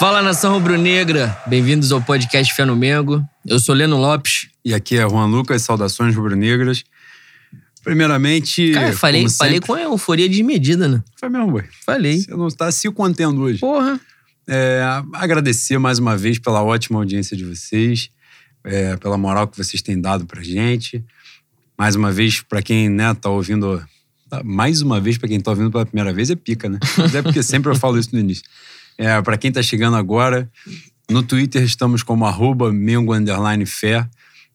Fala 0.00 0.22
nação 0.22 0.54
rubro-negra, 0.54 1.38
bem-vindos 1.46 1.92
ao 1.92 2.00
podcast 2.00 2.54
Fé 2.54 2.64
no 2.64 2.74
Mengo. 2.74 3.22
Eu 3.46 3.58
sou 3.60 3.74
Leno 3.74 3.98
Lopes. 3.98 4.48
E 4.64 4.72
aqui 4.72 4.96
é 4.96 5.06
Juan 5.06 5.26
Lucas, 5.26 5.60
saudações 5.60 6.16
rubro-negras. 6.16 6.84
Primeiramente. 7.84 8.72
Cara, 8.72 8.94
falei, 8.94 9.28
falei 9.28 9.60
com 9.60 9.76
euforia 9.76 10.26
desmedida, 10.26 10.88
né? 10.88 11.04
Foi 11.16 11.28
mesmo, 11.28 11.50
boy. 11.50 11.64
Falei. 11.84 12.22
Você 12.22 12.30
não 12.30 12.48
está 12.48 12.72
se 12.72 12.90
contendo 12.90 13.42
hoje. 13.42 13.58
Porra. 13.58 14.00
É, 14.48 14.82
agradecer 15.12 15.76
mais 15.76 15.98
uma 15.98 16.16
vez 16.16 16.38
pela 16.38 16.62
ótima 16.62 16.98
audiência 16.98 17.36
de 17.36 17.44
vocês, 17.44 18.08
é, 18.64 18.96
pela 18.96 19.18
moral 19.18 19.48
que 19.48 19.58
vocês 19.58 19.82
têm 19.82 20.00
dado 20.00 20.24
pra 20.24 20.42
gente. 20.42 21.04
Mais 21.76 21.94
uma 21.94 22.10
vez, 22.10 22.40
para 22.40 22.62
quem 22.62 22.88
né, 22.88 23.12
tá 23.12 23.28
ouvindo. 23.28 23.86
Mais 24.42 24.80
uma 24.80 24.98
vez, 24.98 25.18
para 25.18 25.28
quem 25.28 25.38
tá 25.38 25.50
ouvindo 25.50 25.70
pela 25.70 25.84
primeira 25.84 26.10
vez, 26.10 26.30
é 26.30 26.36
pica, 26.36 26.70
né? 26.70 26.78
Mas 26.96 27.14
é 27.14 27.20
porque 27.20 27.42
sempre 27.42 27.70
eu 27.70 27.76
falo 27.76 27.98
isso 27.98 28.08
no 28.14 28.18
início. 28.18 28.44
É, 28.98 29.20
para 29.22 29.36
quem 29.38 29.50
tá 29.50 29.62
chegando 29.62 29.96
agora, 29.96 30.50
no 31.10 31.22
Twitter 31.22 31.62
estamos 31.62 32.02
como 32.02 32.24
arroba 32.26 32.72
Mengo 32.72 33.14
Underline 33.14 33.66
Fé. 33.66 34.08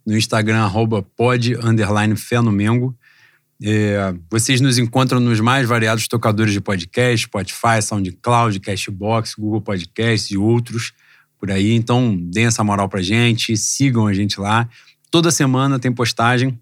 No 0.06 0.16
Instagram, 0.16 0.64
arroba 0.64 1.02
pod 1.02 1.56
underline 1.56 2.16
Fé 2.16 2.40
no 2.40 2.52
Mengo. 2.52 2.96
É, 3.62 4.14
vocês 4.30 4.62
nos 4.62 4.78
encontram 4.78 5.20
nos 5.20 5.40
mais 5.40 5.68
variados 5.68 6.08
tocadores 6.08 6.54
de 6.54 6.62
podcast, 6.62 7.26
Spotify, 7.26 7.82
SoundCloud, 7.82 8.60
Cashbox, 8.60 9.34
Google 9.36 9.62
Podcasts 9.62 10.30
e 10.30 10.38
outros 10.38 10.94
por 11.40 11.52
aí. 11.52 11.74
Então, 11.74 12.16
deem 12.16 12.48
essa 12.48 12.64
moral 12.64 12.90
pra 12.90 13.02
gente, 13.02 13.56
sigam 13.58 14.08
a 14.08 14.14
gente 14.14 14.40
lá. 14.40 14.68
Toda 15.10 15.32
semana 15.32 15.80
tem 15.80 15.92
postagem. 15.92 16.60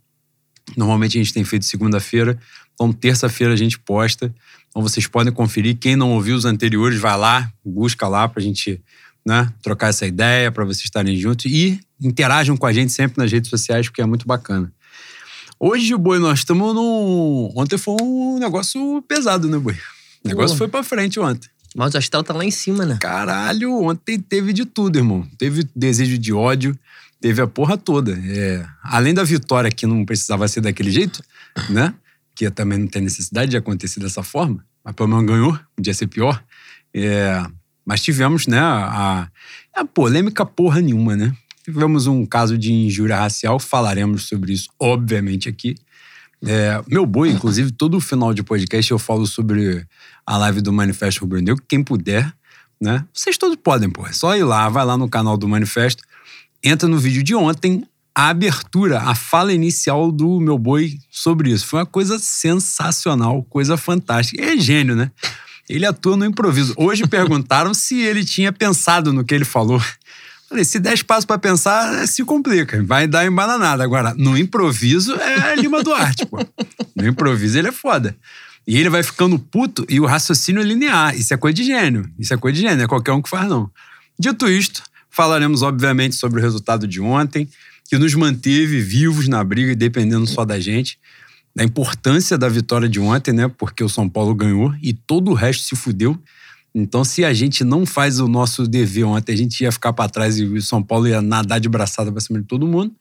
Normalmente 0.77 1.17
a 1.17 1.21
gente 1.21 1.33
tem 1.33 1.43
feito 1.43 1.65
segunda-feira. 1.65 2.37
Então, 2.73 2.91
terça-feira 2.91 3.53
a 3.53 3.57
gente 3.57 3.79
posta. 3.79 4.33
Então, 4.73 4.81
vocês 4.81 5.05
podem 5.05 5.31
conferir. 5.31 5.77
Quem 5.77 5.95
não 5.95 6.13
ouviu 6.13 6.35
os 6.35 6.45
anteriores, 6.45 6.99
vai 6.99 7.15
lá, 7.15 7.47
busca 7.63 8.07
lá 8.07 8.27
pra 8.27 8.41
gente 8.41 8.81
né, 9.23 9.53
trocar 9.61 9.89
essa 9.89 10.07
ideia, 10.07 10.51
para 10.51 10.65
vocês 10.65 10.85
estarem 10.85 11.15
juntos. 11.15 11.45
E 11.45 11.79
interajam 12.01 12.57
com 12.57 12.65
a 12.65 12.73
gente 12.73 12.91
sempre 12.91 13.19
nas 13.21 13.31
redes 13.31 13.51
sociais, 13.51 13.87
porque 13.87 14.01
é 14.01 14.05
muito 14.05 14.25
bacana. 14.25 14.73
Hoje, 15.59 15.95
Boi, 15.95 16.17
nós 16.17 16.39
estamos 16.39 16.73
num. 16.73 17.53
Ontem 17.55 17.77
foi 17.77 17.95
um 18.01 18.39
negócio 18.39 19.01
pesado, 19.07 19.47
né, 19.47 19.59
Boi? 19.59 19.77
O 20.25 20.27
negócio 20.27 20.55
Pô. 20.55 20.59
foi 20.59 20.67
pra 20.67 20.81
frente 20.81 21.19
ontem. 21.19 21.47
Mas 21.75 21.93
o 21.93 21.97
astral 21.97 22.23
tá 22.23 22.33
lá 22.33 22.43
em 22.43 22.51
cima, 22.51 22.85
né? 22.85 22.97
Caralho, 22.99 23.83
ontem 23.83 24.19
teve 24.19 24.53
de 24.53 24.65
tudo, 24.65 24.97
irmão. 24.97 25.27
Teve 25.37 25.67
desejo 25.75 26.17
de 26.17 26.33
ódio, 26.33 26.77
teve 27.21 27.41
a 27.41 27.47
porra 27.47 27.77
toda. 27.77 28.11
É, 28.27 28.65
além 28.83 29.13
da 29.13 29.23
vitória, 29.23 29.71
que 29.71 29.85
não 29.85 30.03
precisava 30.03 30.47
ser 30.47 30.61
daquele 30.61 30.91
jeito, 30.91 31.23
né? 31.69 31.93
Que 32.35 32.49
também 32.51 32.79
não 32.79 32.87
tem 32.87 33.01
necessidade 33.01 33.51
de 33.51 33.57
acontecer 33.57 33.99
dessa 33.99 34.21
forma. 34.23 34.63
Mas 34.83 34.93
pelo 34.95 35.09
menos 35.09 35.25
ganhou, 35.25 35.59
podia 35.75 35.93
ser 35.93 36.07
pior. 36.07 36.43
É, 36.93 37.43
mas 37.85 38.01
tivemos, 38.01 38.47
né, 38.47 38.59
a, 38.59 39.27
a 39.75 39.85
polêmica 39.85 40.45
porra 40.45 40.81
nenhuma, 40.81 41.15
né? 41.15 41.33
Tivemos 41.63 42.07
um 42.07 42.25
caso 42.25 42.57
de 42.57 42.73
injúria 42.73 43.17
racial, 43.17 43.59
falaremos 43.59 44.23
sobre 44.27 44.53
isso, 44.53 44.69
obviamente, 44.79 45.47
aqui. 45.47 45.75
É, 46.45 46.83
meu 46.87 47.05
boi, 47.05 47.29
inclusive, 47.29 47.71
todo 47.71 47.99
final 48.01 48.33
de 48.33 48.43
podcast 48.43 48.91
eu 48.91 48.99
falo 48.99 49.25
sobre 49.25 49.85
a 50.25 50.37
live 50.37 50.61
do 50.61 50.73
Manifesto 50.73 51.21
Rubro 51.21 51.39
Negro. 51.39 51.63
Quem 51.67 51.81
puder, 51.81 52.33
né? 52.81 53.05
Vocês 53.13 53.37
todos 53.37 53.55
podem, 53.55 53.89
pô. 53.89 54.05
É 54.05 54.11
só 54.11 54.35
ir 54.35 54.43
lá, 54.43 54.67
vai 54.67 54.85
lá 54.85 54.97
no 54.97 55.07
canal 55.07 55.37
do 55.37 55.47
Manifesto, 55.47 56.03
entra 56.61 56.87
no 56.87 56.97
vídeo 56.97 57.23
de 57.23 57.33
ontem, 57.33 57.85
a 58.15 58.29
abertura, 58.29 59.01
a 59.01 59.15
fala 59.15 59.53
inicial 59.53 60.11
do 60.11 60.39
meu 60.39 60.57
boi 60.57 60.99
sobre 61.09 61.51
isso. 61.51 61.65
Foi 61.65 61.79
uma 61.79 61.85
coisa 61.85 62.19
sensacional, 62.19 63.43
coisa 63.49 63.75
fantástica. 63.75 64.43
É 64.43 64.55
gênio, 64.57 64.95
né? 64.95 65.11
Ele 65.67 65.85
atua 65.85 66.15
no 66.15 66.25
improviso. 66.25 66.73
Hoje 66.77 67.07
perguntaram 67.07 67.73
se 67.75 67.99
ele 68.01 68.23
tinha 68.23 68.51
pensado 68.51 69.11
no 69.11 69.23
que 69.23 69.33
ele 69.33 69.45
falou. 69.45 69.81
Falei, 70.47 70.63
se 70.63 70.79
der 70.79 70.93
espaço 70.93 71.25
pra 71.25 71.39
pensar, 71.39 72.07
se 72.07 72.23
complica. 72.23 72.83
Vai 72.83 73.07
dar 73.07 73.25
embananada. 73.25 73.83
Agora, 73.83 74.13
no 74.15 74.37
improviso 74.37 75.15
é 75.15 75.55
Lima 75.55 75.81
Duarte, 75.81 76.25
pô. 76.27 76.37
No 76.95 77.07
improviso 77.07 77.57
ele 77.57 77.69
é 77.69 77.71
foda. 77.71 78.15
E 78.67 78.77
ele 78.77 78.89
vai 78.89 79.01
ficando 79.01 79.39
puto 79.39 79.85
e 79.89 79.99
o 79.99 80.05
raciocínio 80.05 80.61
é 80.61 80.65
linear. 80.65 81.17
Isso 81.17 81.33
é 81.33 81.37
coisa 81.37 81.55
de 81.55 81.63
gênio. 81.63 82.07
Isso 82.19 82.33
é 82.33 82.37
coisa 82.37 82.55
de 82.55 82.61
gênio. 82.61 82.83
É 82.83 82.87
qualquer 82.87 83.11
um 83.11 83.21
que 83.21 83.29
faz, 83.29 83.49
não. 83.49 83.69
Dito 84.17 84.47
isto, 84.47 84.83
falaremos, 85.09 85.63
obviamente, 85.63 86.15
sobre 86.15 86.39
o 86.39 86.43
resultado 86.43 86.87
de 86.87 87.01
ontem, 87.01 87.49
que 87.89 87.97
nos 87.97 88.13
manteve 88.15 88.79
vivos 88.79 89.27
na 89.27 89.43
briga, 89.43 89.75
dependendo 89.75 90.25
só 90.25 90.45
da 90.45 90.59
gente. 90.59 90.97
Da 91.55 91.63
importância 91.63 92.37
da 92.37 92.49
vitória 92.49 92.89
de 92.89 92.99
ontem, 92.99 93.31
né? 93.31 93.47
Porque 93.47 93.83
o 93.83 93.89
São 93.89 94.09
Paulo 94.09 94.33
ganhou 94.33 94.73
e 94.81 94.93
todo 94.93 95.31
o 95.31 95.33
resto 95.33 95.63
se 95.63 95.75
fudeu. 95.75 96.17
Então, 96.73 97.03
se 97.03 97.23
a 97.23 97.31
gente 97.33 97.63
não 97.63 97.85
faz 97.85 98.19
o 98.19 98.27
nosso 98.27 98.67
dever 98.67 99.03
ontem, 99.03 99.33
a 99.33 99.37
gente 99.37 99.61
ia 99.61 99.71
ficar 99.71 99.93
para 99.93 100.09
trás 100.09 100.39
e 100.39 100.45
o 100.45 100.61
São 100.61 100.81
Paulo 100.81 101.07
ia 101.07 101.21
nadar 101.21 101.59
de 101.59 101.69
braçada 101.69 102.11
para 102.11 102.19
cima 102.19 102.41
de 102.41 102.47
todo 102.47 102.65
mundo. 102.65 102.95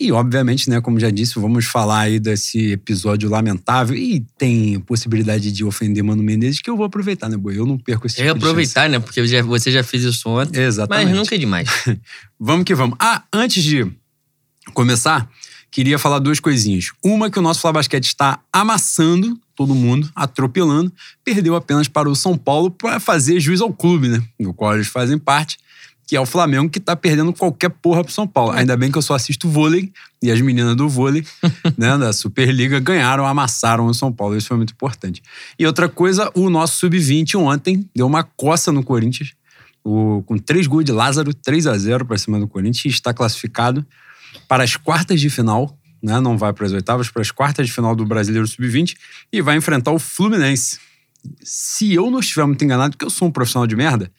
E, 0.00 0.10
obviamente, 0.12 0.70
né, 0.70 0.80
como 0.80 0.98
já 0.98 1.10
disse, 1.10 1.38
vamos 1.38 1.66
falar 1.66 2.00
aí 2.00 2.18
desse 2.18 2.72
episódio 2.72 3.28
lamentável. 3.28 3.94
E 3.94 4.20
tem 4.38 4.80
possibilidade 4.80 5.52
de 5.52 5.62
ofender 5.62 6.02
Mano 6.02 6.22
Menezes, 6.22 6.62
que 6.62 6.70
eu 6.70 6.76
vou 6.76 6.86
aproveitar, 6.86 7.28
né, 7.28 7.36
Boi? 7.36 7.58
Eu 7.58 7.66
não 7.66 7.76
perco 7.76 8.06
esse 8.06 8.18
Eu 8.18 8.24
ia 8.24 8.28
tipo 8.32 8.38
de 8.40 8.44
aproveitar, 8.46 8.88
né? 8.88 8.98
Porque 8.98 9.26
já- 9.26 9.42
você 9.42 9.70
já 9.70 9.84
fez 9.84 10.02
isso 10.04 10.26
ontem. 10.30 10.58
Exatamente. 10.62 11.08
Mas 11.08 11.16
nunca 11.18 11.34
é 11.34 11.38
demais. 11.38 11.68
Vamos 12.40 12.64
que 12.64 12.74
vamos. 12.74 12.96
Ah, 12.98 13.22
antes 13.30 13.62
de 13.62 13.86
começar, 14.72 15.28
queria 15.70 15.98
falar 15.98 16.18
duas 16.18 16.40
coisinhas. 16.40 16.86
Uma 17.04 17.30
que 17.30 17.38
o 17.38 17.42
nosso 17.42 17.60
Fla 17.60 17.72
Basquete 17.74 18.06
está 18.06 18.40
amassando 18.52 19.38
todo 19.54 19.74
mundo, 19.74 20.10
atropelando, 20.14 20.90
perdeu 21.22 21.54
apenas 21.54 21.86
para 21.88 22.08
o 22.08 22.16
São 22.16 22.36
Paulo 22.38 22.70
para 22.70 22.98
fazer 22.98 23.38
juiz 23.40 23.60
ao 23.60 23.70
clube, 23.72 24.08
né? 24.08 24.22
Do 24.40 24.54
qual 24.54 24.74
eles 24.74 24.86
fazem 24.86 25.18
parte, 25.18 25.58
que 26.10 26.16
é 26.16 26.20
o 26.20 26.26
Flamengo 26.26 26.68
que 26.68 26.80
tá 26.80 26.96
perdendo 26.96 27.32
qualquer 27.32 27.68
porra 27.70 28.02
pro 28.02 28.12
São 28.12 28.26
Paulo. 28.26 28.50
Ainda 28.50 28.76
bem 28.76 28.90
que 28.90 28.98
eu 28.98 29.02
só 29.02 29.14
assisto 29.14 29.48
vôlei 29.48 29.92
e 30.20 30.28
as 30.28 30.40
meninas 30.40 30.74
do 30.74 30.88
vôlei, 30.88 31.24
né, 31.78 31.96
da 31.96 32.12
Superliga 32.12 32.80
ganharam, 32.80 33.24
amassaram 33.24 33.86
o 33.86 33.94
São 33.94 34.12
Paulo. 34.12 34.36
Isso 34.36 34.48
foi 34.48 34.56
muito 34.56 34.72
importante. 34.72 35.22
E 35.56 35.64
outra 35.64 35.88
coisa, 35.88 36.28
o 36.34 36.50
nosso 36.50 36.78
sub-20 36.78 37.36
ontem 37.38 37.88
deu 37.94 38.08
uma 38.08 38.24
coça 38.24 38.72
no 38.72 38.82
Corinthians, 38.82 39.34
o- 39.84 40.24
com 40.26 40.36
três 40.36 40.66
gols 40.66 40.84
de 40.84 40.90
Lázaro, 40.90 41.32
3 41.32 41.68
a 41.68 41.78
0 41.78 42.04
para 42.04 42.18
cima 42.18 42.40
do 42.40 42.48
Corinthians, 42.48 42.86
e 42.86 42.88
está 42.88 43.14
classificado 43.14 43.86
para 44.48 44.64
as 44.64 44.74
quartas 44.74 45.20
de 45.20 45.30
final, 45.30 45.78
né? 46.02 46.18
Não 46.18 46.36
vai 46.36 46.52
para 46.52 46.66
as 46.66 46.72
oitavas, 46.72 47.08
para 47.08 47.22
as 47.22 47.30
quartas 47.30 47.68
de 47.68 47.72
final 47.72 47.94
do 47.94 48.04
Brasileiro 48.04 48.48
Sub-20 48.48 48.96
e 49.32 49.40
vai 49.40 49.56
enfrentar 49.56 49.92
o 49.92 49.98
Fluminense. 50.00 50.80
Se 51.40 51.94
eu 51.94 52.10
não 52.10 52.18
estiver 52.18 52.46
muito 52.46 52.64
enganado, 52.64 52.96
porque 52.96 53.04
eu 53.04 53.10
sou 53.10 53.28
um 53.28 53.30
profissional 53.30 53.64
de 53.68 53.76
merda, 53.76 54.10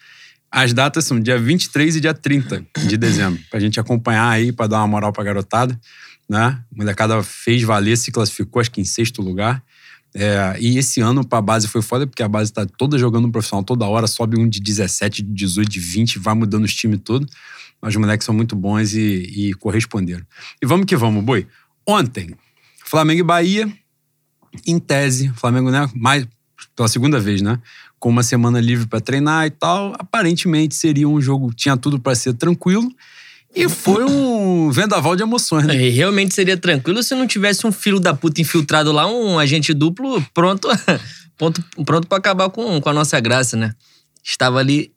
as 0.51 0.73
datas 0.73 1.05
são 1.05 1.19
dia 1.19 1.39
23 1.39 1.95
e 1.95 2.01
dia 2.01 2.13
30 2.13 2.65
de 2.85 2.97
dezembro, 2.97 3.41
pra 3.49 3.59
gente 3.59 3.79
acompanhar 3.79 4.29
aí, 4.29 4.51
pra 4.51 4.67
dar 4.67 4.79
uma 4.79 4.87
moral 4.87 5.13
pra 5.13 5.23
garotada, 5.23 5.79
né? 6.29 6.61
A 6.71 6.75
molecada 6.75 7.23
fez 7.23 7.63
valer, 7.63 7.97
se 7.97 8.11
classificou, 8.11 8.59
acho 8.59 8.69
que 8.69 8.81
em 8.81 8.85
sexto 8.85 9.21
lugar. 9.21 9.63
É, 10.13 10.57
e 10.59 10.77
esse 10.77 10.99
ano 10.99 11.25
pra 11.25 11.41
base 11.41 11.69
foi 11.69 11.81
foda, 11.81 12.05
porque 12.05 12.21
a 12.21 12.27
base 12.27 12.51
tá 12.51 12.65
toda 12.65 12.97
jogando 12.97 13.31
profissional 13.31 13.63
toda 13.63 13.85
hora, 13.85 14.07
sobe 14.07 14.37
um 14.37 14.47
de 14.47 14.59
17, 14.59 15.21
de 15.21 15.31
18, 15.31 15.69
de 15.69 15.79
20, 15.79 16.19
vai 16.19 16.33
mudando 16.33 16.65
os 16.65 16.75
times 16.75 16.99
todo. 17.01 17.25
Mas 17.81 17.95
os 17.95 17.99
moleques 17.99 18.25
são 18.25 18.35
muito 18.35 18.55
bons 18.55 18.93
e, 18.93 18.99
e 19.49 19.53
corresponderam. 19.53 20.23
E 20.61 20.65
vamos 20.65 20.85
que 20.85 20.95
vamos, 20.97 21.23
boi. 21.23 21.47
Ontem, 21.87 22.35
Flamengo 22.85 23.21
e 23.21 23.23
Bahia, 23.23 23.71
em 24.67 24.77
tese, 24.77 25.29
Flamengo, 25.35 25.71
né? 25.71 25.89
Mais, 25.95 26.27
pela 26.75 26.89
segunda 26.89 27.19
vez, 27.19 27.41
né? 27.41 27.57
Com 28.01 28.09
uma 28.09 28.23
semana 28.23 28.59
livre 28.59 28.87
pra 28.87 28.99
treinar 28.99 29.45
e 29.45 29.51
tal. 29.51 29.93
Aparentemente 29.99 30.73
seria 30.73 31.07
um 31.07 31.21
jogo, 31.21 31.53
tinha 31.53 31.77
tudo 31.77 31.99
pra 31.99 32.15
ser 32.15 32.33
tranquilo. 32.33 32.91
E 33.55 33.69
foi 33.69 34.03
um 34.05 34.71
vendaval 34.73 35.15
de 35.15 35.21
emoções, 35.21 35.67
né? 35.67 35.75
E 35.75 35.89
realmente 35.89 36.33
seria 36.33 36.57
tranquilo 36.57 37.03
se 37.03 37.13
não 37.13 37.27
tivesse 37.27 37.67
um 37.67 37.71
filho 37.71 37.99
da 37.99 38.11
puta 38.11 38.41
infiltrado 38.41 38.91
lá, 38.91 39.05
um 39.05 39.37
agente 39.37 39.71
duplo 39.71 40.19
pronto, 40.33 40.67
pronto, 41.37 41.63
pronto 41.85 42.07
para 42.07 42.17
acabar 42.17 42.49
com, 42.49 42.81
com 42.81 42.89
a 42.89 42.93
nossa 42.93 43.19
graça, 43.19 43.55
né? 43.55 43.75
Estava 44.23 44.57
ali 44.57 44.91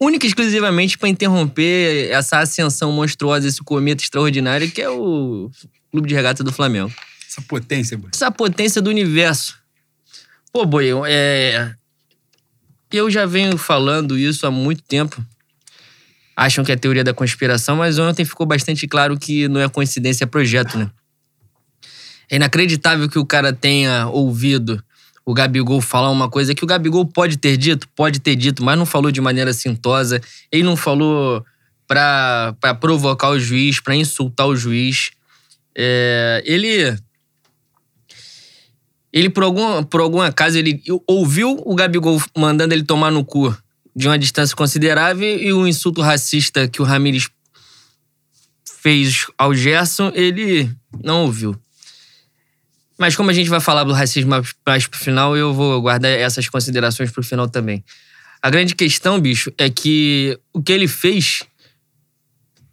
única 0.00 0.26
e 0.26 0.28
exclusivamente 0.28 0.98
para 0.98 1.08
interromper 1.08 2.10
essa 2.10 2.40
ascensão 2.40 2.90
monstruosa, 2.90 3.46
esse 3.46 3.62
cometa 3.62 4.02
extraordinário 4.02 4.68
que 4.68 4.82
é 4.82 4.90
o 4.90 5.48
Clube 5.92 6.08
de 6.08 6.14
Regata 6.14 6.42
do 6.42 6.50
Flamengo. 6.50 6.92
Essa 7.30 7.40
potência, 7.42 7.96
boi. 7.96 8.10
Essa 8.12 8.32
potência 8.32 8.82
do 8.82 8.90
universo. 8.90 9.56
Pô, 10.52 10.66
Boi, 10.66 10.86
eu- 10.86 11.06
é... 12.96 13.00
eu 13.00 13.10
já 13.10 13.26
venho 13.26 13.56
falando 13.56 14.18
isso 14.18 14.46
há 14.46 14.50
muito 14.50 14.82
tempo. 14.82 15.24
Acham 16.36 16.64
que 16.64 16.72
é 16.72 16.76
teoria 16.76 17.04
da 17.04 17.12
conspiração, 17.12 17.76
mas 17.76 17.98
ontem 17.98 18.24
ficou 18.24 18.46
bastante 18.46 18.86
claro 18.88 19.18
que 19.18 19.48
não 19.48 19.60
é 19.60 19.68
coincidência, 19.68 20.24
é 20.24 20.26
projeto, 20.26 20.78
né? 20.78 20.90
É 22.30 22.36
inacreditável 22.36 23.08
que 23.08 23.18
o 23.18 23.26
cara 23.26 23.52
tenha 23.52 24.06
ouvido 24.08 24.82
o 25.24 25.34
Gabigol 25.34 25.80
falar 25.80 26.10
uma 26.10 26.28
coisa 26.28 26.54
que 26.54 26.64
o 26.64 26.66
Gabigol 26.66 27.06
pode 27.06 27.36
ter 27.36 27.56
dito, 27.56 27.88
pode 27.94 28.18
ter 28.18 28.34
dito, 28.34 28.64
mas 28.64 28.76
não 28.76 28.86
falou 28.86 29.10
de 29.12 29.20
maneira 29.20 29.52
sintosa. 29.52 30.20
Ele 30.50 30.62
não 30.62 30.76
falou 30.76 31.44
pra 31.86 32.54
provocar 32.80 33.28
o 33.28 33.38
juiz, 33.38 33.80
pra 33.80 33.94
insultar 33.94 34.46
o 34.46 34.56
juiz. 34.56 35.10
É, 35.76 36.42
ele 36.44 36.96
ele, 39.12 39.28
por 39.28 39.42
algum, 39.42 39.82
por 39.82 40.00
algum 40.00 40.20
acaso, 40.20 40.58
ele 40.58 40.82
ouviu 41.06 41.60
o 41.64 41.74
Gabigol 41.74 42.20
mandando 42.36 42.72
ele 42.72 42.82
tomar 42.82 43.10
no 43.10 43.24
cu 43.24 43.56
de 43.94 44.08
uma 44.08 44.18
distância 44.18 44.56
considerável 44.56 45.38
e 45.38 45.52
o 45.52 45.66
insulto 45.66 46.00
racista 46.00 46.66
que 46.66 46.80
o 46.80 46.84
Ramires 46.84 47.28
fez 48.80 49.26
ao 49.36 49.54
Gerson, 49.54 50.10
ele 50.14 50.70
não 51.04 51.24
ouviu. 51.24 51.54
Mas 52.98 53.14
como 53.14 53.30
a 53.30 53.32
gente 53.32 53.50
vai 53.50 53.60
falar 53.60 53.84
do 53.84 53.92
racismo 53.92 54.30
mais 54.66 54.86
pro 54.86 54.98
final, 54.98 55.36
eu 55.36 55.52
vou 55.52 55.80
guardar 55.80 56.10
essas 56.10 56.48
considerações 56.48 57.10
pro 57.10 57.22
final 57.22 57.48
também. 57.48 57.84
A 58.40 58.50
grande 58.50 58.74
questão, 58.74 59.20
bicho, 59.20 59.52
é 59.58 59.70
que 59.70 60.38
o 60.52 60.62
que 60.62 60.72
ele 60.72 60.88
fez, 60.88 61.42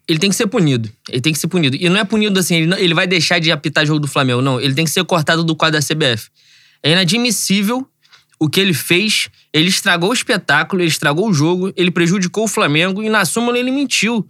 ele 0.10 0.18
tem 0.18 0.32
que 0.32 0.36
ser 0.36 0.48
punido. 0.48 0.90
Ele 1.08 1.22
tem 1.22 1.32
que 1.32 1.38
ser 1.38 1.48
punido. 1.48 1.78
E 1.80 1.88
não 1.88 1.98
é 1.98 2.04
punido 2.04 2.40
assim, 2.40 2.56
ele, 2.56 2.66
não, 2.66 2.78
ele 2.78 2.96
vai 2.96 3.06
deixar 3.06 3.38
de 3.38 3.52
apitar 3.52 3.86
jogo 3.86 4.00
do 4.00 4.08
Flamengo, 4.08 4.42
não. 4.42 4.60
Ele 4.60 4.74
tem 4.74 4.84
que 4.84 4.90
ser 4.90 5.06
cortado 5.06 5.44
do 5.44 5.56
quadro 5.56 5.80
da 5.80 5.86
CBF. 5.86 6.30
É 6.82 6.92
inadmissível 6.92 7.88
o 8.40 8.50
que 8.50 8.60
ele 8.60 8.74
fez. 8.74 9.30
Ele 9.54 9.70
estragou 9.70 10.10
o 10.10 10.14
espetáculo, 10.14 10.82
ele 10.82 10.90
estragou 10.90 11.30
o 11.30 11.34
jogo, 11.34 11.72
ele 11.76 11.92
prejudicou 11.92 12.46
o 12.46 12.48
Flamengo 12.48 13.04
e 13.04 13.10
na 13.10 13.24
súmula 13.24 13.60
ele 13.60 13.70
mentiu. 13.70 14.28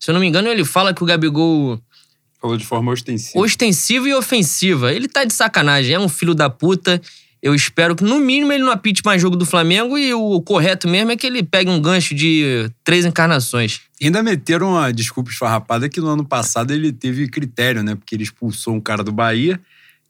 Se 0.00 0.10
eu 0.10 0.14
não 0.14 0.20
me 0.20 0.26
engano, 0.26 0.48
ele 0.48 0.64
fala 0.64 0.94
que 0.94 1.02
o 1.02 1.06
Gabigol 1.06 1.78
Falou 2.40 2.56
de 2.56 2.64
forma 2.64 2.90
ostensiva. 2.90 3.38
Ostensiva 3.38 4.08
e 4.08 4.14
ofensiva. 4.14 4.92
Ele 4.92 5.06
tá 5.06 5.24
de 5.24 5.34
sacanagem, 5.34 5.94
é 5.94 6.00
um 6.00 6.08
filho 6.08 6.34
da 6.34 6.48
puta. 6.48 7.00
Eu 7.42 7.56
espero 7.56 7.96
que, 7.96 8.04
no 8.04 8.20
mínimo, 8.20 8.52
ele 8.52 8.62
não 8.62 8.70
apite 8.70 9.02
mais 9.04 9.20
jogo 9.20 9.34
do 9.34 9.44
Flamengo 9.44 9.98
e 9.98 10.14
o 10.14 10.40
correto 10.40 10.88
mesmo 10.88 11.10
é 11.10 11.16
que 11.16 11.26
ele 11.26 11.42
pegue 11.42 11.68
um 11.68 11.80
gancho 11.80 12.14
de 12.14 12.70
três 12.84 13.04
encarnações. 13.04 13.80
Ainda 14.00 14.22
meteram 14.22 14.70
uma 14.70 14.92
desculpa 14.92 15.30
esfarrapada 15.30 15.88
que 15.88 16.00
no 16.00 16.06
ano 16.08 16.24
passado 16.24 16.72
ele 16.72 16.92
teve 16.92 17.28
critério, 17.28 17.82
né? 17.82 17.96
Porque 17.96 18.14
ele 18.14 18.22
expulsou 18.22 18.74
um 18.74 18.80
cara 18.80 19.02
do 19.02 19.10
Bahia 19.10 19.60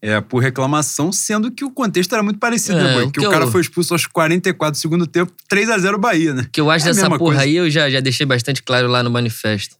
é, 0.03 0.21
por 0.21 0.43
reclamação, 0.43 1.13
sendo 1.13 1.51
que 1.51 1.65
o 1.65 1.71
contexto 1.71 2.13
era 2.13 2.25
muito 2.25 2.41
parecido, 2.41 2.79
né, 2.79 2.93
é, 2.93 2.97
né, 2.97 3.03
Porque 3.05 3.21
o, 3.21 3.29
o 3.29 3.31
cara 3.31 3.45
eu... 3.45 3.51
foi 3.51 3.61
expulso 3.61 3.95
aos 3.95 4.05
44 4.07 4.73
do 4.73 4.77
segundo 4.77 5.07
tempo, 5.07 5.33
3 5.49 5.71
a 5.71 5.79
0 5.79 5.97
Bahia, 5.99 6.35
né? 6.35 6.43
O 6.43 6.51
que 6.51 6.61
eu 6.61 6.71
acho 6.71 6.87
é 6.87 6.89
dessa 6.89 7.07
porra 7.07 7.19
coisa. 7.19 7.41
aí, 7.43 7.55
eu 7.55 7.71
já, 7.71 7.89
já 7.89 8.01
deixei 8.01 8.27
bastante 8.27 8.63
claro 8.63 8.89
lá 8.89 9.03
no 9.03 9.11
manifesto. 9.11 9.77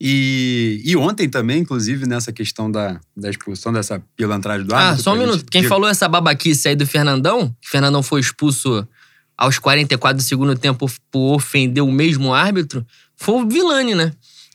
E, 0.00 0.82
e 0.84 0.94
ontem 0.96 1.28
também, 1.28 1.60
inclusive, 1.60 2.06
nessa 2.06 2.30
questão 2.30 2.70
da, 2.70 3.00
da 3.16 3.30
expulsão 3.30 3.72
dessa 3.72 4.02
pilantragem 4.14 4.66
do 4.66 4.74
ah, 4.74 4.78
árbitro. 4.78 5.00
Ah, 5.00 5.02
só 5.02 5.14
um 5.14 5.18
minuto. 5.18 5.46
Quem 5.50 5.62
falou 5.62 5.88
essa 5.88 6.06
babaquice 6.06 6.68
aí 6.68 6.76
do 6.76 6.86
Fernandão, 6.86 7.48
que 7.60 7.68
o 7.68 7.70
Fernandão 7.70 8.02
foi 8.02 8.20
expulso 8.20 8.86
aos 9.36 9.58
44 9.58 10.16
do 10.18 10.22
segundo 10.22 10.56
tempo 10.56 10.86
por 11.10 11.34
ofender 11.34 11.82
o 11.82 11.90
mesmo 11.90 12.34
árbitro, 12.34 12.86
foi 13.16 13.42
o 13.42 13.48
Vilani, 13.48 13.94
né? 13.94 14.12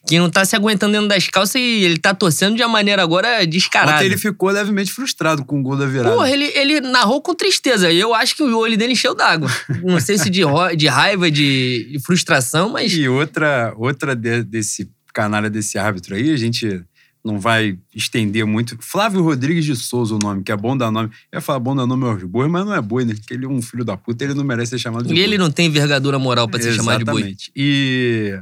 Que 0.08 0.18
não 0.18 0.32
tá 0.32 0.44
se 0.44 0.56
aguentando 0.56 0.94
dentro 0.94 1.08
das 1.08 1.28
calças 1.28 1.56
e 1.56 1.84
ele 1.84 1.98
tá 1.98 2.14
torcendo 2.14 2.56
de 2.56 2.64
uma 2.64 2.70
maneira 2.70 3.04
agora 3.04 3.46
descarada. 3.46 3.98
Ontem 3.98 4.06
ele 4.06 4.18
ficou 4.18 4.50
levemente 4.50 4.92
frustrado 4.92 5.46
com 5.46 5.60
o 5.60 5.64
gol 5.64 5.78
da 5.78 5.86
virada. 5.86 6.16
Porra, 6.16 6.30
ele, 6.30 6.46
ele 6.56 6.82
narrou 6.82 7.22
com 7.22 7.36
tristeza. 7.36 7.92
Eu 7.92 8.14
acho 8.14 8.36
que 8.36 8.42
o 8.42 8.58
olho 8.58 8.76
dele 8.76 8.94
encheu 8.94 9.14
d'água. 9.14 9.50
Não 9.84 10.00
sei 10.00 10.18
se 10.18 10.28
de, 10.28 10.42
de 10.76 10.88
raiva, 10.88 11.30
de, 11.30 11.88
de, 11.92 12.00
frustração, 12.00 12.70
mas. 12.70 12.92
E 12.92 13.08
outra, 13.08 13.74
outra 13.78 14.16
de, 14.16 14.44
desse 14.44 14.90
canalha 15.14 15.50
desse 15.50 15.78
árbitro 15.78 16.16
aí, 16.16 16.32
a 16.32 16.38
gente 16.38 16.84
não 17.24 17.40
vai 17.40 17.78
estender 17.96 18.46
muito. 18.46 18.76
Flávio 18.80 19.22
Rodrigues 19.22 19.64
de 19.64 19.76
Souza, 19.76 20.16
o 20.16 20.20
nome, 20.20 20.44
que 20.44 20.52
é 20.52 20.58
bom 20.58 20.76
dar 20.76 20.90
nome. 20.92 21.10
Eu 21.32 21.38
ia 21.38 21.42
falar 21.42 21.60
bom 21.60 21.76
dar 21.76 21.86
nome 21.86 22.04
aos 22.06 22.24
bois, 22.24 22.50
mas 22.50 22.66
não 22.66 22.74
é 22.74 22.82
boi, 22.82 23.06
né? 23.06 23.14
Porque 23.14 23.34
ele 23.34 23.46
é 23.46 23.48
um 23.48 23.62
filho 23.62 23.86
da 23.86 23.96
puta, 23.96 24.24
ele 24.24 24.34
não 24.34 24.44
merece 24.44 24.72
ser 24.72 24.80
chamado 24.80 25.04
de 25.06 25.12
E 25.12 25.16
boi. 25.16 25.24
ele 25.24 25.38
não 25.38 25.52
tem 25.52 25.68
envergadura 25.68 26.18
moral 26.18 26.48
para 26.50 26.60
ser 26.62 26.74
chamado 26.74 27.00
de 27.00 27.06
boi. 27.06 27.36
E 27.56 28.36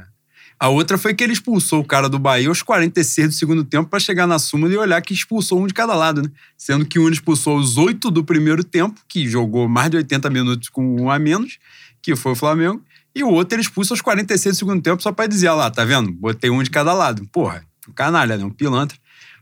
a 0.58 0.68
outra 0.68 0.96
foi 0.96 1.14
que 1.14 1.22
ele 1.22 1.32
expulsou 1.34 1.80
o 1.80 1.84
cara 1.84 2.08
do 2.08 2.18
Bahia 2.18 2.48
aos 2.48 2.62
46 2.62 3.28
do 3.28 3.34
segundo 3.34 3.64
tempo 3.64 3.88
para 3.90 4.00
chegar 4.00 4.26
na 4.26 4.38
súmula 4.38 4.72
e 4.72 4.76
olhar 4.78 5.00
que 5.02 5.12
expulsou 5.12 5.60
um 5.62 5.66
de 5.66 5.74
cada 5.74 5.94
lado, 5.94 6.22
né? 6.22 6.30
Sendo 6.56 6.86
que 6.86 6.98
um 6.98 7.08
expulsou 7.08 7.58
os 7.58 7.76
oito 7.76 8.10
do 8.10 8.24
primeiro 8.24 8.64
tempo, 8.64 8.98
que 9.06 9.28
jogou 9.28 9.68
mais 9.68 9.90
de 9.90 9.98
80 9.98 10.30
minutos 10.30 10.68
com 10.70 11.02
um 11.02 11.10
a 11.10 11.18
menos, 11.18 11.58
que 12.02 12.16
foi 12.16 12.32
o 12.32 12.36
Flamengo, 12.36 12.82
e 13.14 13.24
o 13.24 13.28
outro 13.28 13.56
ele 13.56 13.62
expulsa 13.62 13.92
aos 13.92 14.00
46 14.00 14.54
do 14.54 14.58
segundo 14.58 14.82
tempo 14.82 15.02
só 15.02 15.12
pra 15.12 15.26
dizer, 15.26 15.50
lá, 15.50 15.70
tá 15.70 15.84
vendo? 15.84 16.12
Botei 16.12 16.50
um 16.50 16.62
de 16.62 16.70
cada 16.70 16.92
lado. 16.92 17.26
Porra, 17.32 17.64
um 17.88 17.92
canalha, 17.92 18.36
né? 18.36 18.44
Um 18.44 18.50
pilantra. 18.50 18.96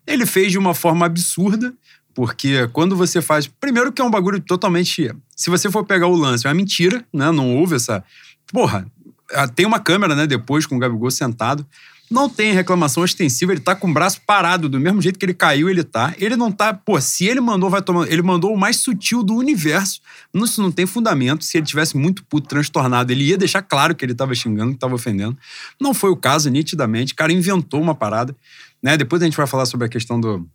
Ele 0.07 0.25
fez 0.25 0.51
de 0.51 0.59
uma 0.59 0.75
forma 0.75 1.05
absurda, 1.05 1.75
porque 2.15 2.67
quando 2.69 2.97
você 2.97 3.21
faz. 3.21 3.47
Primeiro 3.47 3.93
que 3.93 4.01
é 4.01 4.05
um 4.05 4.11
bagulho 4.11 4.41
totalmente. 4.41 5.15
Se 5.37 5.51
você 5.51 5.71
for 5.71 5.85
pegar 5.85 6.07
o 6.07 6.17
lance, 6.17 6.47
é 6.47 6.51
uma 6.51 6.55
mentira, 6.55 7.05
né? 7.13 7.31
Não 7.31 7.57
houve 7.57 7.77
essa. 7.77 8.03
Porra, 8.51 8.91
tem 9.55 9.67
uma 9.67 9.79
câmera, 9.79 10.15
né? 10.17 10.27
Depois 10.27 10.67
com 10.67 10.77
o 10.77 10.79
Gabigol 10.79 11.11
sentado. 11.11 11.67
Não 12.11 12.29
tem 12.29 12.53
reclamação 12.53 13.05
extensiva, 13.05 13.53
ele 13.53 13.61
tá 13.61 13.75
com 13.75 13.91
o 13.91 13.93
braço 13.93 14.21
parado, 14.27 14.69
do 14.69 14.81
mesmo 14.81 15.03
jeito 15.03 15.19
que 15.19 15.25
ele 15.27 15.35
caiu, 15.35 15.69
ele 15.69 15.85
tá. 15.85 16.15
Ele 16.19 16.37
não 16.37 16.51
tá. 16.51 16.73
Pô, 16.73 16.99
se 17.01 17.27
ele 17.27 17.41
mandou, 17.41 17.69
vai 17.69 17.83
tomar. 17.83 18.11
Ele 18.11 18.23
mandou 18.23 18.55
o 18.55 18.59
mais 18.59 18.79
sutil 18.79 19.23
do 19.23 19.35
universo. 19.35 20.01
Isso 20.35 20.63
não 20.63 20.73
tem 20.73 20.87
fundamento. 20.87 21.45
Se 21.45 21.59
ele 21.59 21.67
tivesse 21.67 21.97
muito 21.97 22.25
puto, 22.25 22.49
transtornado, 22.49 23.13
ele 23.13 23.25
ia 23.25 23.37
deixar 23.37 23.61
claro 23.61 23.95
que 23.95 24.05
ele 24.05 24.15
tava 24.15 24.35
xingando, 24.35 24.73
que 24.73 24.79
tava 24.79 24.95
ofendendo. 24.95 25.37
Não 25.81 25.93
foi 25.93 26.11
o 26.11 26.17
caso, 26.17 26.49
nitidamente. 26.49 27.13
O 27.13 27.17
cara 27.17 27.33
inventou 27.33 27.81
uma 27.81 27.95
parada. 27.95 28.35
Né? 28.83 28.97
Depois 28.97 29.21
a 29.21 29.25
gente 29.27 29.37
vai 29.37 29.47
falar 29.47 29.67
sobre 29.67 29.87
a 29.87 29.89
questão 29.89 30.19
do, 30.19 30.49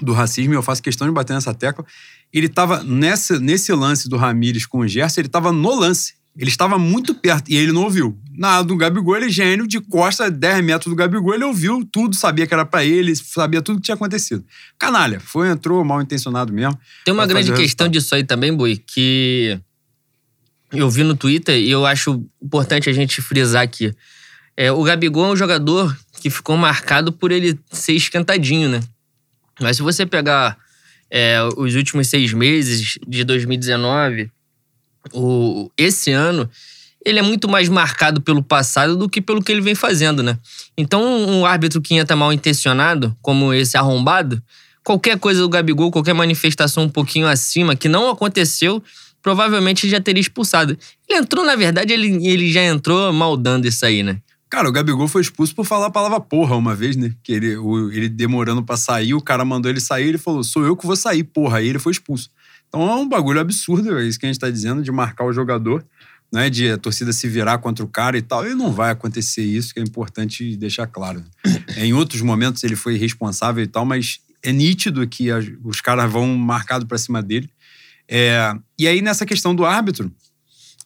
do 0.00 0.12
racismo, 0.12 0.54
e 0.54 0.56
eu 0.56 0.62
faço 0.62 0.82
questão 0.82 1.06
de 1.06 1.12
bater 1.12 1.32
nessa 1.32 1.54
tecla. 1.54 1.84
Ele 2.32 2.48
tava 2.48 2.82
nessa, 2.84 3.38
nesse 3.38 3.72
lance 3.72 4.08
do 4.08 4.16
Ramires 4.16 4.66
com 4.66 4.78
o 4.78 4.88
Gerson, 4.88 5.20
ele 5.20 5.28
tava 5.28 5.50
no 5.50 5.74
lance. 5.74 6.17
Ele 6.36 6.50
estava 6.50 6.78
muito 6.78 7.14
perto 7.14 7.50
e 7.50 7.56
ele 7.56 7.72
não 7.72 7.82
ouviu. 7.82 8.16
Na 8.32 8.62
do 8.62 8.76
Gabigol, 8.76 9.16
ele 9.16 9.26
é 9.26 9.28
gênio, 9.28 9.66
de 9.66 9.80
costa, 9.80 10.30
10 10.30 10.64
metros 10.64 10.92
do 10.92 10.96
Gabigol, 10.96 11.34
ele 11.34 11.44
ouviu 11.44 11.84
tudo, 11.90 12.14
sabia 12.14 12.46
que 12.46 12.54
era 12.54 12.64
para 12.64 12.84
ele, 12.84 13.14
sabia 13.16 13.60
tudo 13.60 13.76
que 13.76 13.82
tinha 13.82 13.96
acontecido. 13.96 14.44
Canalha, 14.78 15.18
foi, 15.18 15.48
entrou 15.48 15.84
mal 15.84 16.00
intencionado 16.00 16.52
mesmo. 16.52 16.78
Tem 17.04 17.12
uma 17.12 17.26
grande 17.26 17.52
questão 17.52 17.88
disso 17.88 18.14
aí 18.14 18.22
também, 18.22 18.54
Boi, 18.54 18.76
que 18.76 19.58
eu 20.72 20.88
vi 20.88 21.02
no 21.02 21.16
Twitter 21.16 21.56
e 21.56 21.70
eu 21.70 21.84
acho 21.84 22.24
importante 22.40 22.88
a 22.88 22.92
gente 22.92 23.20
frisar 23.20 23.62
aqui. 23.62 23.92
É, 24.56 24.70
o 24.70 24.82
Gabigol 24.82 25.26
é 25.26 25.32
um 25.32 25.36
jogador 25.36 25.96
que 26.20 26.30
ficou 26.30 26.56
marcado 26.56 27.12
por 27.12 27.32
ele 27.32 27.58
ser 27.72 27.94
esquentadinho, 27.94 28.68
né? 28.68 28.80
Mas 29.60 29.76
se 29.76 29.82
você 29.82 30.04
pegar 30.04 30.56
é, 31.10 31.38
os 31.56 31.74
últimos 31.74 32.08
seis 32.08 32.32
meses 32.32 32.98
de 33.06 33.24
2019 33.24 34.30
o, 35.12 35.70
esse 35.76 36.12
ano, 36.12 36.48
ele 37.04 37.18
é 37.18 37.22
muito 37.22 37.48
mais 37.48 37.68
marcado 37.68 38.20
pelo 38.20 38.42
passado 38.42 38.96
do 38.96 39.08
que 39.08 39.20
pelo 39.20 39.42
que 39.42 39.50
ele 39.50 39.60
vem 39.60 39.74
fazendo, 39.74 40.22
né? 40.22 40.38
Então, 40.76 41.02
um 41.02 41.46
árbitro 41.46 41.80
que 41.80 41.94
entra 41.94 42.16
mal 42.16 42.32
intencionado, 42.32 43.16
como 43.22 43.52
esse 43.54 43.76
arrombado, 43.76 44.42
qualquer 44.84 45.18
coisa 45.18 45.40
do 45.40 45.48
Gabigol, 45.48 45.90
qualquer 45.90 46.14
manifestação 46.14 46.84
um 46.84 46.88
pouquinho 46.88 47.26
acima 47.26 47.76
que 47.76 47.88
não 47.88 48.10
aconteceu, 48.10 48.82
provavelmente 49.22 49.88
já 49.88 50.00
teria 50.00 50.20
expulsado. 50.20 50.76
Ele 51.08 51.18
entrou, 51.18 51.44
na 51.44 51.56
verdade, 51.56 51.92
ele, 51.92 52.26
ele 52.26 52.50
já 52.50 52.62
entrou 52.62 53.12
maldando 53.12 53.66
isso 53.66 53.84
aí, 53.84 54.02
né? 54.02 54.20
Cara, 54.50 54.66
o 54.66 54.72
Gabigol 54.72 55.06
foi 55.06 55.20
expulso 55.20 55.54
por 55.54 55.66
falar 55.66 55.86
a 55.86 55.90
palavra 55.90 56.18
porra 56.20 56.56
uma 56.56 56.74
vez, 56.74 56.96
né? 56.96 57.12
Que 57.22 57.32
ele, 57.32 57.56
o, 57.56 57.92
ele 57.92 58.08
demorando 58.08 58.62
para 58.62 58.78
sair, 58.78 59.12
o 59.12 59.20
cara 59.20 59.44
mandou 59.44 59.70
ele 59.70 59.80
sair, 59.80 60.08
ele 60.08 60.18
falou: 60.18 60.42
sou 60.42 60.64
eu 60.64 60.74
que 60.74 60.86
vou 60.86 60.96
sair, 60.96 61.22
porra. 61.22 61.58
Aí 61.58 61.68
ele 61.68 61.78
foi 61.78 61.92
expulso. 61.92 62.30
Então 62.68 62.88
é 62.88 62.94
um 62.94 63.08
bagulho 63.08 63.40
absurdo, 63.40 63.98
é 63.98 64.04
isso 64.04 64.18
que 64.18 64.26
a 64.26 64.28
gente 64.28 64.36
está 64.36 64.50
dizendo, 64.50 64.82
de 64.82 64.92
marcar 64.92 65.24
o 65.24 65.32
jogador, 65.32 65.84
né, 66.32 66.50
de 66.50 66.70
a 66.70 66.78
torcida 66.78 67.12
se 67.12 67.26
virar 67.26 67.58
contra 67.58 67.84
o 67.84 67.88
cara 67.88 68.16
e 68.18 68.22
tal. 68.22 68.46
E 68.46 68.54
não 68.54 68.72
vai 68.72 68.90
acontecer 68.90 69.42
isso, 69.42 69.72
que 69.72 69.80
é 69.80 69.82
importante 69.82 70.56
deixar 70.56 70.86
claro. 70.86 71.24
em 71.76 71.92
outros 71.92 72.20
momentos 72.20 72.62
ele 72.62 72.76
foi 72.76 72.96
responsável 72.96 73.64
e 73.64 73.66
tal, 73.66 73.84
mas 73.84 74.20
é 74.42 74.52
nítido 74.52 75.06
que 75.06 75.28
os 75.64 75.80
caras 75.80 76.10
vão 76.10 76.36
marcado 76.36 76.86
para 76.86 76.98
cima 76.98 77.22
dele. 77.22 77.50
É, 78.08 78.54
e 78.78 78.86
aí, 78.88 79.02
nessa 79.02 79.26
questão 79.26 79.54
do 79.54 79.66
árbitro, 79.66 80.10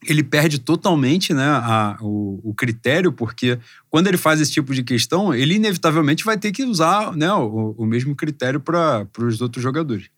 ele 0.04 0.22
perde 0.22 0.58
totalmente 0.58 1.32
né, 1.32 1.46
a, 1.46 1.96
o, 2.00 2.40
o, 2.42 2.54
critério, 2.54 3.12
porque 3.12 3.58
quando 3.88 4.08
ele 4.08 4.16
faz 4.16 4.40
esse 4.40 4.50
tipo 4.50 4.74
de 4.74 4.82
questão, 4.82 5.32
ele 5.32 5.54
inevitavelmente 5.54 6.24
vai 6.24 6.36
ter 6.36 6.50
que 6.50 6.64
usar 6.64 7.16
né, 7.16 7.32
o, 7.32 7.74
o 7.78 7.86
mesmo 7.86 8.16
critério 8.16 8.58
para 8.58 9.06
os 9.18 9.40
outros 9.40 9.62
jogadores. 9.62 10.08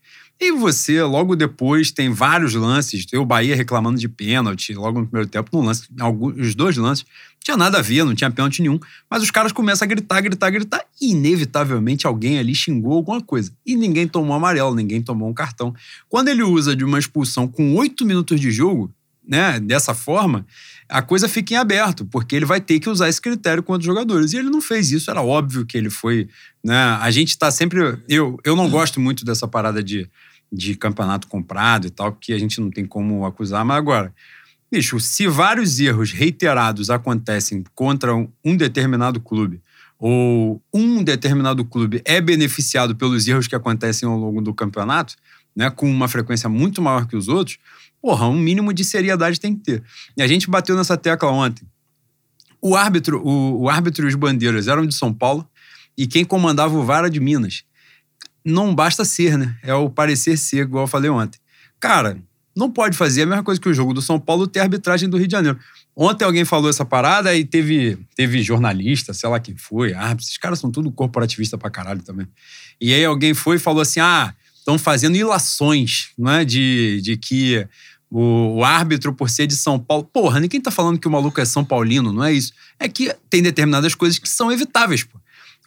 E 0.40 0.50
você, 0.52 1.02
logo 1.02 1.36
depois, 1.36 1.90
tem 1.90 2.10
vários 2.10 2.54
lances. 2.54 3.06
Tem 3.06 3.18
o 3.18 3.24
Bahia 3.24 3.54
reclamando 3.54 3.98
de 3.98 4.08
pênalti 4.08 4.74
logo 4.74 5.00
no 5.00 5.06
primeiro 5.06 5.28
tempo, 5.28 5.48
no 5.56 5.64
lance, 5.64 5.88
alguns, 5.98 6.36
os 6.36 6.54
dois 6.54 6.76
lances. 6.76 7.04
Não 7.04 7.40
tinha 7.44 7.56
nada 7.56 7.78
a 7.78 7.82
ver, 7.82 8.04
não 8.04 8.14
tinha 8.14 8.30
pênalti 8.30 8.60
nenhum. 8.60 8.78
Mas 9.08 9.22
os 9.22 9.30
caras 9.30 9.52
começam 9.52 9.86
a 9.86 9.88
gritar, 9.88 10.20
gritar, 10.20 10.50
gritar. 10.50 10.84
E, 11.00 11.12
inevitavelmente, 11.12 12.06
alguém 12.06 12.38
ali 12.38 12.54
xingou 12.54 12.94
alguma 12.94 13.20
coisa. 13.20 13.52
E 13.64 13.76
ninguém 13.76 14.08
tomou 14.08 14.34
amarelo, 14.34 14.74
ninguém 14.74 15.00
tomou 15.00 15.28
um 15.28 15.34
cartão. 15.34 15.74
Quando 16.08 16.28
ele 16.28 16.42
usa 16.42 16.74
de 16.74 16.84
uma 16.84 16.98
expulsão 16.98 17.46
com 17.46 17.76
oito 17.76 18.04
minutos 18.04 18.40
de 18.40 18.50
jogo, 18.50 18.92
né, 19.26 19.58
dessa 19.58 19.94
forma, 19.94 20.46
a 20.88 21.00
coisa 21.02 21.28
fica 21.28 21.54
em 21.54 21.56
aberto, 21.56 22.04
porque 22.06 22.36
ele 22.36 22.44
vai 22.44 22.60
ter 22.60 22.78
que 22.78 22.88
usar 22.88 23.08
esse 23.08 23.20
critério 23.20 23.62
contra 23.62 23.80
os 23.80 23.86
jogadores. 23.86 24.32
E 24.32 24.36
ele 24.36 24.50
não 24.50 24.60
fez 24.60 24.92
isso, 24.92 25.10
era 25.10 25.22
óbvio 25.22 25.64
que 25.64 25.76
ele 25.76 25.90
foi. 25.90 26.28
Né, 26.62 26.76
a 27.00 27.10
gente 27.10 27.30
está 27.30 27.50
sempre. 27.50 27.98
Eu, 28.08 28.38
eu 28.44 28.54
não 28.54 28.68
gosto 28.68 29.00
muito 29.00 29.24
dessa 29.24 29.48
parada 29.48 29.82
de, 29.82 30.08
de 30.52 30.74
campeonato 30.74 31.26
comprado 31.26 31.86
e 31.86 31.90
tal, 31.90 32.12
porque 32.12 32.32
a 32.32 32.38
gente 32.38 32.60
não 32.60 32.70
tem 32.70 32.84
como 32.84 33.24
acusar, 33.24 33.64
mas 33.64 33.76
agora. 33.76 34.14
Bicho, 34.72 34.98
se 34.98 35.28
vários 35.28 35.78
erros 35.78 36.10
reiterados 36.10 36.90
acontecem 36.90 37.62
contra 37.76 38.12
um 38.12 38.56
determinado 38.56 39.20
clube, 39.20 39.62
ou 39.98 40.60
um 40.72 41.02
determinado 41.02 41.64
clube 41.64 42.02
é 42.04 42.20
beneficiado 42.20 42.96
pelos 42.96 43.26
erros 43.28 43.46
que 43.46 43.54
acontecem 43.54 44.08
ao 44.08 44.18
longo 44.18 44.40
do 44.42 44.52
campeonato, 44.52 45.14
né, 45.54 45.70
com 45.70 45.88
uma 45.88 46.08
frequência 46.08 46.48
muito 46.48 46.82
maior 46.82 47.06
que 47.06 47.16
os 47.16 47.28
outros, 47.28 47.58
porra, 48.04 48.28
um 48.28 48.38
mínimo 48.38 48.70
de 48.74 48.84
seriedade 48.84 49.40
tem 49.40 49.56
que 49.56 49.62
ter. 49.62 49.82
E 50.14 50.22
a 50.22 50.26
gente 50.26 50.50
bateu 50.50 50.76
nessa 50.76 50.94
tecla 50.94 51.30
ontem. 51.30 51.66
O 52.60 52.76
árbitro, 52.76 53.26
o, 53.26 53.62
o 53.62 53.70
árbitro 53.70 54.04
e 54.04 54.08
os 54.08 54.14
bandeiras 54.14 54.68
eram 54.68 54.84
de 54.84 54.94
São 54.94 55.10
Paulo 55.10 55.48
e 55.96 56.06
quem 56.06 56.22
comandava 56.22 56.76
o 56.76 56.84
VAR 56.84 56.98
era 56.98 57.10
de 57.10 57.18
Minas. 57.18 57.64
Não 58.44 58.74
basta 58.74 59.06
ser, 59.06 59.38
né? 59.38 59.56
É 59.62 59.72
o 59.72 59.88
parecer 59.88 60.36
ser, 60.36 60.64
igual 60.64 60.84
eu 60.84 60.86
falei 60.86 61.08
ontem. 61.08 61.40
Cara, 61.80 62.18
não 62.54 62.70
pode 62.70 62.94
fazer 62.94 63.22
a 63.22 63.26
mesma 63.26 63.42
coisa 63.42 63.58
que 63.58 63.70
o 63.70 63.74
jogo 63.74 63.94
do 63.94 64.02
São 64.02 64.20
Paulo 64.20 64.46
ter 64.46 64.60
arbitragem 64.60 65.08
do 65.08 65.16
Rio 65.16 65.26
de 65.26 65.32
Janeiro. 65.32 65.58
Ontem 65.96 66.26
alguém 66.26 66.44
falou 66.44 66.68
essa 66.68 66.84
parada 66.84 67.34
e 67.34 67.42
teve, 67.42 67.98
teve 68.14 68.42
jornalista, 68.42 69.14
sei 69.14 69.30
lá 69.30 69.40
quem 69.40 69.56
foi, 69.56 69.94
árbitro. 69.94 70.26
Esses 70.26 70.36
caras 70.36 70.58
são 70.58 70.70
tudo 70.70 70.92
corporativista 70.92 71.56
pra 71.56 71.70
caralho 71.70 72.02
também. 72.02 72.28
E 72.78 72.92
aí 72.92 73.04
alguém 73.04 73.32
foi 73.32 73.56
e 73.56 73.58
falou 73.58 73.80
assim: 73.80 74.00
ah, 74.00 74.34
estão 74.58 74.78
fazendo 74.78 75.16
ilações, 75.16 76.10
não 76.18 76.32
é? 76.32 76.44
De, 76.44 77.00
de 77.02 77.16
que 77.16 77.66
o, 78.16 78.58
o, 78.58 78.64
árbitro, 78.64 79.12
por 79.12 79.28
ser 79.28 79.48
de 79.48 79.56
São 79.56 79.76
Paulo. 79.76 80.04
Porra, 80.04 80.38
ninguém 80.38 80.60
tá 80.60 80.70
falando 80.70 81.00
que 81.00 81.08
o 81.08 81.10
maluco 81.10 81.40
é 81.40 81.44
São 81.44 81.64
Paulino, 81.64 82.12
não 82.12 82.22
é 82.22 82.32
isso. 82.32 82.52
É 82.78 82.88
que 82.88 83.12
tem 83.28 83.42
determinadas 83.42 83.92
coisas 83.96 84.20
que 84.20 84.28
são 84.28 84.52
evitáveis, 84.52 85.02
pô. 85.02 85.18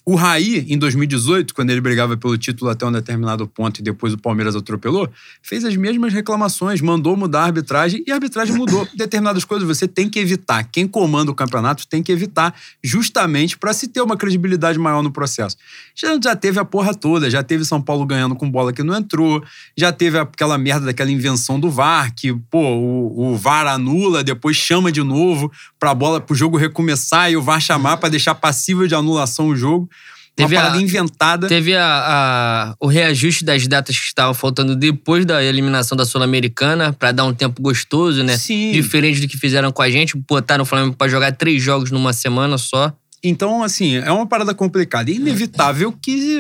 O 0.10 0.16
Raí, 0.16 0.66
em 0.70 0.78
2018, 0.78 1.54
quando 1.54 1.70
ele 1.70 1.82
brigava 1.82 2.16
pelo 2.16 2.38
título 2.38 2.72
até 2.72 2.86
um 2.86 2.92
determinado 2.94 3.46
ponto 3.46 3.82
e 3.82 3.84
depois 3.84 4.14
o 4.14 4.18
Palmeiras 4.18 4.56
atropelou, 4.56 5.10
fez 5.42 5.66
as 5.66 5.76
mesmas 5.76 6.14
reclamações, 6.14 6.80
mandou 6.80 7.18
mudar 7.18 7.42
a 7.42 7.46
arbitragem 7.48 8.06
e 8.08 8.12
a 8.14 8.14
arbitragem 8.14 8.56
mudou. 8.56 8.88
Determinadas 8.96 9.44
coisas 9.44 9.68
você 9.68 9.86
tem 9.86 10.08
que 10.08 10.18
evitar. 10.18 10.64
Quem 10.72 10.88
comanda 10.88 11.30
o 11.30 11.36
campeonato 11.36 11.86
tem 11.86 12.02
que 12.02 12.10
evitar, 12.10 12.56
justamente 12.82 13.58
para 13.58 13.74
se 13.74 13.90
ter 13.90 14.00
uma 14.00 14.16
credibilidade 14.16 14.80
maior 14.80 15.04
no 15.04 15.12
processo. 15.12 15.58
Já, 15.94 16.18
já 16.24 16.38
teve 16.38 16.58
a 16.58 16.64
porra 16.64 16.96
toda, 16.96 17.30
já 17.30 17.44
teve 17.44 17.66
São 17.66 17.82
Paulo 17.82 18.06
ganhando 18.06 18.34
com 18.34 18.50
bola 18.50 18.72
que 18.72 18.84
não 18.84 18.96
entrou, 18.96 19.44
já 19.76 19.92
teve 19.92 20.18
aquela 20.18 20.58
merda 20.58 20.86
daquela 20.86 21.12
invenção 21.12 21.60
do 21.60 21.70
VAR, 21.70 22.16
que, 22.16 22.34
pô, 22.50 22.62
o, 22.62 23.34
o 23.34 23.36
VAR 23.36 23.68
anula, 23.68 24.24
depois 24.24 24.56
chama 24.56 24.90
de 24.90 25.04
novo 25.04 25.52
pra 25.80 25.94
bola, 25.94 26.20
pro 26.20 26.36
jogo 26.36 26.58
recomeçar 26.58 27.32
e 27.32 27.38
o 27.38 27.42
VAR 27.42 27.62
chamar 27.62 27.98
para 27.98 28.10
deixar 28.10 28.36
passível 28.36 28.88
de 28.88 28.96
anulação 28.96 29.48
o 29.48 29.56
jogo. 29.56 29.90
Teve 30.38 30.56
uma 30.56 30.62
parada 30.62 30.78
a, 30.78 30.82
inventada. 30.82 31.48
Teve 31.48 31.76
a, 31.76 31.84
a, 31.84 32.76
o 32.80 32.86
reajuste 32.86 33.44
das 33.44 33.68
datas 33.68 33.98
que 33.98 34.06
estavam 34.06 34.36
faltando 34.36 34.76
depois 34.76 35.26
da 35.26 35.44
eliminação 35.44 35.98
da 35.98 36.06
Sul-Americana, 36.06 36.94
para 36.94 37.12
dar 37.12 37.26
um 37.26 37.34
tempo 37.34 37.60
gostoso, 37.60 38.24
né? 38.24 38.38
Sim. 38.38 38.72
Diferente 38.72 39.20
do 39.20 39.28
que 39.28 39.36
fizeram 39.36 39.72
com 39.72 39.82
a 39.82 39.90
gente, 39.90 40.16
botaram 40.16 40.62
o 40.62 40.66
Flamengo 40.66 40.96
para 40.96 41.10
jogar 41.10 41.32
três 41.32 41.64
jogos 41.64 41.90
numa 41.90 42.14
semana 42.14 42.56
só. 42.60 42.94
Então, 43.24 43.64
assim, 43.64 43.96
é 43.96 44.12
uma 44.12 44.28
parada 44.28 44.54
complicada. 44.54 45.10
É 45.10 45.16
inevitável 45.16 45.92
que 45.92 46.40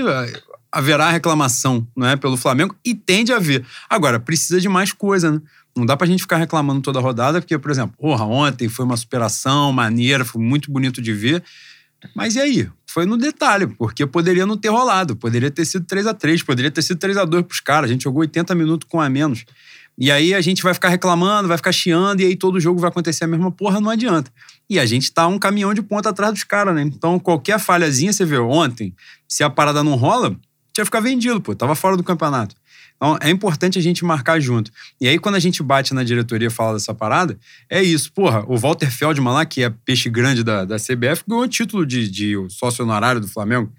haverá 0.71 1.09
reclamação, 1.09 1.87
não 1.95 2.07
é, 2.07 2.15
pelo 2.15 2.37
Flamengo 2.37 2.75
e 2.85 2.93
tende 2.93 3.33
a 3.33 3.37
haver. 3.37 3.65
Agora, 3.89 4.19
precisa 4.19 4.61
de 4.61 4.69
mais 4.69 4.91
coisa, 4.91 5.31
né? 5.31 5.41
Não 5.77 5.85
dá 5.85 5.95
pra 5.95 6.07
gente 6.07 6.21
ficar 6.21 6.37
reclamando 6.37 6.81
toda 6.81 6.99
a 6.99 7.01
rodada, 7.01 7.39
porque, 7.39 7.57
por 7.57 7.69
exemplo, 7.69 7.95
porra, 7.97 8.25
ontem 8.25 8.67
foi 8.67 8.83
uma 8.83 8.97
superação 8.97 9.71
maneira, 9.71 10.25
foi 10.25 10.41
muito 10.41 10.71
bonito 10.71 11.01
de 11.01 11.13
ver. 11.13 11.43
Mas 12.15 12.35
e 12.35 12.39
aí? 12.39 12.69
Foi 12.85 13.05
no 13.05 13.17
detalhe, 13.17 13.67
porque 13.67 14.05
poderia 14.05 14.45
não 14.45 14.57
ter 14.57 14.69
rolado. 14.69 15.15
Poderia 15.15 15.51
ter 15.51 15.65
sido 15.65 15.85
3 15.85 16.07
a 16.07 16.13
3 16.13 16.41
poderia 16.43 16.71
ter 16.71 16.81
sido 16.81 16.97
3 16.97 17.17
a 17.17 17.25
2 17.25 17.45
pros 17.45 17.59
caras. 17.59 17.89
A 17.89 17.93
gente 17.93 18.03
jogou 18.03 18.21
80 18.21 18.55
minutos 18.55 18.87
com 18.89 18.99
a 18.99 19.09
menos. 19.09 19.45
E 19.99 20.11
aí 20.11 20.33
a 20.33 20.41
gente 20.41 20.61
vai 20.61 20.75
ficar 20.75 20.89
reclamando, 20.89 21.47
vai 21.47 21.57
ficar 21.57 21.71
chiando, 21.71 22.21
e 22.21 22.25
aí 22.25 22.35
todo 22.35 22.59
jogo 22.59 22.79
vai 22.79 22.89
acontecer 22.89 23.23
a 23.23 23.27
mesma 23.27 23.51
porra, 23.51 23.81
não 23.81 23.89
adianta. 23.89 24.31
E 24.69 24.79
a 24.79 24.85
gente 24.85 25.11
tá 25.11 25.27
um 25.27 25.39
caminhão 25.39 25.73
de 25.73 25.81
ponta 25.81 26.09
atrás 26.09 26.31
dos 26.31 26.43
caras, 26.43 26.75
né? 26.75 26.83
Então 26.83 27.17
qualquer 27.17 27.59
falhazinha, 27.59 28.13
você 28.13 28.23
vê, 28.23 28.37
ontem, 28.37 28.93
se 29.27 29.43
a 29.43 29.49
parada 29.49 29.83
não 29.83 29.95
rola, 29.95 30.37
tinha 30.71 30.85
ficar 30.85 30.99
vendido, 30.99 31.41
pô, 31.41 31.55
tava 31.55 31.73
fora 31.73 31.97
do 31.97 32.03
campeonato. 32.03 32.55
Então, 32.97 33.17
é 33.21 33.29
importante 33.29 33.77
a 33.77 33.81
gente 33.81 34.03
marcar 34.03 34.39
junto. 34.39 34.71
E 34.99 35.07
aí, 35.07 35.19
quando 35.19 35.35
a 35.35 35.39
gente 35.39 35.61
bate 35.61 35.93
na 35.93 36.03
diretoria 36.03 36.47
e 36.47 36.51
fala 36.51 36.73
dessa 36.73 36.93
parada, 36.93 37.37
é 37.69 37.81
isso. 37.81 38.11
Porra, 38.11 38.43
o 38.47 38.57
Walter 38.57 38.91
Feldman 38.91 39.33
lá, 39.33 39.45
que 39.45 39.63
é 39.63 39.69
peixe 39.69 40.09
grande 40.09 40.43
da, 40.43 40.65
da 40.65 40.77
CBF, 40.77 41.23
ganhou 41.27 41.43
o 41.43 41.47
título 41.47 41.85
de, 41.85 42.09
de 42.09 42.35
sócio 42.49 42.83
honorário 42.83 43.21
do 43.21 43.27
Flamengo. 43.27 43.71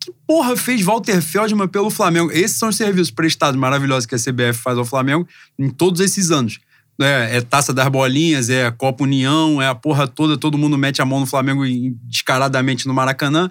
Que 0.00 0.10
porra 0.26 0.56
fez 0.56 0.82
Walter 0.82 1.20
Feldman 1.20 1.68
pelo 1.68 1.90
Flamengo? 1.90 2.32
Esses 2.32 2.58
são 2.58 2.70
os 2.70 2.76
serviços 2.76 3.10
prestados 3.10 3.60
maravilhosos 3.60 4.06
que 4.06 4.14
a 4.14 4.18
CBF 4.18 4.54
faz 4.54 4.76
ao 4.76 4.84
Flamengo 4.84 5.28
em 5.58 5.68
todos 5.68 6.00
esses 6.00 6.30
anos. 6.30 6.58
É, 7.00 7.36
é, 7.36 7.40
taça 7.40 7.72
das 7.72 7.88
bolinhas, 7.88 8.50
é 8.50 8.70
Copa 8.70 9.04
União, 9.04 9.60
é 9.60 9.66
a 9.66 9.74
porra 9.74 10.06
toda, 10.06 10.36
todo 10.36 10.58
mundo 10.58 10.76
mete 10.76 11.00
a 11.00 11.04
mão 11.04 11.20
no 11.20 11.26
Flamengo 11.26 11.62
descaradamente 12.04 12.86
no 12.86 12.94
Maracanã. 12.94 13.50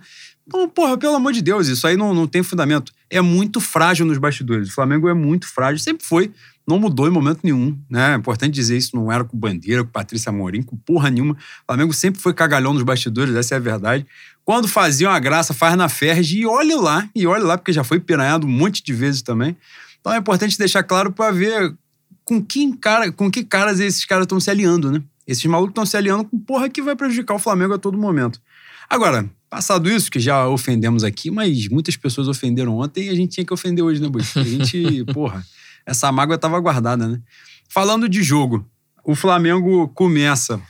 Então, 0.54 0.68
porra, 0.68 0.98
pelo 0.98 1.16
amor 1.16 1.32
de 1.32 1.42
Deus, 1.42 1.68
isso 1.70 1.88
aí 1.88 1.96
não, 1.96 2.14
não 2.14 2.28
tem 2.28 2.44
fundamento. 2.44 2.92
É 3.10 3.22
muito 3.22 3.62
frágil 3.62 4.06
nos 4.06 4.18
bastidores. 4.18 4.68
O 4.68 4.74
Flamengo 4.74 5.08
é 5.08 5.14
muito 5.14 5.48
frágil, 5.48 5.80
sempre 5.80 6.06
foi. 6.06 6.30
Não 6.68 6.78
mudou 6.78 7.08
em 7.08 7.10
momento 7.10 7.40
nenhum, 7.42 7.80
né? 7.90 8.12
É 8.12 8.16
importante 8.18 8.54
dizer 8.54 8.76
isso, 8.76 8.94
não 8.94 9.10
era 9.10 9.24
com 9.24 9.38
Bandeira, 9.38 9.82
com 9.82 9.90
Patrícia 9.90 10.30
Amorim, 10.30 10.62
com 10.62 10.76
porra 10.76 11.10
nenhuma. 11.10 11.36
O 11.36 11.66
Flamengo 11.68 11.94
sempre 11.94 12.22
foi 12.22 12.34
cagalhão 12.34 12.74
nos 12.74 12.84
bastidores, 12.84 13.34
essa 13.34 13.56
é 13.56 13.58
a 13.58 13.62
verdade. 13.62 14.06
Quando 14.44 14.68
faziam 14.68 15.10
a 15.10 15.18
graça, 15.20 15.54
faz 15.54 15.78
na 15.78 15.88
Ferge 15.88 16.40
e 16.40 16.46
olhe 16.46 16.76
lá, 16.76 17.10
e 17.16 17.26
olhe 17.26 17.44
lá, 17.44 17.58
porque 17.58 17.72
já 17.72 17.86
foi 17.86 18.02
piranhado 18.02 18.46
um 18.46 18.50
monte 18.50 18.84
de 18.84 18.92
vezes 18.92 19.22
também. 19.22 19.56
Então 20.02 20.12
é 20.12 20.18
importante 20.18 20.58
deixar 20.58 20.84
claro 20.84 21.14
para 21.14 21.32
ver 21.32 21.74
com 22.26 22.44
que, 22.44 22.76
cara, 22.76 23.10
com 23.10 23.32
que 23.32 23.46
caras 23.46 23.80
esses 23.80 24.04
caras 24.04 24.26
estão 24.26 24.40
se 24.40 24.50
aliando, 24.50 24.92
né? 24.92 25.02
Esses 25.26 25.46
malucos 25.46 25.72
estão 25.72 25.86
se 25.86 25.96
aliando 25.96 26.26
com 26.26 26.38
porra 26.38 26.68
que 26.68 26.82
vai 26.82 26.96
prejudicar 26.96 27.36
o 27.36 27.40
Flamengo 27.40 27.74
a 27.74 27.78
todo 27.78 27.98
momento. 27.98 28.42
Agora, 28.90 29.30
Passado 29.52 29.92
isso, 29.92 30.10
que 30.10 30.18
já 30.18 30.48
ofendemos 30.48 31.04
aqui, 31.04 31.30
mas 31.30 31.68
muitas 31.68 31.98
pessoas 31.98 32.30
ofenderam 32.30 32.78
ontem 32.78 33.08
e 33.08 33.10
a 33.10 33.14
gente 33.14 33.34
tinha 33.34 33.46
que 33.46 33.54
ofender 33.54 33.84
hoje, 33.84 34.02
né, 34.02 34.08
Bush? 34.08 34.38
A 34.38 34.44
gente, 34.44 35.04
porra, 35.14 35.46
essa 35.86 36.10
mágoa 36.10 36.36
estava 36.36 36.58
guardada, 36.58 37.06
né? 37.06 37.22
Falando 37.68 38.08
de 38.08 38.24
jogo, 38.24 38.66
o 39.04 39.14
Flamengo 39.14 39.90
começa 39.90 40.62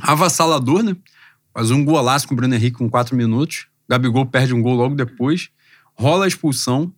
avassalador, 0.00 0.82
né? 0.82 0.96
Faz 1.54 1.70
um 1.70 1.84
golaço 1.84 2.26
com 2.26 2.34
o 2.34 2.36
Bruno 2.36 2.52
Henrique 2.52 2.76
com 2.78 2.90
quatro 2.90 3.14
minutos. 3.14 3.68
Gabigol 3.88 4.26
perde 4.26 4.52
um 4.52 4.60
gol 4.60 4.74
logo 4.74 4.96
depois. 4.96 5.50
Rola 5.94 6.24
a 6.24 6.28
expulsão. 6.28 6.92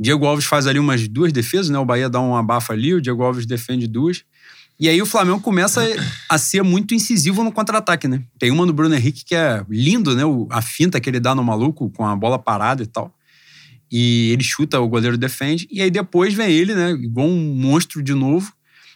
Diego 0.00 0.24
Alves 0.24 0.46
faz 0.46 0.66
ali 0.66 0.78
umas 0.78 1.06
duas 1.06 1.30
defesas, 1.30 1.68
né? 1.68 1.78
O 1.78 1.84
Bahia 1.84 2.08
dá 2.08 2.22
um 2.22 2.34
abafa 2.34 2.72
ali, 2.72 2.94
o 2.94 3.02
Diego 3.02 3.22
Alves 3.22 3.44
defende 3.44 3.86
duas. 3.86 4.24
E 4.78 4.88
aí 4.88 5.00
o 5.00 5.06
Flamengo 5.06 5.40
começa 5.40 5.82
a 6.28 6.36
ser 6.36 6.62
muito 6.62 6.94
incisivo 6.94 7.42
no 7.42 7.50
contra-ataque, 7.50 8.06
né? 8.06 8.22
Tem 8.38 8.50
uma 8.50 8.66
no 8.66 8.72
Bruno 8.72 8.94
Henrique 8.94 9.24
que 9.24 9.34
é 9.34 9.64
lindo, 9.68 10.14
né? 10.14 10.22
A 10.50 10.60
finta 10.60 11.00
que 11.00 11.08
ele 11.08 11.18
dá 11.18 11.34
no 11.34 11.42
maluco 11.42 11.90
com 11.90 12.04
a 12.04 12.14
bola 12.14 12.38
parada 12.38 12.82
e 12.82 12.86
tal. 12.86 13.14
E 13.90 14.30
ele 14.32 14.42
chuta, 14.42 14.80
o 14.80 14.88
goleiro 14.88 15.16
defende. 15.16 15.66
E 15.70 15.80
aí 15.80 15.90
depois 15.90 16.34
vem 16.34 16.50
ele, 16.50 16.74
né? 16.74 16.90
Igual 16.90 17.26
um 17.26 17.54
monstro 17.54 18.02
de 18.02 18.12
novo, 18.12 18.52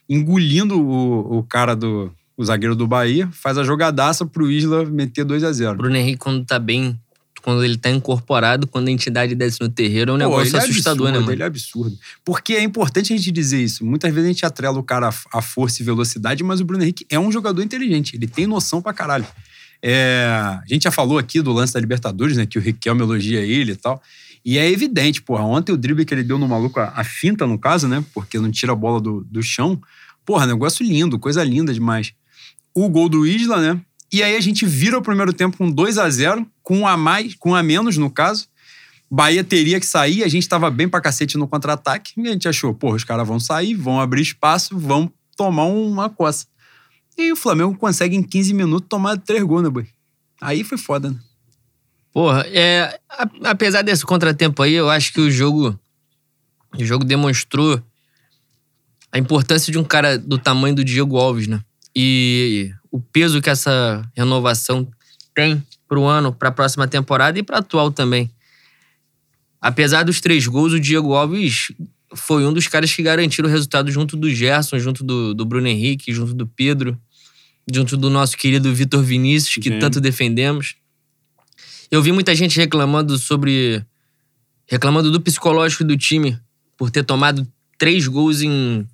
engolindo 0.08 0.78
o, 0.78 1.38
o 1.38 1.42
cara 1.44 1.74
do 1.74 2.12
o 2.36 2.44
zagueiro 2.44 2.74
do 2.74 2.86
Bahia, 2.86 3.28
faz 3.32 3.58
a 3.58 3.62
jogadaça 3.62 4.24
pro 4.24 4.50
Isla 4.50 4.86
meter 4.86 5.24
2 5.26 5.44
a 5.44 5.52
0 5.52 5.76
Bruno 5.76 5.94
Henrique, 5.94 6.16
quando 6.16 6.42
tá 6.42 6.58
bem 6.58 6.98
quando 7.42 7.64
ele 7.64 7.76
tá 7.76 7.90
incorporado, 7.90 8.66
quando 8.66 8.88
a 8.88 8.90
entidade 8.90 9.34
desce 9.34 9.60
no 9.60 9.68
terreiro, 9.68 10.12
é 10.12 10.14
um 10.14 10.18
Pô, 10.18 10.24
negócio 10.24 10.56
é 10.56 10.60
assustador, 10.60 11.08
absurdo, 11.08 11.12
né, 11.12 11.18
mano? 11.18 11.32
Ele 11.32 11.42
é 11.42 11.46
absurdo. 11.46 11.98
Porque 12.24 12.54
é 12.54 12.62
importante 12.62 13.12
a 13.12 13.16
gente 13.16 13.30
dizer 13.30 13.62
isso. 13.62 13.84
Muitas 13.84 14.12
vezes 14.12 14.28
a 14.28 14.32
gente 14.32 14.46
atrela 14.46 14.78
o 14.78 14.82
cara 14.82 15.08
à 15.32 15.42
força 15.42 15.82
e 15.82 15.84
velocidade, 15.84 16.42
mas 16.42 16.60
o 16.60 16.64
Bruno 16.64 16.82
Henrique 16.82 17.06
é 17.08 17.18
um 17.18 17.32
jogador 17.32 17.62
inteligente. 17.62 18.16
Ele 18.16 18.26
tem 18.26 18.46
noção 18.46 18.82
pra 18.82 18.92
caralho. 18.92 19.26
É, 19.82 20.26
a 20.28 20.62
gente 20.66 20.82
já 20.82 20.90
falou 20.90 21.18
aqui 21.18 21.40
do 21.40 21.52
lance 21.52 21.72
da 21.72 21.80
Libertadores, 21.80 22.36
né? 22.36 22.46
Que 22.46 22.58
o 22.58 22.60
Riquelme 22.60 23.02
elogia 23.02 23.40
ele 23.40 23.72
e 23.72 23.76
tal. 23.76 24.02
E 24.44 24.58
é 24.58 24.70
evidente, 24.70 25.22
porra. 25.22 25.44
Ontem 25.44 25.72
o 25.72 25.76
drible 25.76 26.04
que 26.04 26.14
ele 26.14 26.22
deu 26.22 26.38
no 26.38 26.48
maluco, 26.48 26.80
a, 26.80 26.92
a 26.94 27.04
finta 27.04 27.46
no 27.46 27.58
caso, 27.58 27.88
né? 27.88 28.04
Porque 28.12 28.38
não 28.38 28.50
tira 28.50 28.72
a 28.72 28.76
bola 28.76 29.00
do, 29.00 29.24
do 29.30 29.42
chão. 29.42 29.80
Porra, 30.24 30.46
negócio 30.46 30.84
lindo, 30.84 31.18
coisa 31.18 31.42
linda 31.42 31.72
demais. 31.72 32.12
O 32.74 32.88
gol 32.88 33.08
do 33.08 33.26
Isla, 33.26 33.60
né? 33.60 33.80
E 34.12 34.22
aí 34.22 34.36
a 34.36 34.40
gente 34.40 34.66
vira 34.66 34.98
o 34.98 35.02
primeiro 35.02 35.32
tempo 35.32 35.56
com 35.56 35.70
2 35.70 35.98
a 35.98 36.08
0 36.10 36.46
com 36.62 36.80
um 36.80 36.86
a 36.86 36.96
mais, 36.96 37.34
com 37.34 37.50
um 37.50 37.54
a 37.54 37.62
menos 37.62 37.96
no 37.96 38.10
caso. 38.10 38.48
Bahia 39.10 39.42
teria 39.42 39.80
que 39.80 39.86
sair, 39.86 40.22
a 40.22 40.28
gente 40.28 40.42
estava 40.42 40.70
bem 40.70 40.88
pra 40.88 41.00
cacete 41.00 41.36
no 41.36 41.48
contra-ataque, 41.48 42.12
e 42.16 42.28
a 42.28 42.32
gente 42.32 42.46
achou, 42.46 42.72
porra, 42.72 42.94
os 42.94 43.02
caras 43.02 43.26
vão 43.26 43.40
sair, 43.40 43.74
vão 43.74 44.00
abrir 44.00 44.22
espaço, 44.22 44.78
vão 44.78 45.12
tomar 45.36 45.64
uma 45.64 46.08
coça. 46.08 46.46
E 47.18 47.32
o 47.32 47.36
Flamengo 47.36 47.76
consegue 47.76 48.16
em 48.16 48.22
15 48.22 48.54
minutos 48.54 48.88
tomar 48.88 49.18
três 49.18 49.42
gols, 49.42 49.64
né, 49.64 49.68
boy? 49.68 49.86
Aí 50.40 50.62
foi 50.62 50.78
foda, 50.78 51.10
né? 51.10 51.18
Porra, 52.12 52.44
é, 52.48 52.98
apesar 53.44 53.82
desse 53.82 54.04
contratempo 54.04 54.62
aí, 54.62 54.74
eu 54.74 54.88
acho 54.88 55.12
que 55.12 55.20
o 55.20 55.30
jogo 55.30 55.78
o 56.78 56.84
jogo 56.84 57.04
demonstrou 57.04 57.82
a 59.12 59.18
importância 59.18 59.72
de 59.72 59.78
um 59.78 59.84
cara 59.84 60.16
do 60.16 60.38
tamanho 60.38 60.74
do 60.74 60.84
Diego 60.84 61.18
Alves, 61.18 61.48
né? 61.48 61.60
E 61.94 62.72
o 62.90 63.00
peso 63.00 63.40
que 63.40 63.50
essa 63.50 64.02
renovação 64.16 64.86
tem 65.34 65.62
pro 65.88 66.04
ano, 66.04 66.32
para 66.32 66.48
a 66.48 66.52
próxima 66.52 66.86
temporada 66.86 67.38
e 67.38 67.42
para 67.42 67.58
atual 67.58 67.90
também. 67.90 68.30
Apesar 69.60 70.02
dos 70.04 70.20
três 70.20 70.46
gols, 70.46 70.72
o 70.72 70.80
Diego 70.80 71.14
Alves 71.14 71.72
foi 72.14 72.46
um 72.46 72.52
dos 72.52 72.66
caras 72.66 72.92
que 72.92 73.02
garantiram 73.02 73.48
o 73.48 73.52
resultado 73.52 73.90
junto 73.90 74.16
do 74.16 74.30
Gerson, 74.30 74.78
junto 74.78 75.04
do, 75.04 75.34
do 75.34 75.44
Bruno 75.44 75.68
Henrique, 75.68 76.12
junto 76.12 76.34
do 76.34 76.46
Pedro, 76.46 76.98
junto 77.72 77.96
do 77.96 78.10
nosso 78.10 78.36
querido 78.36 78.72
Vitor 78.74 79.02
Vinícius, 79.02 79.62
que 79.62 79.70
Sim. 79.70 79.78
tanto 79.78 80.00
defendemos. 80.00 80.76
Eu 81.90 82.02
vi 82.02 82.12
muita 82.12 82.34
gente 82.34 82.56
reclamando 82.56 83.18
sobre. 83.18 83.84
reclamando 84.66 85.10
do 85.10 85.20
psicológico 85.20 85.84
do 85.84 85.96
time 85.96 86.38
por 86.76 86.90
ter 86.90 87.04
tomado 87.04 87.46
três 87.76 88.06
gols 88.06 88.42
em 88.42 88.86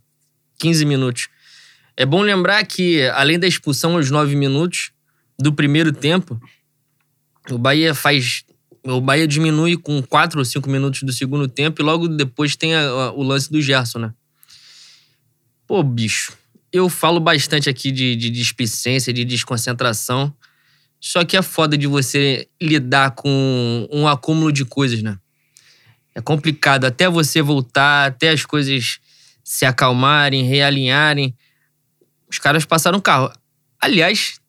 15 0.58 0.84
minutos. 0.84 1.28
É 1.96 2.04
bom 2.04 2.20
lembrar 2.20 2.64
que, 2.66 3.02
além 3.14 3.38
da 3.38 3.46
expulsão 3.46 3.96
aos 3.96 4.10
9 4.10 4.36
minutos 4.36 4.90
do 5.38 5.52
primeiro 5.52 5.92
tempo, 5.92 6.40
o 7.50 7.56
Bahia 7.56 7.94
faz. 7.94 8.44
O 8.82 9.00
Bahia 9.00 9.26
diminui 9.26 9.76
com 9.76 10.02
4 10.02 10.38
ou 10.38 10.44
5 10.44 10.68
minutos 10.68 11.02
do 11.02 11.12
segundo 11.12 11.48
tempo 11.48 11.80
e 11.80 11.84
logo 11.84 12.06
depois 12.06 12.54
tem 12.54 12.74
a, 12.74 12.82
a, 12.82 13.12
o 13.12 13.22
lance 13.22 13.50
do 13.50 13.60
Gerson, 13.60 13.98
né? 13.98 14.14
Pô, 15.66 15.82
bicho, 15.82 16.32
eu 16.72 16.88
falo 16.88 17.18
bastante 17.18 17.68
aqui 17.68 17.90
de, 17.90 18.14
de 18.14 18.30
displicência, 18.30 19.12
de 19.12 19.24
desconcentração. 19.24 20.32
Só 21.00 21.24
que 21.24 21.36
é 21.36 21.42
foda 21.42 21.76
de 21.76 21.86
você 21.86 22.48
lidar 22.60 23.12
com 23.12 23.88
um 23.90 24.06
acúmulo 24.06 24.52
de 24.52 24.64
coisas, 24.64 25.02
né? 25.02 25.18
É 26.14 26.20
complicado 26.20 26.84
até 26.84 27.08
você 27.08 27.42
voltar, 27.42 28.06
até 28.06 28.30
as 28.30 28.44
coisas 28.44 28.98
se 29.44 29.66
acalmarem, 29.66 30.44
realinharem. 30.44 31.34
Os 32.30 32.38
caras 32.38 32.64
passaram 32.64 33.00
carro. 33.00 33.32
Aliás, 33.80 34.40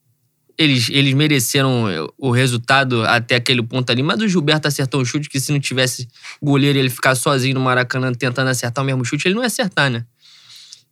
eles, 0.58 0.88
eles 0.90 1.14
mereceram 1.14 2.12
o 2.18 2.30
resultado 2.30 3.04
até 3.04 3.36
aquele 3.36 3.62
ponto 3.62 3.90
ali, 3.90 4.02
mas 4.02 4.20
o 4.20 4.26
Gilberto 4.26 4.66
acertou 4.66 5.00
um 5.00 5.04
chute 5.04 5.28
que 5.28 5.38
se 5.38 5.52
não 5.52 5.60
tivesse 5.60 6.08
goleiro 6.42 6.78
ele 6.78 6.90
ficar 6.90 7.14
sozinho 7.14 7.54
no 7.54 7.60
Maracanã 7.60 8.12
tentando 8.12 8.48
acertar 8.48 8.82
o 8.82 8.86
mesmo 8.86 9.04
chute, 9.04 9.28
ele 9.28 9.36
não 9.36 9.42
ia 9.42 9.46
acertar, 9.46 9.88
né? 9.88 10.04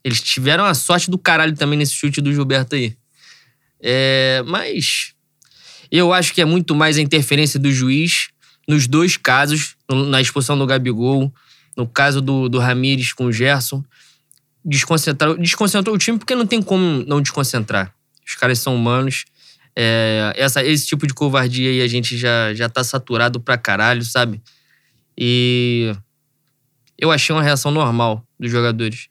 Eles 0.05 0.21
tiveram 0.21 0.65
a 0.65 0.73
sorte 0.73 1.11
do 1.11 1.19
caralho 1.19 1.55
também 1.57 1.77
nesse 1.77 1.95
chute 1.95 2.21
do 2.21 2.33
Gilberto 2.33 2.77
aí. 2.77 2.97
É, 3.81 4.43
mas 4.47 5.15
eu 5.91 6.13
acho 6.13 6.33
que 6.33 6.41
é 6.41 6.45
muito 6.45 6.75
mais 6.77 6.97
a 6.97 7.01
interferência 7.01 7.59
do 7.59 7.73
juiz 7.73 8.29
nos 8.69 8.87
dois 8.87 9.17
casos, 9.17 9.75
na 9.91 10.21
expulsão 10.21 10.57
do 10.57 10.67
Gabigol, 10.67 11.33
no 11.77 11.87
caso 11.89 12.21
do, 12.21 12.49
do 12.49 12.61
Ramires 12.61 13.13
com 13.13 13.27
o 13.27 13.33
Gerson. 13.33 13.85
Desconcentrou, 14.69 15.39
desconcentrou 15.39 15.95
o 15.95 15.99
time 15.99 16.19
porque 16.19 16.35
não 16.35 16.45
tem 16.45 16.61
como 16.61 17.05
não 17.07 17.23
desconcentrar. 17.23 17.95
Os 18.27 18.35
caras 18.35 18.59
são 18.59 18.75
humanos. 18.75 19.25
É, 19.77 20.33
essa, 20.35 20.65
esse 20.65 20.87
tipo 20.87 21.07
de 21.07 21.15
covardia 21.15 21.71
aí 21.71 21.81
a 21.81 21.87
gente 21.87 22.19
já, 22.19 22.53
já 22.53 22.69
tá 22.69 22.83
saturado 22.83 23.39
pra 23.39 23.57
caralho, 23.57 24.03
sabe? 24.03 24.43
E 25.17 25.95
eu 26.99 27.13
achei 27.13 27.35
uma 27.35 27.43
reação 27.43 27.71
normal 27.71 28.27
dos 28.41 28.51
jogadores. 28.51 29.09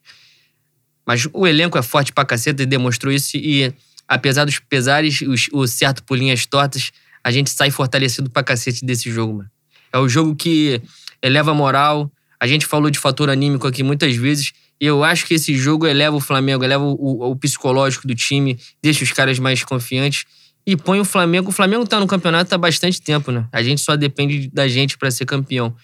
Mas 1.05 1.27
o 1.31 1.47
elenco 1.47 1.77
é 1.77 1.81
forte 1.81 2.11
pra 2.11 2.25
caceta 2.25 2.63
e 2.63 2.65
demonstrou 2.65 3.13
isso. 3.13 3.37
E 3.37 3.73
apesar 4.07 4.43
dos 4.43 4.59
pesares, 4.59 5.21
os, 5.21 5.47
o 5.53 5.65
certo 5.67 6.03
por 6.03 6.17
linhas 6.17 6.45
tortas, 6.45 6.91
a 7.23 7.31
gente 7.31 7.49
sai 7.49 7.71
fortalecido 7.71 8.29
pra 8.29 8.43
cacete 8.43 8.83
desse 8.83 9.09
jogo, 9.09 9.37
mano. 9.37 9.49
É 9.93 9.97
o 9.97 10.09
jogo 10.09 10.35
que 10.35 10.81
eleva 11.21 11.51
a 11.51 11.53
moral. 11.53 12.11
A 12.39 12.47
gente 12.47 12.65
falou 12.65 12.89
de 12.89 12.99
fator 12.99 13.29
anímico 13.29 13.67
aqui 13.67 13.83
muitas 13.83 14.15
vezes. 14.15 14.51
Eu 14.79 15.03
acho 15.03 15.25
que 15.25 15.33
esse 15.33 15.55
jogo 15.55 15.87
eleva 15.87 16.15
o 16.15 16.19
Flamengo, 16.19 16.63
eleva 16.63 16.83
o, 16.83 17.31
o 17.31 17.35
psicológico 17.35 18.07
do 18.07 18.13
time, 18.13 18.59
deixa 18.81 19.03
os 19.03 19.11
caras 19.11 19.39
mais 19.39 19.63
confiantes 19.63 20.25
e 20.65 20.75
põe 20.75 20.99
o 20.99 21.05
Flamengo. 21.05 21.49
O 21.49 21.51
Flamengo 21.51 21.85
tá 21.85 21.99
no 21.99 22.07
campeonato 22.07 22.53
há 22.53 22.57
bastante 22.57 23.01
tempo, 23.01 23.31
né? 23.31 23.47
A 23.51 23.61
gente 23.61 23.81
só 23.81 23.95
depende 23.95 24.49
da 24.51 24.67
gente 24.67 24.97
para 24.97 25.11
ser 25.11 25.25
campeão. 25.25 25.75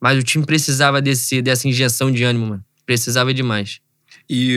Mas 0.00 0.18
o 0.18 0.22
time 0.22 0.44
precisava 0.44 1.02
desse, 1.02 1.42
dessa 1.42 1.66
injeção 1.66 2.12
de 2.12 2.22
ânimo, 2.22 2.46
mano. 2.46 2.64
Precisava 2.86 3.34
demais. 3.34 3.80
E 4.30 4.56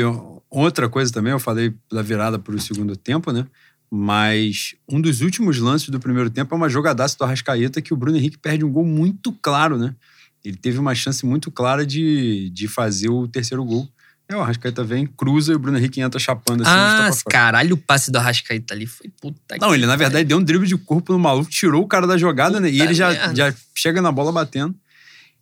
outra 0.49 0.87
coisa 0.87 1.11
também, 1.11 1.31
eu 1.31 1.39
falei 1.39 1.73
da 1.91 2.01
virada 2.01 2.37
para 2.37 2.53
o 2.53 2.59
segundo 2.59 2.95
tempo, 2.95 3.31
né? 3.31 3.47
Mas 3.89 4.75
um 4.89 5.01
dos 5.01 5.21
últimos 5.21 5.57
lances 5.57 5.89
do 5.89 5.99
primeiro 5.99 6.29
tempo 6.29 6.53
é 6.53 6.57
uma 6.57 6.69
jogadaça 6.69 7.17
do 7.17 7.23
Arrascaeta 7.23 7.81
que 7.81 7.93
o 7.93 7.97
Bruno 7.97 8.17
Henrique 8.17 8.37
perde 8.37 8.63
um 8.63 8.71
gol 8.71 8.85
muito 8.85 9.33
claro, 9.41 9.77
né? 9.77 9.95
Ele 10.43 10.57
teve 10.57 10.79
uma 10.79 10.95
chance 10.95 11.25
muito 11.25 11.51
clara 11.51 11.85
de, 11.85 12.49
de 12.49 12.67
fazer 12.67 13.09
o 13.09 13.27
terceiro 13.27 13.63
gol. 13.63 13.87
É, 14.27 14.35
o 14.35 14.39
Arrascaeta 14.39 14.83
vem, 14.83 15.05
cruza 15.05 15.51
e 15.51 15.55
o 15.55 15.59
Bruno 15.59 15.77
Henrique 15.77 15.99
entra 15.99 16.19
chapando 16.19 16.61
assim. 16.61 16.71
Ah, 16.73 17.11
caralho, 17.29 17.75
o 17.75 17.77
passe 17.77 18.09
do 18.09 18.17
Arrascaeta 18.17 18.73
ali 18.73 18.85
foi 18.85 19.11
puta 19.19 19.57
Não, 19.59 19.75
ele 19.75 19.85
na 19.85 19.97
verdade 19.97 20.23
deu 20.23 20.37
um 20.37 20.43
drible 20.43 20.67
de 20.67 20.77
corpo 20.77 21.11
no 21.11 21.19
maluco, 21.19 21.49
tirou 21.49 21.83
o 21.83 21.87
cara 21.87 22.07
da 22.07 22.17
jogada, 22.17 22.53
puta 22.53 22.61
né? 22.61 22.71
E 22.71 22.81
ele 22.81 22.93
já, 22.93 23.33
já 23.33 23.53
chega 23.75 24.01
na 24.01 24.11
bola 24.11 24.31
batendo. 24.31 24.73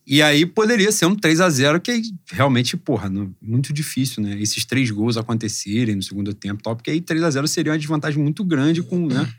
E 0.07 0.23
aí 0.23 0.43
poderia 0.43 0.91
ser 0.91 1.05
um 1.05 1.15
3 1.15 1.39
a 1.39 1.49
0 1.51 1.79
que 1.79 2.01
realmente, 2.31 2.75
porra, 2.75 3.11
muito 3.39 3.71
difícil, 3.71 4.23
né? 4.23 4.41
Esses 4.41 4.65
três 4.65 4.89
gols 4.89 5.17
acontecerem 5.17 5.95
no 5.95 6.01
segundo 6.01 6.33
tempo, 6.33 6.63
tal, 6.63 6.75
porque 6.75 6.89
aí 6.89 6.99
3 6.99 7.21
a 7.21 7.29
0 7.29 7.47
seria 7.47 7.71
uma 7.71 7.77
desvantagem 7.77 8.21
muito 8.21 8.43
grande 8.43 8.81
com, 8.81 9.05
né? 9.05 9.31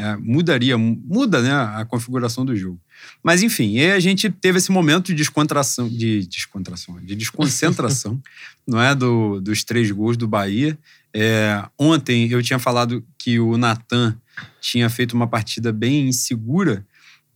É, 0.00 0.16
mudaria, 0.16 0.78
muda, 0.78 1.42
né, 1.42 1.50
a 1.50 1.84
configuração 1.84 2.44
do 2.44 2.54
jogo. 2.54 2.80
Mas 3.20 3.42
enfim, 3.42 3.80
a 3.80 3.98
gente 3.98 4.30
teve 4.30 4.58
esse 4.58 4.70
momento 4.70 5.06
de 5.06 5.14
descontração, 5.14 5.88
de 5.88 6.24
descontração, 6.24 7.00
de 7.00 7.16
desconcentração, 7.16 8.22
não 8.64 8.80
é, 8.80 8.94
do, 8.94 9.40
dos 9.40 9.64
três 9.64 9.90
gols 9.90 10.16
do 10.16 10.28
Bahia. 10.28 10.78
É, 11.12 11.64
ontem 11.76 12.30
eu 12.30 12.40
tinha 12.40 12.60
falado 12.60 13.04
que 13.18 13.40
o 13.40 13.58
Natan 13.58 14.16
tinha 14.60 14.88
feito 14.88 15.14
uma 15.14 15.26
partida 15.26 15.72
bem 15.72 16.08
insegura, 16.08 16.86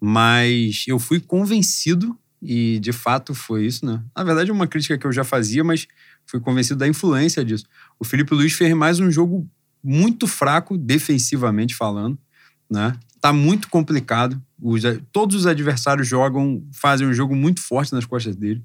mas 0.01 0.85
eu 0.87 1.01
fui 1.01 1.19
convencido 1.19 2.17
e 2.41 2.79
de 2.79 2.93
fato 2.93 3.35
foi 3.35 3.67
isso, 3.67 3.85
né? 3.85 4.01
Na 4.17 4.23
verdade, 4.23 4.51
é 4.51 4.53
uma 4.53 4.69
crítica 4.69 4.97
que 4.97 5.05
eu 5.05 5.13
já 5.13 5.25
fazia, 5.25 5.65
mas 5.65 5.89
fui 6.25 6.39
convencido 6.39 6.79
da 6.79 6.87
influência 6.87 7.45
disso. 7.45 7.65
O 7.99 8.05
Felipe 8.05 8.33
Luiz 8.35 8.53
fez 8.53 8.73
mais 8.73 9.01
um 9.01 9.11
jogo 9.11 9.51
muito 9.83 10.29
fraco, 10.29 10.79
defensivamente 10.79 11.75
falando, 11.75 12.17
né? 12.73 12.97
Tá 13.21 13.33
muito 13.33 13.69
complicado. 13.69 14.41
Os, 14.61 14.83
todos 15.13 15.37
os 15.37 15.47
adversários 15.47 16.09
jogam, 16.09 16.65
fazem 16.73 17.07
um 17.07 17.13
jogo 17.13 17.37
muito 17.37 17.61
forte 17.61 17.93
nas 17.93 18.07
costas 18.07 18.35
dele. 18.35 18.63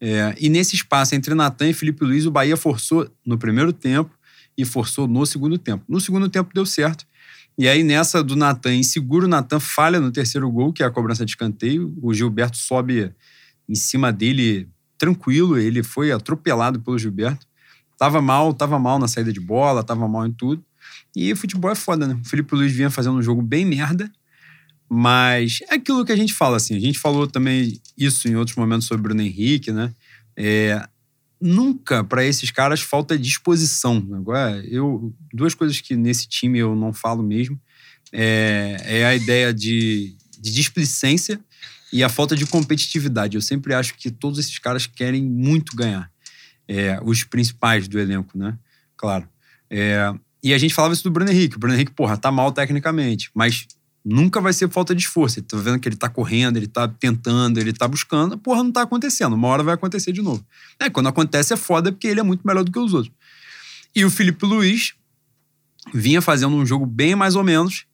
É, 0.00 0.34
e 0.40 0.48
nesse 0.48 0.74
espaço 0.74 1.14
entre 1.14 1.34
Natan 1.34 1.68
e 1.68 1.74
Felipe 1.74 2.04
Luiz, 2.04 2.26
o 2.26 2.30
Bahia 2.30 2.56
forçou 2.56 3.08
no 3.24 3.38
primeiro 3.38 3.72
tempo 3.72 4.10
e 4.58 4.64
forçou 4.64 5.06
no 5.06 5.24
segundo 5.24 5.58
tempo. 5.58 5.84
No 5.88 6.00
segundo 6.00 6.28
tempo 6.28 6.50
deu 6.52 6.66
certo. 6.66 7.06
E 7.56 7.68
aí, 7.68 7.84
nessa 7.84 8.24
do 8.24 8.34
Natan, 8.34 8.74
inseguro, 8.74 9.26
o 9.26 9.28
Natan 9.28 9.60
falha 9.60 10.00
no 10.00 10.10
terceiro 10.10 10.50
gol, 10.50 10.72
que 10.72 10.82
é 10.82 10.86
a 10.86 10.90
cobrança 10.90 11.24
de 11.24 11.32
escanteio. 11.32 11.94
O 12.02 12.12
Gilberto 12.14 12.56
sobe 12.56 13.12
em 13.68 13.74
cima 13.74 14.10
dele 14.10 14.68
tranquilo, 14.96 15.58
ele 15.58 15.82
foi 15.82 16.10
atropelado 16.10 16.80
pelo 16.80 16.98
Gilberto. 16.98 17.46
Tava 17.98 18.20
mal, 18.22 18.52
tava 18.54 18.78
mal 18.78 18.98
na 18.98 19.06
saída 19.06 19.32
de 19.32 19.40
bola, 19.40 19.84
tava 19.84 20.08
mal 20.08 20.26
em 20.26 20.32
tudo. 20.32 20.64
E 21.14 21.34
futebol 21.34 21.70
é 21.70 21.74
foda, 21.74 22.06
né? 22.06 22.18
O 22.22 22.28
Felipe 22.28 22.54
Luiz 22.54 22.72
vinha 22.72 22.90
fazendo 22.90 23.16
um 23.16 23.22
jogo 23.22 23.42
bem 23.42 23.64
merda, 23.64 24.10
mas 24.88 25.58
é 25.70 25.74
aquilo 25.74 26.04
que 26.04 26.12
a 26.12 26.16
gente 26.16 26.32
fala, 26.32 26.56
assim. 26.56 26.76
A 26.76 26.80
gente 26.80 26.98
falou 26.98 27.26
também 27.26 27.80
isso 27.96 28.28
em 28.28 28.36
outros 28.36 28.56
momentos 28.56 28.86
sobre 28.86 29.00
o 29.00 29.02
Bruno 29.04 29.22
Henrique, 29.22 29.72
né? 29.72 29.94
É, 30.36 30.86
nunca 31.40 32.02
para 32.04 32.24
esses 32.24 32.50
caras 32.50 32.80
falta 32.80 33.18
disposição. 33.18 34.06
Agora, 34.14 34.64
eu 34.66 35.14
duas 35.32 35.54
coisas 35.54 35.80
que 35.80 35.96
nesse 35.96 36.26
time 36.28 36.58
eu 36.58 36.74
não 36.74 36.92
falo 36.92 37.22
mesmo 37.22 37.60
é, 38.12 38.76
é 38.84 39.06
a 39.06 39.14
ideia 39.14 39.52
de, 39.54 40.14
de 40.38 40.52
displicência 40.52 41.40
e 41.92 42.04
a 42.04 42.08
falta 42.08 42.36
de 42.36 42.46
competitividade. 42.46 43.36
Eu 43.36 43.42
sempre 43.42 43.74
acho 43.74 43.94
que 43.94 44.10
todos 44.10 44.38
esses 44.38 44.58
caras 44.58 44.86
querem 44.86 45.22
muito 45.22 45.74
ganhar. 45.74 46.10
É, 46.68 46.98
os 47.02 47.24
principais 47.24 47.88
do 47.88 47.98
elenco, 47.98 48.38
né? 48.38 48.56
Claro. 48.96 49.28
É, 49.68 50.12
e 50.42 50.52
a 50.52 50.58
gente 50.58 50.74
falava 50.74 50.94
isso 50.94 51.04
do 51.04 51.10
Bruno 51.10 51.30
Henrique. 51.30 51.56
O 51.56 51.58
Bruno 51.58 51.74
Henrique, 51.74 51.92
porra, 51.92 52.16
tá 52.16 52.30
mal 52.32 52.50
tecnicamente, 52.50 53.30
mas 53.34 53.66
nunca 54.04 54.40
vai 54.40 54.52
ser 54.52 54.68
falta 54.68 54.94
de 54.94 55.02
esforço. 55.02 55.38
Ele 55.38 55.46
tá 55.46 55.56
vendo 55.56 55.78
que 55.78 55.88
ele 55.88 55.96
tá 55.96 56.08
correndo, 56.08 56.56
ele 56.56 56.66
tá 56.66 56.88
tentando, 56.88 57.58
ele 57.58 57.72
tá 57.72 57.86
buscando, 57.86 58.36
porra, 58.36 58.62
não 58.64 58.72
tá 58.72 58.82
acontecendo. 58.82 59.34
Uma 59.34 59.48
hora 59.48 59.62
vai 59.62 59.74
acontecer 59.74 60.12
de 60.12 60.20
novo. 60.20 60.44
É, 60.80 60.90
quando 60.90 61.08
acontece 61.08 61.52
é 61.52 61.56
foda 61.56 61.92
porque 61.92 62.08
ele 62.08 62.20
é 62.20 62.22
muito 62.22 62.46
melhor 62.46 62.64
do 62.64 62.72
que 62.72 62.78
os 62.78 62.92
outros. 62.92 63.14
E 63.94 64.04
o 64.04 64.10
Felipe 64.10 64.44
Luiz 64.44 64.94
vinha 65.92 66.22
fazendo 66.22 66.54
um 66.56 66.64
jogo 66.64 66.86
bem 66.86 67.14
mais 67.14 67.36
ou 67.36 67.44
menos, 67.44 67.84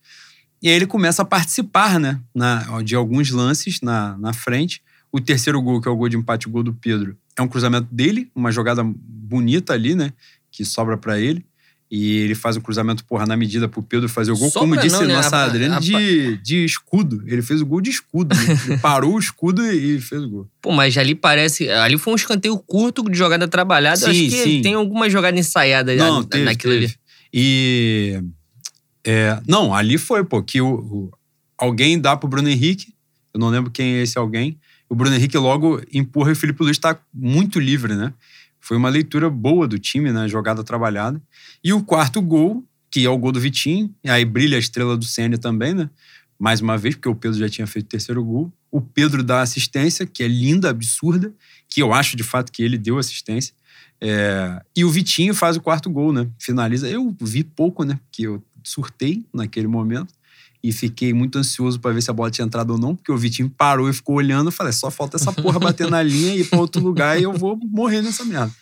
e 0.61 0.69
aí 0.69 0.75
ele 0.75 0.87
começa 0.87 1.23
a 1.23 1.25
participar, 1.25 2.01
né, 2.01 2.21
na, 2.35 2.83
de 2.83 2.95
alguns 2.95 3.31
lances 3.31 3.81
na, 3.81 4.17
na 4.19 4.33
frente. 4.33 4.83
O 5.11 5.21
terceiro 5.21 5.61
gol, 5.63 5.81
que 5.81 5.89
é 5.89 5.91
o 5.91 5.97
gol 5.97 6.09
de 6.09 6.17
empate, 6.17 6.49
o 6.49 6.51
gol 6.51 6.63
do 6.63 6.75
Pedro, 6.75 7.17
é 7.37 7.43
um 7.43 7.49
cruzamento 7.49 7.89
dele, 7.93 8.31
uma 8.35 8.51
jogada 8.51 8.83
bonita 8.85 9.73
ali, 9.73 9.95
né, 9.95 10.13
que 10.51 10.65
sobra 10.65 10.99
para 10.99 11.19
ele. 11.19 11.47
E 11.91 12.19
ele 12.19 12.35
faz 12.35 12.57
um 12.57 12.61
cruzamento, 12.61 13.03
porra, 13.05 13.25
na 13.25 13.35
medida 13.35 13.67
pro 13.67 13.83
Pedro 13.83 14.11
fazer 14.11 14.31
o 14.31 14.37
gol. 14.37 14.53
Como 14.53 14.77
disse 14.77 14.97
não, 15.01 15.07
né? 15.07 15.15
nossa 15.15 15.39
a, 15.39 15.45
Adriana, 15.45 15.81
de, 15.81 16.37
de 16.39 16.65
escudo. 16.65 17.23
Ele 17.27 17.41
fez 17.41 17.63
o 17.63 17.67
gol 17.67 17.81
de 17.81 17.89
escudo. 17.89 18.37
Né? 18.37 18.59
Ele 18.67 18.77
parou 18.79 19.15
o 19.15 19.19
escudo 19.19 19.65
e 19.65 19.99
fez 19.99 20.23
o 20.23 20.29
gol. 20.29 20.49
Pô, 20.61 20.71
mas 20.71 20.99
ali 20.99 21.15
parece. 21.15 21.71
Ali 21.71 21.97
foi 21.97 22.13
um 22.13 22.17
escanteio 22.17 22.59
curto 22.59 23.03
de 23.11 23.17
jogada 23.17 23.49
trabalhada. 23.49 23.97
Sim, 23.97 24.11
Acho 24.11 24.19
que 24.19 24.31
sim. 24.31 24.63
tem 24.63 24.75
alguma 24.75 25.09
jogada 25.09 25.39
ensaiada 25.39 25.95
não, 25.97 26.23
teve, 26.23 26.45
naquilo 26.45 26.75
teve. 26.75 26.85
ali. 26.85 26.95
E. 27.33 28.23
É, 29.03 29.41
não, 29.47 29.75
ali 29.75 29.97
foi, 29.97 30.23
pô, 30.23 30.43
que 30.43 30.61
o, 30.61 30.69
o, 30.69 31.11
alguém 31.57 31.99
dá 31.99 32.15
pro 32.15 32.29
Bruno 32.29 32.51
Henrique. 32.51 32.93
Eu 33.33 33.41
não 33.41 33.49
lembro 33.49 33.71
quem 33.71 33.95
é 33.95 34.03
esse 34.03 34.19
alguém. 34.19 34.59
O 34.91 34.95
Bruno 34.95 35.17
Henrique 35.17 35.39
logo 35.39 35.81
empurra 35.93 36.31
e 36.31 36.33
o 36.33 36.37
Felipe 36.37 36.63
Luiz 36.63 36.77
tá 36.77 36.99
muito 37.15 37.59
livre, 37.59 37.95
né? 37.95 38.13
Foi 38.69 38.77
uma 38.77 38.91
leitura 38.91 39.31
boa 39.31 39.67
do 39.67 39.79
time, 39.79 40.13
né? 40.13 40.29
Jogada 40.29 40.63
trabalhada. 40.63 41.19
E 41.65 41.73
o 41.73 41.83
quarto 41.83 42.21
gol, 42.21 42.63
que 42.91 43.03
é 43.03 43.09
o 43.09 43.17
gol 43.17 43.33
do 43.33 43.41
Vitinho, 43.41 43.91
aí 44.07 44.27
brilha 44.27 44.57
a 44.57 44.61
estrela 44.61 44.95
do 44.95 45.07
Senna 45.07 45.39
também, 45.39 45.73
né? 45.73 45.89
Mais 46.39 46.61
uma 46.61 46.77
vez, 46.77 46.95
porque 46.95 47.09
o 47.09 47.15
Pedro 47.15 47.39
já 47.39 47.49
tinha 47.49 47.67
feito 47.67 47.87
o 47.87 47.89
terceiro 47.89 48.23
gol. 48.23 48.53
O 48.71 48.83
Pedro 48.83 49.23
dá 49.23 49.41
assistência, 49.41 50.05
que 50.05 50.23
é 50.23 50.29
linda, 50.29 50.69
absurda, 50.69 51.33
que 51.67 51.81
eu 51.81 51.95
acho 51.95 52.15
de 52.15 52.23
fato 52.23 52.53
que 52.53 52.63
ele 52.63 52.77
deu 52.77 52.99
assistência. 52.99 53.55
É, 54.03 54.61
e 54.77 54.85
o 54.85 54.91
Vitinho 54.91 55.33
faz 55.33 55.57
o 55.57 55.63
quarto 55.63 55.89
gol, 55.89 56.13
né? 56.13 56.29
Finaliza. 56.39 56.91
Eu 56.91 57.17
vi 57.23 57.43
pouco, 57.43 57.85
né? 57.85 57.99
Que 58.13 58.25
eu 58.25 58.45
surtei 58.63 59.25
naquele 59.33 59.67
momento 59.67 60.13
e 60.63 60.73
fiquei 60.73 61.13
muito 61.13 61.39
ansioso 61.39 61.79
para 61.79 61.93
ver 61.93 62.03
se 62.03 62.11
a 62.11 62.15
bola 62.15 62.31
tinha 62.31 62.45
entrado 62.45 62.71
ou 62.71 62.79
não, 62.79 62.95
porque 62.95 63.13
o 63.13 63.17
Vitinho 63.17 63.49
parou 63.49 63.89
e 63.89 63.93
ficou 63.93 64.17
olhando. 64.17 64.51
Falei, 64.51 64.73
só 64.73 64.91
falta 64.91 65.17
essa 65.17 65.33
porra 65.33 65.59
bater 65.59 65.89
na 65.89 66.03
linha 66.03 66.35
e 66.35 66.41
ir 66.41 66.45
para 66.45 66.59
outro 66.59 66.83
lugar 66.83 67.19
e 67.19 67.23
eu 67.23 67.33
vou 67.33 67.57
morrer 67.57 68.03
nessa 68.03 68.25
merda. 68.25 68.53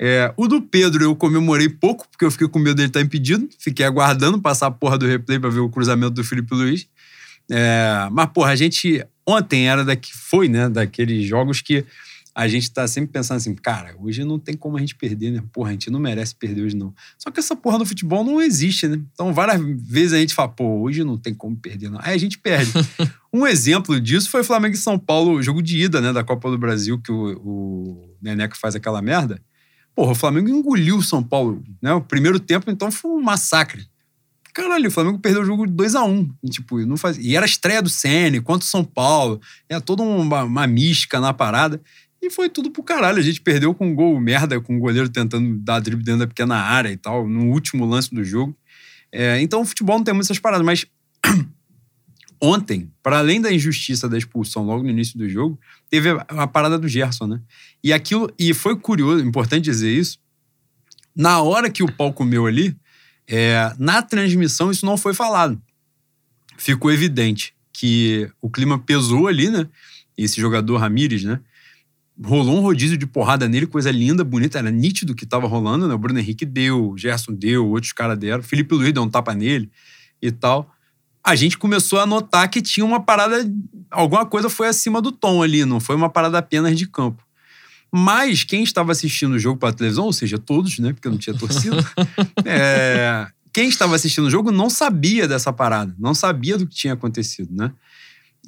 É, 0.00 0.32
o 0.36 0.46
do 0.46 0.62
Pedro 0.62 1.02
eu 1.02 1.16
comemorei 1.16 1.68
pouco, 1.68 2.06
porque 2.08 2.24
eu 2.24 2.30
fiquei 2.30 2.48
com 2.48 2.58
medo 2.58 2.76
dele 2.76 2.88
estar 2.88 3.00
tá 3.00 3.04
impedido. 3.04 3.48
Fiquei 3.58 3.84
aguardando 3.84 4.40
passar 4.40 4.68
a 4.68 4.70
porra 4.70 4.96
do 4.96 5.06
replay 5.06 5.38
para 5.38 5.50
ver 5.50 5.60
o 5.60 5.68
cruzamento 5.68 6.12
do 6.12 6.24
Felipe 6.24 6.54
Luiz. 6.54 6.86
É, 7.50 8.08
mas, 8.12 8.26
porra, 8.26 8.52
a 8.52 8.56
gente. 8.56 9.04
Ontem 9.26 9.68
era 9.68 9.84
daqui, 9.84 10.16
foi, 10.16 10.48
né? 10.48 10.68
Daqueles 10.68 11.26
jogos 11.26 11.60
que 11.60 11.84
a 12.38 12.46
gente 12.46 12.70
tá 12.70 12.86
sempre 12.86 13.10
pensando 13.10 13.38
assim, 13.38 13.52
cara, 13.52 13.96
hoje 13.98 14.22
não 14.22 14.38
tem 14.38 14.56
como 14.56 14.76
a 14.76 14.80
gente 14.80 14.94
perder, 14.94 15.32
né? 15.32 15.42
Porra, 15.52 15.70
a 15.70 15.72
gente 15.72 15.90
não 15.90 15.98
merece 15.98 16.36
perder 16.36 16.62
hoje, 16.62 16.76
não. 16.76 16.94
Só 17.18 17.32
que 17.32 17.40
essa 17.40 17.56
porra 17.56 17.78
no 17.78 17.84
futebol 17.84 18.22
não 18.22 18.40
existe, 18.40 18.86
né? 18.86 19.00
Então, 19.12 19.34
várias 19.34 19.60
vezes 19.60 20.12
a 20.12 20.18
gente 20.18 20.32
fala, 20.32 20.48
pô, 20.48 20.82
hoje 20.82 21.02
não 21.02 21.18
tem 21.18 21.34
como 21.34 21.56
perder, 21.56 21.90
não. 21.90 21.98
Aí 22.00 22.14
a 22.14 22.16
gente 22.16 22.38
perde. 22.38 22.70
um 23.34 23.44
exemplo 23.44 24.00
disso 24.00 24.30
foi 24.30 24.42
o 24.42 24.44
Flamengo 24.44 24.76
e 24.76 24.78
São 24.78 24.96
Paulo, 24.96 25.42
jogo 25.42 25.60
de 25.60 25.82
ida, 25.82 26.00
né, 26.00 26.12
da 26.12 26.22
Copa 26.22 26.48
do 26.48 26.56
Brasil, 26.56 26.96
que 27.00 27.10
o, 27.10 27.40
o 27.44 28.16
Neneca 28.22 28.54
faz 28.54 28.76
aquela 28.76 29.02
merda. 29.02 29.42
Porra, 29.92 30.12
o 30.12 30.14
Flamengo 30.14 30.48
engoliu 30.48 30.98
o 30.98 31.02
São 31.02 31.24
Paulo, 31.24 31.60
né? 31.82 31.92
O 31.92 32.00
primeiro 32.00 32.38
tempo, 32.38 32.70
então, 32.70 32.88
foi 32.92 33.10
um 33.10 33.20
massacre. 33.20 33.84
Caralho, 34.54 34.88
o 34.88 34.92
Flamengo 34.92 35.18
perdeu 35.18 35.42
o 35.42 35.44
jogo 35.44 35.66
de 35.66 35.72
2x1. 35.72 36.08
Um, 36.08 36.34
e, 36.42 36.48
tipo, 36.48 36.78
não 36.86 36.96
faz... 36.96 37.18
e 37.18 37.36
era 37.36 37.44
a 37.44 37.48
estreia 37.48 37.82
do 37.82 37.88
Sene 37.88 38.40
contra 38.40 38.64
o 38.64 38.68
São 38.68 38.84
Paulo. 38.84 39.40
Era 39.68 39.80
toda 39.80 40.02
uma, 40.02 40.44
uma 40.44 40.66
mística 40.66 41.20
na 41.20 41.32
parada. 41.32 41.80
E 42.20 42.30
foi 42.30 42.48
tudo 42.48 42.70
pro 42.70 42.82
caralho. 42.82 43.18
A 43.18 43.22
gente 43.22 43.40
perdeu 43.40 43.74
com 43.74 43.88
um 43.88 43.94
gol 43.94 44.18
merda, 44.20 44.60
com 44.60 44.76
o 44.76 44.80
goleiro 44.80 45.08
tentando 45.08 45.58
dar 45.58 45.80
drible 45.80 46.04
dentro 46.04 46.20
da 46.20 46.26
pequena 46.26 46.56
área 46.56 46.90
e 46.90 46.96
tal, 46.96 47.28
no 47.28 47.46
último 47.50 47.86
lance 47.86 48.12
do 48.14 48.24
jogo. 48.24 48.56
É, 49.12 49.40
então 49.40 49.60
o 49.60 49.64
futebol 49.64 49.96
não 49.96 50.04
tem 50.04 50.14
muitas 50.14 50.38
paradas, 50.38 50.64
mas 50.64 50.86
ontem, 52.42 52.90
para 53.02 53.18
além 53.18 53.40
da 53.40 53.52
injustiça 53.52 54.08
da 54.08 54.18
expulsão 54.18 54.64
logo 54.64 54.82
no 54.82 54.90
início 54.90 55.16
do 55.16 55.28
jogo, 55.28 55.58
teve 55.88 56.10
a, 56.10 56.26
a, 56.28 56.46
parada 56.46 56.78
do 56.78 56.88
Gerson, 56.88 57.26
né? 57.26 57.40
E 57.82 57.92
aquilo, 57.92 58.32
e 58.38 58.52
foi 58.52 58.78
curioso, 58.78 59.24
importante 59.24 59.64
dizer 59.64 59.90
isso. 59.90 60.18
Na 61.14 61.40
hora 61.40 61.70
que 61.70 61.82
o 61.82 61.90
pau 61.90 62.12
comeu 62.12 62.46
ali, 62.46 62.76
é, 63.26 63.72
na 63.78 64.02
transmissão 64.02 64.70
isso 64.70 64.84
não 64.84 64.96
foi 64.96 65.14
falado. 65.14 65.60
Ficou 66.56 66.92
evidente 66.92 67.54
que 67.72 68.28
o 68.40 68.50
clima 68.50 68.78
pesou 68.78 69.28
ali, 69.28 69.48
né? 69.48 69.68
Esse 70.16 70.40
jogador 70.40 70.78
Ramires, 70.78 71.22
né? 71.22 71.40
Rolou 72.24 72.56
um 72.56 72.60
rodízio 72.60 72.96
de 72.96 73.06
porrada 73.06 73.48
nele, 73.48 73.66
coisa 73.66 73.90
linda, 73.90 74.24
bonita, 74.24 74.58
era 74.58 74.70
nítido 74.70 75.14
que 75.14 75.24
tava 75.24 75.46
rolando, 75.46 75.86
né? 75.86 75.94
O 75.94 75.98
Bruno 75.98 76.18
Henrique 76.18 76.44
deu, 76.44 76.90
o 76.90 76.98
Gerson 76.98 77.32
deu, 77.32 77.68
outros 77.68 77.92
caras 77.92 78.18
deram, 78.18 78.42
Felipe 78.42 78.74
Luiz 78.74 78.92
deu 78.92 79.02
um 79.02 79.08
tapa 79.08 79.34
nele 79.34 79.70
e 80.20 80.30
tal. 80.30 80.72
A 81.22 81.36
gente 81.36 81.58
começou 81.58 82.00
a 82.00 82.06
notar 82.06 82.48
que 82.48 82.62
tinha 82.62 82.84
uma 82.84 83.00
parada, 83.00 83.48
alguma 83.90 84.26
coisa 84.26 84.48
foi 84.48 84.68
acima 84.68 85.00
do 85.00 85.12
tom 85.12 85.42
ali, 85.42 85.64
não 85.64 85.78
foi 85.78 85.94
uma 85.94 86.08
parada 86.08 86.38
apenas 86.38 86.76
de 86.76 86.86
campo. 86.86 87.22
Mas 87.90 88.44
quem 88.44 88.62
estava 88.62 88.92
assistindo 88.92 89.32
o 89.32 89.38
jogo 89.38 89.58
pela 89.58 89.72
televisão, 89.72 90.04
ou 90.04 90.12
seja, 90.12 90.38
todos, 90.38 90.78
né? 90.78 90.92
Porque 90.92 91.08
não 91.08 91.16
tinha 91.16 91.36
torcida, 91.36 91.76
é, 92.44 93.26
quem 93.52 93.68
estava 93.68 93.94
assistindo 93.94 94.26
o 94.26 94.30
jogo 94.30 94.50
não 94.50 94.68
sabia 94.68 95.26
dessa 95.26 95.52
parada, 95.52 95.94
não 95.98 96.14
sabia 96.14 96.58
do 96.58 96.66
que 96.66 96.74
tinha 96.74 96.92
acontecido, 96.92 97.54
né? 97.54 97.72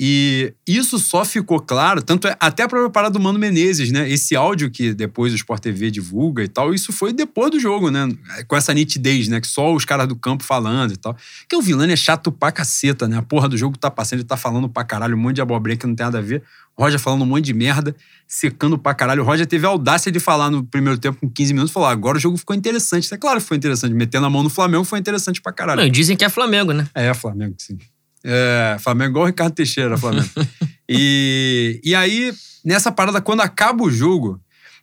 E 0.03 0.55
isso 0.67 0.99
só 0.99 1.27
ficou 1.27 1.61
claro, 1.61 2.01
tanto 2.01 2.27
é, 2.27 2.35
até 2.41 2.63
a 2.63 2.69
própria 2.69 2.89
parada 2.89 3.13
do 3.13 3.21
Mano 3.21 3.39
Menezes, 3.39 3.93
né? 3.93 4.09
Esse 4.09 4.35
áudio 4.35 4.71
que 4.71 4.95
depois 4.95 5.31
o 5.31 5.37
Sport 5.37 5.61
TV 5.61 5.91
divulga 5.91 6.43
e 6.43 6.49
tal, 6.49 6.73
isso 6.73 6.91
foi 6.91 7.13
depois 7.13 7.51
do 7.51 7.61
jogo, 7.61 7.91
né? 7.91 8.09
Com 8.49 8.57
essa 8.57 8.73
nitidez, 8.73 9.29
né? 9.29 9.43
Que 9.43 9.47
só 9.47 9.75
os 9.75 9.85
caras 9.85 10.09
do 10.09 10.17
campo 10.17 10.43
falando 10.43 10.95
e 10.95 10.97
tal. 10.97 11.15
Que 11.47 11.55
o 11.55 11.61
Vilani 11.61 11.93
é 11.93 11.97
chato 11.97 12.33
pra 12.33 12.51
caceta, 12.51 13.07
né? 13.07 13.19
A 13.19 13.23
porra 13.23 13.47
do 13.47 13.59
jogo 13.59 13.77
tá 13.77 13.91
passando, 13.91 14.21
ele 14.21 14.25
tá 14.27 14.39
falando 14.39 14.71
pra 14.71 14.85
caralho 14.85 15.15
um 15.15 15.21
monte 15.21 15.35
de 15.35 15.43
abobrinha 15.43 15.77
que 15.77 15.87
não 15.87 15.95
tem 15.95 16.07
nada 16.07 16.17
a 16.17 16.23
ver. 16.23 16.43
O 16.75 16.83
Roger 16.83 16.99
falando 16.99 17.21
um 17.21 17.27
monte 17.27 17.45
de 17.45 17.53
merda, 17.53 17.95
secando 18.27 18.79
pra 18.79 18.95
caralho. 18.95 19.23
O 19.23 19.27
Roger 19.27 19.47
teve 19.47 19.67
a 19.67 19.69
audácia 19.69 20.11
de 20.11 20.19
falar 20.19 20.49
no 20.49 20.65
primeiro 20.65 20.99
tempo 20.99 21.21
com 21.21 21.29
15 21.29 21.53
minutos, 21.53 21.75
falou: 21.75 21.91
agora 21.91 22.17
o 22.17 22.21
jogo 22.21 22.39
ficou 22.39 22.57
interessante. 22.57 23.13
É 23.13 23.19
claro 23.19 23.39
que 23.39 23.47
foi 23.47 23.59
interessante. 23.59 23.93
Metendo 23.93 24.25
a 24.25 24.31
mão 24.31 24.43
no 24.43 24.49
Flamengo 24.49 24.85
foi 24.85 24.99
interessante 24.99 25.43
pra 25.43 25.53
caralho. 25.53 25.83
Não, 25.83 25.91
dizem 25.91 26.17
que 26.17 26.25
é 26.25 26.31
Flamengo, 26.31 26.73
né? 26.73 26.89
É, 26.95 27.13
Flamengo, 27.13 27.55
sim. 27.59 27.77
É, 28.25 28.77
Flamengo 28.81 29.11
igual 29.11 29.25
o 29.25 29.29
Ricardo 29.29 29.55
Teixeira, 29.55 29.97
Flamengo. 29.97 30.29
e, 30.89 31.81
e 31.83 31.95
aí, 31.95 32.33
nessa 32.65 32.93
parada, 32.93 33.21
quando 33.21 33.41
acaba 33.41 33.83
o 33.83 33.91
jogo 33.91 34.41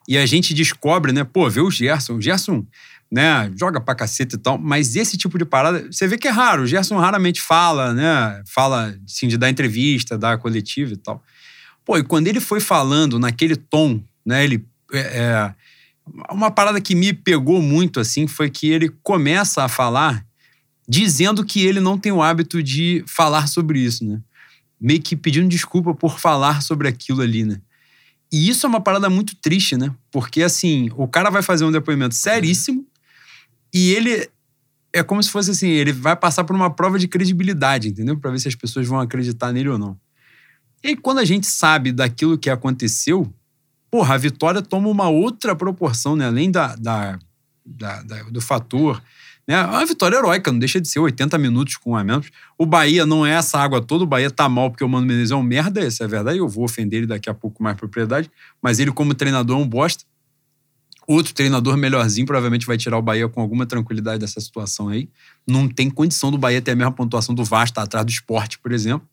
e 0.07 0.17
a 0.17 0.25
gente 0.25 0.53
descobre, 0.53 1.11
né? 1.11 1.23
Pô, 1.23 1.49
vê 1.49 1.59
o 1.59 1.69
Gerson. 1.69 2.15
O 2.15 2.21
Gerson, 2.21 2.65
né? 3.11 3.51
Joga 3.59 3.81
pra 3.81 3.93
caceta 3.93 4.35
e 4.35 4.39
tal. 4.39 4.57
Mas 4.57 4.95
esse 4.95 5.17
tipo 5.17 5.37
de 5.37 5.45
parada, 5.45 5.85
você 5.91 6.07
vê 6.07 6.17
que 6.17 6.27
é 6.27 6.31
raro. 6.31 6.63
O 6.63 6.67
Gerson 6.67 6.97
raramente 6.97 7.41
fala, 7.41 7.93
né? 7.93 8.41
Fala, 8.45 8.97
assim, 9.05 9.27
de 9.27 9.37
dar 9.37 9.49
entrevista, 9.49 10.17
dar 10.17 10.37
coletiva 10.37 10.93
e 10.93 10.97
tal. 10.97 11.21
Pô, 11.85 11.97
e 11.97 12.03
quando 12.03 12.27
ele 12.27 12.39
foi 12.39 12.59
falando 12.59 13.19
naquele 13.19 13.55
tom, 13.55 14.01
né? 14.25 14.43
Ele... 14.43 14.65
É, 14.93 14.99
é, 14.99 15.55
uma 16.31 16.49
parada 16.49 16.79
que 16.79 16.95
me 16.95 17.11
pegou 17.11 17.61
muito, 17.61 17.99
assim, 17.99 18.27
foi 18.27 18.49
que 18.49 18.69
ele 18.69 18.89
começa 19.03 19.63
a 19.63 19.67
falar 19.67 20.25
dizendo 20.87 21.43
que 21.43 21.65
ele 21.65 21.79
não 21.79 21.97
tem 21.97 22.11
o 22.11 22.21
hábito 22.21 22.63
de 22.63 23.03
falar 23.05 23.47
sobre 23.47 23.79
isso, 23.79 24.05
né? 24.05 24.21
Meio 24.79 25.01
que 25.01 25.15
pedindo 25.15 25.49
desculpa 25.49 25.93
por 25.93 26.19
falar 26.19 26.61
sobre 26.61 26.87
aquilo 26.87 27.21
ali, 27.21 27.43
né? 27.43 27.59
E 28.31 28.49
isso 28.49 28.65
é 28.65 28.69
uma 28.69 28.81
parada 28.81 29.09
muito 29.09 29.35
triste, 29.35 29.75
né? 29.75 29.93
Porque, 30.11 30.43
assim, 30.43 30.89
o 30.95 31.07
cara 31.07 31.29
vai 31.29 31.41
fazer 31.41 31.65
um 31.65 31.71
depoimento 31.71 32.15
seríssimo 32.15 32.85
e 33.73 33.91
ele 33.91 34.29
é 34.93 35.03
como 35.03 35.21
se 35.21 35.29
fosse 35.29 35.51
assim: 35.51 35.69
ele 35.69 35.91
vai 35.91 36.15
passar 36.15 36.43
por 36.43 36.55
uma 36.55 36.69
prova 36.69 36.99
de 36.99 37.07
credibilidade, 37.07 37.89
entendeu? 37.89 38.17
Para 38.17 38.31
ver 38.31 38.39
se 38.39 38.47
as 38.47 38.55
pessoas 38.55 38.87
vão 38.87 38.99
acreditar 38.99 39.51
nele 39.51 39.69
ou 39.69 39.77
não. 39.77 39.97
E 40.83 40.95
quando 40.95 41.19
a 41.19 41.25
gente 41.25 41.47
sabe 41.47 41.91
daquilo 41.91 42.37
que 42.37 42.49
aconteceu, 42.49 43.31
porra, 43.89 44.15
a 44.15 44.17
vitória 44.17 44.61
toma 44.61 44.89
uma 44.89 45.09
outra 45.09 45.55
proporção, 45.55 46.15
né? 46.15 46.27
Além 46.27 46.51
da, 46.51 46.75
da, 46.75 47.19
da, 47.65 48.03
da 48.03 48.23
do 48.23 48.41
fator 48.41 49.01
né? 49.47 49.55
É 49.55 49.63
uma 49.63 49.85
vitória 49.85 50.17
heróica, 50.17 50.51
não 50.51 50.59
deixa 50.59 50.81
de 50.81 50.87
ser 50.87 50.99
80 50.99 51.37
minutos 51.37 51.77
com 51.77 51.91
um 51.91 51.95
a 51.95 52.03
menos. 52.03 52.29
O 52.57 52.65
Bahia 52.65 53.05
não 53.05 53.25
é 53.25 53.31
essa 53.31 53.57
água 53.57 53.81
toda, 53.81 54.03
o 54.03 54.07
Bahia 54.07 54.29
tá 54.29 54.49
mal 54.49 54.69
porque 54.69 54.83
o 54.83 54.89
Mano 54.89 55.07
Menezes 55.07 55.31
é 55.31 55.35
um 55.35 55.43
merda, 55.43 55.79
essa 55.79 56.03
é 56.03 56.07
verdade. 56.07 56.39
Eu 56.39 56.49
vou 56.49 56.65
ofender 56.65 56.99
ele 56.99 57.07
daqui 57.07 57.29
a 57.29 57.33
pouco 57.33 57.57
com 57.57 57.63
mais 57.63 57.77
propriedade, 57.77 58.29
mas 58.61 58.79
ele, 58.79 58.91
como 58.91 59.13
treinador, 59.13 59.57
é 59.57 59.61
um 59.61 59.67
bosta. 59.67 60.03
Outro 61.07 61.33
treinador 61.33 61.77
melhorzinho 61.77 62.27
provavelmente 62.27 62.65
vai 62.65 62.77
tirar 62.77 62.97
o 62.97 63.01
Bahia 63.01 63.29
com 63.29 63.39
alguma 63.39 63.65
tranquilidade 63.65 64.19
dessa 64.19 64.41
situação 64.41 64.89
aí. 64.89 65.07
Não 65.47 65.69
tem 65.69 65.89
condição 65.89 66.29
do 66.29 66.37
Bahia 66.37 66.61
ter 66.61 66.71
a 66.71 66.75
mesma 66.75 66.91
pontuação 66.91 67.33
do 67.33 67.45
Vasco, 67.45 67.75
tá 67.75 67.83
atrás 67.83 68.05
do 68.05 68.09
esporte, 68.09 68.59
por 68.59 68.73
exemplo. 68.73 69.07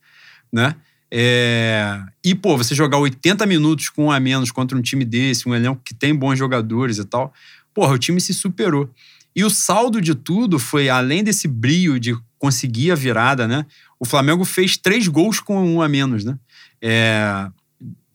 Né? 0.52 0.74
É... 1.08 2.02
E, 2.24 2.34
pô, 2.34 2.56
você 2.56 2.74
jogar 2.74 2.98
80 2.98 3.46
minutos 3.46 3.88
com 3.90 4.06
um 4.06 4.10
a 4.10 4.18
menos 4.18 4.50
contra 4.50 4.76
um 4.76 4.82
time 4.82 5.04
desse, 5.04 5.48
um 5.48 5.54
elenco 5.54 5.80
que 5.84 5.94
tem 5.94 6.12
bons 6.12 6.36
jogadores 6.36 6.98
e 6.98 7.04
tal, 7.04 7.32
porra, 7.72 7.92
o 7.94 7.98
time 7.98 8.20
se 8.20 8.34
superou. 8.34 8.90
E 9.34 9.44
o 9.44 9.50
saldo 9.50 10.00
de 10.00 10.14
tudo 10.14 10.58
foi, 10.58 10.88
além 10.88 11.24
desse 11.24 11.48
brilho 11.48 11.98
de 11.98 12.16
conseguir 12.38 12.90
a 12.90 12.94
virada, 12.94 13.48
né? 13.48 13.66
O 13.98 14.04
Flamengo 14.04 14.44
fez 14.44 14.76
três 14.76 15.08
gols 15.08 15.40
com 15.40 15.66
um 15.66 15.80
a 15.80 15.88
menos, 15.88 16.24
né? 16.24 16.38
É, 16.80 17.48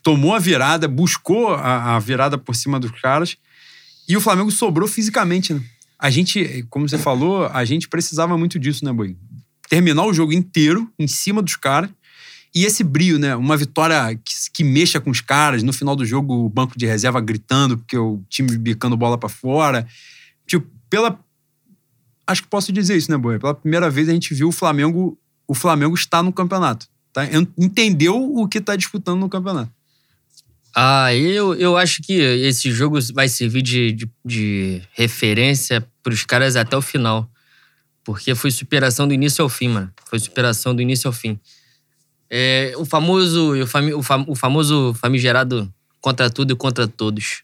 tomou 0.03 0.33
a 0.33 0.39
virada, 0.39 0.87
buscou 0.87 1.53
a, 1.53 1.95
a, 1.95 1.99
virada 1.99 2.37
por 2.37 2.55
cima 2.55 2.79
dos 2.79 2.91
caras 3.01 3.35
e 4.07 4.15
o 4.15 4.21
Flamengo 4.21 4.51
sobrou 4.51 4.87
fisicamente, 4.87 5.53
né? 5.53 5.61
A 5.97 6.09
gente, 6.09 6.65
como 6.69 6.87
você 6.87 6.97
falou, 6.97 7.47
a 7.47 7.65
gente 7.65 7.89
precisava 7.89 8.37
muito 8.37 8.57
disso, 8.57 8.85
né, 8.85 8.93
Boi? 8.93 9.17
Terminar 9.67 10.05
o 10.05 10.13
jogo 10.13 10.31
inteiro 10.31 10.89
em 10.97 11.07
cima 11.07 11.41
dos 11.41 11.57
caras 11.57 11.89
e 12.53 12.65
esse 12.65 12.83
brilho, 12.83 13.19
né? 13.19 13.35
Uma 13.35 13.57
vitória 13.57 14.15
que, 14.15 14.33
que, 14.53 14.63
mexa 14.63 14.99
com 14.99 15.09
os 15.09 15.21
caras. 15.21 15.61
No 15.61 15.73
final 15.73 15.95
do 15.95 16.05
jogo, 16.05 16.45
o 16.45 16.49
banco 16.49 16.77
de 16.77 16.85
reserva 16.85 17.19
gritando 17.19 17.77
porque 17.77 17.97
o 17.97 18.23
time 18.29 18.57
bicando 18.57 18.97
bola 18.97 19.17
para 19.17 19.29
fora. 19.29 19.85
Tipo, 20.47 20.67
pela. 20.89 21.19
Acho 22.25 22.43
que 22.43 22.47
posso 22.47 22.71
dizer 22.71 22.95
isso, 22.95 23.09
né, 23.09 23.17
Boia? 23.17 23.39
Pela 23.39 23.55
primeira 23.55 23.89
vez 23.89 24.07
a 24.09 24.13
gente 24.13 24.33
viu 24.33 24.49
o 24.49 24.51
Flamengo. 24.51 25.17
O 25.47 25.53
Flamengo 25.53 25.95
está 25.95 26.21
no 26.21 26.31
campeonato. 26.31 26.87
Tá? 27.11 27.23
Entendeu 27.57 28.15
o 28.15 28.47
que 28.47 28.59
está 28.59 28.75
disputando 28.75 29.19
no 29.19 29.29
campeonato. 29.29 29.71
Ah, 30.75 31.13
eu, 31.13 31.55
eu 31.55 31.75
acho 31.75 32.01
que 32.03 32.13
esse 32.13 32.71
jogo 32.71 32.99
vai 33.13 33.27
servir 33.27 33.61
de, 33.61 33.91
de, 33.91 34.09
de 34.23 34.81
referência 34.93 35.85
para 36.03 36.13
os 36.13 36.23
caras 36.23 36.55
até 36.55 36.77
o 36.77 36.81
final. 36.81 37.29
Porque 38.03 38.33
foi 38.35 38.51
superação 38.51 39.07
do 39.07 39.13
início 39.13 39.43
ao 39.43 39.49
fim, 39.49 39.69
mano. 39.69 39.91
Foi 40.05 40.19
superação 40.19 40.75
do 40.75 40.81
início 40.81 41.07
ao 41.07 41.13
fim. 41.13 41.39
É, 42.29 42.73
o 42.77 42.85
famoso 42.85 43.59
o, 43.61 43.67
fami, 43.67 43.93
o, 43.93 44.03
fam, 44.03 44.23
o 44.27 44.35
famoso 44.35 44.93
famigerado 44.93 45.71
contra 45.99 46.29
tudo 46.29 46.53
e 46.53 46.55
contra 46.55 46.87
todos. 46.87 47.43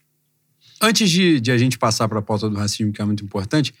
Antes 0.80 1.10
de, 1.10 1.40
de 1.40 1.50
a 1.50 1.58
gente 1.58 1.78
passar 1.78 2.08
para 2.08 2.18
a 2.18 2.22
pauta 2.22 2.48
do 2.48 2.56
racismo, 2.56 2.92
que 2.92 3.00
é 3.00 3.04
muito 3.04 3.24
importante, 3.24 3.74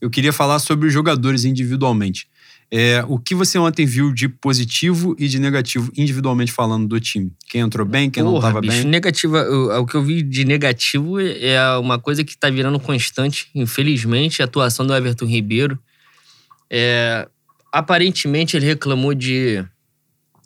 eu 0.00 0.10
queria 0.10 0.32
falar 0.32 0.58
sobre 0.58 0.88
os 0.88 0.92
jogadores 0.92 1.44
individualmente. 1.44 2.26
É, 2.72 3.04
o 3.08 3.18
que 3.18 3.34
você 3.34 3.58
ontem 3.58 3.84
viu 3.84 4.12
de 4.12 4.28
positivo 4.28 5.16
e 5.18 5.26
de 5.26 5.40
negativo, 5.40 5.90
individualmente 5.96 6.52
falando, 6.52 6.86
do 6.86 7.00
time? 7.00 7.32
Quem 7.48 7.62
entrou 7.62 7.84
bem, 7.84 8.08
quem 8.08 8.22
Porra, 8.22 8.32
não 8.32 8.38
estava 8.38 8.60
bem? 8.60 8.84
Negativa, 8.84 9.42
o, 9.42 9.80
o 9.80 9.86
que 9.86 9.96
eu 9.96 10.02
vi 10.04 10.22
de 10.22 10.44
negativo 10.44 11.20
é 11.20 11.76
uma 11.78 11.98
coisa 11.98 12.22
que 12.22 12.38
tá 12.38 12.48
virando 12.48 12.78
constante, 12.78 13.48
infelizmente, 13.54 14.40
a 14.40 14.44
atuação 14.44 14.86
do 14.86 14.94
Everton 14.94 15.26
Ribeiro. 15.26 15.76
É, 16.70 17.28
aparentemente, 17.72 18.56
ele 18.56 18.66
reclamou 18.66 19.14
de 19.14 19.64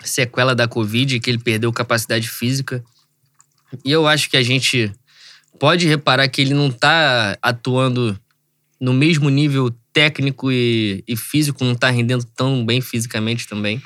sequela 0.03 0.55
da 0.55 0.67
Covid, 0.67 1.21
que 1.21 1.31
ele 1.31 1.39
perdeu 1.39 1.71
capacidade 1.73 2.29
física. 2.29 2.83
E 3.85 3.93
eu 3.93 4.07
acho 4.07 4.31
que 4.31 4.37
a 4.39 4.43
gente 4.43 4.91
pode 5.59 5.87
reparar 5.87 6.29
que 6.29 6.41
ele 6.41 6.55
não 6.55 6.71
tá 6.71 7.37
atuando 7.41 8.19
no 8.81 8.93
mesmo 8.93 9.31
nível 9.31 9.75
técnico 9.93 10.51
e, 10.51 11.05
e 11.07 11.17
físico, 11.17 11.65
não 11.65 11.75
tá 11.75 11.89
rendendo 11.89 12.25
tão 12.25 12.65
bem 12.67 12.81
fisicamente 12.81 13.47
também. 13.47 13.83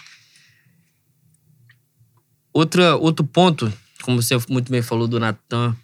Outra, 2.52 2.96
outro 2.96 3.24
ponto, 3.24 3.72
como 4.02 4.20
você 4.20 4.34
muito 4.48 4.72
bem 4.72 4.82
falou 4.82 5.06
do 5.06 5.20
Natan, 5.20 5.76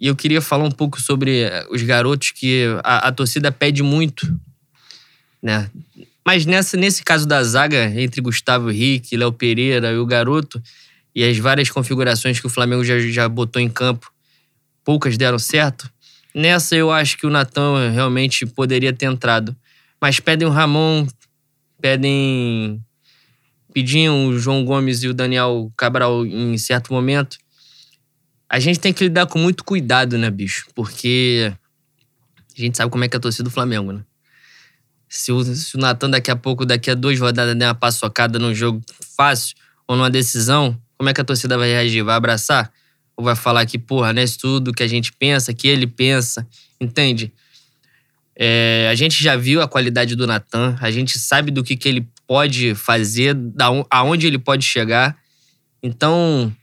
e 0.00 0.06
eu 0.06 0.16
queria 0.16 0.40
falar 0.40 0.64
um 0.64 0.70
pouco 0.70 1.00
sobre 1.00 1.42
eh, 1.42 1.66
os 1.70 1.82
garotos 1.82 2.30
que 2.30 2.64
a, 2.82 3.08
a 3.08 3.12
torcida 3.12 3.52
pede 3.52 3.82
muito, 3.82 4.38
né? 5.42 5.70
Mas 6.24 6.46
nessa, 6.46 6.76
nesse 6.76 7.02
caso 7.02 7.26
da 7.26 7.42
zaga, 7.42 7.90
entre 8.00 8.20
Gustavo 8.20 8.70
Henrique, 8.70 9.16
Léo 9.16 9.32
Pereira 9.32 9.90
e 9.92 9.98
o 9.98 10.06
garoto, 10.06 10.62
e 11.14 11.24
as 11.24 11.36
várias 11.38 11.70
configurações 11.70 12.38
que 12.38 12.46
o 12.46 12.50
Flamengo 12.50 12.84
já, 12.84 12.98
já 12.98 13.28
botou 13.28 13.60
em 13.60 13.68
campo, 13.68 14.10
poucas 14.88 15.18
deram 15.18 15.38
certo. 15.38 15.92
Nessa 16.34 16.74
eu 16.74 16.90
acho 16.90 17.18
que 17.18 17.26
o 17.26 17.30
Natan 17.30 17.90
realmente 17.90 18.46
poderia 18.46 18.90
ter 18.90 19.04
entrado. 19.04 19.54
Mas 20.00 20.18
pedem 20.18 20.48
o 20.48 20.50
Ramon, 20.50 21.06
pedem. 21.78 22.82
Pediam 23.74 24.28
o 24.28 24.38
João 24.38 24.64
Gomes 24.64 25.02
e 25.02 25.08
o 25.08 25.12
Daniel 25.12 25.70
Cabral 25.76 26.24
em 26.24 26.56
certo 26.56 26.90
momento. 26.90 27.36
A 28.48 28.58
gente 28.58 28.80
tem 28.80 28.90
que 28.90 29.04
lidar 29.04 29.26
com 29.26 29.38
muito 29.38 29.62
cuidado, 29.62 30.16
né, 30.16 30.30
bicho? 30.30 30.66
Porque 30.74 31.52
a 32.56 32.58
gente 32.58 32.78
sabe 32.78 32.90
como 32.90 33.04
é 33.04 33.08
que 33.10 33.16
é 33.16 33.18
a 33.18 33.20
torcida 33.20 33.44
do 33.44 33.50
Flamengo, 33.50 33.92
né? 33.92 34.02
Se 35.06 35.30
o, 35.32 35.44
se 35.44 35.76
o 35.76 35.78
Natan 35.78 36.08
daqui 36.08 36.30
a 36.30 36.36
pouco, 36.36 36.64
daqui 36.64 36.90
a 36.90 36.94
duas 36.94 37.20
rodadas, 37.20 37.54
der 37.54 37.66
uma 37.66 37.74
paçocada 37.74 38.38
num 38.38 38.54
jogo 38.54 38.80
fácil 39.14 39.54
ou 39.86 39.96
numa 39.96 40.08
decisão, 40.08 40.80
como 40.96 41.10
é 41.10 41.12
que 41.12 41.20
a 41.20 41.24
torcida 41.24 41.58
vai 41.58 41.68
reagir? 41.68 42.02
Vai 42.02 42.16
abraçar? 42.16 42.72
Ou 43.18 43.24
vai 43.24 43.34
falar 43.34 43.66
que, 43.66 43.76
porra, 43.78 44.12
não 44.12 44.20
é 44.22 44.24
isso 44.24 44.38
tudo 44.38 44.72
que 44.72 44.82
a 44.82 44.86
gente 44.86 45.12
pensa, 45.12 45.52
que 45.52 45.66
ele 45.66 45.88
pensa? 45.88 46.46
Entende? 46.80 47.32
É, 48.36 48.86
a 48.88 48.94
gente 48.94 49.20
já 49.20 49.34
viu 49.34 49.60
a 49.60 49.66
qualidade 49.66 50.14
do 50.14 50.24
Natan, 50.24 50.76
a 50.80 50.88
gente 50.92 51.18
sabe 51.18 51.50
do 51.50 51.64
que, 51.64 51.76
que 51.76 51.88
ele 51.88 52.08
pode 52.28 52.76
fazer, 52.76 53.34
da, 53.34 53.72
on- 53.72 53.84
aonde 53.90 54.28
ele 54.28 54.38
pode 54.38 54.64
chegar. 54.64 55.16
Então, 55.82 56.54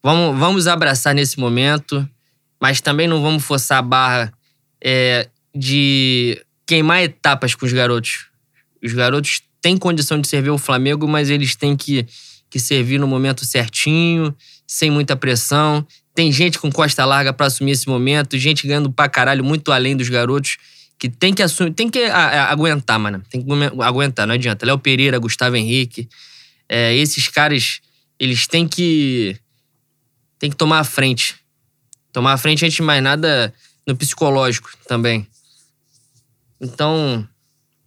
vamos, 0.00 0.38
vamos 0.38 0.66
abraçar 0.68 1.12
nesse 1.12 1.40
momento, 1.40 2.08
mas 2.60 2.80
também 2.80 3.08
não 3.08 3.20
vamos 3.20 3.42
forçar 3.42 3.78
a 3.78 3.82
barra 3.82 4.32
é, 4.80 5.28
de 5.52 6.40
queimar 6.64 7.02
etapas 7.02 7.56
com 7.56 7.66
os 7.66 7.72
garotos. 7.72 8.26
Os 8.80 8.92
garotos 8.92 9.42
têm 9.60 9.76
condição 9.76 10.20
de 10.20 10.28
servir 10.28 10.50
o 10.50 10.58
Flamengo, 10.58 11.08
mas 11.08 11.28
eles 11.28 11.56
têm 11.56 11.76
que, 11.76 12.06
que 12.48 12.60
servir 12.60 13.00
no 13.00 13.08
momento 13.08 13.44
certinho, 13.44 14.32
sem 14.74 14.90
muita 14.90 15.14
pressão. 15.14 15.86
Tem 16.14 16.32
gente 16.32 16.58
com 16.58 16.70
costa 16.72 17.04
larga 17.04 17.32
pra 17.32 17.46
assumir 17.46 17.72
esse 17.72 17.86
momento, 17.88 18.38
gente 18.38 18.66
ganhando 18.66 18.90
pra 18.90 19.08
caralho 19.08 19.44
muito 19.44 19.70
além 19.70 19.94
dos 19.96 20.08
garotos 20.08 20.56
que 20.98 21.08
tem 21.08 21.34
que 21.34 21.42
assumir, 21.42 21.72
tem 21.72 21.90
que 21.90 22.04
a- 22.04 22.16
a- 22.16 22.50
aguentar, 22.52 22.98
mano. 22.98 23.22
Tem 23.28 23.42
que 23.44 23.50
agu- 23.52 23.82
aguentar, 23.82 24.26
não 24.26 24.34
adianta. 24.34 24.64
Léo 24.64 24.78
Pereira, 24.78 25.18
Gustavo 25.18 25.56
Henrique, 25.56 26.08
é, 26.68 26.94
esses 26.96 27.28
caras, 27.28 27.80
eles 28.18 28.46
têm 28.46 28.66
que 28.68 29.36
tem 30.38 30.48
que 30.50 30.56
tomar 30.56 30.78
a 30.80 30.84
frente. 30.84 31.36
Tomar 32.12 32.32
a 32.32 32.38
frente 32.38 32.64
antes 32.64 32.76
de 32.76 32.82
mais 32.82 33.02
nada 33.02 33.52
no 33.86 33.94
psicológico 33.96 34.70
também. 34.88 35.26
Então, 36.60 37.26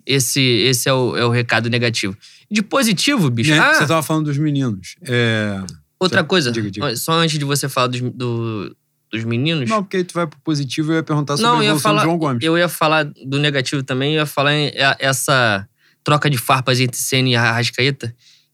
esse, 0.06 0.42
esse 0.42 0.88
é, 0.90 0.94
o, 0.94 1.16
é 1.18 1.26
o 1.26 1.30
recado 1.30 1.70
negativo. 1.70 2.16
De 2.52 2.62
positivo, 2.62 3.30
bicho. 3.30 3.52
Né? 3.52 3.60
Ah, 3.60 3.74
Você 3.74 3.88
tava 3.88 4.04
falando 4.04 4.26
dos 4.26 4.38
meninos. 4.38 4.96
É... 5.04 5.62
outra 6.00 6.24
coisa. 6.24 6.52
diga, 6.52 6.70
diga. 6.72 6.96
Só 6.96 7.14
antes 7.14 7.38
de 7.40 7.46
você 7.46 7.68
falar 7.70 7.88
dos, 7.88 8.02
do- 8.02 8.76
dos 9.12 9.24
meninos. 9.24 9.70
Não, 9.70 9.84
porque 9.84 9.98
aí 9.98 10.04
tu 10.04 10.14
vai 10.14 10.28
pro 10.28 10.40
positivo 10.40 10.92
eu 10.92 10.98
ia 10.98 11.04
perguntar 11.04 11.38
sobre 11.38 11.50
Não, 11.52 11.60
a 11.60 11.64
evolução 11.66 11.82
falar- 11.92 12.02
do 12.02 12.06
João 12.06 12.18
Gomes. 12.18 12.44
Eu 12.44 12.58
ia 12.58 12.68
falar 12.70 13.04
do 13.06 13.40
negativo 13.40 13.82
também, 13.84 14.14
eu 14.16 14.20
ia 14.20 14.26
falar 14.26 14.54
em- 14.54 14.70
a- 14.78 14.98
essa 15.00 15.68
troca 16.04 16.30
de 16.30 16.38
farpas 16.38 16.80
entre 16.80 16.98
Senna 17.00 17.30
e 17.30 17.36
Arrascaeta. 17.36 18.14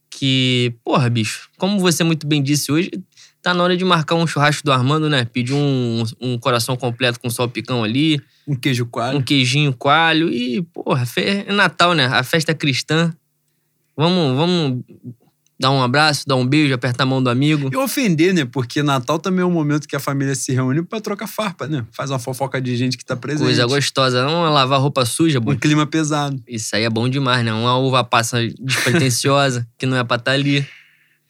Que, 0.10 0.74
porra, 0.84 1.10
bicho, 1.10 1.50
como 1.58 1.80
você 1.80 2.04
muito 2.04 2.28
bem 2.28 2.44
disse 2.44 2.72
hoje, 2.72 2.92
tá 3.42 3.54
na 3.54 3.64
hora 3.64 3.76
de 3.78 3.84
marcar 3.86 4.16
um 4.16 4.28
churrasco 4.28 4.62
do 4.64 4.72
Armando, 4.72 5.10
né? 5.10 5.24
Pedir 5.26 5.54
um, 5.54 6.04
um 6.20 6.38
coração 6.38 6.76
completo 6.76 7.20
com 7.20 7.30
salpicão 7.30 7.82
ali, 7.84 8.22
Um 8.46 8.54
queijo 8.56 8.86
coalho. 8.86 9.18
um 9.18 9.22
queijinho 9.22 9.74
coalho 9.74 10.30
e, 10.30 10.62
porra, 10.62 11.06
é 11.16 11.52
Natal, 11.52 11.94
né? 11.94 12.06
A 12.08 12.24
festa 12.24 12.54
cristã. 12.54 13.12
Vamos, 13.96 14.36
vamos 14.38 14.84
dar 15.62 15.70
um 15.70 15.82
abraço, 15.82 16.24
dar 16.28 16.36
um 16.36 16.46
beijo, 16.46 16.74
apertar 16.74 17.04
a 17.04 17.06
mão 17.06 17.22
do 17.22 17.30
amigo. 17.30 17.70
E 17.72 17.78
ofender, 17.78 18.34
né? 18.34 18.46
Porque 18.46 18.82
Natal 18.82 19.20
também 19.20 19.44
é 19.44 19.46
um 19.46 19.52
momento 19.52 19.88
que 19.88 19.96
a 19.96 20.00
família 20.00 20.34
se 20.34 20.52
reúne 20.52 20.82
pra 20.82 21.00
trocar 21.00 21.28
farpa, 21.28 21.68
né? 21.68 21.86
Faz 21.92 22.10
uma 22.10 22.18
fofoca 22.18 22.60
de 22.60 22.76
gente 22.76 22.98
que 22.98 23.06
tá 23.06 23.16
presente. 23.16 23.46
Coisa 23.46 23.68
gostosa. 23.68 24.24
Não 24.24 24.46
é 24.46 24.50
lavar 24.50 24.82
roupa 24.82 25.06
suja, 25.06 25.38
Um 25.38 25.44
bom. 25.44 25.56
clima 25.56 25.86
pesado. 25.86 26.42
Isso 26.48 26.76
aí 26.76 26.84
é 26.84 26.90
bom 26.90 27.08
demais, 27.08 27.46
né? 27.46 27.54
Uma 27.54 27.78
uva 27.78 28.04
passa 28.04 28.40
despretensiosa, 28.60 29.68
que 29.78 29.86
não 29.86 29.96
é 29.98 30.04
pra 30.04 30.18
estar 30.18 30.32
ali. 30.32 30.66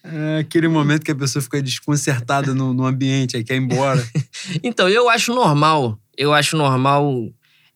É 0.04 0.40
aquele 0.40 0.70
momento 0.70 1.04
que 1.04 1.12
a 1.12 1.16
pessoa 1.16 1.44
fica 1.44 1.62
desconcertada 1.62 2.56
no, 2.56 2.74
no 2.74 2.86
ambiente, 2.86 3.36
aí 3.36 3.44
quer 3.44 3.56
ir 3.56 3.62
embora. 3.62 4.02
Então, 4.64 4.90
eu 4.90 5.10
acho 5.10 5.36
normal. 5.36 6.00
Eu 6.18 6.34
acho 6.34 6.58
normal 6.58 7.06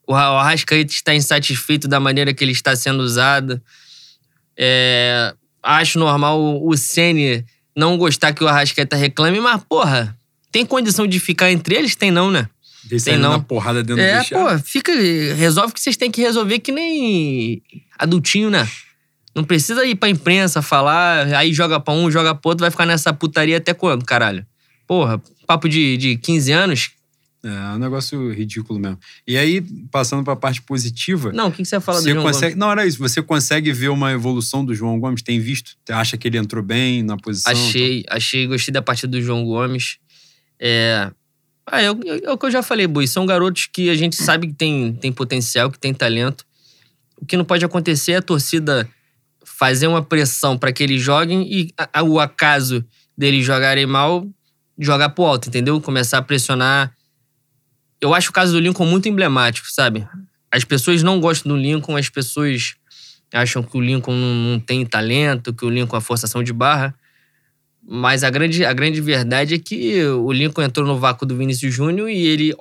o 0.08 0.13
Arrascaeta 0.15 0.91
estar 0.91 1.13
insatisfeito 1.13 1.88
da 1.88 2.00
maneira 2.00 2.34
que 2.34 2.44
ele 2.44 2.54
está 2.54 2.76
sendo 2.76 3.02
usado. 3.04 3.62
É, 4.58 5.36
acho 5.65 5.99
normal 5.99 6.39
o- 6.41 6.78
Ceni 6.78 7.43
não 7.75 7.97
gostar 7.97 8.32
que 8.34 8.43
o 8.43 8.47
Arrascaeta 8.47 8.95
reclame, 8.95 9.39
mas, 9.41 9.62
porra, 9.67 10.15
tem 10.51 10.65
condição 10.65 11.06
de 11.06 11.19
ficar 11.19 11.51
entre 11.51 11.75
eles? 11.75 11.95
Tem 11.95 12.12
não, 12.12 12.32
né? 12.32 12.47
Deixa 12.86 13.06
Tem 13.06 13.17
não. 13.17 13.32
na 13.32 13.39
porrada 13.39 13.82
dentro 13.84 13.95
do 13.95 14.01
É, 14.08 14.19
vestiário. 14.19 14.60
pô, 14.60 14.63
fica. 14.63 14.91
Resolve 15.36 15.71
o 15.71 15.73
que 15.73 15.82
vocês 15.82 15.97
têm 15.97 16.12
que 16.12 16.21
resolver, 16.21 16.60
que 16.60 16.71
nem 16.71 17.62
adultinho, 17.97 18.49
né? 18.51 18.67
Não 19.36 19.43
precisa 19.43 19.84
ir 19.86 19.95
pra 19.95 20.08
imprensa 20.08 20.62
falar, 20.62 21.25
aí 21.34 21.51
joga 21.51 21.80
pra 21.80 21.93
um, 21.93 22.10
joga 22.12 22.34
pro 22.36 22.49
outro, 22.51 22.62
vai 22.62 22.71
ficar 22.71 22.86
nessa 22.86 23.12
putaria 23.12 23.58
até 23.58 23.73
quando, 23.73 24.06
caralho? 24.06 24.45
Porra, 24.88 25.19
papo 25.47 25.67
de, 25.67 25.97
de 25.97 26.15
15 26.17 26.51
anos? 26.51 26.91
É, 27.46 27.48
é 27.48 27.76
um 27.76 27.78
negócio 27.78 28.32
ridículo 28.34 28.80
mesmo. 28.80 28.98
E 29.28 29.38
aí, 29.38 29.62
passando 29.92 30.24
pra 30.24 30.36
parte 30.36 30.64
positiva, 30.64 31.32
Não, 31.32 31.50
o 31.50 31.52
que 31.52 31.58
que 31.58 31.66
você 31.66 31.80
fala 31.80 32.00
do 32.00 32.04
você 32.04 32.12
João 32.12 32.24
consegue. 32.24 32.54
Gomes? 32.54 32.58
Não, 32.58 32.72
era 32.72 32.88
isso. 32.88 32.98
Você 32.98 33.22
consegue 33.22 33.72
ver 33.72 33.90
uma 33.90 34.12
evolução 34.12 34.66
do 34.66 34.74
João 34.74 35.00
Gomes? 35.00 35.22
Tem 35.22 35.40
visto? 35.40 35.78
Você 35.86 35.94
acha 35.94 36.18
que 36.18 36.28
ele 36.28 36.40
entrou 36.40 36.64
bem 36.64 37.04
na 37.04 37.16
posição? 37.18 37.52
Achei, 37.52 38.04
achei, 38.10 38.48
gostei 38.48 38.74
da 38.74 38.82
partida 38.82 39.12
do 39.12 39.22
João 39.22 39.46
Gomes. 39.46 39.98
É. 40.60 41.12
Ah, 41.68 41.82
é, 41.82 41.92
o- 41.92 42.00
é 42.24 42.32
o 42.32 42.38
que 42.38 42.46
eu 42.48 42.52
já 42.52 42.64
falei, 42.64 42.88
Bui. 42.88 43.06
São 43.08 43.26
garotos 43.26 43.68
que 43.72 43.90
a 43.90 43.96
gente 43.96 44.16
sabe 44.16 44.48
que 44.48 44.54
tem, 44.54 44.94
tem 44.94 45.12
potencial, 45.12 45.70
que 45.70 45.78
tem 45.80 45.94
talento. 45.94 46.44
O 47.22 47.26
que 47.26 47.38
não 47.38 47.46
pode 47.46 47.64
acontecer 47.64 48.14
é 48.14 48.18
a 48.18 48.22
torcida 48.22 48.90
fazer 49.44 49.88
uma 49.88 50.02
pressão 50.04 50.58
para 50.58 50.72
que 50.72 50.82
eles 50.84 51.02
joguem 51.02 51.48
e 51.52 51.72
a- 51.78 51.90
a- 52.00 52.04
o 52.04 52.20
acaso 52.20 52.84
deles 53.18 53.46
jogarem 53.46 53.86
mal, 53.86 54.28
jogar 54.78 55.10
pro 55.10 55.24
alto, 55.26 55.48
entendeu? 55.48 55.80
Começar 55.80 56.18
a 56.18 56.22
pressionar. 56.22 56.92
Eu 58.02 58.14
acho 58.14 58.30
o 58.30 58.34
caso 58.34 58.54
do 58.54 58.60
Lincoln 58.60 58.86
muito 58.86 59.08
emblemático, 59.08 59.68
sabe? 59.70 60.08
As 60.52 60.64
pessoas 60.64 61.04
não 61.04 61.20
gostam 61.20 61.52
do 61.52 61.58
Lincoln, 61.58 61.98
as 61.98 62.10
pessoas 62.10 62.76
acham 63.34 63.62
que 63.64 63.78
o 63.78 63.82
Lincoln 63.82 64.16
não, 64.16 64.60
tem 64.60 64.86
talento, 64.86 65.54
que 65.54 65.66
o 65.66 65.70
Lincoln 65.70 65.98
é 65.98 66.02
forçação 66.02 66.44
de 66.44 66.54
barra. 66.54 66.96
Mas 67.88 68.24
a 68.24 68.30
grande, 68.30 68.66
a 68.66 68.74
grande 68.74 69.02
verdade 69.02 69.56
é 69.56 69.60
que 69.60 70.04
o 70.06 70.32
Lincoln 70.32 70.64
entrou 70.64 70.88
no 70.88 70.98
vácuo 70.98 71.26
do 71.26 71.36
Vinícius 71.36 71.74
Júnior 71.74 72.10
e 72.10 72.26
ele 72.26 72.56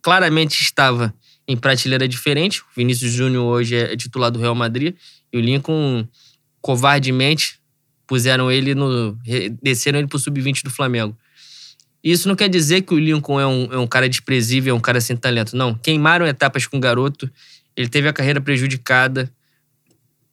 claramente 0.00 0.60
estava 0.60 1.14
em 1.48 1.56
prateleira 1.56 2.06
diferente. 2.06 2.60
O 2.60 2.66
Vinícius 2.76 3.12
Júnior 3.12 3.44
hoje 3.44 3.74
é 3.74 3.96
titular 3.96 4.30
do 4.30 4.38
Real 4.38 4.54
Madrid 4.54 4.94
e 5.32 5.38
o 5.38 5.40
Lincoln, 5.40 6.06
covardemente, 6.60 7.58
puseram 8.06 8.50
ele 8.50 8.74
no. 8.74 9.18
desceram 9.62 9.98
ele 9.98 10.08
pro 10.08 10.18
sub-20 10.18 10.62
do 10.62 10.70
Flamengo. 10.70 11.16
Isso 12.02 12.26
não 12.28 12.34
quer 12.34 12.48
dizer 12.48 12.82
que 12.82 12.92
o 12.92 12.98
Lincoln 12.98 13.40
é 13.40 13.46
um, 13.46 13.72
é 13.72 13.78
um 13.78 13.86
cara 13.86 14.08
desprezível, 14.08 14.74
é 14.74 14.76
um 14.76 14.80
cara 14.80 15.00
sem 15.00 15.16
talento. 15.16 15.56
Não. 15.56 15.74
Queimaram 15.74 16.26
etapas 16.26 16.66
com 16.66 16.76
o 16.76 16.80
garoto, 16.80 17.30
ele 17.76 17.88
teve 17.88 18.08
a 18.08 18.12
carreira 18.12 18.40
prejudicada. 18.40 19.30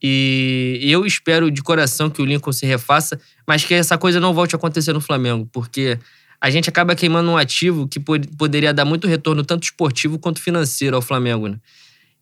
E 0.02 0.80
eu 0.82 1.06
espero 1.06 1.52
de 1.52 1.62
coração 1.62 2.10
que 2.10 2.22
o 2.22 2.26
Lincoln 2.26 2.54
se 2.54 2.66
refaça, 2.66 3.20
mas 3.46 3.66
que 3.66 3.74
essa 3.74 3.98
coisa 3.98 4.20
não 4.20 4.34
volte 4.34 4.56
a 4.56 4.58
acontecer 4.58 4.94
no 4.94 5.02
Flamengo, 5.02 5.48
porque 5.52 6.00
a 6.42 6.50
gente 6.50 6.70
acaba 6.70 6.96
queimando 6.96 7.30
um 7.30 7.38
ativo 7.38 7.88
que 7.88 8.00
pod- 8.00 8.28
poderia 8.38 8.74
dar 8.74 8.86
muito 8.86 9.08
retorno, 9.08 9.44
tanto 9.44 9.64
esportivo 9.64 10.18
quanto 10.18 10.42
financeiro, 10.42 10.96
ao 10.96 11.02
Flamengo. 11.02 11.50
Né? 11.50 11.58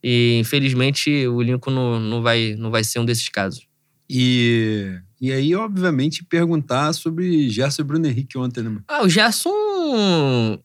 E 0.04 0.40
infelizmente 0.40 1.28
o 1.28 1.42
Lincoln 1.42 1.72
não, 1.72 2.00
não, 2.00 2.22
vai, 2.22 2.56
não 2.58 2.72
vai 2.72 2.84
ser 2.84 3.00
um 3.00 3.06
desses 3.06 3.30
casos. 3.30 3.68
E, 4.10 4.98
e 5.20 5.32
aí, 5.32 5.56
obviamente, 5.56 6.24
perguntar 6.24 6.94
sobre 6.94 7.50
Gerson 7.50 7.82
e 7.82 7.86
Bruno 7.86 8.08
Henrique 8.08 8.38
ontem, 8.38 8.62
né? 8.64 8.70
mano? 8.70 8.84
Ah, 8.88 9.04
o 9.04 9.10
Gerson. 9.10 9.52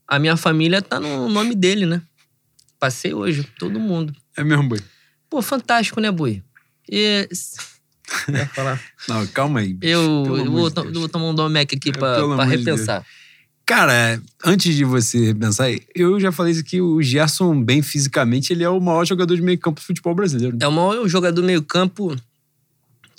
A 0.07 0.19
minha 0.19 0.37
família 0.37 0.81
tá 0.81 0.99
no 0.99 1.27
nome 1.29 1.55
dele, 1.55 1.85
né? 1.85 2.01
Passei 2.79 3.13
hoje, 3.13 3.47
todo 3.57 3.79
mundo. 3.79 4.13
É 4.37 4.43
mesmo, 4.43 4.67
boi? 4.67 4.79
Pô, 5.29 5.41
fantástico, 5.41 5.99
né, 5.99 6.11
Boi? 6.11 6.43
E. 6.89 7.27
Quer 8.25 8.47
falar? 8.49 8.79
Não, 9.07 9.25
calma 9.27 9.61
aí. 9.61 9.73
bicho, 9.73 9.91
Eu, 9.91 10.01
eu 10.37 10.51
vou, 10.51 10.69
de 10.69 10.99
vou 10.99 11.09
tomar 11.09 11.29
um 11.29 11.35
Domec 11.35 11.75
aqui 11.75 11.89
É, 11.89 11.91
pra 11.93 12.17
amor 12.17 12.45
de 12.45 12.55
repensar. 12.57 13.05
Cara, 13.65 14.21
antes 14.43 14.75
de 14.75 14.83
você 14.83 15.27
repensar, 15.27 15.69
eu 15.95 16.19
já 16.19 16.31
falei 16.31 16.51
isso 16.51 16.61
aqui, 16.61 16.81
o 16.81 17.01
Gerson, 17.01 17.63
bem 17.63 17.81
fisicamente, 17.81 18.51
ele 18.51 18.63
é 18.63 18.69
o 18.69 18.79
maior 18.79 19.05
jogador 19.05 19.35
de 19.35 19.41
meio 19.41 19.57
campo 19.57 19.79
do 19.79 19.85
futebol 19.85 20.13
brasileiro. 20.13 20.57
É 20.59 20.67
o 20.67 20.71
maior 20.71 21.07
jogador 21.07 21.41
meio-campo 21.41 22.13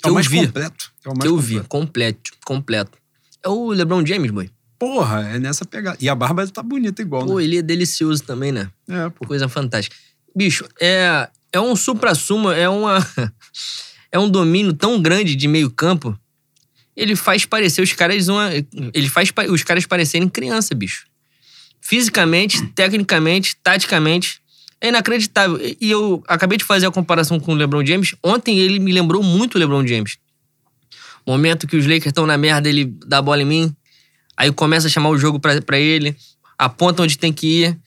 que 0.01 0.07
É 0.07 0.07
o 0.07 0.11
eu 0.11 0.13
mais 0.15 0.27
vi. 0.27 0.45
completo. 0.45 0.91
É 1.03 1.09
o 1.09 1.11
mais 1.11 1.21
Que 1.21 1.27
eu 1.27 1.37
vi. 1.37 1.55
completo. 1.61 1.69
Completo. 1.69 2.31
Completo. 2.45 2.97
É 3.43 3.49
o 3.49 3.69
LeBron 3.71 4.05
James, 4.05 4.31
boy. 4.31 4.49
Porra, 4.77 5.21
é 5.29 5.39
nessa 5.39 5.63
pegada. 5.65 5.97
E 6.01 6.09
a 6.09 6.15
barba 6.15 6.45
tá 6.47 6.61
bonita 6.61 7.01
igual, 7.01 7.25
Pô, 7.25 7.37
né? 7.37 7.43
ele 7.45 7.57
é 7.57 7.61
delicioso 7.61 8.23
também, 8.23 8.51
né? 8.51 8.69
É, 8.89 9.09
pô. 9.09 9.25
Coisa 9.25 9.47
fantástica. 9.47 9.95
Bicho, 10.35 10.67
é, 10.81 11.29
é 11.53 11.59
um 11.61 11.75
supra-sumo, 11.75 12.51
é 12.51 12.67
uma. 12.67 12.97
é 14.11 14.19
um 14.19 14.29
domínio 14.29 14.73
tão 14.73 15.01
grande 15.01 15.35
de 15.35 15.47
meio-campo. 15.47 16.17
Ele 16.95 17.15
faz 17.15 17.45
parecer 17.45 17.81
os 17.81 17.93
caras 17.93 18.27
uma. 18.27 18.49
Ele 18.93 19.09
faz 19.09 19.31
os 19.49 19.63
caras 19.63 19.85
parecerem 19.85 20.27
criança, 20.27 20.73
bicho. 20.75 21.05
Fisicamente, 21.79 22.65
tecnicamente, 22.69 23.55
taticamente. 23.63 24.41
É 24.81 24.89
inacreditável. 24.89 25.59
E- 25.59 25.77
eu 25.81 26.23
acabei 26.27 26.57
de 26.57 26.63
fazer 26.65 26.85
a 26.85 26.91
comparação 26.91 27.39
com 27.39 27.53
o 27.53 27.55
LeBron 27.55 27.85
James. 27.85 28.15
Ontem 28.23 28.59
ele 28.59 28.79
me 28.79 28.91
lembrou 28.91 29.23
muito 29.23 29.55
o 29.55 29.57
LeBron 29.57 29.85
James. 29.85 30.17
Momento 31.25 31.65
que 31.67 31.75
os 31.75 31.85
Lakers 31.85 32.07
estão 32.07 32.27
na 32.27 32.37
merda, 32.37 32.69
ele 32.69 32.85
dá 33.07 33.17
a 33.17 33.21
bola 33.21 33.41
em 33.41 33.45
mim. 33.45 33.75
Aí 34.37 34.51
começa 34.51 34.87
a 34.87 34.89
chamar 34.89 35.09
o 35.09 35.17
jogo 35.17 35.39
pra 35.39 35.79
ele. 35.79 36.15
Aponta 36.57 37.01
onde 37.03 37.17
tem 37.17 37.33
que 37.33 37.63
ir. 37.63 37.79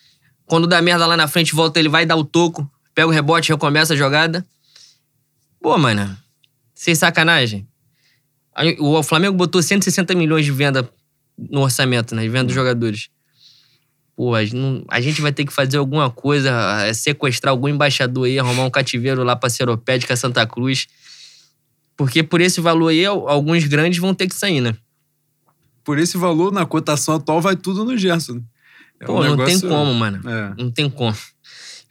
Quando 0.46 0.66
dá 0.66 0.81
merda 0.83 1.07
lá 1.07 1.16
na 1.16 1.29
frente, 1.29 1.55
volta, 1.55 1.79
ele 1.79 1.88
vai 1.88 2.05
dar 2.07 2.16
o 2.16 2.24
toco. 2.24 2.68
Pega 2.94 3.07
o 3.07 3.11
rebote, 3.12 3.51
recomeça 3.51 3.94
a 3.94 3.96
jogada. 3.96 4.44
Pô, 5.61 5.77
mano. 5.79 6.16
Sem 6.74 6.94
sacanagem. 6.94 7.68
O 8.79 9.03
Flamengo 9.03 9.37
botou 9.37 9.62
160 9.62 10.14
milhões 10.14 10.44
de 10.44 10.51
venda 10.51 10.88
no 11.38 11.61
orçamento, 11.61 12.14
né? 12.14 12.22
De 12.22 12.29
venda 12.29 12.44
dos 12.44 12.55
jogadores. 12.55 13.09
Pô, 14.18 14.35
a 14.35 14.44
gente, 14.44 15.20
vai 15.22 15.31
ter 15.31 15.44
que 15.44 15.52
fazer 15.52 15.76
alguma 15.76 16.11
coisa, 16.11 16.50
é, 16.83 16.92
sequestrar 16.92 17.52
algum 17.52 17.68
embaixador 17.68 18.26
aí, 18.26 18.37
arrumar 18.37 18.64
um 18.64 18.70
cativeiro 18.70 19.22
lá 19.22 19.37
pra 19.37 19.48
Seropédica 19.48 20.16
Santa 20.16 20.44
Cruz. 20.44 20.88
Porque 21.96 22.24
por 22.24 22.40
esse 22.40 22.61
valor 22.61 22.88
aí, 22.88 23.07
al- 23.07 23.28
alguns 23.28 23.62
grandes 23.66 24.00
vão 24.00 24.12
ter 24.12 24.26
que 24.26 24.35
sair, 24.35 24.61
né? 24.61 24.74
Por 25.85 26.00
esse 26.00 26.18
valor, 26.18 26.50
na 26.52 26.66
cotação 26.66 27.14
atual, 27.14 27.40
vai 27.40 27.54
tudo 27.54 27.85
no 27.85 27.96
Gerson. 27.96 28.42
É 28.98 29.07
Pô, 29.07 29.20
um 29.20 29.24
não 29.24 29.37
tem 29.37 29.54
negócio- 29.54 29.68
como, 29.68 29.94
mano. 29.94 30.28
É. 30.28 30.54
Não 30.61 30.68
tem 30.72 30.90
como. 30.90 31.16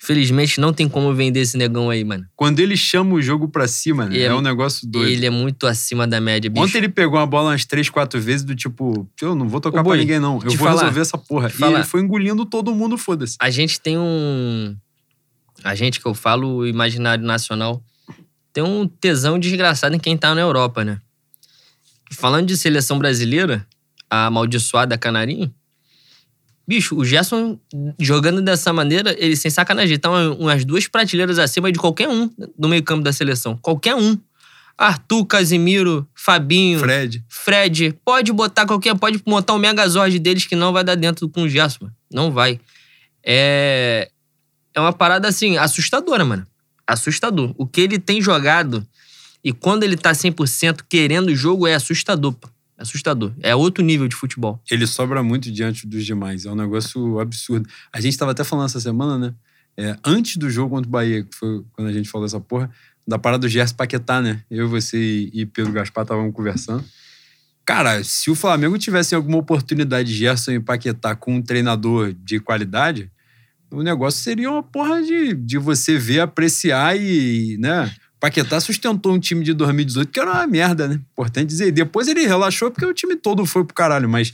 Infelizmente, 0.02 0.60
não 0.62 0.72
tem 0.72 0.88
como 0.88 1.14
vender 1.14 1.40
esse 1.40 1.58
negão 1.58 1.90
aí, 1.90 2.04
mano. 2.04 2.26
Quando 2.36 2.60
ele 2.60 2.78
chama 2.78 3.16
o 3.16 3.22
jogo 3.22 3.50
pra 3.50 3.68
cima, 3.68 4.06
né? 4.06 4.20
É- 4.20 4.34
um 4.34 4.42
negócio 4.42 4.88
doido. 4.88 5.10
Ele 5.10 5.26
é 5.26 5.30
muito 5.30 5.66
acima 5.66 6.08
da 6.08 6.22
média, 6.22 6.50
bicho. 6.50 6.64
Ontem 6.64 6.78
ele 6.78 6.90
pegou 6.90 7.20
uma 7.20 7.26
bola 7.26 7.50
umas 7.50 7.66
três, 7.66 7.90
quatro 7.90 8.22
vezes 8.22 8.44
do 8.46 8.56
tipo, 8.56 9.10
eu 9.22 9.34
não 9.34 9.50
vou 9.50 9.60
tocar 9.60 9.80
Ô, 9.80 9.84
pra 9.84 9.90
Boi, 9.90 9.98
ninguém, 9.98 10.20
não. 10.20 10.36
Eu 10.36 10.52
vou 10.52 10.58
falar, 10.58 10.82
resolver 10.82 11.02
essa 11.02 11.18
porra. 11.18 11.48
E 11.48 11.52
falar. 11.52 11.80
ele 11.80 11.84
foi 11.84 12.02
engolindo 12.02 12.46
todo 12.46 12.74
mundo, 12.76 12.98
foda-se. 12.98 13.36
A 13.40 13.50
gente 13.50 13.82
tem 13.82 13.98
um. 13.98 14.76
A 15.64 15.74
gente 15.74 16.00
que 16.00 16.06
eu 16.06 16.14
falo, 16.14 16.58
o 16.58 16.68
imaginário 16.68 17.26
nacional, 17.26 17.84
tem 18.54 18.64
um 18.64 18.88
tesão 18.88 19.40
desgraçado 19.40 19.96
em 19.96 20.00
quem 20.00 20.16
tá 20.16 20.36
na 20.36 20.42
Europa, 20.42 20.84
né? 20.86 21.00
Falando 22.12 22.48
de 22.48 22.56
seleção 22.56 23.00
brasileira, 23.00 23.66
a 24.10 24.28
amaldiçoada 24.28 24.98
Canarinho, 24.98 25.52
bicho, 26.68 26.96
o 26.98 27.06
Gerson 27.06 27.58
jogando 28.00 28.42
dessa 28.42 28.74
maneira, 28.74 29.16
ele 29.18 29.36
sem 29.36 29.50
sacanagem, 29.50 29.98
tá 29.98 30.10
uma- 30.10 30.34
umas 30.36 30.66
duas 30.66 30.88
prateleiras 30.88 31.40
acima 31.40 31.72
de 31.72 31.80
qualquer 31.80 32.10
um 32.10 32.30
do 32.58 32.68
meio-campo 32.68 33.04
da 33.04 33.14
seleção. 33.14 33.58
Qualquer 33.62 33.96
um. 33.96 34.18
Arthur, 34.78 35.26
Casimiro, 35.26 36.08
Fabinho, 36.14 36.80
Fred. 36.80 37.24
Fred, 37.28 37.96
pode 38.06 38.32
botar 38.32 38.66
qualquer, 38.68 38.96
pode 38.96 39.20
montar 39.26 39.54
o 39.56 39.58
Megazord 39.58 40.20
deles 40.20 40.46
que 40.46 40.56
não 40.56 40.72
vai 40.72 40.84
dar 40.84 40.94
dentro 40.94 41.28
com 41.28 41.44
o 41.44 41.50
Gerson. 41.50 41.90
Não 42.12 42.32
vai. 42.32 42.60
É, 43.26 44.10
é 44.76 44.80
uma 44.80 44.94
parada 44.94 45.28
assim, 45.28 45.58
assustadora, 45.58 46.24
mano. 46.24 46.46
Assustador. 46.86 47.56
O 47.58 47.66
que 47.66 47.82
ele 47.82 47.98
tem 47.98 48.22
jogado 48.22 48.86
e 49.44 49.52
quando 49.52 49.84
ele 49.84 49.98
tá 49.98 50.14
100% 50.14 50.84
querendo 50.88 51.30
o 51.30 51.36
jogo 51.36 51.66
é 51.66 51.74
assustador, 51.74 52.34
pô. 52.34 52.48
Assustador. 52.78 53.34
É 53.42 53.56
outro 53.56 53.84
nível 53.84 54.08
de 54.08 54.16
futebol. 54.16 54.62
Ele 54.70 54.86
sobra 54.86 55.24
muito 55.24 55.52
diante 55.52 55.88
dos 55.88 56.06
demais. 56.06 56.46
É 56.46 56.52
um 56.52 56.56
negócio 56.56 57.20
absurdo. 57.20 57.68
A 57.92 58.00
gente 58.00 58.18
tava 58.18 58.32
até 58.32 58.44
falando 58.44 58.66
essa 58.68 58.80
semana, 58.80 59.18
né? 59.18 59.34
É, 59.76 59.96
antes 60.06 60.38
do 60.38 60.50
jogo 60.50 60.76
contra 60.76 60.88
o 60.88 60.92
Bahia, 60.92 61.24
que 61.24 61.36
foi 61.36 61.64
quando 61.74 61.88
a 61.88 61.94
gente 61.94 62.10
falou 62.10 62.26
essa 62.26 62.40
porra, 62.40 62.70
da 63.08 63.18
parada 63.18 63.42
do 63.42 63.50
Gerson 63.50 63.76
Paquetá, 63.76 64.22
né? 64.22 64.44
Eu, 64.50 64.68
você 64.68 65.30
e- 65.34 65.46
Pedro 65.46 65.72
Gaspar 65.72 66.04
estavam 66.04 66.32
conversando. 66.32 66.84
Cara, 67.66 68.04
se 68.04 68.30
o 68.30 68.36
Flamengo 68.36 68.78
tivesse 68.78 69.14
alguma 69.14 69.38
oportunidade 69.38 70.10
de 70.10 70.16
Gerson 70.16 70.52
e 70.52 70.60
Paquetá 70.60 71.16
com 71.16 71.36
um 71.36 71.42
treinador 71.42 72.14
de 72.14 72.40
qualidade, 72.40 73.12
o 73.70 73.84
negócio 73.84 74.22
seria 74.24 74.50
uma 74.50 74.64
porra 74.64 75.02
de, 75.02 75.34
de 75.34 75.58
você 75.58 75.98
ver, 75.98 76.22
apreciar 76.22 76.98
e, 76.98 77.58
né? 77.60 77.92
Paquetá 78.20 78.60
sustentou 78.60 79.14
um 79.14 79.20
time 79.20 79.44
de 79.44 79.54
2018 79.54 80.12
que 80.12 80.20
era 80.20 80.32
uma 80.32 80.48
merda, 80.48 80.88
né? 80.88 81.00
Importante 81.12 81.48
dizer. 81.48 81.72
Depois 81.72 82.08
ele 82.08 82.26
relaxou 82.26 82.72
porque 82.72 82.86
o 82.86 82.94
time 82.94 83.16
todo 83.16 83.46
foi 83.46 83.64
pro 83.64 83.76
caralho, 83.76 84.10
mas 84.10 84.34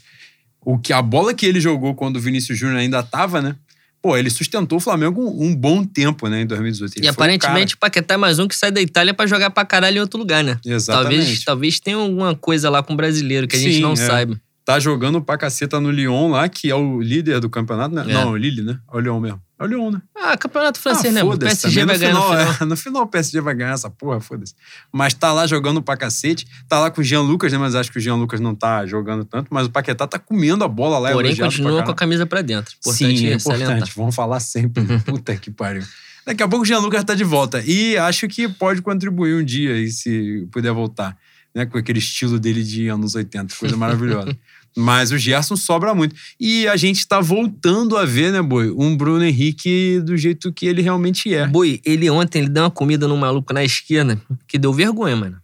o 0.61 0.77
que 0.77 0.93
a 0.93 1.01
bola 1.01 1.33
que 1.33 1.45
ele 1.45 1.59
jogou 1.59 1.93
quando 1.93 2.17
o 2.17 2.19
Vinícius 2.19 2.57
Júnior 2.57 2.77
ainda 2.77 3.03
tava, 3.03 3.41
né? 3.41 3.55
Pô, 4.01 4.17
ele 4.17 4.29
sustentou 4.29 4.77
o 4.79 4.81
Flamengo 4.81 5.21
um, 5.21 5.47
um 5.47 5.55
bom 5.55 5.81
tempo, 5.85 6.27
né, 6.27 6.41
em 6.41 6.45
2018. 6.45 6.97
Ele 6.97 7.05
e 7.05 7.09
aparentemente 7.09 7.75
o 7.75 7.77
Paquetá 7.77 8.15
é 8.15 8.17
mais 8.17 8.37
um 8.37 8.49
que 8.49 8.55
sai 8.55 8.69
da 8.69 8.81
Itália 8.81 9.13
pra 9.13 9.25
jogar 9.25 9.49
pra 9.49 9.63
caralho 9.63 9.97
em 9.97 10.01
outro 10.01 10.19
lugar, 10.19 10.43
né? 10.43 10.59
Exatamente. 10.65 11.19
Talvez, 11.19 11.43
talvez 11.45 11.79
tenha 11.79 11.95
alguma 11.95 12.35
coisa 12.35 12.69
lá 12.69 12.83
com 12.83 12.93
o 12.93 12.97
brasileiro 12.97 13.47
que 13.47 13.55
a 13.55 13.59
gente 13.59 13.75
Sim, 13.75 13.81
não 13.81 13.93
é. 13.93 13.95
saiba. 13.95 14.39
Tá 14.65 14.79
jogando 14.79 15.21
pra 15.21 15.37
caceta 15.37 15.77
no 15.79 15.91
Lyon 15.91 16.31
lá, 16.31 16.47
que 16.47 16.69
é 16.69 16.75
o 16.75 17.01
líder 17.01 17.41
do 17.41 17.49
campeonato, 17.49 17.93
né? 17.93 18.05
É. 18.07 18.13
Não, 18.13 18.31
o 18.31 18.37
Lille, 18.37 18.61
né? 18.61 18.79
É 18.91 18.95
o 18.95 18.99
Lyon 18.99 19.19
mesmo. 19.19 19.41
É 19.59 19.63
o 19.63 19.67
Lyon, 19.67 19.91
né? 19.91 20.01
Ah, 20.15 20.37
campeonato 20.37 20.79
francês, 20.79 21.13
ah, 21.13 21.21
né? 21.21 21.23
O 21.23 21.37
PSG 21.37 21.85
vai 21.85 21.97
ganhar 21.97 22.13
no 22.13 22.21
final. 22.21 22.37
é, 22.61 22.65
no 22.65 22.77
final 22.77 23.01
o 23.03 23.07
PSG 23.07 23.41
vai 23.41 23.55
ganhar 23.55 23.73
essa 23.73 23.89
porra, 23.89 24.21
foda-se. 24.21 24.55
Mas 24.89 25.13
tá 25.13 25.33
lá 25.33 25.45
jogando 25.45 25.81
pra 25.81 25.97
cacete. 25.97 26.47
Tá 26.69 26.79
lá 26.79 26.89
com 26.89 27.01
o 27.01 27.03
Jean 27.03 27.21
Lucas, 27.21 27.51
né? 27.51 27.57
Mas 27.57 27.75
acho 27.75 27.91
que 27.91 27.97
o 27.97 28.01
Jean 28.01 28.15
Lucas 28.15 28.39
não 28.39 28.55
tá 28.55 28.85
jogando 28.85 29.25
tanto. 29.25 29.47
Mas 29.53 29.67
o 29.67 29.69
Paquetá 29.69 30.07
tá 30.07 30.17
comendo 30.17 30.63
a 30.63 30.67
bola 30.69 30.97
lá. 30.97 31.11
Porém, 31.11 31.31
elogiado 31.31 31.51
pra 31.51 31.57
continua 31.63 31.83
com 31.83 31.91
a 31.91 31.95
camisa 31.95 32.25
pra 32.25 32.41
dentro. 32.41 32.73
Importante 32.79 33.17
Sim, 33.17 33.27
é 33.27 33.39
salientar. 33.39 33.75
importante. 33.75 33.93
Vamos 33.97 34.15
falar 34.15 34.39
sempre. 34.39 34.85
Puta 35.05 35.35
que 35.35 35.51
pariu. 35.51 35.83
Daqui 36.25 36.41
a 36.41 36.47
pouco 36.47 36.63
o 36.63 36.65
Jean 36.65 36.79
Lucas 36.79 37.03
tá 37.03 37.13
de 37.13 37.25
volta. 37.25 37.61
E 37.65 37.97
acho 37.97 38.29
que 38.29 38.47
pode 38.47 38.81
contribuir 38.81 39.35
um 39.35 39.43
dia 39.43 39.73
aí, 39.73 39.89
se 39.89 40.47
puder 40.51 40.71
voltar. 40.71 41.17
Né? 41.53 41.65
Com 41.65 41.77
aquele 41.77 41.99
estilo 41.99 42.39
dele 42.39 42.63
de 42.63 42.87
anos 42.87 43.15
80. 43.15 43.55
Coisa 43.55 43.75
maravilhosa. 43.77 44.37
Mas 44.75 45.11
o 45.11 45.17
Gerson 45.17 45.55
sobra 45.55 45.93
muito. 45.93 46.15
E 46.39 46.67
a 46.67 46.75
gente 46.75 47.07
tá 47.07 47.19
voltando 47.19 47.95
a 47.95 48.05
ver, 48.05 48.31
né, 48.31 48.41
Boi? 48.41 48.71
Um 48.71 48.97
Bruno 48.97 49.23
Henrique 49.23 50.01
do 50.03 50.17
jeito 50.17 50.51
que 50.51 50.65
ele 50.65 50.81
realmente 50.81 51.33
é. 51.33 51.45
Boi, 51.45 51.79
ele 51.85 52.09
ontem 52.09 52.39
ele 52.39 52.49
deu 52.49 52.63
uma 52.63 52.71
comida 52.71 53.07
no 53.07 53.15
maluco 53.15 53.53
na 53.53 53.63
esquerda 53.63 54.19
que 54.47 54.57
deu 54.57 54.73
vergonha, 54.73 55.15
mano. 55.15 55.42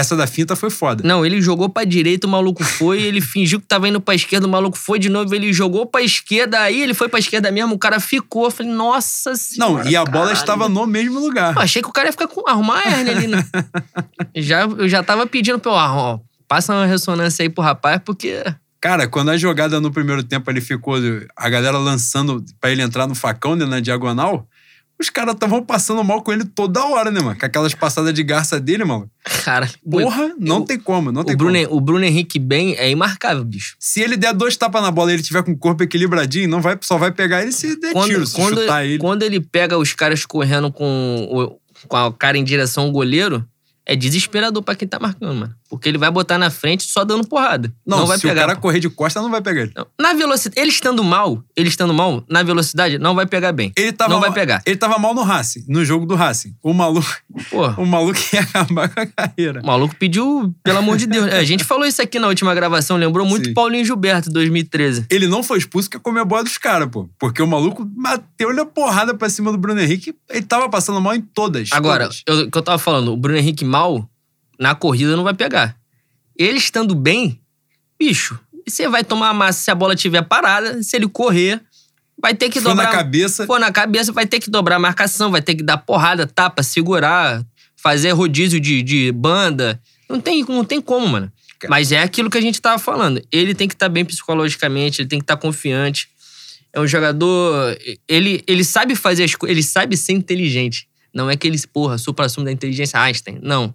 Essa 0.00 0.16
da 0.16 0.26
finta 0.26 0.56
foi 0.56 0.70
foda. 0.70 1.06
Não, 1.06 1.26
ele 1.26 1.42
jogou 1.42 1.68
pra 1.68 1.84
direita, 1.84 2.26
o 2.26 2.30
maluco 2.30 2.64
foi, 2.64 3.02
ele 3.04 3.20
fingiu 3.20 3.60
que 3.60 3.66
tava 3.66 3.86
indo 3.86 4.00
pra 4.00 4.14
esquerda, 4.14 4.46
o 4.46 4.50
maluco 4.50 4.78
foi 4.78 4.98
de 4.98 5.10
novo, 5.10 5.34
ele 5.34 5.52
jogou 5.52 5.84
pra 5.84 6.00
esquerda, 6.00 6.58
aí 6.58 6.80
ele 6.80 6.94
foi 6.94 7.06
pra 7.06 7.18
esquerda 7.18 7.50
mesmo, 7.50 7.74
o 7.74 7.78
cara 7.78 8.00
ficou. 8.00 8.46
Eu 8.46 8.50
falei, 8.50 8.72
nossa 8.72 9.36
senhora. 9.36 9.84
Não, 9.84 9.90
e 9.90 9.94
a 9.94 10.02
bola 10.02 10.28
caralho. 10.28 10.32
estava 10.32 10.68
no 10.70 10.86
mesmo 10.86 11.20
lugar. 11.20 11.54
Eu 11.54 11.60
achei 11.60 11.82
que 11.82 11.88
o 11.88 11.92
cara 11.92 12.08
ia 12.08 12.12
ficar 12.12 12.28
com 12.28 12.48
arrumar 12.48 12.78
a 12.78 12.90
hernia 12.90 13.14
ali, 13.14 13.26
né? 13.26 13.44
já, 14.34 14.62
eu 14.62 14.88
já 14.88 15.02
tava 15.02 15.26
pedindo 15.26 15.60
ah, 15.68 15.94
ó, 15.94 16.18
passa 16.48 16.72
uma 16.72 16.86
ressonância 16.86 17.42
aí 17.42 17.50
pro 17.50 17.62
rapaz, 17.62 18.00
porque. 18.02 18.42
Cara, 18.80 19.06
quando 19.06 19.28
a 19.28 19.36
jogada 19.36 19.78
no 19.80 19.92
primeiro 19.92 20.22
tempo 20.22 20.50
ele 20.50 20.62
ficou, 20.62 20.96
a 21.36 21.48
galera 21.50 21.76
lançando 21.76 22.42
pra 22.58 22.70
ele 22.70 22.80
entrar 22.80 23.06
no 23.06 23.14
facão, 23.14 23.54
né, 23.54 23.66
na 23.66 23.80
diagonal, 23.80 24.48
os 25.00 25.08
caras 25.10 25.34
estavam 25.34 25.64
passando 25.64 26.04
mal 26.04 26.22
com 26.22 26.32
ele 26.32 26.44
toda 26.44 26.84
hora, 26.84 27.10
né, 27.10 27.20
mano? 27.20 27.38
Com 27.38 27.46
aquelas 27.46 27.74
passadas 27.74 28.12
de 28.12 28.22
garça 28.22 28.60
dele, 28.60 28.84
mano. 28.84 29.10
Cara, 29.44 29.68
Porra, 29.90 30.34
não 30.38 30.58
eu- 30.58 30.64
tem 30.64 30.78
como, 30.78 31.10
não 31.10 31.24
tem 31.24 31.36
Bruno, 31.36 31.58
como. 31.64 31.76
o 31.76 31.80
Bruno 31.80 32.04
Henrique 32.04 32.38
bem 32.38 32.74
é 32.76 32.90
imarcável, 32.90 33.44
bicho. 33.44 33.76
Se 33.78 34.00
ele 34.00 34.16
der 34.16 34.32
dois 34.34 34.56
tapas 34.56 34.82
na 34.82 34.90
bola 34.90 35.10
e 35.10 35.14
ele 35.14 35.22
tiver 35.22 35.42
com 35.42 35.52
o 35.52 35.56
corpo 35.58 35.82
equilibradinho, 35.82 36.48
não 36.48 36.60
vai, 36.60 36.78
só 36.82 36.98
vai 36.98 37.10
pegar 37.12 37.42
ele 37.42 37.52
se 37.52 37.78
der 37.80 37.94
tiro, 38.04 38.26
se 38.26 38.34
quando, 38.36 38.60
chutar 38.60 38.84
ele. 38.84 38.98
quando 38.98 39.22
ele 39.22 39.40
pega 39.40 39.78
os 39.78 39.92
caras 39.94 40.24
correndo 40.26 40.70
com, 40.72 41.58
com 41.88 41.96
a 41.96 42.12
cara 42.12 42.36
em 42.38 42.44
direção 42.44 42.84
ao 42.84 42.92
goleiro, 42.92 43.44
é 43.92 43.96
desesperador 43.96 44.62
pra 44.62 44.74
quem 44.74 44.86
tá 44.86 44.98
marcando, 45.00 45.34
mano. 45.34 45.54
Porque 45.68 45.88
ele 45.88 45.98
vai 45.98 46.10
botar 46.10 46.38
na 46.38 46.50
frente 46.50 46.84
só 46.84 47.04
dando 47.04 47.26
porrada. 47.26 47.72
Não, 47.86 47.98
Não, 48.00 48.06
vai 48.06 48.16
se 48.18 48.22
pegar. 48.22 48.42
o 48.44 48.46
cara 48.46 48.56
correr 48.58 48.80
de 48.80 48.88
costa, 48.88 49.20
não 49.20 49.30
vai 49.30 49.40
pegar 49.40 49.62
ele. 49.62 49.72
Não. 49.76 49.86
Na 50.00 50.12
velocidade, 50.14 50.60
ele 50.60 50.70
estando 50.70 51.02
mal, 51.04 51.42
ele 51.56 51.68
estando 51.68 51.92
mal, 51.94 52.24
na 52.28 52.42
velocidade, 52.42 52.98
não 52.98 53.14
vai 53.14 53.26
pegar 53.26 53.52
bem. 53.52 53.72
Ele 53.76 53.92
tava 53.92 54.12
não 54.12 54.20
vai 54.20 54.32
pegar. 54.32 54.62
Ele 54.66 54.76
tava 54.76 54.98
mal 54.98 55.14
no 55.14 55.22
Racing, 55.22 55.64
no 55.68 55.84
jogo 55.84 56.06
do 56.06 56.14
Racing. 56.14 56.54
O 56.62 56.72
maluco, 56.72 57.08
Porra. 57.50 57.74
o 57.82 57.86
maluco 57.86 58.18
ia 58.32 58.40
acabar 58.40 58.88
com 58.88 59.00
a 59.00 59.06
carreira. 59.06 59.60
O 59.62 59.66
maluco 59.66 59.94
pediu, 59.96 60.54
pelo 60.62 60.78
amor 60.78 60.96
de 60.96 61.06
Deus. 61.06 61.26
A 61.32 61.42
gente 61.44 61.64
falou 61.64 61.84
isso 61.86 62.00
aqui 62.02 62.18
na 62.18 62.28
última 62.28 62.54
gravação, 62.54 62.96
lembrou 62.96 63.24
muito 63.26 63.48
Sim. 63.48 63.54
Paulinho 63.54 63.84
Gilberto, 63.84 64.30
2013. 64.30 65.06
Ele 65.10 65.26
não 65.26 65.42
foi 65.42 65.58
expulso 65.58 65.88
porque 65.88 66.02
comeu 66.02 66.22
a 66.22 66.24
bola 66.24 66.44
dos 66.44 66.58
caras, 66.58 66.88
pô. 66.90 67.08
Porque 67.18 67.40
o 67.42 67.46
maluco 67.46 67.84
bateu-lhe 67.84 68.60
a 68.60 68.66
porrada 68.66 69.14
pra 69.14 69.28
cima 69.28 69.50
do 69.52 69.58
Bruno 69.58 69.80
Henrique. 69.80 70.14
Ele 70.28 70.42
tava 70.42 70.68
passando 70.68 71.00
mal 71.00 71.14
em 71.14 71.20
todas. 71.20 71.68
Agora, 71.72 72.04
todas. 72.04 72.22
eu- 72.26 72.46
o 72.46 72.50
que 72.50 72.58
eu 72.58 72.62
tava 72.62 72.78
falando, 72.78 73.12
o 73.12 73.16
Bruno 73.16 73.38
Henrique 73.38 73.64
mal, 73.64 73.79
na 74.58 74.74
corrida 74.74 75.16
não 75.16 75.24
vai 75.24 75.34
pegar. 75.34 75.76
Ele 76.36 76.58
estando 76.58 76.94
bem, 76.94 77.40
bicho, 77.98 78.38
você 78.66 78.88
vai 78.88 79.04
tomar 79.04 79.30
a 79.30 79.34
massa 79.34 79.60
se 79.60 79.70
a 79.70 79.74
bola 79.74 79.94
estiver 79.94 80.22
parada, 80.22 80.82
se 80.82 80.96
ele 80.96 81.08
correr, 81.08 81.60
vai 82.20 82.34
ter 82.34 82.48
que 82.48 82.60
foi 82.60 82.70
dobrar. 82.70 82.84
na 82.84 82.90
cabeça. 82.90 83.46
For 83.46 83.58
na 83.58 83.72
cabeça, 83.72 84.12
vai 84.12 84.26
ter 84.26 84.40
que 84.40 84.50
dobrar 84.50 84.76
a 84.76 84.78
marcação, 84.78 85.30
vai 85.30 85.42
ter 85.42 85.54
que 85.54 85.62
dar 85.62 85.78
porrada, 85.78 86.26
tapa, 86.26 86.62
segurar, 86.62 87.44
fazer 87.76 88.12
rodízio 88.12 88.60
de, 88.60 88.82
de 88.82 89.12
banda. 89.12 89.80
Não 90.08 90.20
tem, 90.20 90.44
não 90.44 90.64
tem 90.64 90.80
como, 90.80 91.08
mano. 91.08 91.32
Cara. 91.58 91.70
Mas 91.70 91.92
é 91.92 92.02
aquilo 92.02 92.30
que 92.30 92.38
a 92.38 92.40
gente 92.40 92.60
tava 92.60 92.78
falando. 92.78 93.22
Ele 93.30 93.54
tem 93.54 93.68
que 93.68 93.74
estar 93.74 93.88
bem 93.88 94.04
psicologicamente, 94.04 95.02
ele 95.02 95.08
tem 95.08 95.18
que 95.18 95.24
estar 95.24 95.36
confiante. 95.36 96.08
É 96.72 96.80
um 96.80 96.86
jogador. 96.86 97.76
Ele, 98.08 98.42
ele 98.46 98.64
sabe 98.64 98.94
fazer 98.94 99.24
as 99.24 99.34
coisas, 99.34 99.56
ele 99.56 99.62
sabe 99.62 99.96
ser 99.96 100.12
inteligente. 100.12 100.88
Não 101.14 101.28
é 101.30 101.36
que 101.36 101.46
ele, 101.46 101.58
porra, 101.72 101.98
supra-sumo 101.98 102.44
da 102.44 102.52
inteligência 102.52 103.00
Einstein. 103.00 103.38
Não. 103.42 103.74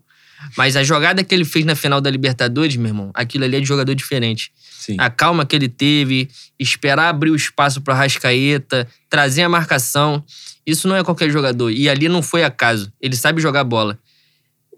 Mas 0.57 0.75
a 0.75 0.83
jogada 0.83 1.23
que 1.23 1.33
ele 1.33 1.45
fez 1.45 1.65
na 1.65 1.75
final 1.75 1.99
da 2.01 2.09
Libertadores, 2.09 2.75
meu 2.75 2.87
irmão, 2.87 3.09
aquilo 3.13 3.45
ali 3.45 3.55
é 3.55 3.59
de 3.59 3.65
jogador 3.65 3.95
diferente 3.95 4.51
Sim. 4.77 4.95
a 4.99 5.09
calma 5.09 5.45
que 5.45 5.55
ele 5.55 5.69
teve, 5.69 6.29
esperar 6.59 7.07
abrir 7.09 7.31
o 7.31 7.35
espaço 7.35 7.81
para 7.81 7.93
Rascaeta, 7.95 8.87
trazer 9.09 9.43
a 9.43 9.49
marcação. 9.49 10.23
Isso 10.65 10.87
não 10.87 10.95
é 10.95 11.03
qualquer 11.03 11.31
jogador. 11.31 11.71
E 11.71 11.87
ali 11.89 12.09
não 12.09 12.21
foi 12.21 12.43
acaso. 12.43 12.91
Ele 13.01 13.15
sabe 13.15 13.41
jogar 13.41 13.63
bola. 13.63 13.97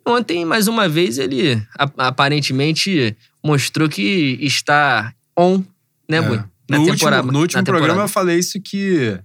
Ontem, 0.06 0.46
mais 0.46 0.68
uma 0.68 0.88
vez, 0.88 1.18
ele 1.18 1.62
aparentemente 1.98 3.16
mostrou 3.44 3.90
que 3.90 4.38
está 4.42 5.14
on, 5.38 5.64
né, 6.10 6.18
É. 6.18 6.22
Bui? 6.22 6.44
Na 6.70 6.78
No 6.80 6.86
temporada- 6.86 7.18
último, 7.24 7.32
no 7.34 7.40
último 7.40 7.64
programa 7.64 8.02
eu 8.04 8.08
falei 8.10 8.38
isso 8.38 8.60
que 8.62 9.18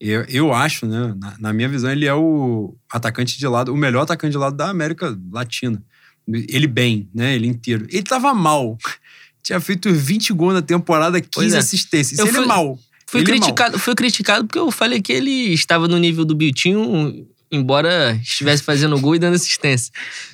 eu, 0.00 0.22
eu 0.28 0.52
acho, 0.54 0.86
né? 0.86 1.14
Na, 1.18 1.36
na 1.38 1.52
minha 1.52 1.68
visão, 1.68 1.90
ele 1.90 2.06
é 2.06 2.14
o 2.14 2.74
atacante 2.90 3.38
de 3.38 3.46
lado, 3.46 3.72
o 3.72 3.76
melhor 3.76 4.02
atacante 4.02 4.32
de 4.32 4.38
lado 4.38 4.56
da 4.56 4.70
América 4.70 5.16
Latina. 5.32 5.82
Ele 6.28 6.66
bem, 6.66 7.08
né? 7.14 7.34
Ele 7.34 7.46
inteiro. 7.46 7.86
Ele 7.90 8.02
tava 8.02 8.32
mal. 8.34 8.78
Tinha 9.42 9.58
feito 9.60 9.92
20 9.92 10.32
gols 10.32 10.54
na 10.54 10.62
temporada, 10.62 11.18
15 11.20 11.30
Pois 11.32 11.52
é. 11.54 11.58
assistências. 11.58 12.18
Eu 12.18 12.26
ele 12.26 12.34
fui- 12.36 12.44
é 12.44 12.46
mal. 12.46 12.78
Fui 13.06 13.20
Ele 13.22 13.30
é 13.30 13.34
mal. 13.34 13.40
criticado, 13.40 13.78
fui 13.78 13.94
criticado 13.94 14.46
porque 14.46 14.58
eu 14.58 14.70
falei 14.70 15.00
que 15.02 15.12
ele 15.12 15.52
estava 15.52 15.88
no 15.88 15.98
nível 15.98 16.24
do 16.24 16.34
Biltinho, 16.34 17.26
embora 17.50 18.14
estivesse 18.22 18.62
fazendo 18.62 18.96
gol 19.00 19.16
e 19.16 19.18
dando 19.18 19.34
assistência. 19.34 19.90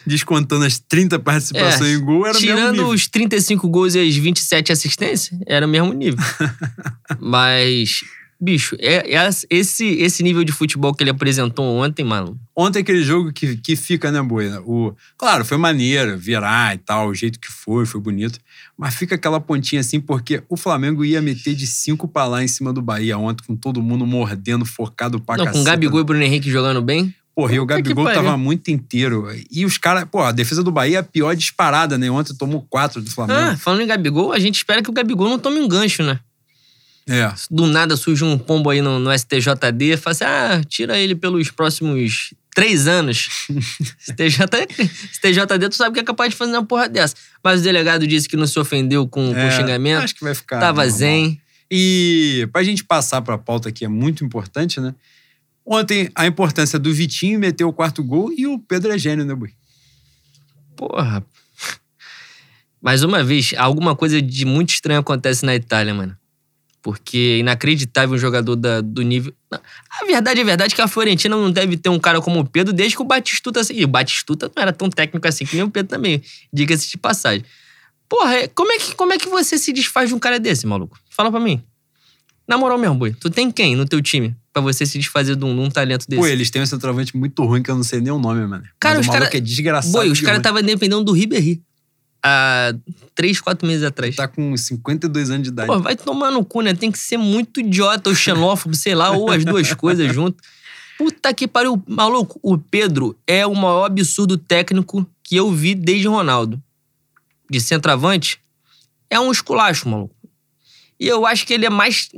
Descontando 0.06 0.64
as 0.66 0.78
30 0.78 1.18
participações 1.18 1.92
É, 1.92 1.94
em 1.94 2.00
gol, 2.04 2.26
era 2.26 2.36
o 2.36 2.40
mesmo 2.42 2.56
Tirando 2.56 2.72
nível. 2.72 2.88
os 2.88 3.06
35 3.08 3.66
gols 3.70 3.94
e 3.94 4.00
as 4.06 4.14
27 4.16 4.72
assistências, 4.72 5.40
era 5.46 5.64
o 5.64 5.68
mesmo 5.70 5.94
nível. 5.94 6.22
Mas, 7.18 8.02
bicho, 8.41 8.76
é, 8.78 9.14
é 9.14 9.30
esse, 9.51 9.84
esse 9.84 10.22
nível 10.22 10.45
de 10.45 10.53
futebol 10.53 10.95
que 10.95 11.03
ele 11.03 11.11
apresentou 11.11 11.64
ontem, 11.76 12.05
mano. 12.05 12.39
Ontem 12.55 12.80
aquele 12.80 13.03
jogo 13.03 13.32
que, 13.32 13.57
que 13.57 13.76
fica, 13.76 14.11
né, 14.11 14.22
Boia? 14.22 14.61
O, 14.62 14.95
claro, 15.16 15.45
foi 15.45 15.57
maneiro, 15.57 16.16
virar 16.18 16.74
e 16.74 16.78
tal, 16.78 17.09
o 17.09 17.14
jeito 17.14 17.39
que 17.39 17.51
foi, 17.51 17.87
foi 17.87 18.01
bonito. 18.01 18.39
Mas 18.76 18.95
fica 18.95 19.14
aquela 19.14 19.41
pontinha 19.41 19.80
assim, 19.80 20.01
porque 20.01 20.43
o 20.49 20.57
Flamengo 20.57 21.05
ia 21.05 21.22
meter 21.22 21.55
de 21.55 21.66
cinco 21.66 22.07
pra 22.07 22.26
lá 22.26 22.43
em 22.43 22.49
cima 22.49 22.72
do 22.72 22.82
Bahia 22.82 23.18
ontem, 23.18 23.45
com 23.47 23.57
todo 23.57 23.82
mundo 23.82 24.07
mordendo, 24.07 24.64
focado 24.64 25.20
pra 25.20 25.37
Não, 25.37 25.47
com 25.47 25.53
caceta. 25.53 25.70
Gabigol 25.70 26.01
e 26.01 26.05
Bruno 26.05 26.22
Henrique 26.22 26.51
jogando 26.51 26.82
bem. 26.82 27.14
Porra, 27.37 27.55
e 27.55 27.61
o 27.61 27.66
Gabigol 27.66 28.07
tava 28.07 28.34
muito 28.39 28.70
inteiro. 28.70 29.28
E 29.51 29.66
os 29.66 29.76
caras, 29.76 30.07
pô, 30.11 30.22
a 30.22 30.32
defesa 30.32 30.64
do 30.64 30.72
Bahia 30.72 30.97
é 30.97 31.01
a 31.01 31.03
pior 31.03 31.37
disparada, 31.37 31.99
né? 31.99 32.11
Ontem 32.11 32.34
tomou 32.34 32.66
quatro 32.70 33.03
do 33.03 33.11
Flamengo. 33.11 33.39
Ah, 33.39 33.57
falando 33.59 33.82
em 33.82 33.87
Gabigol, 33.87 34.32
a 34.32 34.39
gente 34.39 34.57
espera 34.57 34.82
que 34.82 34.89
o 34.89 34.93
Gabigol 34.93 35.28
não 35.28 35.39
tome 35.39 35.61
um 35.61 35.68
gancho, 35.68 36.03
né? 36.03 36.18
É. 37.09 37.32
Do 37.50 37.66
nada 37.66 37.96
surge 37.96 38.24
um 38.24 38.36
pombo 38.36 38.70
aí 38.70 38.82
no, 38.82 38.98
no 38.98 39.16
STJD, 39.16 39.96
fala 39.96 40.12
assim, 40.12 40.24
ah, 40.24 40.61
tira 40.68 40.98
ele 40.98 41.14
pelos 41.14 41.50
próximos 41.50 42.34
três 42.54 42.88
anos. 42.88 43.28
STJ, 44.00 44.66
STJD, 45.12 45.68
tu 45.68 45.76
sabe 45.76 45.94
que 45.94 46.00
é 46.00 46.02
capaz 46.02 46.30
de 46.30 46.36
fazer 46.36 46.52
uma 46.52 46.64
porra 46.64 46.88
dessa. 46.88 47.14
Mas 47.44 47.61
o 47.61 47.62
delegado 47.62 48.07
disse 48.07 48.28
que 48.28 48.36
não 48.36 48.46
se 48.46 48.59
ofendeu 48.59 49.07
com, 49.07 49.32
com 49.32 49.38
É, 49.38 49.50
xingamento. 49.50 50.02
Acho 50.02 50.14
que 50.14 50.24
vai 50.24 50.34
ficar. 50.34 50.59
Tava 50.59 50.82
normal. 50.82 50.98
zen. 50.98 51.40
E 51.70 52.48
pra 52.52 52.62
gente 52.62 52.82
passar 52.82 53.22
pra 53.22 53.36
pauta 53.36 53.70
que 53.70 53.84
é 53.84 53.88
muito 53.88 54.24
importante, 54.24 54.80
né? 54.80 54.94
Ontem, 55.64 56.09
a 56.14 56.26
importância 56.26 56.78
do 56.78 56.92
Vitinho 56.94 57.38
meter 57.38 57.64
o 57.64 57.72
quarto 57.72 58.02
gol 58.02 58.32
e 58.32 58.46
o 58.46 58.59
Pedro 58.59 58.92
é 58.92 58.98
gênio, 58.98 59.24
né, 59.24 59.34
Bui? 59.34 59.52
Porra. 60.76 61.24
Mais 62.80 63.02
uma 63.02 63.22
vez, 63.22 63.52
alguma 63.57 63.94
coisa 63.96 64.22
de 64.22 64.44
muito 64.44 64.70
estranho 64.70 65.00
acontece 65.00 65.44
na 65.44 65.54
Itália, 65.54 65.92
mano. 65.92 66.16
Porque 66.87 67.18
é 67.18 67.39
inacreditável 67.39 68.14
um 68.14 68.18
jogador 68.18 68.55
da- 68.55 68.80
do 68.80 69.03
nível. 69.03 69.34
A 69.51 70.05
verdade 70.07 70.41
é 70.41 70.45
verdade 70.45 70.72
que 70.72 70.80
a 70.80 70.87
Fiorentina 70.87 71.34
não 71.34 71.51
deve 71.51 71.76
ter 71.76 71.89
um 71.89 71.99
cara 71.99 72.20
como 72.20 72.39
o 72.39 72.45
Pedro 72.49 72.72
desde 72.72 72.95
que 72.95 73.03
o 73.03 73.05
Batistuta. 73.05 73.61
E 73.72 73.84
o 73.84 73.89
Batistuta 73.89 74.49
não 74.55 74.62
era 74.62 74.72
tão 74.72 74.89
técnico 74.89 75.26
assim 75.26 75.45
que 75.45 75.57
nem 75.57 75.64
o 75.64 75.68
Pedro 75.70 75.89
também, 75.91 76.22
diga-se 76.53 76.89
de 76.89 76.97
passagem. 76.97 77.45
Porra, 78.09 78.37
é- 78.37 78.47
como 78.47 78.70
é, 78.70 78.78
que, 78.78 78.95
como 78.95 79.12
é 79.12 79.18
que 79.18 79.28
você 79.28 79.59
se 79.59 79.72
desfaz 79.72 80.11
de 80.11 80.14
um 80.14 80.18
cara 80.20 80.39
desse, 80.39 80.64
maluco? 80.64 80.97
Fala 81.11 81.28
pra 81.28 81.41
mim. 81.41 81.61
Na 82.47 82.57
moral 82.57 82.78
mesmo, 82.78 82.95
boi. 82.95 83.12
Tu 83.18 83.28
tem 83.30 83.51
quem 83.51 83.74
no 83.74 83.84
teu 83.84 84.01
time 84.01 84.37
pra 84.53 84.62
você 84.62 84.87
se 84.87 84.97
desfazer 84.97 85.34
de 85.34 85.45
um, 85.45 85.53
de 85.53 85.61
um 85.62 85.68
talento 85.68 86.07
desse? 86.09 86.20
Pô, 86.22 86.28
eles 86.28 86.51
têm 86.53 86.62
um 86.62 86.66
centroavante 86.66 87.16
muito 87.16 87.45
ruim 87.45 87.64
que 87.64 87.70
eu 87.72 87.74
não 87.74 87.82
sei 87.82 88.01
nem 88.01 88.12
o 88.12 88.18
nome, 88.20 88.47
mano. 88.47 88.62
Cara, 88.78 88.95
Mas 88.99 89.01
os 89.01 89.09
o 89.09 89.12
maluco 89.12 89.26
cara- 89.32 89.37
é 89.39 89.41
desgraçado. 89.41 89.93
Boi, 89.93 90.09
os 90.09 90.20
caras 90.20 90.39
estavam 90.39 90.62
dependendo 90.62 91.03
do 91.03 91.11
Ribéry. 91.11 91.61
Há 92.28 92.74
três, 93.14 93.40
quatro 93.40 93.68
meses 93.68 93.84
atrás. 93.84 94.16
Tá 94.16 94.26
com 94.26 94.56
52 94.56 95.30
anos 95.30 95.44
de 95.44 95.50
idade. 95.50 95.68
Pô, 95.68 95.78
vai 95.78 95.94
tomar 95.94 96.32
no 96.32 96.44
cu, 96.44 96.60
né? 96.60 96.74
Tem 96.74 96.90
que 96.90 96.98
ser 96.98 97.16
muito 97.16 97.60
idiota 97.60 98.10
ou 98.10 98.16
xenófobo, 98.16 98.74
sei 98.74 98.96
lá, 98.96 99.12
ou 99.12 99.30
as 99.30 99.44
duas 99.44 99.72
coisas 99.74 100.12
junto. 100.12 100.42
Puta 100.98 101.32
que 101.32 101.46
pariu. 101.46 101.80
Maluco, 101.86 102.40
o 102.42 102.58
Pedro 102.58 103.16
é 103.28 103.46
o 103.46 103.54
maior 103.54 103.84
absurdo 103.84 104.36
técnico 104.36 105.06
que 105.22 105.36
eu 105.36 105.52
vi 105.52 105.72
desde 105.76 106.08
Ronaldo. 106.08 106.60
De 107.48 107.60
centroavante, 107.60 108.40
é 109.08 109.20
um 109.20 109.30
esculacho, 109.30 109.88
maluco. 109.88 110.16
E 110.98 111.06
eu 111.06 111.24
acho 111.24 111.46
que 111.46 111.54
ele 111.54 111.64
é 111.64 111.70
mais, 111.70 112.08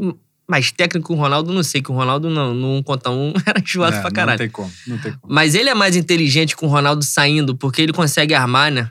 mais 0.49 0.73
técnico 0.73 1.09
que 1.09 1.13
o 1.13 1.17
Ronaldo. 1.17 1.53
Não 1.53 1.63
sei, 1.63 1.83
que 1.83 1.93
o 1.93 1.95
Ronaldo 1.95 2.31
não, 2.31 2.55
no 2.55 2.77
um 2.77 2.83
contra 2.83 3.11
um 3.13 3.35
era 3.45 3.61
enjoado 3.61 3.97
É, 3.97 4.01
pra 4.01 4.11
caralho. 4.11 4.39
Não 4.39 4.47
tem 4.47 4.51
como, 4.51 4.73
não 4.87 4.99
tem 4.99 5.13
como. 5.13 5.35
Mas 5.35 5.55
ele 5.55 5.69
é 5.69 5.75
mais 5.75 5.97
inteligente 5.97 6.57
com 6.57 6.65
o 6.65 6.71
Ronaldo 6.71 7.05
saindo, 7.05 7.55
porque 7.55 7.83
ele 7.83 7.93
consegue 7.93 8.33
armar, 8.33 8.73
né? 8.73 8.91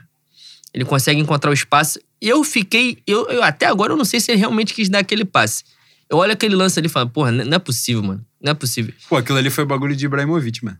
Ele 0.74 0.84
consegue 0.84 1.20
encontrar 1.20 1.50
o 1.50 1.54
espaço. 1.54 1.98
Eu 2.20 2.42
fiquei. 2.44 2.98
Eu, 3.06 3.26
eu- 3.28 3.42
até 3.42 3.66
agora 3.66 3.92
eu 3.92 3.96
não 3.96 4.04
sei 4.04 4.20
se 4.20 4.30
ele 4.30 4.38
realmente 4.38 4.74
quis 4.74 4.88
dar 4.88 4.98
aquele 5.00 5.24
passe. 5.24 5.64
Eu 6.10 6.18
olho 6.18 6.32
aquele 6.32 6.54
lance 6.54 6.78
ali 6.78 6.86
e 6.86 6.90
falo, 6.90 7.08
porra, 7.10 7.30
não 7.30 7.54
é 7.56 7.58
possível, 7.58 8.02
mano. 8.02 8.24
Não 8.42 8.50
é 8.52 8.54
possível. 8.54 8.92
Pô, 9.08 9.16
aquilo 9.16 9.38
ali 9.38 9.50
foi 9.50 9.64
bagulho 9.64 9.94
de 9.94 10.04
Ibrahimovic, 10.06 10.64
mano. 10.64 10.78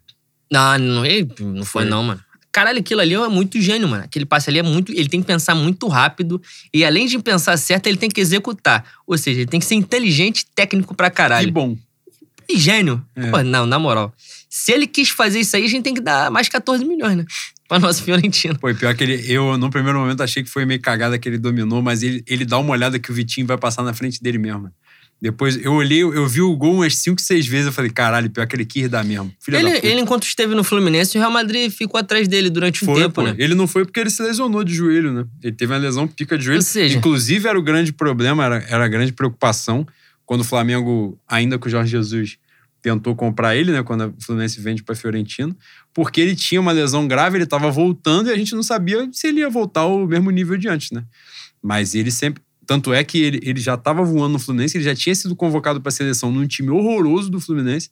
Não, 0.51 0.79
não, 0.79 1.05
ele- 1.07 1.29
não 1.41 1.65
foi, 1.65 1.85
não, 1.85 2.03
mano. 2.03 2.21
Caralho, 2.51 2.79
aquilo 2.81 3.01
ali 3.03 3.15
é 3.15 3.29
muito 3.29 3.61
gênio, 3.61 3.87
mano. 3.89 4.05
Aquele 4.05 4.25
passe 4.25 4.49
ali 4.49 4.59
é 4.59 4.63
muito. 4.63 4.91
Ele 4.91 5.09
tem 5.09 5.21
que 5.21 5.27
pensar 5.27 5.55
muito 5.55 5.87
rápido. 5.87 6.41
E 6.73 6.85
além 6.85 7.07
de 7.07 7.19
pensar 7.19 7.57
certo, 7.59 7.87
ele 7.87 7.99
tem 7.99 8.09
que 8.09 8.21
executar. 8.21 8.85
Ou 9.07 9.19
seja, 9.19 9.41
ele 9.41 9.47
tem 9.51 9.61
que 9.61 9.67
ser 9.67 9.75
inteligente 9.75 10.41
e 10.41 10.47
técnico 10.55 10.95
pra 10.95 11.09
E 11.09 11.11
caralho. 11.11 11.53
bom. 11.53 11.77
E 12.49 12.59
gênio. 12.59 13.05
É. 13.15 13.31
Pô, 13.31 13.43
não, 13.43 13.67
na 13.67 13.79
moral. 13.79 14.13
Se 14.49 14.73
ele 14.73 14.87
quis 14.87 15.11
fazer 15.11 15.41
isso 15.41 15.55
aí, 15.57 15.65
a 15.67 15.69
gente 15.69 15.83
tem 15.83 15.93
que 15.93 16.01
dar 16.01 16.31
mais 16.31 16.49
14 16.49 16.83
milhões, 16.87 17.19
né? 17.19 17.25
Pra 17.69 17.79
nossa 17.79 18.03
Fiorentina. 18.03 18.55
Pô, 18.55 18.73
pior 18.75 18.95
que 18.95 19.05
ele, 19.05 19.25
eu, 19.31 19.59
no 19.59 19.69
primeiro 19.71 19.99
momento, 19.99 20.23
achei 20.23 20.43
que 20.43 20.49
foi 20.49 20.65
meio 20.65 20.81
cagada 20.81 21.19
que 21.19 21.29
ele 21.29 21.37
dominou, 21.39 21.83
mas 21.83 22.03
ele, 22.03 22.25
ele 22.27 22.45
dá 22.47 22.59
uma 22.59 22.71
olhada 22.73 22.99
que 22.99 23.11
o 23.11 23.15
Vitinho 23.15 23.47
vai 23.47 23.59
passar 23.59 23.83
na 23.83 23.93
frente 23.93 24.23
dele 24.23 24.39
mesmo. 24.39 24.71
Depois 25.21 25.57
eu 25.63 25.73
olhei, 25.73 26.01
eu 26.03 26.27
vi 26.29 26.41
o 26.41 26.57
gol 26.57 26.75
umas 26.77 26.95
5, 26.97 27.21
6 27.21 27.45
vezes, 27.47 27.67
eu 27.67 27.73
falei, 27.73 27.91
caralho, 27.91 28.31
pior 28.31 28.47
que 28.47 28.55
ele 28.55 28.65
quis 28.65 28.89
dar 28.89 29.05
mesmo. 29.05 29.33
Ele, 29.49 29.71
ele, 29.83 30.01
enquanto 30.01 30.23
esteve 30.23 30.55
no 30.55 30.63
Fluminense, 30.63 31.19
o 31.19 31.21
Real 31.21 31.31
Madrid 31.33 31.73
ficou 31.73 31.99
atrás 31.99 32.29
dele 32.29 32.49
durante 32.49 32.85
um 32.85 32.87
Foi, 32.87 33.03
tempo, 33.03 33.15
pô. 33.17 33.23
né? 33.23 33.35
Ele 33.37 33.55
não 33.57 33.67
foi 33.67 33.85
porque 33.85 33.99
ele 33.99 34.11
se 34.11 34.23
lesionou 34.23 34.63
de 34.63 34.73
joelho, 34.73 35.13
né? 35.13 35.25
Ele 35.43 35.55
teve 35.57 35.73
uma 35.73 35.79
lesão 35.79 36.07
pica 36.07 36.39
de 36.39 36.45
joelho. 36.45 36.61
Ou 36.61 36.65
seja- 36.65 36.97
Inclusive, 36.97 37.49
era 37.49 37.59
o 37.59 37.63
grande 37.63 37.93
problema, 37.93 38.45
era, 38.45 38.65
era 38.69 38.85
a 38.85 38.89
grande 38.89 39.13
preocupação 39.13 39.85
quando 40.25 40.43
o 40.43 40.45
Flamengo, 40.45 41.19
ainda 41.27 41.59
com 41.59 41.67
o 41.67 41.71
Jorge 41.71 41.91
Jesus, 41.91 42.39
tentou 42.81 43.17
comprar 43.17 43.57
ele, 43.57 43.73
né? 43.73 43.83
Quando 43.83 44.15
o 44.17 44.25
Fluminense 44.25 44.61
vende 44.61 44.85
pra 44.85 44.95
Fiorentino, 44.95 45.57
porque 45.93 46.21
ele 46.21 46.37
tinha 46.37 46.61
uma 46.61 46.73
lesão 46.73 47.09
grave, 47.09 47.39
ele 47.39 47.47
tava 47.47 47.71
voltando 47.71 48.29
e 48.29 48.33
a 48.33 48.37
gente 48.37 48.55
não 48.55 48.63
sabia 48.63 49.09
se 49.13 49.27
ele 49.27 49.41
ia 49.41 49.51
voltar 49.51 49.81
ao 49.81 50.07
mesmo 50.07 50.31
nível 50.31 50.57
de 50.57 50.69
antes, 50.69 50.91
né? 50.91 51.05
Mas 51.63 51.95
ele 51.95 52.11
sempre. 52.11 52.43
Tanto 52.67 52.93
é 52.93 53.03
que 53.03 53.19
ele, 53.19 53.41
ele 53.43 53.61
já 53.61 53.75
estava 53.75 54.05
voando 54.05 54.35
no 54.35 54.39
Fluminense, 54.39 54.77
ele 54.77 54.85
já 54.85 54.95
tinha 54.95 55.15
sido 55.15 55.35
convocado 55.35 55.81
para 55.81 55.89
a 55.89 55.93
seleção 55.93 56.31
num 56.31 56.47
time 56.47 56.69
horroroso 56.71 57.31
do 57.31 57.41
Fluminense. 57.41 57.91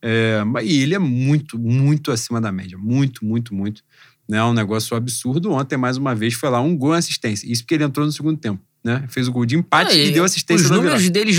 É, 0.00 0.42
e 0.62 0.82
ele 0.82 0.94
é 0.94 0.98
muito, 0.98 1.58
muito 1.58 2.10
acima 2.10 2.40
da 2.40 2.50
média. 2.50 2.76
Muito, 2.76 3.24
muito, 3.24 3.54
muito. 3.54 3.82
né? 4.28 4.42
Um 4.42 4.54
negócio 4.54 4.96
absurdo. 4.96 5.52
Ontem, 5.52 5.76
mais 5.76 5.96
uma 5.96 6.14
vez, 6.14 6.34
foi 6.34 6.48
lá 6.48 6.60
um 6.60 6.76
gol 6.76 6.94
e 6.94 6.98
assistência. 6.98 7.50
Isso 7.50 7.62
porque 7.62 7.74
ele 7.74 7.84
entrou 7.84 8.06
no 8.06 8.12
segundo 8.12 8.38
tempo, 8.38 8.62
né? 8.82 9.04
Fez 9.08 9.28
o 9.28 9.32
gol 9.32 9.44
de 9.44 9.56
empate 9.56 9.94
e, 9.94 10.08
e 10.08 10.10
deu 10.10 10.24
assistência 10.24 10.64
Os 10.64 10.70
números 10.70 11.08
dele 11.10 11.32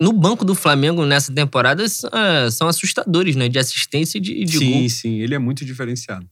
no 0.00 0.12
banco 0.12 0.44
do 0.44 0.54
Flamengo 0.54 1.04
nessa 1.04 1.32
temporada 1.32 1.84
uh, 1.84 2.50
são 2.50 2.68
assustadores, 2.68 3.34
né? 3.34 3.48
De 3.48 3.58
assistência 3.58 4.18
e 4.18 4.20
de, 4.20 4.44
de 4.44 4.58
sim, 4.58 4.70
gol. 4.70 4.80
Sim, 4.82 4.88
sim. 4.88 5.20
Ele 5.20 5.34
é 5.34 5.38
muito 5.38 5.64
diferenciado. 5.64 6.28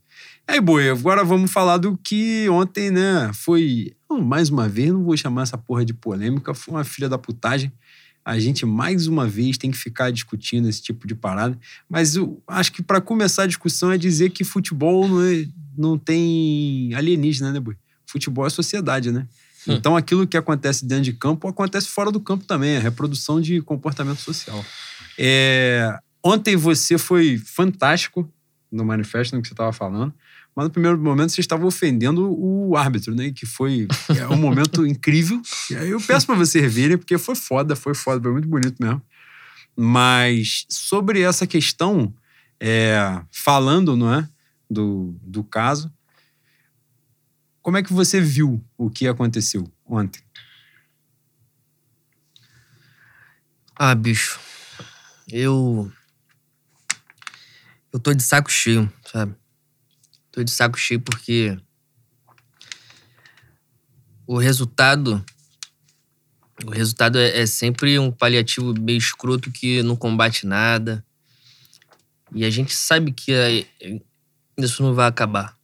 Aí, 0.47 0.61
Boi, 0.61 0.89
agora 0.89 1.25
vamos 1.25 1.51
falar 1.51 1.77
do 1.77 1.97
que 1.97 2.47
ontem, 2.49 2.89
né? 2.89 3.29
Foi, 3.33 3.91
mais 4.09 4.49
uma 4.49 4.69
vez, 4.69 4.91
não 4.93 5.03
vou 5.03 5.17
chamar 5.17 5.43
essa 5.43 5.57
porra 5.57 5.83
de 5.83 5.93
polêmica, 5.93 6.53
foi 6.53 6.73
uma 6.73 6.85
filha 6.85 7.09
da 7.09 7.17
putagem. 7.17 7.71
A 8.23 8.39
gente, 8.39 8.65
mais 8.65 9.07
uma 9.07 9.27
vez, 9.27 9.57
tem 9.57 9.71
que 9.71 9.77
ficar 9.77 10.09
discutindo 10.11 10.67
esse 10.67 10.81
tipo 10.81 11.05
de 11.05 11.15
parada. 11.15 11.57
Mas 11.89 12.15
eu 12.15 12.41
acho 12.47 12.71
que 12.71 12.81
para 12.81 13.01
começar 13.01 13.43
a 13.43 13.47
discussão 13.47 13.91
é 13.91 13.97
dizer 13.97 14.29
que 14.29 14.43
futebol 14.45 15.07
não, 15.07 15.21
é, 15.21 15.45
não 15.77 15.97
tem 15.97 16.93
alienígena, 16.93 17.51
né, 17.51 17.59
Boi? 17.59 17.75
Futebol 18.05 18.47
é 18.47 18.49
sociedade, 18.49 19.11
né? 19.11 19.27
Hum. 19.67 19.73
Então, 19.73 19.95
aquilo 19.95 20.27
que 20.27 20.37
acontece 20.37 20.85
dentro 20.85 21.03
de 21.03 21.13
campo 21.13 21.47
acontece 21.47 21.87
fora 21.87 22.11
do 22.11 22.19
campo 22.19 22.45
também, 22.45 22.77
a 22.77 22.79
reprodução 22.79 23.41
de 23.41 23.61
comportamento 23.61 24.19
social. 24.19 24.63
É... 25.17 25.97
Ontem 26.23 26.55
você 26.55 26.97
foi 26.97 27.37
fantástico 27.37 28.29
no 28.71 28.83
manifesto 28.83 29.35
no 29.35 29.41
que 29.41 29.47
você 29.47 29.53
estava 29.53 29.71
falando, 29.71 30.13
mas 30.55 30.65
no 30.65 30.71
primeiro 30.71 30.97
momento 30.97 31.31
você 31.31 31.41
estava 31.41 31.65
ofendendo 31.65 32.35
o 32.37 32.75
árbitro, 32.75 33.15
né? 33.15 33.31
Que 33.31 33.45
foi 33.45 33.87
é 34.09 34.27
um 34.27 34.35
momento 34.35 34.85
incrível. 34.87 35.41
E 35.69 35.75
aí 35.75 35.89
eu 35.89 36.01
peço 36.01 36.25
para 36.25 36.35
você 36.35 36.59
reverem, 36.59 36.97
porque 36.97 37.17
foi 37.17 37.35
foda, 37.35 37.75
foi 37.75 37.93
foda, 37.93 38.21
foi 38.21 38.31
muito 38.31 38.47
bonito 38.47 38.75
mesmo. 38.81 39.01
Mas 39.75 40.65
sobre 40.67 41.21
essa 41.21 41.45
questão, 41.45 42.11
é, 42.59 43.21
falando, 43.31 43.95
não 43.95 44.11
é, 44.11 44.27
do, 44.69 45.15
do 45.21 45.43
caso, 45.43 45.91
como 47.67 47.75
é 47.75 47.83
que 47.83 47.91
você 47.91 48.21
viu 48.21 48.63
o 48.77 48.89
que 48.89 49.09
aconteceu 49.09 49.69
ontem? 49.85 50.23
Ah, 53.75 53.93
bicho. 53.93 54.39
Eu. 55.29 55.91
Eu 57.91 57.99
tô 57.99 58.13
de 58.13 58.23
saco 58.23 58.49
cheio, 58.49 58.89
sabe? 59.11 59.35
Tô 60.31 60.41
de 60.41 60.49
saco 60.49 60.77
cheio 60.77 61.01
porque. 61.01 61.59
O 64.25 64.37
resultado. 64.37 65.21
O 66.65 66.69
resultado 66.69 67.17
é, 67.17 67.41
é 67.41 67.45
sempre 67.45 67.99
um 67.99 68.13
paliativo 68.13 68.73
meio 68.79 68.97
escroto 68.97 69.51
que 69.51 69.83
não 69.83 69.97
combate 69.97 70.47
nada. 70.47 71.05
E 72.33 72.45
a 72.45 72.49
gente 72.49 72.73
sabe 72.73 73.11
que 73.11 73.67
isso 74.57 74.81
não 74.81 74.93
vai 74.93 75.09
acabar. 75.09 75.56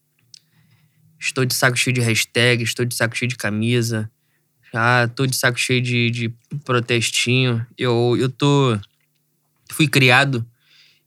Estou 1.24 1.46
de 1.46 1.54
saco 1.54 1.78
cheio 1.78 1.94
de 1.94 2.02
hashtag, 2.02 2.62
estou 2.64 2.86
de 2.86 2.94
saco 2.94 3.16
cheio 3.16 3.30
de 3.30 3.38
camisa. 3.38 4.12
Ah, 4.74 5.08
tô 5.16 5.26
de 5.26 5.38
saco 5.38 5.58
cheio 5.58 5.82
de, 5.82 6.12
de 6.12 6.34
protestinho. 6.66 7.66
Eu, 7.78 8.18
eu 8.20 8.30
tô. 8.30 8.78
Fui 9.72 9.88
criado. 9.88 10.46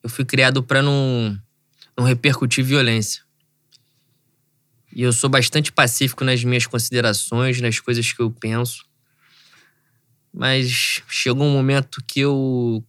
Eu 0.03 0.09
fui 0.09 0.25
criado 0.25 0.63
para 0.63 0.81
não, 0.81 1.39
não 1.95 2.03
repercutir 2.07 2.65
violência. 2.65 3.23
E 4.91 5.03
eu 5.03 5.13
sou 5.13 5.29
bastante 5.29 5.71
pacífico 5.71 6.25
nas 6.25 6.43
minhas 6.43 6.67
considerações, 6.67 7.61
nas 7.61 7.79
coisas 7.79 8.11
que 8.11 8.23
eu 8.23 8.31
penso. 8.31 8.87
Mas 10.33 11.03
chegou 11.09 11.47
um 11.47 11.53
momento 11.53 12.03
que 12.07 12.21
eu 12.21 12.83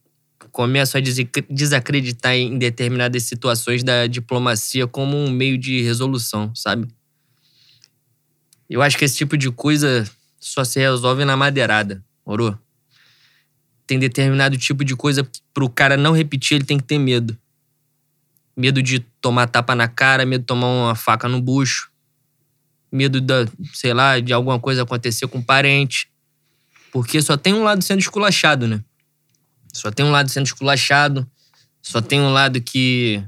começo 0.54 0.98
a 0.98 1.02
desacreditar 1.02 2.36
em 2.36 2.58
determinadas 2.58 3.24
situações 3.24 3.84
da 3.84 4.08
diplomacia 4.08 4.88
como 4.88 5.18
um 5.18 5.30
meio 5.30 5.58
de 5.58 5.82
resolução, 5.82 6.56
sabe? 6.56 6.88
Eu 8.70 8.82
acho 8.82 8.98
que 8.98 9.06
esse 9.06 9.16
tipo 9.16 9.38
de 9.38 9.50
coisa 9.52 10.10
só 10.40 10.64
se 10.64 10.80
resolve 10.80 11.24
na 11.26 11.38
madeirada, 11.38 12.04
morou? 12.26 12.58
Tem 13.86 13.98
determinado 13.98 14.58
tipo 14.58 14.84
de 14.84 14.96
coisa 14.96 15.28
pro 15.54 15.70
cara 15.70 15.96
não 15.96 16.12
repetir, 16.12 16.56
ele 16.56 16.66
tem 16.66 16.78
que 16.78 16.84
ter 16.84 17.00
medo. 17.00 17.38
Medo 18.56 18.82
de 18.82 19.00
tomar 19.22 19.48
tapa 19.48 19.74
na 19.74 19.88
cara, 19.88 20.26
medo 20.26 20.42
de 20.42 20.48
tomar 20.48 20.68
uma 20.68 20.96
faca 20.96 21.30
no 21.30 21.42
bucho, 21.42 21.90
medo 22.92 23.22
da, 23.22 23.46
sei 23.74 23.94
lá, 23.94 24.20
de 24.20 24.34
alguma 24.34 24.60
coisa 24.60 24.84
acontecer 24.84 25.28
com 25.28 25.38
um 25.38 25.44
parente. 25.44 26.10
Porque 26.92 27.22
só 27.22 27.38
tem 27.38 27.54
um 27.54 27.64
lado 27.64 27.82
sendo 27.82 28.00
esculachado, 28.00 28.68
né? 28.68 28.84
Só 29.74 29.92
tem 29.92 30.06
um 30.06 30.12
lado 30.12 30.30
sendo 30.30 30.46
esculachado, 30.46 31.30
só 31.82 32.02
tem 32.02 32.20
um 32.20 32.32
lado 32.32 32.60
que 32.60 33.24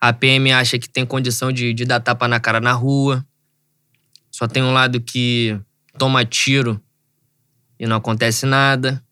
a 0.00 0.12
PM 0.12 0.52
acha 0.52 0.78
que 0.78 0.88
tem 0.88 1.04
condição 1.04 1.50
de, 1.50 1.74
de 1.74 1.84
dar 1.84 2.00
tapa 2.00 2.28
na 2.28 2.38
cara 2.38 2.60
na 2.60 2.72
rua. 2.72 3.26
Só 4.38 4.46
tem 4.46 4.62
um 4.62 4.72
lado 4.72 5.00
que 5.00 5.58
toma 5.98 6.24
tiro 6.24 6.80
e 7.76 7.88
não 7.88 7.96
acontece 7.96 8.46
nada. 8.46 9.04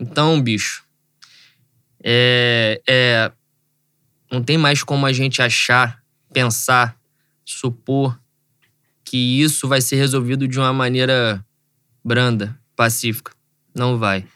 Então, 0.00 0.42
bicho, 0.42 0.84
é, 2.02 2.82
é, 2.84 3.30
não 4.28 4.42
tem 4.42 4.58
mais 4.58 4.82
como 4.82 5.06
a 5.06 5.12
gente 5.12 5.40
achar, 5.40 6.02
pensar, 6.32 6.98
supor 7.44 8.20
que 9.04 9.40
isso 9.40 9.68
vai 9.68 9.80
ser 9.80 9.94
resolvido 9.94 10.48
de 10.48 10.58
uma 10.58 10.72
maneira 10.72 11.46
branda, 12.04 12.58
pacífica. 12.74 13.30
Não 13.72 13.98
vai. 13.98 14.26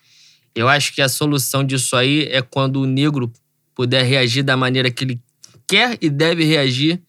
Eu 0.55 0.69
acho 0.69 0.95
que 0.95 1.03
a 1.03 1.09
solução 1.09 1.65
disso 1.65 1.97
aí 1.97 2.29
é 2.31 2.41
quando 2.41 2.81
o 2.81 2.87
negro 2.87 3.33
puder 3.75 4.05
reagir 4.05 4.45
da 4.45 4.57
maneira 4.57 4.93
que 4.93 5.03
ele 5.03 5.21
quer 5.67 5.99
e 6.01 6.09
deve 6.09 6.45
reagir 6.45 7.03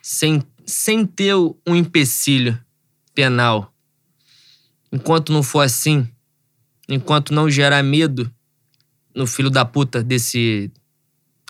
sem 0.00 0.42
sem 0.66 1.06
ter 1.06 1.34
um 1.34 1.76
empecilho 1.76 2.58
penal. 3.14 3.72
Enquanto 4.92 5.32
não 5.32 5.42
for 5.42 5.60
assim, 5.60 6.08
enquanto 6.88 7.32
não 7.32 7.48
gerar 7.48 7.82
medo 7.82 8.30
no 9.14 9.26
filho 9.26 9.48
da 9.48 9.64
puta 9.64 10.02
desse 10.02 10.70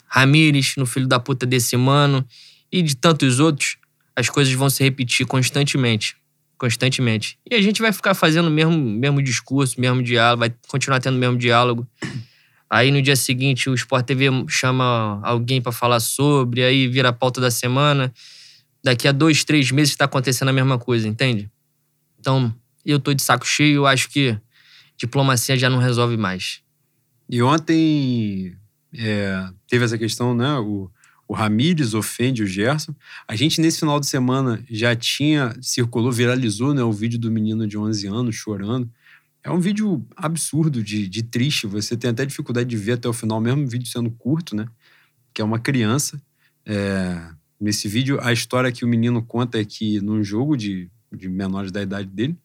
Ramires, 0.06 0.74
no 0.76 0.86
filho 0.86 1.06
da 1.06 1.18
puta 1.18 1.46
desse 1.46 1.76
mano 1.76 2.24
e 2.70 2.82
de 2.82 2.94
tantos 2.94 3.40
outros, 3.40 3.76
as 4.14 4.28
coisas 4.28 4.52
vão 4.54 4.70
se 4.70 4.84
repetir 4.84 5.26
constantemente. 5.26 6.16
Constantemente. 6.58 7.38
E 7.50 7.54
a 7.54 7.60
gente 7.60 7.82
vai 7.82 7.92
ficar 7.92 8.14
fazendo 8.14 8.46
o 8.46 8.50
mesmo, 8.50 8.78
mesmo 8.78 9.20
discurso, 9.20 9.80
mesmo 9.80 10.02
diálogo, 10.02 10.40
vai 10.40 10.54
continuar 10.68 11.00
tendo 11.00 11.16
o 11.16 11.18
mesmo 11.18 11.36
diálogo. 11.36 11.86
Aí 12.68 12.90
no 12.90 13.00
dia 13.02 13.14
seguinte 13.14 13.68
o 13.68 13.74
Sport 13.74 14.06
TV 14.06 14.26
chama 14.48 15.20
alguém 15.22 15.60
para 15.60 15.70
falar 15.70 16.00
sobre, 16.00 16.64
aí 16.64 16.88
vira 16.88 17.10
a 17.10 17.12
pauta 17.12 17.40
da 17.40 17.50
semana 17.50 18.12
daqui 18.86 19.08
a 19.08 19.12
dois, 19.12 19.42
três 19.42 19.72
meses 19.72 19.90
está 19.90 20.04
acontecendo 20.04 20.48
a 20.48 20.52
mesma 20.52 20.78
coisa, 20.78 21.08
entende? 21.08 21.50
Então, 22.20 22.54
eu 22.84 23.00
tô 23.00 23.12
de 23.12 23.20
saco 23.20 23.44
cheio, 23.44 23.78
eu 23.78 23.86
acho 23.86 24.08
que 24.08 24.38
diplomacia 24.96 25.56
já 25.56 25.68
não 25.68 25.78
resolve 25.78 26.16
mais. 26.16 26.62
E 27.28 27.42
ontem 27.42 28.56
é, 28.96 29.48
teve 29.66 29.84
essa 29.84 29.98
questão, 29.98 30.36
né? 30.36 30.56
O, 30.58 30.88
o 31.26 31.34
Ramires 31.34 31.94
ofende 31.94 32.44
o 32.44 32.46
Gerson. 32.46 32.94
A 33.26 33.34
gente, 33.34 33.60
nesse 33.60 33.80
final 33.80 33.98
de 33.98 34.06
semana, 34.06 34.64
já 34.70 34.94
tinha, 34.94 35.52
circulou, 35.60 36.12
viralizou, 36.12 36.72
né? 36.72 36.84
O 36.84 36.92
vídeo 36.92 37.18
do 37.18 37.28
menino 37.28 37.66
de 37.66 37.76
11 37.76 38.06
anos 38.06 38.36
chorando. 38.36 38.88
É 39.42 39.50
um 39.50 39.58
vídeo 39.58 40.06
absurdo, 40.16 40.80
de, 40.80 41.08
de 41.08 41.24
triste. 41.24 41.66
Você 41.66 41.96
tem 41.96 42.10
até 42.10 42.24
dificuldade 42.24 42.68
de 42.68 42.76
ver 42.76 42.92
até 42.92 43.08
o 43.08 43.12
final, 43.12 43.40
mesmo 43.40 43.64
o 43.64 43.68
vídeo 43.68 43.88
sendo 43.88 44.12
curto, 44.12 44.54
né? 44.54 44.68
Que 45.34 45.42
é 45.42 45.44
uma 45.44 45.58
criança. 45.58 46.22
É, 46.64 47.34
Nesse 47.60 47.88
vídeo, 47.88 48.18
a 48.20 48.32
história 48.32 48.70
que 48.70 48.84
o 48.84 48.88
menino 48.88 49.22
conta 49.22 49.58
é 49.60 49.64
que 49.64 50.00
num 50.00 50.22
jogo 50.22 50.56
de, 50.56 50.90
de 51.12 51.28
menores 51.28 51.72
da 51.72 51.82
idade 51.82 52.08
dele, 52.08 52.36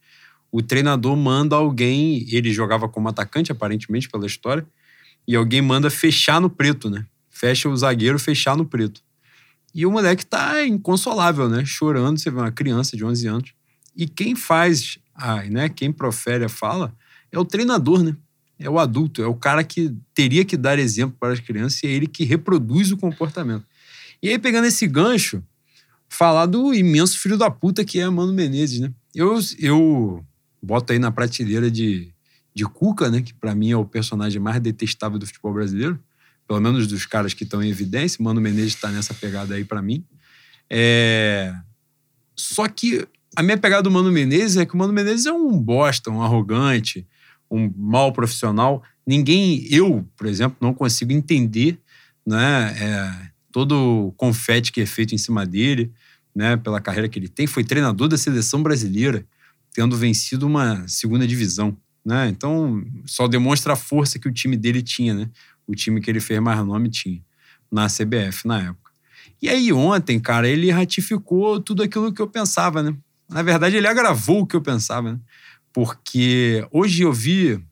o 0.52 0.62
treinador 0.62 1.16
manda 1.16 1.56
alguém, 1.56 2.26
ele 2.30 2.52
jogava 2.52 2.88
como 2.88 3.08
atacante, 3.08 3.52
aparentemente, 3.52 4.10
pela 4.10 4.26
história, 4.26 4.66
e 5.28 5.36
alguém 5.36 5.62
manda 5.62 5.90
fechar 5.90 6.42
no 6.42 6.50
preto, 6.50 6.90
né? 6.90 7.06
Fecha 7.30 7.70
o 7.70 7.76
zagueiro, 7.76 8.20
fechar 8.20 8.58
no 8.58 8.66
preto. 8.66 9.02
E 9.74 9.86
o 9.86 9.92
moleque 9.92 10.26
tá 10.26 10.66
inconsolável, 10.66 11.48
né? 11.48 11.64
Chorando, 11.64 12.20
você 12.20 12.30
vê 12.30 12.38
uma 12.38 12.52
criança 12.52 12.98
de 12.98 13.06
11 13.06 13.28
anos. 13.28 13.54
E 13.96 14.08
quem 14.08 14.36
faz, 14.36 14.98
a, 15.16 15.44
né? 15.44 15.70
Quem 15.70 15.92
profere 15.92 16.44
a 16.44 16.50
fala 16.50 16.94
é 17.32 17.40
o 17.40 17.46
treinador, 17.46 18.04
né? 18.04 18.16
É 18.60 18.70
o 18.70 18.78
adulto, 18.78 19.24
é 19.24 19.28
o 19.28 19.34
cara 19.34 19.64
que 19.64 19.96
teria 20.14 20.46
que 20.46 20.56
dar 20.56 20.78
exemplo 20.78 21.16
para 21.20 21.34
as 21.34 21.40
crianças 21.40 21.82
e 21.82 21.88
é 21.88 21.90
ele 21.90 22.06
que 22.06 22.24
reproduz 22.24 22.92
o 22.92 22.98
comportamento. 22.98 23.66
E 24.22 24.30
aí, 24.30 24.38
pegando 24.38 24.68
esse 24.68 24.86
gancho, 24.88 25.44
falar 26.08 26.46
do 26.46 26.74
imenso 26.74 27.18
filho 27.18 27.38
da 27.38 27.50
puta 27.50 27.86
que 27.86 28.00
é 28.00 28.10
Mano 28.10 28.34
Menezes, 28.34 28.80
né? 28.80 28.92
Eu, 29.16 29.40
eu 29.60 30.26
boto 30.62 30.94
aí 30.94 31.00
na 31.00 31.12
prateleira 31.12 31.72
de, 31.72 32.14
de 32.54 32.66
Cuca, 32.66 33.10
né? 33.10 33.22
Que 33.22 33.34
para 33.34 33.56
mim 33.56 33.72
é 33.72 33.78
o 33.78 33.86
personagem 33.86 34.40
mais 34.40 34.60
detestável 34.60 35.18
do 35.18 35.26
futebol 35.26 35.54
brasileiro. 35.54 36.00
Pelo 36.48 36.60
menos 36.60 36.86
dos 36.86 37.06
caras 37.06 37.34
que 37.34 37.44
estão 37.44 37.64
em 37.64 37.70
evidência. 37.70 38.22
Mano 38.22 38.42
Menezes 38.42 38.76
tá 38.76 38.90
nessa 38.90 39.14
pegada 39.14 39.56
aí 39.56 39.64
para 39.64 39.82
mim. 39.82 40.06
É... 40.70 41.56
Só 42.36 42.68
que 42.68 43.08
a 43.36 43.42
minha 43.42 43.58
pegada 43.58 43.84
do 43.84 43.92
Mano 43.92 44.12
Menezes 44.12 44.58
é 44.58 44.66
que 44.66 44.74
o 44.74 44.78
Mano 44.78 44.94
Menezes 44.94 45.26
é 45.26 45.32
um 45.32 45.58
bosta, 45.58 46.12
um 46.12 46.22
arrogante, 46.22 47.08
um 47.50 47.72
mau 47.76 48.12
profissional. 48.12 48.84
Ninguém, 49.08 49.66
eu, 49.70 50.06
por 50.18 50.28
exemplo, 50.28 50.58
não 50.60 50.74
consigo 50.74 51.12
entender 51.14 51.80
né, 52.26 52.76
é, 52.78 53.32
todo 53.52 54.08
o 54.08 54.12
confete 54.14 54.72
que 54.72 54.82
é 54.82 54.86
feito 54.86 55.14
em 55.14 55.18
cima 55.18 55.46
dele, 55.46 55.92
né, 56.36 56.56
pela 56.58 56.80
carreira 56.80 57.10
que 57.10 57.20
ele 57.20 57.28
tem, 57.28 57.46
foi 57.46 57.64
treinador 57.64 58.08
da 58.08 58.18
seleção 58.18 58.64
brasileira, 58.64 59.26
tendo 59.74 59.98
vencido 59.98 60.48
uma 60.48 60.88
segunda 60.88 61.28
divisão. 61.28 61.78
Né? 62.06 62.30
Então, 62.30 62.84
só 63.06 63.28
demonstra 63.28 63.74
a 63.74 63.76
força 63.76 64.18
que 64.18 64.28
o 64.28 64.34
time 64.34 64.58
dele 64.58 64.82
tinha, 64.82 65.14
né? 65.14 65.30
O 65.68 65.76
time 65.76 66.02
que 66.02 66.10
ele 66.10 66.20
fez 66.20 66.40
mais 66.40 66.66
nome 66.66 66.90
tinha 66.90 67.22
na 67.72 67.88
CBF 67.88 68.48
na 68.48 68.60
época. 68.60 68.92
E 69.42 69.50
aí, 69.50 69.72
ontem, 69.72 70.20
cara, 70.20 70.48
ele 70.48 70.70
ratificou 70.72 71.60
tudo 71.60 71.84
aquilo 71.84 72.14
que 72.14 72.22
eu 72.22 72.28
pensava, 72.28 72.84
né? 72.84 72.96
Na 73.30 73.42
verdade, 73.42 73.78
ele 73.78 73.88
agravou 73.88 74.42
o 74.42 74.48
que 74.48 74.56
eu 74.56 74.62
pensava, 74.62 75.14
né? 75.14 75.20
Porque 75.74 76.68
hoje 76.72 77.04
eu 77.04 77.14
vi, 77.14 77.64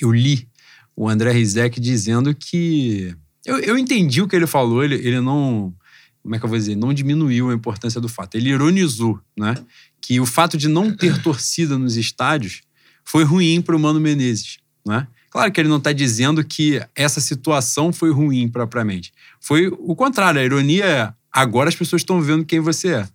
eu 0.00 0.12
li 0.12 0.48
o 0.94 1.08
André 1.08 1.32
Rizek 1.32 1.80
dizendo 1.80 2.34
que. 2.34 3.16
Eu, 3.48 3.58
eu 3.60 3.78
entendi 3.78 4.20
o 4.20 4.28
que 4.28 4.36
ele 4.36 4.46
falou, 4.46 4.84
ele, 4.84 4.96
ele 4.96 5.22
não. 5.22 5.74
Como 6.22 6.34
é 6.34 6.38
que 6.38 6.44
eu 6.44 6.48
vou 6.50 6.58
dizer? 6.58 6.76
Não 6.76 6.92
diminuiu 6.92 7.48
a 7.48 7.54
importância 7.54 7.98
do 7.98 8.08
fato. 8.08 8.34
Ele 8.34 8.50
ironizou, 8.50 9.18
né? 9.38 9.54
Que 10.02 10.20
o 10.20 10.26
fato 10.26 10.58
de 10.58 10.68
não 10.68 10.94
ter 10.94 11.16
torcida 11.24 11.78
nos 11.78 11.96
estádios 11.96 12.60
foi 13.02 13.24
ruim 13.24 13.62
para 13.62 13.74
o 13.74 13.78
Mano 13.78 13.98
Menezes, 13.98 14.58
né? 14.86 15.08
Claro 15.30 15.50
que 15.50 15.58
ele 15.58 15.68
não 15.68 15.78
está 15.78 15.92
dizendo 15.92 16.44
que 16.44 16.82
essa 16.94 17.22
situação 17.22 17.90
foi 17.90 18.12
ruim 18.12 18.48
propriamente. 18.48 19.14
Foi 19.40 19.68
o 19.68 19.96
contrário. 19.96 20.38
A 20.38 20.44
ironia 20.44 20.84
é 20.84 21.12
agora 21.32 21.70
as 21.70 21.74
pessoas 21.74 22.02
estão 22.02 22.20
vendo 22.20 22.44
quem 22.44 22.60
você 22.60 22.96
é. 22.96 23.08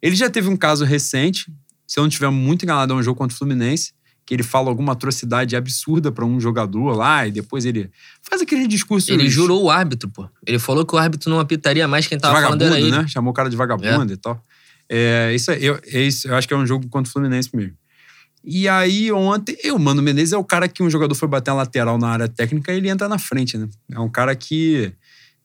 Ele 0.00 0.14
já 0.14 0.30
teve 0.30 0.48
um 0.48 0.56
caso 0.56 0.84
recente, 0.84 1.52
se 1.84 1.98
eu 1.98 2.02
não 2.02 2.08
estiver 2.08 2.30
muito 2.30 2.64
enganado, 2.64 2.92
é 2.92 2.96
um 2.96 3.02
jogo 3.02 3.18
contra 3.18 3.34
o 3.34 3.38
Fluminense, 3.38 3.92
que 4.24 4.34
ele 4.34 4.42
fala 4.42 4.68
alguma 4.68 4.92
atrocidade 4.92 5.56
absurda 5.56 6.12
para 6.12 6.24
um 6.24 6.40
jogador 6.40 6.96
lá 6.96 7.26
e 7.26 7.32
depois 7.32 7.64
ele 7.64 7.90
faz 8.22 8.40
aquele 8.40 8.66
discurso. 8.66 9.12
Ele 9.12 9.28
jurou 9.28 9.64
o 9.64 9.70
árbitro, 9.70 10.08
pô. 10.08 10.28
Ele 10.46 10.58
falou 10.58 10.86
que 10.86 10.94
o 10.94 10.98
árbitro 10.98 11.30
não 11.30 11.40
apitaria 11.40 11.88
mais 11.88 12.06
quem 12.06 12.18
tava 12.18 12.40
falando 12.40 12.62
era 12.62 12.78
ele. 12.78 12.90
né? 12.90 13.08
Chamou 13.08 13.32
o 13.32 13.34
cara 13.34 13.50
de 13.50 13.56
vagabundo 13.56 14.12
é. 14.12 14.14
e 14.14 14.16
tal. 14.16 14.44
É, 14.88 15.32
isso, 15.34 15.52
eu, 15.52 15.80
é 15.86 16.02
isso, 16.02 16.28
eu 16.28 16.34
acho 16.34 16.48
que 16.48 16.54
é 16.54 16.56
um 16.56 16.66
jogo 16.66 16.88
contra 16.88 17.08
o 17.08 17.12
Fluminense 17.12 17.54
mesmo. 17.54 17.74
E 18.42 18.68
aí, 18.68 19.12
ontem, 19.12 19.56
o 19.72 19.78
Mano 19.78 20.02
Menezes 20.02 20.32
é 20.32 20.36
o 20.36 20.44
cara 20.44 20.66
que 20.66 20.82
um 20.82 20.88
jogador 20.88 21.14
foi 21.14 21.28
bater 21.28 21.50
a 21.50 21.54
lateral 21.54 21.98
na 21.98 22.08
área 22.08 22.28
técnica 22.28 22.72
e 22.72 22.76
ele 22.78 22.88
entra 22.88 23.08
na 23.08 23.18
frente, 23.18 23.58
né? 23.58 23.68
É 23.92 24.00
um 24.00 24.08
cara 24.08 24.34
que 24.34 24.92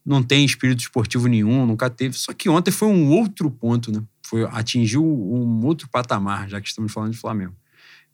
não 0.06 0.24
tem 0.24 0.46
espírito 0.46 0.80
esportivo 0.80 1.28
nenhum, 1.28 1.66
nunca 1.66 1.90
teve. 1.90 2.18
Só 2.18 2.32
que 2.32 2.48
ontem 2.48 2.72
foi 2.72 2.88
um 2.88 3.10
outro 3.10 3.52
ponto, 3.52 3.92
né? 3.92 4.02
Foi, 4.24 4.44
atingiu 4.52 5.04
um 5.04 5.66
outro 5.66 5.90
patamar, 5.90 6.48
já 6.48 6.62
que 6.62 6.68
estamos 6.68 6.92
falando 6.92 7.12
de 7.12 7.18
Flamengo. 7.18 7.54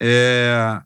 É, 0.01 0.81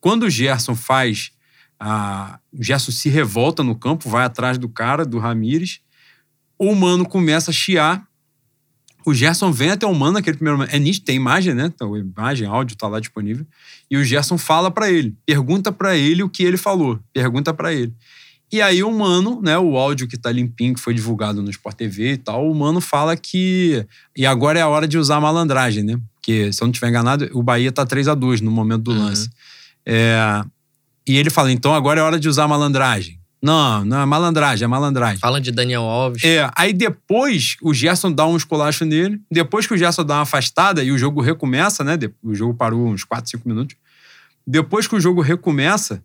quando 0.00 0.24
o 0.24 0.30
Gerson 0.30 0.74
faz. 0.74 1.32
A, 1.80 2.40
o 2.52 2.62
Gerson 2.62 2.90
se 2.90 3.08
revolta 3.08 3.62
no 3.62 3.74
campo, 3.74 4.08
vai 4.08 4.24
atrás 4.24 4.58
do 4.58 4.68
cara, 4.68 5.04
do 5.04 5.18
Ramires. 5.18 5.80
O 6.58 6.74
Mano 6.74 7.06
começa 7.06 7.50
a 7.50 7.54
chiar 7.54 8.08
o 9.08 9.14
Gerson 9.14 9.50
vem 9.50 9.70
até 9.70 9.86
o 9.86 9.94
Mano 9.94 10.14
naquele 10.14 10.36
primeiro 10.36 10.58
momento. 10.58 10.74
É 10.74 10.78
nítido, 10.78 11.06
tem 11.06 11.16
imagem, 11.16 11.54
né? 11.54 11.70
Então, 11.74 11.96
imagem, 11.96 12.46
áudio 12.46 12.76
tá 12.76 12.86
lá 12.86 13.00
disponível. 13.00 13.46
E 13.90 13.96
o 13.96 14.04
Gerson 14.04 14.36
fala 14.36 14.70
para 14.70 14.90
ele, 14.90 15.16
pergunta 15.24 15.72
para 15.72 15.96
ele 15.96 16.22
o 16.22 16.28
que 16.28 16.42
ele 16.42 16.58
falou. 16.58 17.00
Pergunta 17.12 17.54
para 17.54 17.72
ele. 17.72 17.94
E 18.52 18.60
aí 18.60 18.82
o 18.82 18.92
Mano, 18.92 19.40
né, 19.42 19.58
o 19.58 19.78
áudio 19.78 20.06
que 20.06 20.18
tá 20.18 20.30
limpinho, 20.30 20.74
que 20.74 20.80
foi 20.80 20.92
divulgado 20.92 21.42
no 21.42 21.50
Sport 21.50 21.76
TV 21.76 22.12
e 22.12 22.16
tal, 22.18 22.50
o 22.50 22.54
Mano 22.54 22.80
fala 22.80 23.16
que 23.16 23.86
e 24.14 24.26
agora 24.26 24.58
é 24.58 24.62
a 24.62 24.68
hora 24.68 24.86
de 24.86 24.98
usar 24.98 25.16
a 25.16 25.20
malandragem, 25.20 25.82
né? 25.82 25.98
Porque 26.28 26.52
se 26.52 26.62
eu 26.62 26.66
não 26.66 26.72
estiver 26.72 26.90
enganado, 26.90 27.30
o 27.32 27.42
Bahia 27.42 27.72
tá 27.72 27.86
3 27.86 28.06
a 28.06 28.14
2 28.14 28.42
no 28.42 28.50
momento 28.50 28.82
do 28.82 28.90
uhum. 28.90 28.98
lance. 28.98 29.30
É, 29.86 30.44
e 31.08 31.16
ele 31.16 31.30
fala, 31.30 31.50
então 31.50 31.74
agora 31.74 32.00
é 32.00 32.02
hora 32.02 32.20
de 32.20 32.28
usar 32.28 32.44
a 32.44 32.48
malandragem. 32.48 33.18
Não, 33.40 33.82
não, 33.82 34.02
é 34.02 34.04
malandragem, 34.04 34.64
é 34.66 34.68
malandragem. 34.68 35.18
Fala 35.18 35.40
de 35.40 35.50
Daniel 35.50 35.84
Alves. 35.84 36.22
É, 36.22 36.50
aí 36.54 36.74
depois 36.74 37.56
o 37.62 37.72
Gerson 37.72 38.12
dá 38.12 38.26
um 38.26 38.36
esculacho 38.36 38.84
nele. 38.84 39.18
Depois 39.30 39.66
que 39.66 39.72
o 39.72 39.78
Gerson 39.78 40.04
dá 40.04 40.16
uma 40.16 40.22
afastada 40.22 40.84
e 40.84 40.92
o 40.92 40.98
jogo 40.98 41.22
recomeça, 41.22 41.82
né? 41.82 41.98
O 42.22 42.34
jogo 42.34 42.52
parou 42.52 42.88
uns 42.88 43.04
4, 43.04 43.30
5 43.30 43.48
minutos. 43.48 43.74
Depois 44.46 44.86
que 44.86 44.96
o 44.96 45.00
jogo 45.00 45.22
recomeça, 45.22 46.02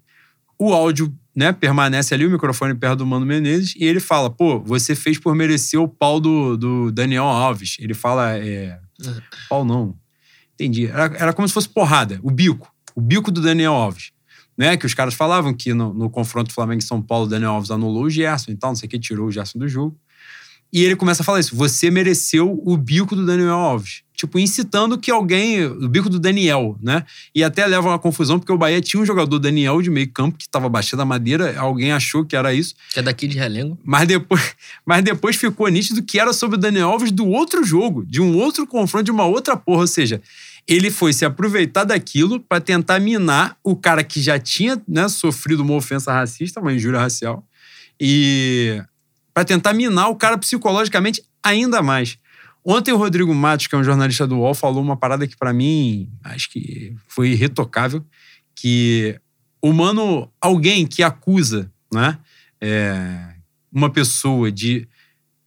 o 0.57 0.71
áudio 0.71 1.13
né, 1.35 1.51
permanece 1.51 2.13
ali, 2.13 2.25
o 2.25 2.31
microfone 2.31 2.73
perto 2.75 2.99
do 2.99 3.05
Mano 3.05 3.25
Menezes, 3.25 3.75
e 3.75 3.83
ele 3.83 3.99
fala: 3.99 4.29
pô, 4.29 4.61
você 4.61 4.95
fez 4.95 5.19
por 5.19 5.35
merecer 5.35 5.81
o 5.81 5.87
pau 5.87 6.21
do, 6.21 6.55
do 6.55 6.91
Daniel 6.93 7.25
Alves. 7.25 7.75
Ele 7.77 7.93
fala: 7.93 8.37
é. 8.37 8.79
Pau 9.49 9.65
não. 9.65 10.01
Entendi. 10.63 10.87
Era, 10.87 11.05
era 11.17 11.33
como 11.33 11.47
se 11.47 11.53
fosse 11.53 11.69
porrada, 11.69 12.19
o 12.23 12.31
bico. 12.31 12.71
O 12.95 13.01
bico 13.01 13.31
do 13.31 13.41
Daniel 13.41 13.73
Alves 13.73 14.13
né? 14.57 14.77
Que 14.77 14.85
os 14.85 14.93
caras 14.93 15.13
falavam 15.13 15.53
que 15.53 15.73
no, 15.73 15.93
no 15.93 16.09
confronto 16.09 16.53
Flamengo 16.53 16.79
e 16.79 16.85
São 16.85 17.01
Paulo, 17.01 17.25
o 17.25 17.29
Daniel 17.29 17.51
Alves 17.51 17.71
anulou 17.71 18.03
o 18.03 18.09
Gerson 18.09 18.51
e 18.51 18.55
tal, 18.55 18.71
não 18.71 18.75
sei 18.75 18.87
o 18.87 18.89
que, 18.89 18.99
tirou 18.99 19.27
o 19.27 19.31
Gerson 19.31 19.59
do 19.59 19.67
jogo. 19.67 19.97
E 20.71 20.83
ele 20.83 20.95
começa 20.95 21.21
a 21.21 21.25
falar 21.25 21.39
isso: 21.39 21.55
você 21.55 21.91
mereceu 21.91 22.59
o 22.65 22.75
bico 22.75 23.15
do 23.15 23.25
Daniel 23.25 23.53
Alves. 23.53 24.01
Tipo, 24.15 24.39
incitando 24.39 24.97
que 24.97 25.11
alguém. 25.11 25.65
O 25.65 25.89
bico 25.89 26.09
do 26.09 26.19
Daniel, 26.19 26.77
né? 26.81 27.03
E 27.35 27.43
até 27.43 27.65
leva 27.67 27.89
uma 27.89 27.99
confusão, 27.99 28.39
porque 28.39 28.51
o 28.51 28.57
Bahia 28.57 28.79
tinha 28.79 29.01
um 29.01 29.05
jogador 29.05 29.37
Daniel 29.37 29.81
de 29.81 29.89
meio 29.89 30.09
campo 30.11 30.37
que 30.37 30.45
estava 30.45 30.69
baixando 30.69 31.01
a 31.03 31.05
madeira, 31.05 31.59
alguém 31.59 31.91
achou 31.91 32.25
que 32.25 32.35
era 32.35 32.53
isso. 32.53 32.73
Que 32.91 32.99
é 32.99 33.03
daqui 33.03 33.27
de 33.27 33.37
Relengo. 33.37 33.77
Mas 33.83 34.07
depois, 34.07 34.55
mas 34.85 35.03
depois 35.03 35.35
ficou 35.35 35.67
nítido 35.67 36.01
que 36.01 36.19
era 36.19 36.31
sobre 36.31 36.57
o 36.57 36.59
Daniel 36.59 36.89
Alves 36.89 37.11
do 37.11 37.27
outro 37.27 37.63
jogo, 37.63 38.05
de 38.05 38.21
um 38.21 38.35
outro 38.37 38.65
confronto, 38.65 39.03
de 39.03 39.11
uma 39.11 39.25
outra 39.25 39.57
porra. 39.57 39.81
Ou 39.81 39.87
seja, 39.87 40.21
ele 40.67 40.89
foi 40.89 41.11
se 41.11 41.25
aproveitar 41.25 41.83
daquilo 41.83 42.39
para 42.39 42.61
tentar 42.61 42.99
minar 42.99 43.57
o 43.63 43.75
cara 43.75 44.03
que 44.03 44.21
já 44.21 44.39
tinha 44.39 44.81
né, 44.87 45.09
sofrido 45.09 45.61
uma 45.61 45.73
ofensa 45.73 46.13
racista, 46.13 46.61
uma 46.61 46.73
injúria 46.73 46.99
racial, 46.99 47.45
e 47.99 48.81
para 49.33 49.43
tentar 49.43 49.73
minar 49.73 50.09
o 50.09 50.15
cara 50.15 50.37
psicologicamente 50.37 51.23
ainda 51.43 51.81
mais. 51.81 52.17
Ontem 52.63 52.93
o 52.93 52.97
Rodrigo 52.97 53.33
Matos, 53.33 53.67
que 53.67 53.75
é 53.75 53.77
um 53.77 53.83
jornalista 53.83 54.25
do 54.25 54.37
UOL, 54.37 54.53
falou 54.53 54.81
uma 54.81 54.95
parada 54.95 55.27
que 55.27 55.35
para 55.35 55.51
mim 55.51 56.09
acho 56.23 56.49
que 56.49 56.95
foi 57.07 57.31
irretocável, 57.31 58.05
que 58.55 59.19
o 59.61 59.73
mano, 59.73 60.31
alguém 60.39 60.87
que 60.87 61.03
acusa, 61.03 61.69
né, 61.91 62.17
é, 62.61 63.33
uma 63.71 63.89
pessoa 63.89 64.49
de 64.51 64.87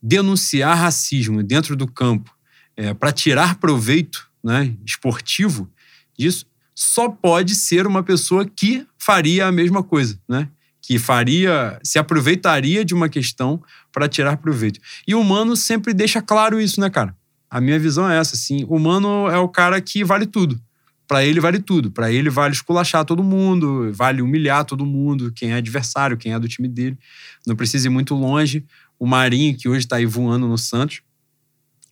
denunciar 0.03 0.77
racismo 0.77 1.43
dentro 1.43 1.75
do 1.75 1.87
campo 1.91 2.37
é, 2.77 2.93
para 2.93 3.12
tirar 3.12 3.57
proveito 3.57 4.31
né, 4.47 4.76
esportivo 4.84 5.68
disso, 6.16 6.47
só 6.72 7.09
pode 7.09 7.57
ser 7.57 7.84
uma 7.84 8.01
pessoa 8.01 8.47
que 8.47 8.86
faria 8.97 9.47
a 9.47 9.53
mesma 9.53 9.82
coisa, 9.82 10.20
né? 10.28 10.49
Que 10.80 11.01
faria, 11.01 11.80
se 11.82 11.99
aproveitaria 11.99 12.84
de 12.84 12.94
uma 12.94 13.09
questão 13.09 13.61
para 13.92 14.09
tirar 14.09 14.36
proveito. 14.36 14.78
E 15.09 15.16
o 15.16 15.20
humano 15.20 15.57
sempre 15.57 15.92
deixa 15.92 16.22
claro 16.22 16.61
isso, 16.61 16.80
né, 16.80 16.88
cara? 16.88 17.16
A 17.51 17.61
minha 17.61 17.78
visão 17.78 18.09
é 18.09 18.18
essa, 18.18 18.36
assim. 18.36 18.64
O 18.68 18.76
humano 18.76 19.28
é 19.28 19.38
o 19.38 19.49
cara 19.49 19.80
que 19.80 20.05
vale 20.05 20.26
tudo. 20.26 20.61
Para 21.09 21.24
ele 21.24 21.40
vale 21.40 21.59
tudo. 21.59 21.90
Para 21.90 22.12
ele 22.12 22.30
vale 22.30 22.55
esculachar 22.55 23.05
todo 23.05 23.24
mundo, 23.24 23.90
vale 23.92 24.22
humilhar 24.22 24.64
todo 24.64 24.86
mundo, 24.86 25.32
quem 25.34 25.53
é 25.53 25.55
adversário, 25.55 26.16
quem 26.16 26.34
é 26.34 26.38
do 26.38 26.47
time 26.47 26.68
dele. 26.68 26.97
Não 27.44 27.57
precisa 27.57 27.88
ir 27.88 27.90
muito 27.90 28.14
longe. 28.14 28.64
O 28.97 29.07
Marinho, 29.07 29.57
que 29.57 29.68
hoje 29.68 29.80
está 29.80 29.97
aí 29.97 30.07
voando 30.07 30.47
no 30.47 30.57
Santos, 30.57 31.01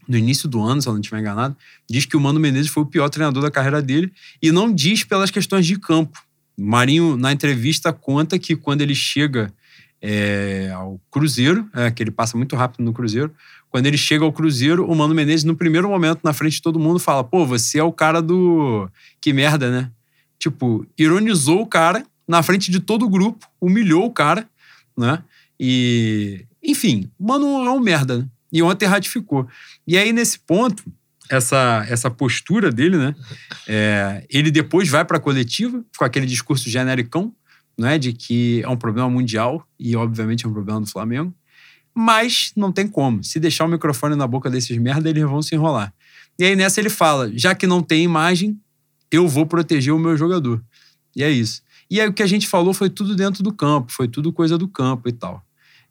no 0.08 0.16
início 0.16 0.48
do 0.48 0.60
ano, 0.62 0.80
se 0.80 0.88
eu 0.88 0.92
não 0.92 1.00
estiver 1.00 1.20
enganado, 1.20 1.56
diz 1.88 2.06
que 2.06 2.16
o 2.16 2.20
Mano 2.20 2.40
Menezes 2.40 2.70
foi 2.70 2.82
o 2.82 2.86
pior 2.86 3.08
treinador 3.08 3.42
da 3.42 3.50
carreira 3.50 3.80
dele 3.80 4.12
e 4.42 4.50
não 4.52 4.72
diz 4.72 5.04
pelas 5.04 5.30
questões 5.30 5.66
de 5.66 5.78
campo. 5.78 6.22
Marinho, 6.56 7.16
na 7.16 7.32
entrevista, 7.32 7.92
conta 7.92 8.38
que 8.38 8.54
quando 8.54 8.82
ele 8.82 8.94
chega 8.94 9.52
é, 10.00 10.70
ao 10.74 11.00
Cruzeiro, 11.10 11.68
é, 11.74 11.90
que 11.90 12.02
ele 12.02 12.10
passa 12.10 12.36
muito 12.36 12.54
rápido 12.54 12.84
no 12.84 12.92
Cruzeiro, 12.92 13.32
quando 13.70 13.86
ele 13.86 13.98
chega 13.98 14.24
ao 14.24 14.32
Cruzeiro, 14.32 14.88
o 14.88 14.94
Mano 14.94 15.14
Menezes, 15.14 15.42
no 15.42 15.56
primeiro 15.56 15.88
momento, 15.88 16.20
na 16.22 16.32
frente 16.32 16.54
de 16.54 16.62
todo 16.62 16.78
mundo, 16.78 17.00
fala: 17.00 17.24
pô, 17.24 17.44
você 17.44 17.80
é 17.80 17.82
o 17.82 17.90
cara 17.90 18.22
do. 18.22 18.88
Que 19.20 19.32
merda, 19.32 19.68
né? 19.68 19.90
Tipo, 20.38 20.86
ironizou 20.96 21.60
o 21.60 21.66
cara 21.66 22.06
na 22.28 22.40
frente 22.42 22.70
de 22.70 22.78
todo 22.78 23.04
o 23.04 23.08
grupo, 23.08 23.48
humilhou 23.60 24.04
o 24.06 24.12
cara, 24.12 24.48
né? 24.96 25.24
E. 25.58 26.46
Enfim, 26.62 27.10
o 27.18 27.26
Mano 27.26 27.66
é 27.66 27.70
um 27.72 27.80
merda, 27.80 28.18
né? 28.18 28.28
E 28.54 28.62
ontem 28.62 28.86
ratificou. 28.86 29.48
E 29.84 29.98
aí, 29.98 30.12
nesse 30.12 30.38
ponto, 30.38 30.84
essa, 31.28 31.84
essa 31.88 32.08
postura 32.08 32.70
dele, 32.70 32.96
né? 32.96 33.12
É, 33.66 34.24
ele 34.30 34.48
depois 34.48 34.88
vai 34.88 35.04
para 35.04 35.16
a 35.16 35.20
coletiva 35.20 35.84
com 35.98 36.04
aquele 36.04 36.24
discurso 36.24 36.70
genericão, 36.70 37.34
né? 37.76 37.98
De 37.98 38.12
que 38.12 38.62
é 38.62 38.68
um 38.68 38.76
problema 38.76 39.10
mundial 39.10 39.66
e, 39.76 39.96
obviamente, 39.96 40.46
é 40.46 40.48
um 40.48 40.52
problema 40.52 40.80
do 40.80 40.86
Flamengo. 40.86 41.34
Mas 41.92 42.52
não 42.56 42.70
tem 42.70 42.86
como. 42.86 43.24
Se 43.24 43.40
deixar 43.40 43.64
o 43.64 43.68
microfone 43.68 44.14
na 44.14 44.26
boca 44.26 44.48
desses 44.48 44.78
merda, 44.78 45.10
eles 45.10 45.24
vão 45.24 45.42
se 45.42 45.56
enrolar. 45.56 45.92
E 46.38 46.44
aí, 46.44 46.54
nessa, 46.54 46.80
ele 46.80 46.90
fala: 46.90 47.36
já 47.36 47.56
que 47.56 47.66
não 47.66 47.82
tem 47.82 48.04
imagem, 48.04 48.56
eu 49.10 49.26
vou 49.26 49.46
proteger 49.46 49.92
o 49.92 49.98
meu 49.98 50.16
jogador. 50.16 50.62
E 51.16 51.24
é 51.24 51.30
isso. 51.30 51.60
E 51.90 52.00
aí, 52.00 52.06
o 52.06 52.12
que 52.12 52.22
a 52.22 52.26
gente 52.28 52.46
falou 52.46 52.72
foi 52.72 52.88
tudo 52.88 53.16
dentro 53.16 53.42
do 53.42 53.52
campo, 53.52 53.92
foi 53.92 54.06
tudo 54.06 54.32
coisa 54.32 54.56
do 54.56 54.68
campo 54.68 55.08
e 55.08 55.12
tal. 55.12 55.44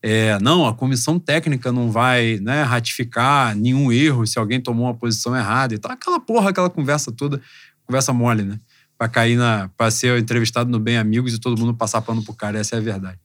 É, 0.06 0.38
não, 0.40 0.68
a 0.68 0.74
comissão 0.74 1.18
técnica 1.18 1.72
não 1.72 1.90
vai 1.90 2.38
né, 2.42 2.62
ratificar 2.64 3.56
nenhum 3.56 3.90
erro 3.90 4.28
se 4.28 4.38
alguém 4.38 4.60
tomou 4.60 4.86
uma 4.86 4.94
posição 4.94 5.34
errada 5.34 5.74
e 5.74 5.78
tal. 5.78 5.94
Aquela 5.94 6.20
porra, 6.20 6.50
aquela 6.50 6.70
conversa 6.70 7.10
toda, 7.10 7.42
conversa 7.86 8.12
mole, 8.12 8.44
né? 8.44 8.60
Pra 8.98 9.08
cair 9.08 9.38
na. 9.38 9.70
pra 9.78 9.90
ser 9.90 10.20
entrevistado 10.20 10.70
no 10.70 10.78
Bem 10.78 10.98
Amigos 10.98 11.34
e 11.34 11.40
todo 11.40 11.58
mundo 11.58 11.74
passar 11.74 12.02
pano 12.02 12.22
pro 12.22 12.34
cara, 12.34 12.60
essa 12.60 12.76
é 12.76 12.80
a 12.80 12.82
verdade. 12.82 13.18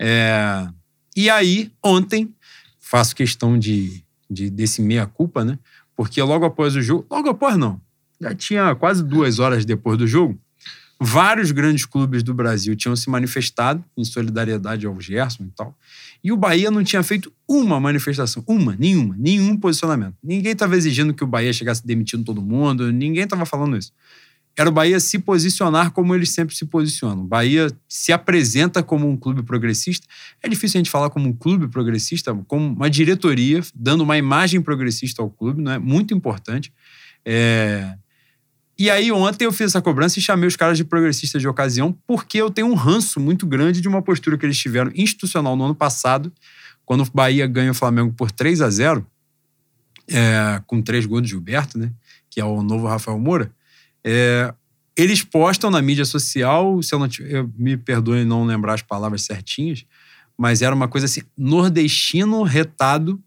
É, 0.00 0.66
e 1.16 1.30
aí, 1.30 1.70
ontem, 1.82 2.34
faço 2.80 3.14
questão 3.14 3.56
de, 3.56 4.04
de, 4.28 4.50
desse 4.50 4.82
meia-culpa, 4.82 5.44
né? 5.44 5.56
Porque 5.94 6.20
logo 6.20 6.44
após 6.44 6.74
o 6.74 6.82
jogo, 6.82 7.06
logo 7.08 7.28
após 7.28 7.56
não, 7.56 7.80
já 8.20 8.34
tinha 8.34 8.74
quase 8.74 9.02
duas 9.04 9.38
horas 9.38 9.64
depois 9.64 9.96
do 9.96 10.08
jogo, 10.08 10.36
vários 11.00 11.50
grandes 11.50 11.84
clubes 11.84 12.22
do 12.22 12.32
Brasil 12.32 12.74
tinham 12.74 12.96
se 12.96 13.10
manifestado 13.10 13.84
em 13.96 14.04
solidariedade 14.04 14.86
ao 14.86 14.98
Gerson 15.00 15.44
e 15.44 15.50
tal. 15.54 15.76
E 16.24 16.32
o 16.32 16.36
Bahia 16.36 16.70
não 16.70 16.82
tinha 16.82 17.02
feito 17.02 17.32
uma 17.46 17.78
manifestação, 17.78 18.42
uma, 18.46 18.74
nenhuma, 18.76 19.14
nenhum 19.18 19.56
posicionamento. 19.56 20.14
Ninguém 20.22 20.52
estava 20.52 20.76
exigindo 20.76 21.14
que 21.14 21.22
o 21.22 21.26
Bahia 21.26 21.52
chegasse 21.52 21.86
demitindo 21.86 22.24
todo 22.24 22.40
mundo, 22.40 22.90
ninguém 22.90 23.24
estava 23.24 23.44
falando 23.44 23.76
isso. 23.76 23.92
Era 24.58 24.70
o 24.70 24.72
Bahia 24.72 24.98
se 24.98 25.18
posicionar 25.18 25.90
como 25.90 26.14
eles 26.14 26.30
sempre 26.30 26.56
se 26.56 26.64
posicionam. 26.64 27.24
O 27.24 27.26
Bahia 27.26 27.70
se 27.86 28.10
apresenta 28.10 28.82
como 28.82 29.06
um 29.06 29.14
clube 29.14 29.42
progressista. 29.42 30.06
É 30.42 30.48
difícil 30.48 30.78
a 30.78 30.80
gente 30.80 30.90
falar 30.90 31.10
como 31.10 31.28
um 31.28 31.32
clube 31.32 31.68
progressista, 31.68 32.34
como 32.48 32.66
uma 32.66 32.88
diretoria, 32.88 33.60
dando 33.74 34.02
uma 34.02 34.16
imagem 34.16 34.62
progressista 34.62 35.20
ao 35.20 35.28
clube, 35.28 35.60
não 35.60 35.72
é? 35.72 35.78
Muito 35.78 36.14
importante. 36.14 36.72
É... 37.22 37.98
E 38.78 38.90
aí, 38.90 39.10
ontem 39.10 39.44
eu 39.46 39.52
fiz 39.52 39.68
essa 39.68 39.80
cobrança 39.80 40.18
e 40.18 40.22
chamei 40.22 40.46
os 40.46 40.56
caras 40.56 40.76
de 40.76 40.84
progressistas 40.84 41.40
de 41.40 41.48
ocasião, 41.48 41.96
porque 42.06 42.36
eu 42.36 42.50
tenho 42.50 42.66
um 42.66 42.74
ranço 42.74 43.18
muito 43.18 43.46
grande 43.46 43.80
de 43.80 43.88
uma 43.88 44.02
postura 44.02 44.36
que 44.36 44.44
eles 44.44 44.58
tiveram 44.58 44.92
institucional 44.94 45.56
no 45.56 45.64
ano 45.64 45.74
passado, 45.74 46.30
quando 46.84 47.02
o 47.02 47.10
Bahia 47.12 47.46
ganha 47.46 47.70
o 47.70 47.74
Flamengo 47.74 48.12
por 48.12 48.30
3 48.30 48.60
a 48.60 48.68
0 48.68 49.06
é, 50.08 50.62
com 50.66 50.80
três 50.80 51.06
gols 51.06 51.22
do 51.22 51.28
Gilberto, 51.28 51.78
né? 51.78 51.90
Que 52.30 52.40
é 52.40 52.44
o 52.44 52.62
novo 52.62 52.86
Rafael 52.86 53.18
Moura. 53.18 53.50
É, 54.04 54.54
eles 54.96 55.22
postam 55.22 55.70
na 55.70 55.82
mídia 55.82 56.04
social, 56.04 56.80
se 56.82 56.94
eu 56.94 56.98
não 56.98 57.08
eu, 57.20 57.50
me 57.56 57.76
perdoe 57.76 58.24
não 58.24 58.44
lembrar 58.44 58.74
as 58.74 58.82
palavras 58.82 59.22
certinhas, 59.22 59.84
mas 60.38 60.62
era 60.62 60.74
uma 60.74 60.86
coisa 60.86 61.06
assim: 61.06 61.22
nordestino 61.36 62.42
retado 62.42 63.20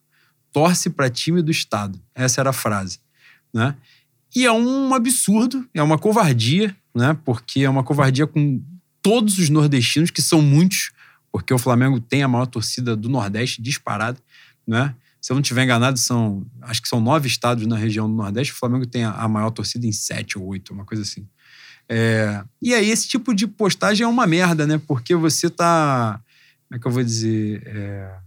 torce 0.52 0.90
para 0.90 1.10
time 1.10 1.42
do 1.42 1.52
Estado. 1.52 2.00
Essa 2.16 2.42
era 2.42 2.52
a 2.52 2.54
frase, 2.54 3.00
né? 3.54 3.76
E 4.36 4.46
é 4.46 4.52
um 4.52 4.94
absurdo, 4.94 5.68
é 5.74 5.82
uma 5.82 5.98
covardia, 5.98 6.76
né? 6.94 7.18
Porque 7.26 7.62
é 7.62 7.70
uma 7.70 7.84
covardia 7.84 8.28
com 8.28 8.62
todos 9.02 9.40
os 9.40 9.50
nordestinos, 9.50 10.12
que 10.12 10.22
são 10.22 10.42
muitos, 10.42 10.92
porque 11.32 11.54
o 11.54 11.58
Flamengo 11.58 12.00
tem 12.00 12.24
a 12.24 12.28
maior 12.28 12.46
torcida 12.46 12.96
do 12.96 13.10
Nordeste 13.10 13.62
disparada, 13.62 14.20
né? 14.68 14.96
Se 15.22 15.32
eu 15.32 15.36
não 15.36 15.42
estiver 15.42 15.64
enganado, 15.64 16.00
são 16.00 16.46
acho 16.62 16.82
que 16.82 16.88
são 16.88 17.02
nove 17.02 17.28
estados 17.28 17.66
na 17.68 17.76
região 17.76 18.10
do 18.10 18.16
Nordeste. 18.16 18.54
O 18.54 18.56
Flamengo 18.56 18.86
tem 18.86 19.04
a, 19.04 19.28
maior 19.28 19.50
torcida 19.50 19.86
em 19.86 19.92
sete 19.92 20.38
ou 20.38 20.46
oito, 20.46 20.74
uma 20.74 20.86
coisa 20.86 21.04
assim. 21.04 21.28
É, 21.90 22.44
e 22.62 22.74
aí, 22.74 22.90
esse 22.90 23.08
tipo 23.08 23.34
de 23.34 23.48
postagem 23.48 24.06
é 24.06 24.08
uma 24.08 24.26
merda, 24.26 24.66
né? 24.66 24.80
Porque 24.88 25.16
você 25.16 25.50
tá. 25.50 26.22
Como 26.68 26.78
é 26.78 26.80
que 26.80 26.88
eu 26.88 26.92
vou 26.92 27.04
dizer? 27.04 27.64
É, 27.66 28.18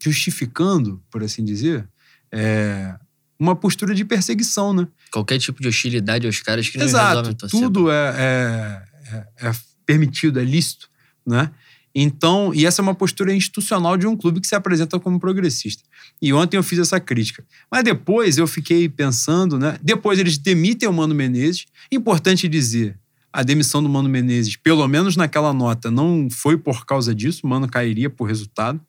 justificando, 0.00 1.00
por 1.08 1.22
assim 1.22 1.44
dizer, 1.44 1.88
é, 2.32 2.98
uma 3.42 3.56
postura 3.56 3.94
de 3.94 4.04
perseguição, 4.04 4.72
né? 4.72 4.86
Qualquer 5.10 5.38
tipo 5.38 5.60
de 5.60 5.68
hostilidade 5.68 6.26
aos 6.26 6.40
caras 6.40 6.68
que 6.68 6.78
não 6.78 6.84
Exato. 6.84 7.34
Tudo 7.48 7.90
é, 7.90 8.14
é, 8.16 8.82
é, 9.12 9.48
é 9.48 9.52
permitido, 9.84 10.38
é 10.38 10.44
lícito, 10.44 10.88
né? 11.26 11.50
Então, 11.94 12.54
e 12.54 12.64
essa 12.64 12.80
é 12.80 12.82
uma 12.84 12.94
postura 12.94 13.34
institucional 13.34 13.98
de 13.98 14.06
um 14.06 14.16
clube 14.16 14.40
que 14.40 14.46
se 14.46 14.54
apresenta 14.54 14.98
como 14.98 15.20
progressista. 15.20 15.82
E 16.22 16.32
ontem 16.32 16.56
eu 16.56 16.62
fiz 16.62 16.78
essa 16.78 16.98
crítica. 16.98 17.44
Mas 17.70 17.84
depois 17.84 18.38
eu 18.38 18.46
fiquei 18.46 18.88
pensando, 18.88 19.58
né? 19.58 19.76
Depois 19.82 20.18
eles 20.18 20.38
demitem 20.38 20.88
o 20.88 20.92
Mano 20.92 21.14
Menezes. 21.14 21.66
Importante 21.90 22.48
dizer, 22.48 22.98
a 23.32 23.42
demissão 23.42 23.82
do 23.82 23.88
Mano 23.88 24.08
Menezes, 24.08 24.56
pelo 24.56 24.86
menos 24.86 25.16
naquela 25.16 25.52
nota, 25.52 25.90
não 25.90 26.28
foi 26.30 26.56
por 26.56 26.86
causa 26.86 27.14
disso, 27.14 27.40
o 27.44 27.48
Mano 27.48 27.68
cairia 27.68 28.08
por 28.08 28.24
resultado. 28.24 28.80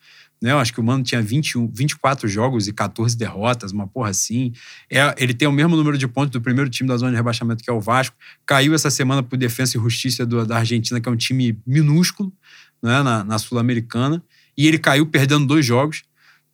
Né? 0.44 0.52
Eu 0.52 0.60
acho 0.60 0.74
que 0.74 0.82
o 0.82 0.84
Mano 0.84 1.02
tinha 1.02 1.22
21, 1.22 1.70
24 1.74 2.28
jogos 2.28 2.68
e 2.68 2.74
14 2.74 3.16
derrotas, 3.18 3.72
uma 3.72 3.88
porra 3.88 4.10
assim. 4.10 4.52
É, 4.92 5.16
ele 5.18 5.34
tem 5.34 5.48
o 5.48 5.54
mesmo 5.54 5.78
número 5.78 5.98
de 5.98 6.06
pontos 6.06 6.32
do 6.32 6.42
primeiro 6.42 6.70
time 6.70 6.90
da 6.90 6.98
zona 6.98 7.12
de 7.12 7.16
rebaixamento, 7.16 7.64
que 7.64 7.70
é 7.70 7.74
o 7.74 7.80
Vasco. 7.80 8.14
Caiu 8.46 8.74
essa 8.74 8.92
semana 8.92 9.24
por 9.24 9.38
Defesa 9.38 9.78
e 9.78 9.82
Justiça 9.82 10.26
do, 10.26 10.46
da 10.46 10.58
Argentina, 10.58 11.00
que 11.00 11.08
é 11.08 11.12
um 11.14 11.16
time 11.16 11.58
minúsculo 11.66 12.30
né? 12.82 13.02
na, 13.02 13.24
na 13.24 13.40
Sul-Americana. 13.40 14.22
E 14.58 14.68
ele 14.68 14.78
caiu 14.78 15.06
perdendo 15.06 15.46
dois 15.46 15.66
jogos. 15.66 16.04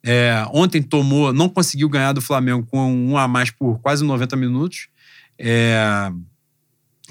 É, 0.04 0.46
ontem 0.54 0.84
tomou, 0.84 1.34
não 1.34 1.50
conseguiu 1.50 1.90
ganhar 1.90 2.14
do 2.14 2.22
Flamengo 2.22 2.68
com 2.70 2.94
um 2.94 3.18
a 3.18 3.28
mais 3.28 3.50
por 3.50 3.80
quase 3.80 4.06
90 4.06 4.36
minutos. 4.36 4.88
É, 5.36 6.12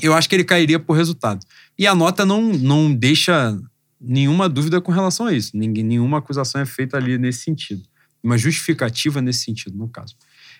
eu 0.00 0.14
acho 0.14 0.28
que 0.28 0.36
ele 0.36 0.44
cairia 0.44 0.78
por 0.78 0.92
resultado. 0.92 1.44
E 1.76 1.88
a 1.88 1.94
nota 1.96 2.24
não, 2.24 2.40
não 2.40 2.94
deixa 2.94 3.58
nenhuma 4.00 4.48
dúvida 4.48 4.80
com 4.80 4.92
relação 4.92 5.26
a 5.26 5.32
isso. 5.32 5.56
Ninguém, 5.56 5.84
nenhuma 5.84 6.18
acusação 6.18 6.60
é 6.60 6.66
feita 6.66 6.96
ali 6.96 7.18
nesse 7.18 7.40
sentido. 7.40 7.82
Uma 8.22 8.36
justificativa 8.36 9.20
nesse 9.20 9.44
sentido, 9.44 9.76
no 9.76 9.88
caso. 9.88 10.16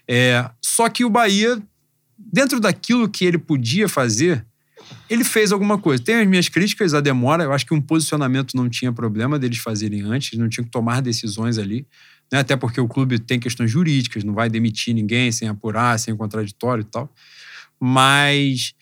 É, 0.07 0.49
só 0.63 0.89
que 0.89 1.05
o 1.05 1.11
Bahia, 1.11 1.61
dentro 2.17 2.61
daquilo 2.61 3.09
que 3.09 3.25
ele 3.25 3.39
podia 3.39 3.89
fazer, 3.89 4.45
ele 5.09 5.25
fez 5.25 5.53
alguma 5.53 5.79
coisa. 5.79 6.03
Tem 6.03 6.17
as 6.17 6.27
minhas 6.27 6.49
críticas 6.49 6.95
à 6.95 7.01
demora. 7.01 7.45
Eu 7.45 7.53
acho 7.53 7.67
que 7.67 7.75
um 7.75 7.81
posicionamento 7.81 8.57
não 8.57 8.69
tinha 8.69 8.93
problema 8.93 9.39
deles 9.39 9.59
fazerem 9.59 10.03
antes, 10.03 10.39
não 10.39 10.49
tinham 10.49 10.65
que 10.65 10.71
tomar 10.71 11.03
decisões 11.03 11.59
ali. 11.59 11.87
Né? 12.33 12.41
Até 12.41 12.57
porque 12.57 12.81
o 12.81 12.89
clube 12.89 13.19
tem 13.19 13.39
questões 13.39 13.71
jurídicas, 13.71 14.25
não 14.25 14.35
vai 14.35 14.49
demitir 14.49 14.95
ninguém 14.95 15.33
sem 15.33 15.49
apurar, 15.49 15.99
sem 15.99 16.17
contraditório 16.17 16.83
e 16.83 16.85
tal. 16.85 17.13
Mas 17.81 18.75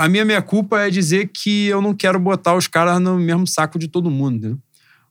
a 0.00 0.08
minha 0.08 0.24
meia 0.24 0.40
culpa 0.40 0.80
é 0.80 0.88
dizer 0.88 1.28
que 1.28 1.66
eu 1.66 1.82
não 1.82 1.92
quero 1.92 2.18
botar 2.18 2.56
os 2.56 2.66
caras 2.66 2.98
no 2.98 3.18
mesmo 3.18 3.46
saco 3.46 3.78
de 3.78 3.86
todo 3.86 4.10
mundo. 4.10 4.48
Né? 4.48 4.56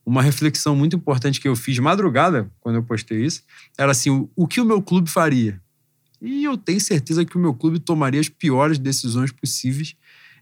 Uma 0.03 0.23
reflexão 0.23 0.75
muito 0.75 0.95
importante 0.95 1.39
que 1.39 1.47
eu 1.47 1.55
fiz 1.55 1.77
madrugada, 1.77 2.49
quando 2.59 2.77
eu 2.77 2.83
postei 2.83 3.23
isso, 3.23 3.43
era 3.77 3.91
assim: 3.91 4.09
o, 4.09 4.27
o 4.35 4.47
que 4.47 4.59
o 4.59 4.65
meu 4.65 4.81
clube 4.81 5.07
faria? 5.07 5.61
E 6.19 6.43
eu 6.43 6.57
tenho 6.57 6.81
certeza 6.81 7.23
que 7.23 7.37
o 7.37 7.39
meu 7.39 7.53
clube 7.53 7.79
tomaria 7.79 8.19
as 8.19 8.29
piores 8.29 8.79
decisões 8.79 9.31
possíveis. 9.31 9.95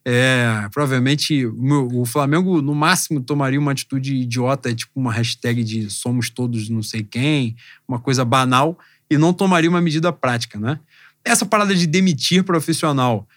É, 0.06 0.66
provavelmente 0.72 1.46
o, 1.46 1.62
meu, 1.62 1.88
o, 1.92 2.06
Flamengo, 2.06 2.62
no 2.62 2.74
máximo, 2.74 3.20
tomaria 3.20 3.60
uma 3.60 3.74
atitude 3.74 4.16
idiota, 4.16 4.74
tipo 4.74 4.94
uma 4.96 5.12
hashtag 5.12 5.62
de 5.62 5.90
somos 5.90 6.30
todos 6.30 6.70
não 6.70 6.82
sei 6.82 7.04
quem, 7.04 7.58
uma 7.86 8.00
coisa 8.00 8.24
banal, 8.24 8.80
e 9.10 9.18
não 9.18 9.34
tomaria 9.34 9.70
uma 9.70 9.82
medida 9.82 10.14
prática, 10.14 10.58
né? 10.58 10.80
Essa 11.26 11.46
parada 11.46 11.76
de 11.76 11.86
demitir 11.86 12.46
profissional 12.46 13.28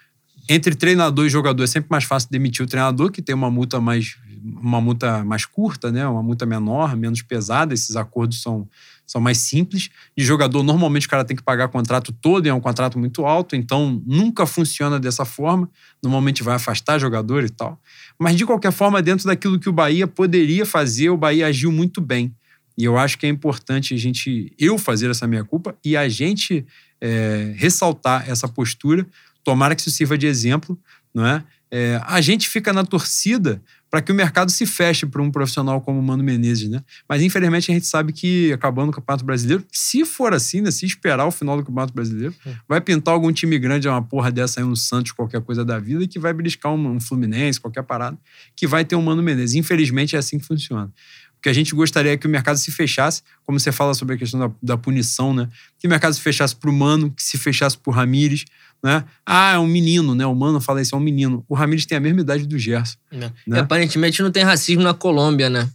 entre 0.49 0.75
treinador 0.75 1.27
e 1.27 1.29
jogador 1.29 1.63
é 1.63 1.67
sempre 1.67 1.89
mais 1.91 2.05
fácil 2.05 2.29
demitir 2.31 2.65
o 2.65 2.69
treinador, 2.69 3.11
que 3.11 3.23
tem 3.23 3.35
uma 3.35 3.51
multa 3.51 3.81
mais, 3.81 4.17
uma 4.43 4.81
multa 4.81 5.25
mais 5.25 5.45
curta, 5.45 5.91
né? 5.93 6.07
uma 6.07 6.23
multa 6.23 6.47
menor, 6.47 6.97
menos 6.97 7.23
pesada. 7.23 7.75
Esses 7.75 7.97
acordos 7.97 8.43
são, 8.43 8.69
são 9.07 9.21
mais 9.21 9.39
simples. 9.39 9.91
De 10.17 10.25
jogador, 10.25 10.63
normalmente 10.63 11.07
o 11.07 11.11
cara 11.11 11.25
tem 11.25 11.37
que 11.37 11.43
pagar 11.43 11.67
o 11.67 11.69
contrato 11.69 12.13
todo 12.13 12.47
e 12.47 12.49
é 12.49 12.55
um 12.55 12.61
contrato 12.61 12.99
muito 12.99 13.25
alto, 13.25 13.55
então 13.55 14.03
nunca 14.07 14.47
funciona 14.47 14.99
dessa 14.99 15.25
forma. 15.25 15.69
Normalmente 16.03 16.43
vai 16.43 16.57
afastar 16.57 16.99
jogador 16.99 17.45
e 17.45 17.51
tal. 17.51 17.81
Mas 18.19 18.37
de 18.37 18.45
qualquer 18.45 18.73
forma, 18.73 19.03
dentro 19.03 19.27
daquilo 19.27 19.59
que 19.59 19.69
o 19.69 19.73
Bahia 19.73 20.07
poderia 20.07 20.67
fazer, 20.67 21.11
o 21.11 21.17
Bahia 21.17 21.47
agiu 21.47 21.71
muito 21.71 22.01
bem. 22.01 22.35
E 22.81 22.85
eu 22.85 22.97
acho 22.97 23.19
que 23.19 23.27
é 23.27 23.29
importante 23.29 23.93
a 23.93 23.97
gente, 23.99 24.53
eu 24.59 24.79
fazer 24.79 25.11
essa 25.11 25.27
minha 25.27 25.45
culpa 25.45 25.77
e 25.85 25.97
a 25.97 26.09
gente 26.09 26.65
é, 27.01 27.53
ressaltar 27.57 28.29
essa 28.29 28.49
postura, 28.49 29.07
Tomara 29.45 29.75
que 29.75 29.81
isso 29.81 29.91
sirva 29.91 30.17
de 30.17 30.27
exemplo, 30.27 30.79
não 31.15 31.27
é? 31.27 31.45
é 31.71 32.01
a 32.05 32.21
gente 32.21 32.49
fica 32.49 32.73
na 32.73 32.85
torcida 32.85 33.63
para 33.91 34.01
que 34.01 34.13
o 34.13 34.15
mercado 34.15 34.51
se 34.53 34.65
feche 34.65 35.05
para 35.05 35.21
um 35.21 35.31
profissional 35.31 35.81
como 35.81 35.99
o 35.99 36.03
Mano 36.03 36.23
Menezes, 36.23 36.71
né? 36.71 36.81
Mas 37.09 37.23
infelizmente 37.23 37.71
a 37.71 37.75
gente 37.75 37.87
sabe 37.87 38.13
que 38.13 38.53
acabando 38.53 38.91
o 38.91 38.93
Campeonato 38.93 39.25
Brasileiro, 39.25 39.65
se 39.73 40.05
for 40.05 40.33
assim, 40.33 40.61
né, 40.61 40.71
se 40.71 40.87
esperar 40.87 41.27
o 41.27 41.31
final 41.33 41.57
do 41.57 41.65
Campeonato 41.65 41.93
Brasileiro, 41.93 42.33
é. 42.47 42.55
vai 42.69 42.81
pintar 42.81 43.13
algum 43.13 43.33
time 43.33 43.59
grande, 43.59 43.89
uma 43.89 44.01
porra 44.01 44.31
dessa 44.31 44.61
aí, 44.61 44.65
um 44.65 44.77
Santos, 44.77 45.11
qualquer 45.11 45.41
coisa 45.41 45.65
da 45.65 45.79
vida, 45.81 46.07
que 46.07 46.21
vai 46.21 46.33
beliscar 46.33 46.73
um, 46.73 46.95
um 46.95 47.01
Fluminense, 47.01 47.61
qualquer 47.61 47.83
parada, 47.83 48.17
que 48.55 48.65
vai 48.65 48.85
ter 48.85 48.95
um 48.95 49.03
Mano 49.03 49.23
Menezes. 49.23 49.57
Infelizmente 49.57 50.15
é 50.15 50.21
assim 50.21 50.39
que 50.39 50.47
funciona. 50.47 50.93
Que 51.43 51.49
a 51.49 51.53
gente 51.53 51.75
gostaria 51.75 52.17
que 52.19 52.27
o 52.27 52.31
mercado 52.31 52.59
se 52.59 52.71
fechasse, 52.71 53.23
como 53.45 53.59
você 53.59 53.73
fala 53.73 53.95
sobre 53.95 54.15
a 54.15 54.19
questão 54.19 54.41
da, 54.41 54.51
da 54.63 54.77
punição, 54.77 55.33
né? 55.33 55.49
Que 55.79 55.87
o 55.87 55.91
mercado 55.91 56.13
se 56.15 56.21
fechasse 56.21 56.55
para 56.55 56.69
o 56.69 56.73
Mano, 56.73 57.11
que 57.11 57.23
se 57.23 57.39
fechasse 57.39 57.79
para 57.79 57.91
o 57.91 57.95
Ramires, 57.95 58.45
né? 58.83 59.05
Ah, 59.25 59.55
é 59.55 59.59
um 59.59 59.67
menino, 59.67 60.15
né? 60.15 60.27
O 60.27 60.35
Mano 60.35 60.61
fala 60.61 60.81
isso, 60.83 60.95
é 60.95 60.99
um 60.99 61.01
menino. 61.01 61.45
O 61.49 61.55
Ramires 61.55 61.87
tem 61.87 61.99
a 61.99 62.01
mesma 62.01 62.21
idade 62.21 62.47
do 62.47 62.59
Gerson. 62.59 62.97
É. 63.13 63.31
Né? 63.47 63.61
aparentemente 63.61 64.23
não 64.23 64.31
tem 64.31 64.43
racismo 64.43 64.83
na 64.83 64.95
Colômbia, 64.95 65.49
né? 65.49 65.69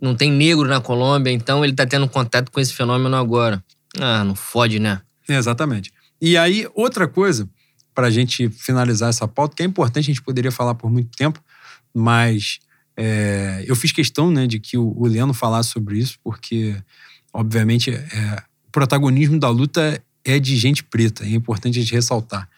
Não 0.00 0.16
tem 0.16 0.32
negro 0.32 0.66
na 0.66 0.80
Colômbia, 0.80 1.30
então 1.30 1.64
ele 1.64 1.72
tá 1.72 1.86
tendo 1.86 2.08
contato 2.08 2.50
com 2.50 2.60
esse 2.60 2.72
fenômeno 2.72 3.14
agora. 3.16 3.62
Ah, 3.98 4.24
não 4.24 4.34
fode, 4.34 4.78
né? 4.78 5.00
É, 5.28 5.36
exatamente. 5.36 5.92
E 6.20 6.36
aí, 6.36 6.66
outra 6.74 7.06
coisa, 7.06 7.48
para 7.94 8.08
a 8.08 8.10
gente 8.10 8.48
finalizar 8.50 9.08
essa 9.08 9.28
pauta, 9.28 9.54
que 9.54 9.62
é 9.62 9.66
importante, 9.66 10.04
a 10.04 10.12
gente 10.12 10.22
poderia 10.22 10.50
falar 10.50 10.74
por 10.74 10.90
muito 10.90 11.16
tempo, 11.16 11.40
mas 11.94 12.58
é, 12.96 13.64
eu 13.66 13.76
fiz 13.76 13.92
questão 13.92 14.30
né, 14.30 14.46
de 14.46 14.58
que 14.58 14.78
o, 14.78 14.92
o 14.96 15.06
Leno 15.06 15.34
falasse 15.34 15.70
sobre 15.70 15.98
isso, 15.98 16.18
porque, 16.24 16.76
obviamente, 17.32 17.90
é, 17.90 18.42
o 18.66 18.70
protagonismo 18.72 19.38
da 19.38 19.48
luta 19.48 20.02
é 20.24 20.38
de 20.38 20.56
gente 20.56 20.82
preta, 20.82 21.24
é 21.24 21.30
importante 21.30 21.78
a 21.78 21.82
gente 21.82 21.94
ressaltar. 21.94 22.48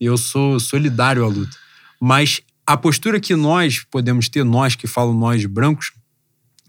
Eu 0.00 0.16
sou 0.18 0.60
solidário 0.60 1.24
à 1.24 1.28
luta. 1.28 1.56
Mas 2.00 2.42
a 2.66 2.76
postura 2.76 3.18
que 3.18 3.34
nós 3.34 3.84
podemos 3.90 4.28
ter, 4.28 4.44
nós 4.44 4.74
que 4.74 4.86
falam 4.86 5.14
nós 5.14 5.44
brancos, 5.46 5.92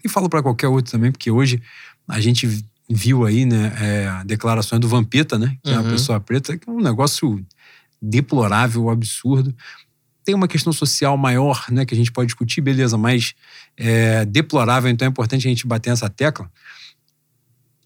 e 0.02 0.08
falo 0.08 0.28
para 0.28 0.42
qualquer 0.42 0.68
outro 0.68 0.90
também, 0.90 1.12
porque 1.12 1.30
hoje 1.30 1.60
a 2.08 2.20
gente 2.20 2.48
viu 2.88 3.26
aí, 3.26 3.44
né, 3.44 3.76
é, 3.78 4.08
a 4.08 4.24
declaração 4.24 4.80
do 4.80 4.88
Vampeta, 4.88 5.38
né, 5.38 5.56
que 5.62 5.70
uhum. 5.70 5.76
é 5.76 5.80
uma 5.80 5.90
pessoa 5.90 6.18
preta, 6.18 6.56
que 6.56 6.68
é 6.68 6.72
um 6.72 6.80
negócio 6.80 7.44
deplorável, 8.00 8.88
absurdo. 8.88 9.54
Tem 10.28 10.34
uma 10.34 10.46
questão 10.46 10.74
social 10.74 11.16
maior, 11.16 11.64
né, 11.70 11.86
que 11.86 11.94
a 11.94 11.96
gente 11.96 12.12
pode 12.12 12.26
discutir, 12.26 12.60
beleza, 12.60 12.98
mas 12.98 13.34
é 13.78 14.26
deplorável, 14.26 14.90
então 14.90 15.06
é 15.06 15.08
importante 15.08 15.46
a 15.46 15.48
gente 15.48 15.66
bater 15.66 15.88
nessa 15.88 16.10
tecla. 16.10 16.52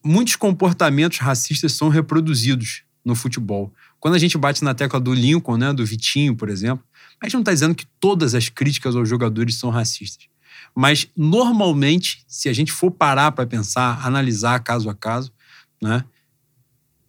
Muitos 0.04 0.34
comportamentos 0.34 1.18
racistas 1.18 1.70
são 1.70 1.88
reproduzidos 1.88 2.82
no 3.04 3.14
futebol. 3.14 3.72
Quando 4.00 4.14
a 4.14 4.18
gente 4.18 4.36
bate 4.36 4.64
na 4.64 4.74
tecla 4.74 4.98
do 4.98 5.14
Lincoln, 5.14 5.56
né, 5.56 5.72
do 5.72 5.86
Vitinho, 5.86 6.34
por 6.34 6.48
exemplo, 6.48 6.84
a 7.20 7.26
gente 7.26 7.34
não 7.34 7.42
está 7.42 7.52
dizendo 7.52 7.76
que 7.76 7.86
todas 8.00 8.34
as 8.34 8.48
críticas 8.48 8.96
aos 8.96 9.08
jogadores 9.08 9.54
são 9.54 9.70
racistas. 9.70 10.26
Mas, 10.74 11.06
normalmente, 11.16 12.24
se 12.26 12.48
a 12.48 12.52
gente 12.52 12.72
for 12.72 12.90
parar 12.90 13.30
para 13.30 13.46
pensar, 13.46 14.04
analisar 14.04 14.58
caso 14.58 14.90
a 14.90 14.94
caso, 14.96 15.32
né, 15.80 16.04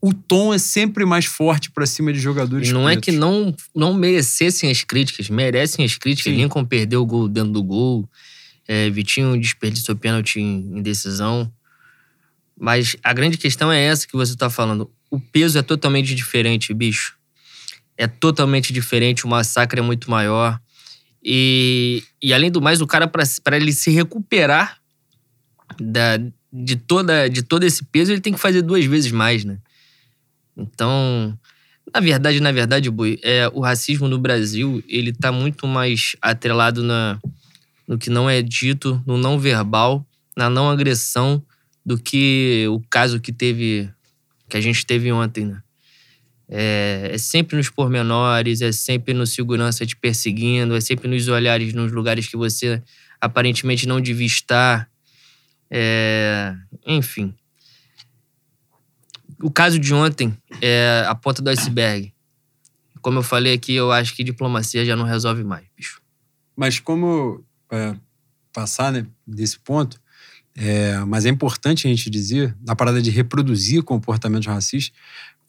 o 0.05 0.13
tom 0.13 0.53
é 0.53 0.57
sempre 0.57 1.05
mais 1.05 1.25
forte 1.25 1.71
para 1.71 1.85
cima 1.85 2.11
de 2.11 2.19
jogadores 2.19 2.69
Não 2.71 2.83
pretos. 2.83 3.07
é 3.07 3.11
que 3.11 3.17
não, 3.17 3.55
não 3.73 3.93
merecessem 3.93 4.69
as 4.69 4.83
críticas, 4.83 5.29
merecem 5.29 5.85
as 5.85 5.97
críticas. 5.97 6.33
Sim. 6.33 6.41
Lincoln 6.41 6.65
perdeu 6.65 7.01
o 7.01 7.05
gol 7.05 7.29
dentro 7.29 7.53
do 7.53 7.63
gol, 7.63 8.09
é, 8.67 8.89
Vitinho 8.89 9.39
desperdiçou 9.39 9.95
pênalti 9.95 10.41
em, 10.41 10.77
em 10.77 10.81
decisão. 10.81 11.49
Mas 12.59 12.97
a 13.01 13.13
grande 13.13 13.37
questão 13.37 13.71
é 13.71 13.81
essa 13.81 14.05
que 14.05 14.13
você 14.13 14.33
está 14.33 14.49
falando. 14.49 14.91
O 15.09 15.19
peso 15.19 15.57
é 15.57 15.61
totalmente 15.61 16.13
diferente, 16.13 16.73
bicho 16.73 17.17
é 17.97 18.07
totalmente 18.07 18.73
diferente, 18.73 19.25
o 19.25 19.27
massacre 19.27 19.79
é 19.79 19.83
muito 19.83 20.09
maior. 20.09 20.59
E, 21.23 22.03
e 22.21 22.33
além 22.33 22.51
do 22.51 22.61
mais, 22.61 22.81
o 22.81 22.87
cara, 22.87 23.07
para 23.07 23.55
ele 23.55 23.71
se 23.71 23.91
recuperar 23.91 24.77
da, 25.79 26.17
de, 26.51 26.75
toda, 26.75 27.29
de 27.29 27.43
todo 27.43 27.63
esse 27.63 27.83
peso, 27.85 28.11
ele 28.11 28.21
tem 28.21 28.33
que 28.33 28.39
fazer 28.39 28.61
duas 28.61 28.83
vezes 28.85 29.11
mais, 29.11 29.45
né? 29.45 29.57
Então, 30.55 31.37
na 31.93 31.99
verdade, 31.99 32.39
na 32.39 32.51
verdade, 32.51 32.89
Boi, 32.89 33.19
é, 33.23 33.49
o 33.53 33.59
racismo 33.59 34.07
no 34.07 34.17
Brasil, 34.17 34.83
ele 34.87 35.11
tá 35.11 35.31
muito 35.31 35.67
mais 35.67 36.15
atrelado 36.21 36.83
na, 36.83 37.19
no 37.87 37.97
que 37.97 38.09
não 38.09 38.29
é 38.29 38.41
dito, 38.41 39.01
no 39.05 39.17
não 39.17 39.37
verbal, 39.37 40.05
na 40.35 40.49
não 40.49 40.69
agressão, 40.69 41.43
do 41.85 41.97
que 41.97 42.65
o 42.69 42.81
caso 42.89 43.19
que 43.19 43.31
teve, 43.31 43.89
que 44.47 44.55
a 44.55 44.61
gente 44.61 44.85
teve 44.85 45.11
ontem, 45.11 45.45
né? 45.45 45.61
É, 46.47 47.09
é, 47.13 47.17
sempre 47.17 47.57
nos 47.57 47.69
pormenores, 47.69 48.61
é 48.61 48.71
sempre 48.71 49.13
no 49.13 49.25
segurança 49.25 49.85
te 49.85 49.95
perseguindo, 49.95 50.75
é 50.75 50.81
sempre 50.81 51.07
nos 51.07 51.27
olhares 51.27 51.73
nos 51.73 51.91
lugares 51.91 52.27
que 52.27 52.37
você 52.37 52.81
aparentemente 53.19 53.87
não 53.87 53.99
devia 53.99 54.27
estar. 54.27 54.89
É, 55.69 56.53
enfim. 56.85 57.33
O 59.43 59.51
caso 59.51 59.77
de 59.77 59.93
ontem 59.93 60.33
é 60.61 61.03
a 61.05 61.13
ponta 61.13 61.41
do 61.41 61.49
iceberg. 61.49 62.13
Como 63.01 63.19
eu 63.19 63.23
falei 63.23 63.53
aqui, 63.53 63.75
eu 63.75 63.91
acho 63.91 64.15
que 64.15 64.23
diplomacia 64.23 64.85
já 64.85 64.95
não 64.95 65.03
resolve 65.03 65.43
mais, 65.43 65.65
bicho. 65.75 66.01
Mas 66.55 66.79
como 66.79 67.43
é, 67.69 67.93
passar 68.53 68.93
né, 68.93 69.05
desse 69.27 69.59
ponto, 69.59 69.99
é, 70.55 70.97
mas 70.99 71.25
é 71.25 71.29
importante 71.29 71.85
a 71.85 71.89
gente 71.89 72.09
dizer, 72.09 72.55
na 72.65 72.73
parada 72.73 73.01
de 73.01 73.09
reproduzir 73.09 73.83
comportamentos 73.83 74.47
racistas, 74.47 74.95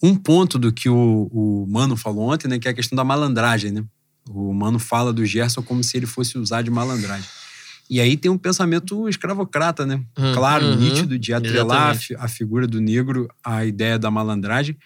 um 0.02 0.16
ponto 0.16 0.58
do 0.58 0.72
que 0.72 0.88
o, 0.88 1.30
o 1.32 1.64
Mano 1.68 1.96
falou 1.96 2.32
ontem, 2.32 2.48
né, 2.48 2.58
que 2.58 2.66
é 2.66 2.72
a 2.72 2.74
questão 2.74 2.96
da 2.96 3.04
malandragem, 3.04 3.70
né? 3.70 3.84
O 4.28 4.52
Mano 4.52 4.80
fala 4.80 5.12
do 5.12 5.24
Gerson 5.24 5.62
como 5.62 5.84
se 5.84 5.96
ele 5.96 6.06
fosse 6.06 6.36
usar 6.36 6.62
de 6.62 6.70
malandragem. 6.70 7.28
E 7.88 8.00
aí 8.00 8.16
tem 8.16 8.30
um 8.30 8.38
pensamento 8.38 9.08
escravocrata, 9.08 9.84
né? 9.84 10.02
Hum, 10.16 10.32
claro, 10.32 10.64
uhum, 10.64 10.76
nítido, 10.76 11.18
de 11.18 11.34
atrelar 11.34 11.96
a, 12.18 12.24
a, 12.24 12.28
figura 12.28 12.66
do 12.66 12.80
negro 12.80 13.28
à 13.44 13.64
ideia 13.64 13.98
da 13.98 14.10
malandragem. 14.10 14.76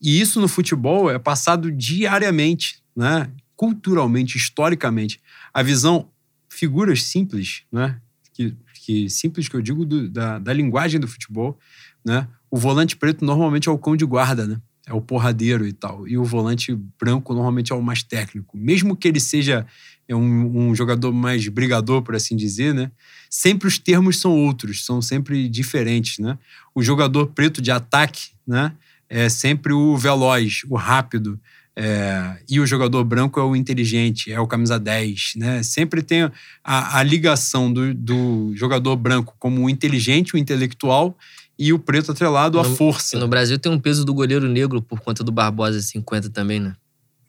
E 0.00 0.20
isso 0.20 0.40
no 0.40 0.48
futebol 0.48 1.10
é 1.10 1.18
passado 1.18 1.70
diariamente, 1.70 2.82
né? 2.94 3.30
Culturalmente, 3.54 4.36
historicamente. 4.36 5.20
A 5.52 5.62
visão, 5.62 6.08
figuras 6.48 7.02
simples, 7.02 7.62
né? 7.70 8.00
Que, 8.32 8.54
que 8.84 9.10
simples 9.10 9.48
que 9.48 9.56
eu 9.56 9.62
digo 9.62 9.84
do, 9.84 10.08
da, 10.08 10.38
da 10.38 10.52
linguagem 10.52 10.98
do 10.98 11.08
futebol, 11.08 11.58
né? 12.04 12.26
O 12.50 12.56
volante 12.56 12.96
preto 12.96 13.24
normalmente 13.24 13.68
é 13.68 13.72
o 13.72 13.78
cão 13.78 13.96
de 13.96 14.04
guarda, 14.04 14.46
né? 14.46 14.60
É 14.86 14.94
o 14.94 15.00
porradeiro 15.00 15.66
e 15.66 15.72
tal. 15.72 16.06
E 16.06 16.16
o 16.16 16.24
volante 16.24 16.74
branco 16.98 17.34
normalmente 17.34 17.72
é 17.72 17.74
o 17.74 17.82
mais 17.82 18.02
técnico. 18.02 18.56
Mesmo 18.56 18.96
que 18.96 19.08
ele 19.08 19.18
seja 19.18 19.66
é 20.08 20.14
um, 20.14 20.68
um, 20.68 20.74
jogador 20.74 21.12
mais 21.12 21.46
brigador, 21.48 22.02
por 22.02 22.14
assim 22.14 22.36
dizer, 22.36 22.72
né? 22.72 22.90
Sempre 23.28 23.66
os 23.66 23.78
termos 23.78 24.20
são 24.20 24.32
outros, 24.32 24.84
são 24.84 25.02
sempre 25.02 25.48
diferentes, 25.48 26.18
né? 26.18 26.38
O 26.74 26.82
jogador 26.82 27.26
preto 27.28 27.60
de 27.60 27.70
ataque, 27.70 28.30
né? 28.46 28.72
É 29.08 29.28
sempre 29.28 29.72
o 29.72 29.96
veloz, 29.96 30.62
o 30.68 30.76
rápido. 30.76 31.38
É, 31.78 32.38
e 32.48 32.58
o 32.58 32.66
jogador 32.66 33.04
branco 33.04 33.38
é 33.38 33.42
o 33.42 33.54
inteligente, 33.54 34.32
é 34.32 34.40
o 34.40 34.46
camisa 34.46 34.78
10, 34.78 35.34
né? 35.36 35.62
Sempre 35.62 36.02
tem 36.02 36.30
a, 36.64 36.98
a 36.98 37.02
ligação 37.02 37.70
do, 37.70 37.92
do 37.92 38.52
jogador 38.54 38.96
branco 38.96 39.34
como 39.38 39.64
o 39.64 39.70
inteligente, 39.70 40.34
o 40.34 40.38
intelectual, 40.38 41.16
e 41.58 41.72
o 41.72 41.78
preto 41.78 42.12
atrelado 42.12 42.58
no, 42.58 42.62
à 42.62 42.64
força. 42.64 43.18
No 43.18 43.28
Brasil 43.28 43.58
tem 43.58 43.70
um 43.70 43.78
peso 43.78 44.04
do 44.04 44.14
goleiro 44.14 44.48
negro 44.48 44.80
por 44.80 45.00
conta 45.00 45.24
do 45.24 45.32
Barbosa 45.32 45.80
50 45.80 46.30
também, 46.30 46.60
né? 46.60 46.74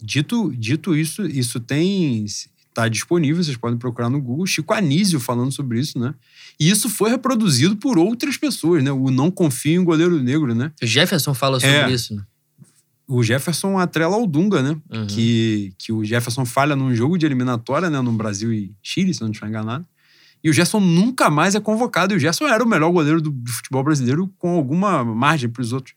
Dito, 0.01 0.53
dito 0.55 0.95
isso, 0.95 1.25
isso 1.25 1.59
tem. 1.59 2.25
Está 2.77 2.87
disponível, 2.87 3.43
vocês 3.43 3.57
podem 3.57 3.75
procurar 3.75 4.07
no 4.07 4.21
Google. 4.21 4.45
Chico 4.45 4.71
Anísio 4.71 5.19
falando 5.19 5.51
sobre 5.51 5.79
isso, 5.79 5.97
né? 5.97 6.13
E 6.59 6.69
isso 6.69 6.87
foi 6.87 7.09
reproduzido 7.09 7.75
por 7.75 7.97
outras 7.97 8.37
pessoas, 8.37 8.83
né? 8.83 8.91
O 8.91 9.09
não 9.09 9.31
confio 9.31 9.81
em 9.81 9.83
goleiro 9.83 10.21
negro, 10.21 10.53
né? 10.53 10.71
O 10.79 10.85
Jefferson 10.85 11.33
fala 11.33 11.59
sobre 11.59 11.75
é, 11.75 11.89
isso, 11.89 12.15
né? 12.15 12.21
O 13.07 13.23
Jefferson 13.23 13.79
atrela 13.79 14.15
ao 14.15 14.27
Dunga, 14.27 14.61
né? 14.61 14.77
Uhum. 14.91 15.07
Que, 15.07 15.73
que 15.75 15.91
o 15.91 16.05
Jefferson 16.05 16.45
falha 16.45 16.75
num 16.75 16.93
jogo 16.93 17.17
de 17.17 17.25
eliminatória, 17.25 17.89
né? 17.89 17.99
No 17.99 18.11
Brasil 18.11 18.53
e 18.53 18.75
Chile, 18.83 19.11
se 19.11 19.21
não 19.21 19.31
estiver 19.31 19.47
enganado. 19.47 19.83
E 20.43 20.49
o 20.51 20.53
Gerson 20.53 20.79
nunca 20.79 21.31
mais 21.31 21.55
é 21.55 21.59
convocado. 21.59 22.13
E 22.13 22.17
o 22.17 22.19
Gerson 22.19 22.45
era 22.45 22.63
o 22.63 22.67
melhor 22.67 22.91
goleiro 22.91 23.19
do, 23.19 23.31
do 23.31 23.51
futebol 23.51 23.83
brasileiro 23.83 24.31
com 24.37 24.51
alguma 24.51 25.03
margem 25.03 25.49
para 25.49 25.63
os 25.63 25.73
outros. 25.73 25.95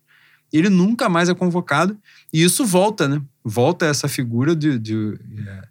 Ele 0.51 0.71
nunca 0.71 1.11
mais 1.11 1.29
é 1.29 1.35
convocado. 1.35 1.95
E 2.33 2.43
isso 2.43 2.65
volta, 2.65 3.07
né? 3.07 3.21
Volta 3.45 3.85
essa 3.85 4.09
figura 4.09 4.57
de. 4.57 4.79
de 4.79 5.19
é... 5.47 5.70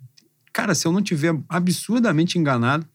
Cara, 0.52 0.74
se 0.74 0.88
eu 0.88 0.92
não 0.92 1.02
tiver 1.02 1.36
absurdamente 1.48 2.38
enganado, 2.38 2.86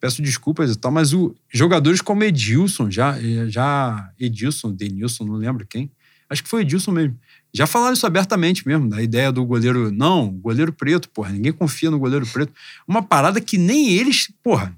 peço 0.00 0.22
desculpas 0.22 0.72
e 0.72 0.76
tal, 0.76 0.90
mas 0.90 1.12
o, 1.12 1.34
jogadores 1.52 2.00
como 2.00 2.24
Edilson, 2.24 2.90
já, 2.90 3.16
já 3.48 4.10
Edilson, 4.18 4.72
Denilson, 4.72 5.24
não 5.24 5.34
lembro 5.34 5.66
quem, 5.66 5.90
acho 6.28 6.42
que 6.42 6.48
foi 6.48 6.62
Edilson 6.62 6.90
mesmo, 6.90 7.16
já 7.54 7.66
falaram 7.66 7.92
isso 7.92 8.06
abertamente 8.06 8.66
mesmo, 8.66 8.88
da 8.88 9.02
ideia 9.02 9.30
do 9.30 9.44
goleiro, 9.44 9.92
não, 9.92 10.30
goleiro 10.30 10.72
preto, 10.72 11.08
porra, 11.10 11.30
ninguém 11.30 11.52
confia 11.52 11.90
no 11.90 11.98
goleiro 11.98 12.26
preto. 12.26 12.52
Uma 12.88 13.02
parada 13.02 13.40
que 13.40 13.58
nem 13.58 13.90
eles, 13.90 14.32
porra, 14.42 14.74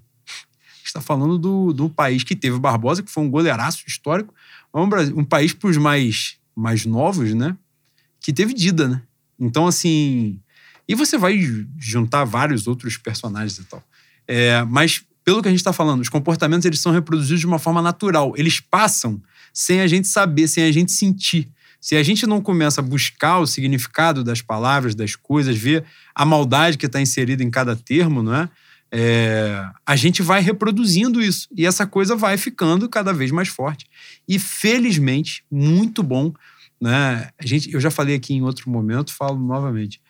está 0.85 1.01
falando 1.01 1.39
do, 1.39 1.73
do 1.73 1.89
país 1.89 2.23
que 2.23 2.37
teve 2.37 2.59
Barbosa, 2.59 3.03
que 3.03 3.11
foi 3.11 3.23
um 3.23 3.31
goleiraço 3.31 3.85
histórico, 3.87 4.35
um, 4.75 5.21
um 5.21 5.25
país 5.25 5.53
para 5.53 5.71
os 5.71 5.77
mais, 5.77 6.37
mais 6.55 6.85
novos, 6.85 7.33
né? 7.33 7.57
Que 8.21 8.33
teve 8.33 8.53
Dida, 8.53 8.89
né? 8.89 9.03
Então, 9.39 9.67
assim. 9.67 10.41
E 10.89 10.95
você 10.95 11.17
vai 11.17 11.39
juntar 11.79 12.25
vários 12.25 12.67
outros 12.67 12.97
personagens 12.97 13.59
e 13.59 13.65
tal. 13.65 13.83
É, 14.27 14.63
mas, 14.65 15.03
pelo 15.25 15.43
que 15.43 15.49
a 15.49 15.51
gente 15.51 15.61
está 15.61 15.73
falando, 15.73 16.01
os 16.01 16.09
comportamentos 16.09 16.65
eles 16.65 16.81
são 16.81 16.93
reproduzidos 16.93 17.41
de 17.41 17.47
uma 17.47 17.59
forma 17.59 17.81
natural. 17.81 18.35
Eles 18.37 18.61
passam 18.61 19.23
sem 19.53 19.81
a 19.81 19.87
gente 19.87 20.09
saber, 20.09 20.49
sem 20.49 20.65
a 20.65 20.73
gente 20.73 20.93
sentir. 20.93 21.49
Se 21.81 21.97
a 21.97 22.03
gente 22.03 22.27
não 22.27 22.41
começa 22.41 22.81
a 22.81 22.85
buscar 22.85 23.39
o 23.39 23.47
significado 23.47 24.25
das 24.25 24.41
palavras, 24.41 24.95
das 24.95 25.15
coisas, 25.15 25.57
ver 25.57 25.85
a 26.15 26.25
maldade 26.25 26.79
que 26.79 26.87
está 26.87 27.01
inserida 27.01 27.43
em 27.43 27.51
cada 27.51 27.77
termo, 27.77 28.23
não 28.23 28.35
é? 28.35 28.49
é, 28.97 29.61
a 29.85 29.97
gente 29.97 30.23
vai 30.23 30.41
reproduzindo 30.41 31.21
isso. 31.21 31.49
E 31.57 31.67
essa 31.67 31.85
coisa 31.85 32.15
vai 32.15 32.37
ficando 32.37 32.89
cada 32.89 33.13
vez 33.13 33.33
mais 33.33 33.49
forte. 33.49 33.87
E 34.29 34.39
felizmente, 34.39 35.45
muito 35.51 36.01
bom. 36.01 36.33
Né? 36.81 37.29
A 37.37 37.45
gente, 37.45 37.73
eu 37.73 37.81
já 37.81 37.91
falei 37.91 38.15
aqui 38.15 38.35
em 38.35 38.43
outro 38.43 38.71
momento, 38.71 39.13
falo 39.13 39.37
novamente. 39.37 40.01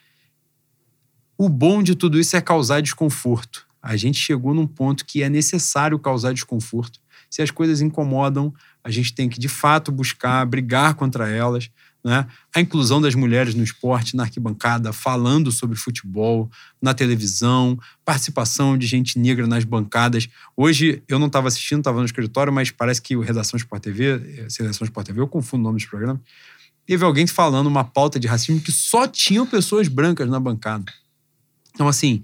O 1.36 1.48
bom 1.48 1.82
de 1.82 1.94
tudo 1.94 2.18
isso 2.18 2.36
é 2.36 2.40
causar 2.40 2.80
desconforto. 2.80 3.66
A 3.82 3.96
gente 3.96 4.18
chegou 4.18 4.54
num 4.54 4.66
ponto 4.66 5.04
que 5.04 5.22
é 5.22 5.28
necessário 5.28 5.98
causar 5.98 6.32
desconforto. 6.32 7.00
Se 7.28 7.42
as 7.42 7.50
coisas 7.50 7.80
incomodam, 7.80 8.54
a 8.82 8.90
gente 8.90 9.12
tem 9.12 9.28
que 9.28 9.40
de 9.40 9.48
fato 9.48 9.90
buscar 9.90 10.46
brigar 10.46 10.94
contra 10.94 11.28
elas, 11.28 11.68
né? 12.04 12.26
A 12.54 12.60
inclusão 12.60 13.00
das 13.00 13.14
mulheres 13.14 13.54
no 13.54 13.64
esporte, 13.64 14.14
na 14.14 14.24
arquibancada, 14.24 14.92
falando 14.92 15.50
sobre 15.50 15.76
futebol, 15.76 16.50
na 16.80 16.92
televisão, 16.92 17.78
participação 18.04 18.76
de 18.76 18.86
gente 18.86 19.18
negra 19.18 19.46
nas 19.46 19.64
bancadas. 19.64 20.28
Hoje 20.56 21.02
eu 21.08 21.18
não 21.18 21.26
estava 21.26 21.48
assistindo, 21.48 21.78
estava 21.78 21.98
no 21.98 22.04
escritório, 22.04 22.52
mas 22.52 22.70
parece 22.70 23.00
que 23.00 23.16
o 23.16 23.20
Redação 23.20 23.56
Sport 23.56 23.82
TV, 23.82 24.38
eh, 24.38 24.50
Seleção 24.50 24.84
Sport 24.84 25.06
TV, 25.06 25.20
eu 25.20 25.26
confundo 25.26 25.62
o 25.62 25.64
nome 25.64 25.78
dos 25.78 25.86
programas, 25.86 26.20
teve 26.86 27.04
alguém 27.04 27.26
falando 27.26 27.66
uma 27.66 27.84
pauta 27.84 28.20
de 28.20 28.28
racismo 28.28 28.60
que 28.60 28.70
só 28.70 29.08
tinham 29.08 29.46
pessoas 29.46 29.88
brancas 29.88 30.28
na 30.28 30.38
bancada. 30.38 30.92
Então, 31.74 31.88
assim, 31.88 32.22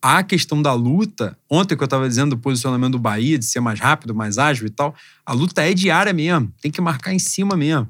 a 0.00 0.22
questão 0.22 0.62
da 0.62 0.72
luta, 0.72 1.36
ontem 1.50 1.76
que 1.76 1.82
eu 1.82 1.86
estava 1.86 2.08
dizendo 2.08 2.30
do 2.30 2.38
posicionamento 2.38 2.92
do 2.92 2.98
Bahia, 2.98 3.38
de 3.38 3.44
ser 3.44 3.60
mais 3.60 3.78
rápido, 3.78 4.14
mais 4.14 4.38
ágil 4.38 4.66
e 4.66 4.70
tal, 4.70 4.94
a 5.26 5.32
luta 5.32 5.62
é 5.62 5.74
diária 5.74 6.12
mesmo, 6.12 6.52
tem 6.60 6.70
que 6.70 6.80
marcar 6.80 7.12
em 7.12 7.18
cima 7.18 7.56
mesmo. 7.56 7.88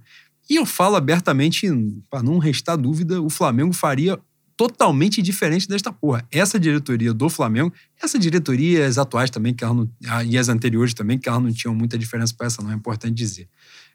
E 0.48 0.56
eu 0.56 0.64
falo 0.64 0.96
abertamente, 0.96 1.68
para 2.10 2.22
não 2.22 2.38
restar 2.38 2.76
dúvida, 2.76 3.20
o 3.20 3.28
Flamengo 3.28 3.72
faria 3.74 4.18
totalmente 4.56 5.22
diferente 5.22 5.68
desta 5.68 5.92
porra. 5.92 6.26
Essa 6.32 6.58
diretoria 6.58 7.12
do 7.12 7.28
Flamengo, 7.28 7.72
essa 8.02 8.18
diretoria 8.18 8.86
as 8.86 8.98
atuais 8.98 9.30
também, 9.30 9.54
que 9.54 9.64
não, 9.64 9.88
e 10.26 10.36
as 10.36 10.48
anteriores 10.48 10.94
também, 10.94 11.18
que 11.18 11.28
elas 11.28 11.42
não 11.42 11.52
tinham 11.52 11.74
muita 11.74 11.96
diferença 11.96 12.34
para 12.36 12.46
essa, 12.46 12.62
não 12.62 12.72
é 12.72 12.74
importante 12.74 13.14
dizer. 13.14 13.48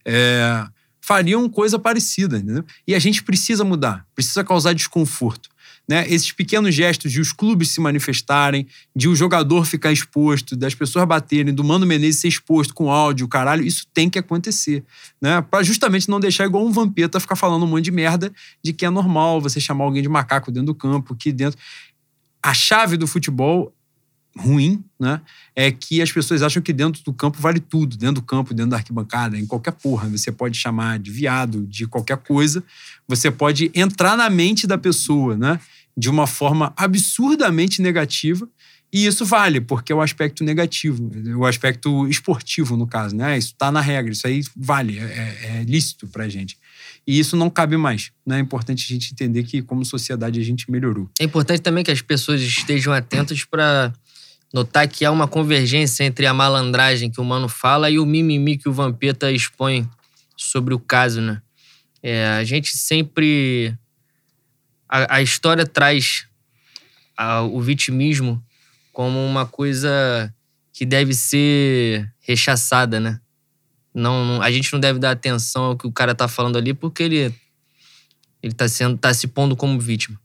É, 0.05 0.65
fariam 1.01 1.49
coisa 1.49 1.77
parecida, 1.77 2.37
entendeu? 2.37 2.63
E 2.87 2.95
a 2.95 2.99
gente 2.99 3.23
precisa 3.23 3.65
mudar, 3.65 4.05
precisa 4.15 4.43
causar 4.43 4.73
desconforto 4.73 5.49
né, 5.87 6.05
esses 6.07 6.31
pequenos 6.31 6.73
gestos 6.73 7.11
de 7.11 7.19
os 7.19 7.33
clubes 7.33 7.71
se 7.71 7.81
manifestarem, 7.81 8.67
de 8.95 9.07
o 9.07 9.15
jogador 9.15 9.65
ficar 9.65 9.91
exposto, 9.91 10.55
das 10.55 10.73
pessoas 10.73 11.05
baterem, 11.05 11.53
do 11.53 11.63
Mano 11.63 11.85
Menezes 11.85 12.21
ser 12.21 12.29
exposto 12.29 12.73
com 12.73 12.91
áudio, 12.91 13.27
caralho, 13.27 13.63
isso 13.63 13.85
tem 13.93 14.09
que 14.09 14.17
acontecer, 14.17 14.83
né? 15.21 15.41
Para 15.41 15.63
justamente 15.63 16.09
não 16.09 16.19
deixar 16.19 16.45
igual 16.45 16.65
um 16.65 16.71
vampeta 16.71 17.19
ficar 17.19 17.35
falando 17.35 17.63
um 17.63 17.67
monte 17.67 17.85
de 17.85 17.91
merda 17.91 18.31
de 18.63 18.71
que 18.71 18.85
é 18.85 18.89
normal 18.89 19.41
você 19.41 19.59
chamar 19.59 19.83
alguém 19.83 20.01
de 20.01 20.09
macaco 20.09 20.51
dentro 20.51 20.67
do 20.67 20.75
campo, 20.75 21.15
que 21.15 21.31
dentro 21.31 21.59
a 22.41 22.53
chave 22.53 22.97
do 22.97 23.07
futebol 23.07 23.73
ruim, 24.37 24.83
né? 24.99 25.21
É 25.55 25.71
que 25.71 26.01
as 26.01 26.11
pessoas 26.11 26.41
acham 26.41 26.61
que 26.61 26.73
dentro 26.73 27.03
do 27.03 27.13
campo 27.13 27.39
vale 27.39 27.59
tudo, 27.59 27.95
dentro 27.95 28.15
do 28.15 28.21
campo, 28.21 28.53
dentro 28.53 28.71
da 28.71 28.77
arquibancada, 28.77 29.37
em 29.37 29.45
qualquer 29.45 29.73
porra. 29.73 30.09
Você 30.09 30.31
pode 30.31 30.57
chamar 30.57 30.99
de 30.99 31.11
viado, 31.11 31.65
de 31.67 31.85
qualquer 31.85 32.17
coisa. 32.17 32.63
Você 33.07 33.29
pode 33.29 33.71
entrar 33.73 34.17
na 34.17 34.29
mente 34.29 34.65
da 34.65 34.77
pessoa, 34.77 35.37
né? 35.37 35.59
De 35.95 36.09
uma 36.09 36.25
forma 36.25 36.73
absurdamente 36.75 37.81
negativa. 37.81 38.47
E 38.91 39.07
isso 39.07 39.25
vale, 39.25 39.59
porque 39.59 39.91
é 39.91 39.95
o 39.95 40.01
aspecto 40.01 40.43
negativo, 40.43 41.09
o 41.35 41.47
aspecto 41.47 42.07
esportivo, 42.07 42.77
no 42.77 42.85
caso, 42.85 43.15
né? 43.15 43.35
Isso 43.35 43.55
tá 43.57 43.71
na 43.71 43.81
regra, 43.81 44.11
isso 44.11 44.27
aí 44.27 44.43
vale, 44.55 44.99
é, 44.99 45.01
é, 45.01 45.57
é 45.57 45.63
lícito 45.63 46.07
pra 46.07 46.29
gente. 46.29 46.59
E 47.05 47.17
isso 47.19 47.35
não 47.35 47.49
cabe 47.49 47.75
mais. 47.75 48.11
Né? 48.25 48.37
É 48.37 48.39
importante 48.39 48.85
a 48.85 48.93
gente 48.93 49.11
entender 49.11 49.43
que, 49.43 49.63
como 49.63 49.83
sociedade, 49.83 50.39
a 50.39 50.43
gente 50.43 50.69
melhorou. 50.69 51.09
É 51.19 51.23
importante 51.23 51.61
também 51.61 51.83
que 51.83 51.91
as 51.91 52.01
pessoas 52.01 52.39
estejam 52.41 52.93
atentas 52.93 53.43
para 53.43 53.91
notar 54.53 54.87
que 54.87 55.03
há 55.03 55.11
uma 55.11 55.27
convergência 55.27 56.03
entre 56.03 56.27
a 56.27 56.33
malandragem 56.33 57.09
que 57.09 57.19
o 57.19 57.25
Mano 57.25 57.49
fala 57.49 57.89
e 57.89 57.97
o 57.97 58.05
mimimi 58.05 58.57
que 58.57 58.69
o 58.69 58.73
Vampeta 58.73 59.31
expõe 59.31 59.89
sobre 60.37 60.75
o 60.75 60.79
caso, 60.79 61.19
né? 61.19 61.41
É, 62.03 62.27
a 62.27 62.43
gente 62.43 62.77
sempre... 62.77 63.75
A, 64.87 65.15
a 65.15 65.21
história 65.23 65.65
traz 65.65 66.27
a, 67.17 67.41
o 67.41 67.59
vitimismo 67.59 68.43
como 68.91 69.25
uma 69.25 69.45
coisa 69.45 70.31
que 70.71 70.85
deve 70.85 71.15
ser 71.15 72.11
rechaçada, 72.21 72.99
né? 72.99 73.19
Não, 73.93 74.25
não, 74.25 74.41
a 74.41 74.51
gente 74.51 74.71
não 74.71 74.79
deve 74.79 74.99
dar 74.99 75.11
atenção 75.11 75.63
ao 75.65 75.77
que 75.77 75.87
o 75.87 75.91
cara 75.91 76.13
tá 76.13 76.27
falando 76.27 76.57
ali 76.57 76.73
porque 76.73 77.03
ele 77.03 77.33
ele 78.41 78.53
tá 78.53 78.67
sendo 78.67 78.97
tá 78.97 79.13
se 79.13 79.27
pondo 79.27 79.55
como 79.55 79.79
vítima. 79.79 80.19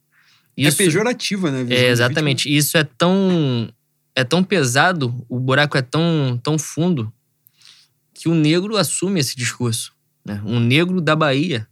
É 0.57 0.63
Isso, 0.63 0.83
é 0.83 0.85
pejorativa, 0.85 1.51
né? 1.51 1.67
É, 1.75 1.89
exatamente. 1.89 2.55
Isso 2.55 2.77
é 2.77 2.83
tão 2.83 3.73
é 4.19 4.25
tão 4.25 4.43
pesado, 4.43 5.25
o 5.29 5.39
buraco 5.39 5.79
é 5.79 5.83
tão, 5.83 6.41
tão 6.43 6.59
fundo, 6.59 7.13
que 8.13 8.29
o 8.29 8.35
negro 8.35 8.77
assume 8.77 9.21
esse 9.21 9.37
discurso. 9.37 9.93
Né? 10.25 10.43
Um 10.45 10.59
negro 10.59 11.01
da 11.01 11.15
Bahia, 11.15 11.69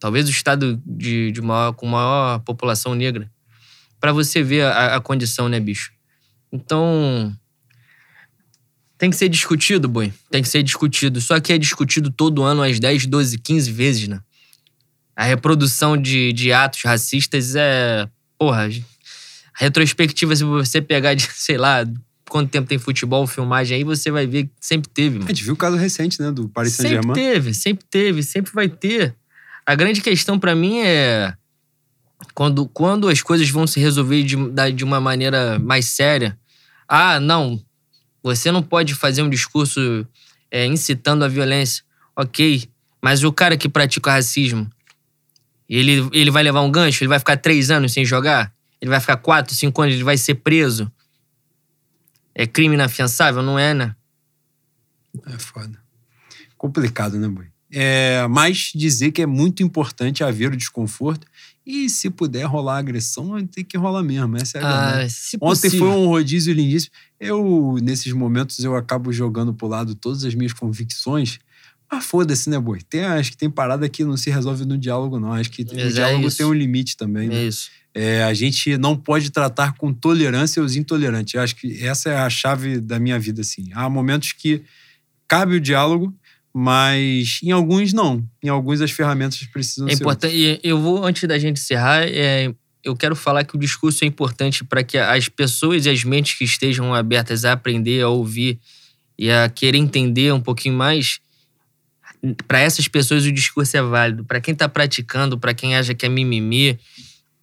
talvez 0.00 0.26
o 0.26 0.32
estado 0.32 0.82
de, 0.84 1.30
de 1.30 1.40
maior, 1.40 1.74
com 1.74 1.86
maior 1.86 2.40
população 2.40 2.92
negra, 2.92 3.30
para 4.00 4.12
você 4.12 4.42
ver 4.42 4.64
a, 4.64 4.96
a, 4.96 5.00
condição, 5.00 5.48
né, 5.48 5.60
bicho? 5.60 5.92
Então, 6.50 7.32
tem 8.96 9.08
que 9.08 9.16
ser 9.16 9.28
discutido, 9.28 9.88
boi. 9.88 10.12
Tem 10.32 10.42
que 10.42 10.48
ser 10.48 10.64
discutido. 10.64 11.20
Só 11.20 11.38
que 11.38 11.52
é 11.52 11.58
discutido 11.58 12.10
todo 12.10 12.42
ano 12.42 12.64
às 12.64 12.80
10, 12.80 13.06
12, 13.06 13.38
15 13.38 13.70
vezes, 13.70 14.08
né? 14.08 14.20
A 15.14 15.22
reprodução 15.22 15.96
de, 15.96 16.32
de 16.32 16.52
atos 16.52 16.82
racistas 16.82 17.54
é. 17.54 18.08
Porra, 18.36 18.68
retrospectiva, 19.58 20.34
se 20.36 20.44
você 20.44 20.80
pegar 20.80 21.14
de, 21.14 21.28
sei 21.34 21.58
lá, 21.58 21.84
quanto 22.28 22.50
tempo 22.50 22.68
tem 22.68 22.78
futebol, 22.78 23.26
filmagem 23.26 23.78
aí, 23.78 23.84
você 23.84 24.10
vai 24.10 24.26
ver 24.26 24.44
que 24.44 24.50
sempre 24.60 24.88
teve, 24.88 25.18
mano. 25.18 25.24
A 25.26 25.28
gente 25.34 25.44
viu 25.44 25.54
o 25.54 25.56
caso 25.56 25.76
recente, 25.76 26.22
né, 26.22 26.30
do 26.30 26.48
Paris 26.48 26.74
Saint-Germain. 26.74 27.14
Sempre 27.14 27.32
teve, 27.32 27.54
sempre 27.54 27.84
teve, 27.90 28.22
sempre 28.22 28.52
vai 28.52 28.68
ter. 28.68 29.14
A 29.66 29.74
grande 29.74 30.00
questão 30.00 30.38
para 30.38 30.54
mim 30.54 30.78
é 30.78 31.34
quando, 32.34 32.66
quando 32.68 33.08
as 33.08 33.20
coisas 33.20 33.50
vão 33.50 33.66
se 33.66 33.80
resolver 33.80 34.22
de, 34.22 34.36
de 34.74 34.84
uma 34.84 35.00
maneira 35.00 35.58
mais 35.58 35.86
séria. 35.86 36.38
Ah, 36.86 37.18
não, 37.18 37.60
você 38.22 38.52
não 38.52 38.62
pode 38.62 38.94
fazer 38.94 39.22
um 39.22 39.28
discurso 39.28 40.06
é, 40.50 40.64
incitando 40.66 41.24
a 41.24 41.28
violência. 41.28 41.82
Ok, 42.16 42.68
mas 43.02 43.22
o 43.24 43.32
cara 43.32 43.56
que 43.56 43.68
pratica 43.68 44.12
racismo, 44.12 44.68
ele, 45.68 46.08
ele 46.12 46.30
vai 46.30 46.42
levar 46.42 46.62
um 46.62 46.70
gancho? 46.70 47.02
Ele 47.02 47.08
vai 47.08 47.18
ficar 47.18 47.36
três 47.36 47.70
anos 47.70 47.92
sem 47.92 48.04
jogar? 48.04 48.52
Ele 48.80 48.90
vai 48.90 49.00
ficar 49.00 49.16
quatro, 49.16 49.54
cinco 49.54 49.82
anos, 49.82 49.94
ele 49.94 50.04
vai 50.04 50.16
ser 50.16 50.36
preso. 50.36 50.90
É 52.34 52.46
crime 52.46 52.74
inafiançável? 52.74 53.42
Não 53.42 53.58
é, 53.58 53.74
né? 53.74 53.94
É 55.26 55.38
foda. 55.38 55.78
Complicado, 56.56 57.18
né, 57.18 57.28
boy? 57.28 57.46
É, 57.70 58.26
mas 58.28 58.72
dizer 58.74 59.12
que 59.12 59.20
é 59.20 59.26
muito 59.26 59.62
importante 59.62 60.24
haver 60.24 60.52
o 60.52 60.56
desconforto 60.56 61.26
e 61.66 61.90
se 61.90 62.08
puder 62.08 62.44
rolar 62.44 62.78
agressão, 62.78 63.46
tem 63.46 63.62
que 63.62 63.76
rolar 63.76 64.02
mesmo. 64.02 64.36
Essa 64.38 64.56
é 64.56 64.62
a 64.62 65.02
ah, 65.02 65.06
Ontem 65.42 65.68
foi 65.68 65.88
um 65.88 66.06
rodízio 66.06 66.54
lindíssimo. 66.54 66.92
Eu, 67.20 67.76
nesses 67.82 68.12
momentos, 68.14 68.60
eu 68.60 68.74
acabo 68.74 69.12
jogando 69.12 69.52
pro 69.52 69.68
lado 69.68 69.94
todas 69.94 70.24
as 70.24 70.34
minhas 70.34 70.54
convicções. 70.54 71.38
Mas 71.90 72.04
foda-se, 72.04 72.48
né, 72.48 72.58
boi? 72.58 72.80
Tem, 72.88 73.04
acho 73.04 73.32
que 73.32 73.36
tem 73.36 73.50
parada 73.50 73.86
que 73.88 74.02
não 74.02 74.16
se 74.16 74.30
resolve 74.30 74.64
no 74.64 74.78
diálogo, 74.78 75.20
não. 75.20 75.32
Acho 75.32 75.50
que 75.50 75.62
o 75.62 75.78
é 75.78 75.88
diálogo 75.88 76.30
tem 76.30 76.46
um 76.46 76.54
limite 76.54 76.96
também, 76.96 77.28
né? 77.28 77.34
É 77.34 77.44
isso. 77.44 77.70
É, 78.00 78.22
a 78.22 78.32
gente 78.32 78.78
não 78.78 78.96
pode 78.96 79.28
tratar 79.28 79.72
com 79.72 79.92
tolerância 79.92 80.62
os 80.62 80.76
intolerantes. 80.76 81.34
Eu 81.34 81.40
acho 81.40 81.56
que 81.56 81.84
essa 81.84 82.08
é 82.08 82.16
a 82.16 82.30
chave 82.30 82.80
da 82.80 82.96
minha 83.00 83.18
vida, 83.18 83.40
assim. 83.40 83.70
Há 83.72 83.90
momentos 83.90 84.30
que 84.30 84.62
cabe 85.26 85.56
o 85.56 85.60
diálogo, 85.60 86.14
mas 86.54 87.40
em 87.42 87.50
alguns 87.50 87.92
não. 87.92 88.24
Em 88.40 88.48
alguns 88.48 88.80
as 88.80 88.92
ferramentas 88.92 89.42
precisam 89.52 89.88
é 89.88 89.96
ser. 89.96 90.02
Importante. 90.04 90.60
Eu 90.62 90.80
vou, 90.80 91.04
antes 91.04 91.28
da 91.28 91.36
gente 91.40 91.60
encerrar, 91.60 92.04
é, 92.04 92.54
eu 92.84 92.94
quero 92.94 93.16
falar 93.16 93.42
que 93.42 93.56
o 93.56 93.58
discurso 93.58 94.04
é 94.04 94.06
importante 94.06 94.62
para 94.62 94.84
que 94.84 94.96
as 94.96 95.28
pessoas 95.28 95.84
e 95.84 95.90
as 95.90 96.04
mentes 96.04 96.38
que 96.38 96.44
estejam 96.44 96.94
abertas 96.94 97.44
a 97.44 97.50
aprender, 97.50 98.00
a 98.00 98.08
ouvir 98.08 98.60
e 99.18 99.28
a 99.28 99.48
querer 99.48 99.78
entender 99.78 100.32
um 100.32 100.40
pouquinho 100.40 100.76
mais. 100.76 101.18
Para 102.46 102.60
essas 102.60 102.86
pessoas 102.86 103.24
o 103.24 103.32
discurso 103.32 103.76
é 103.76 103.82
válido. 103.82 104.24
Para 104.24 104.40
quem 104.40 104.52
está 104.52 104.68
praticando, 104.68 105.36
para 105.36 105.52
quem 105.52 105.74
acha 105.74 105.94
que 105.94 106.06
é 106.06 106.08
mimimi, 106.08 106.78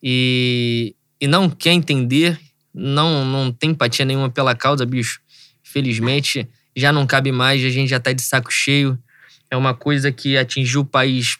e, 0.08 0.96
e 1.20 1.26
não 1.26 1.50
quer 1.50 1.72
entender, 1.72 2.40
não, 2.72 3.26
não 3.26 3.52
tem 3.52 3.72
empatia 3.72 4.06
nenhuma 4.06 4.30
pela 4.30 4.54
causa, 4.54 4.86
bicho. 4.86 5.20
Felizmente, 5.64 6.48
já 6.76 6.94
não 6.94 7.08
cabe 7.08 7.32
mais, 7.32 7.66
a 7.66 7.70
gente 7.70 7.90
já 7.90 8.00
tá 8.00 8.14
de 8.14 8.22
saco 8.22 8.52
cheio. 8.52 9.00
É 9.50 9.58
uma 9.58 9.74
coisa 9.74 10.12
que 10.12 10.38
atingiu 10.38 10.82
o 10.82 10.86
país 10.86 11.40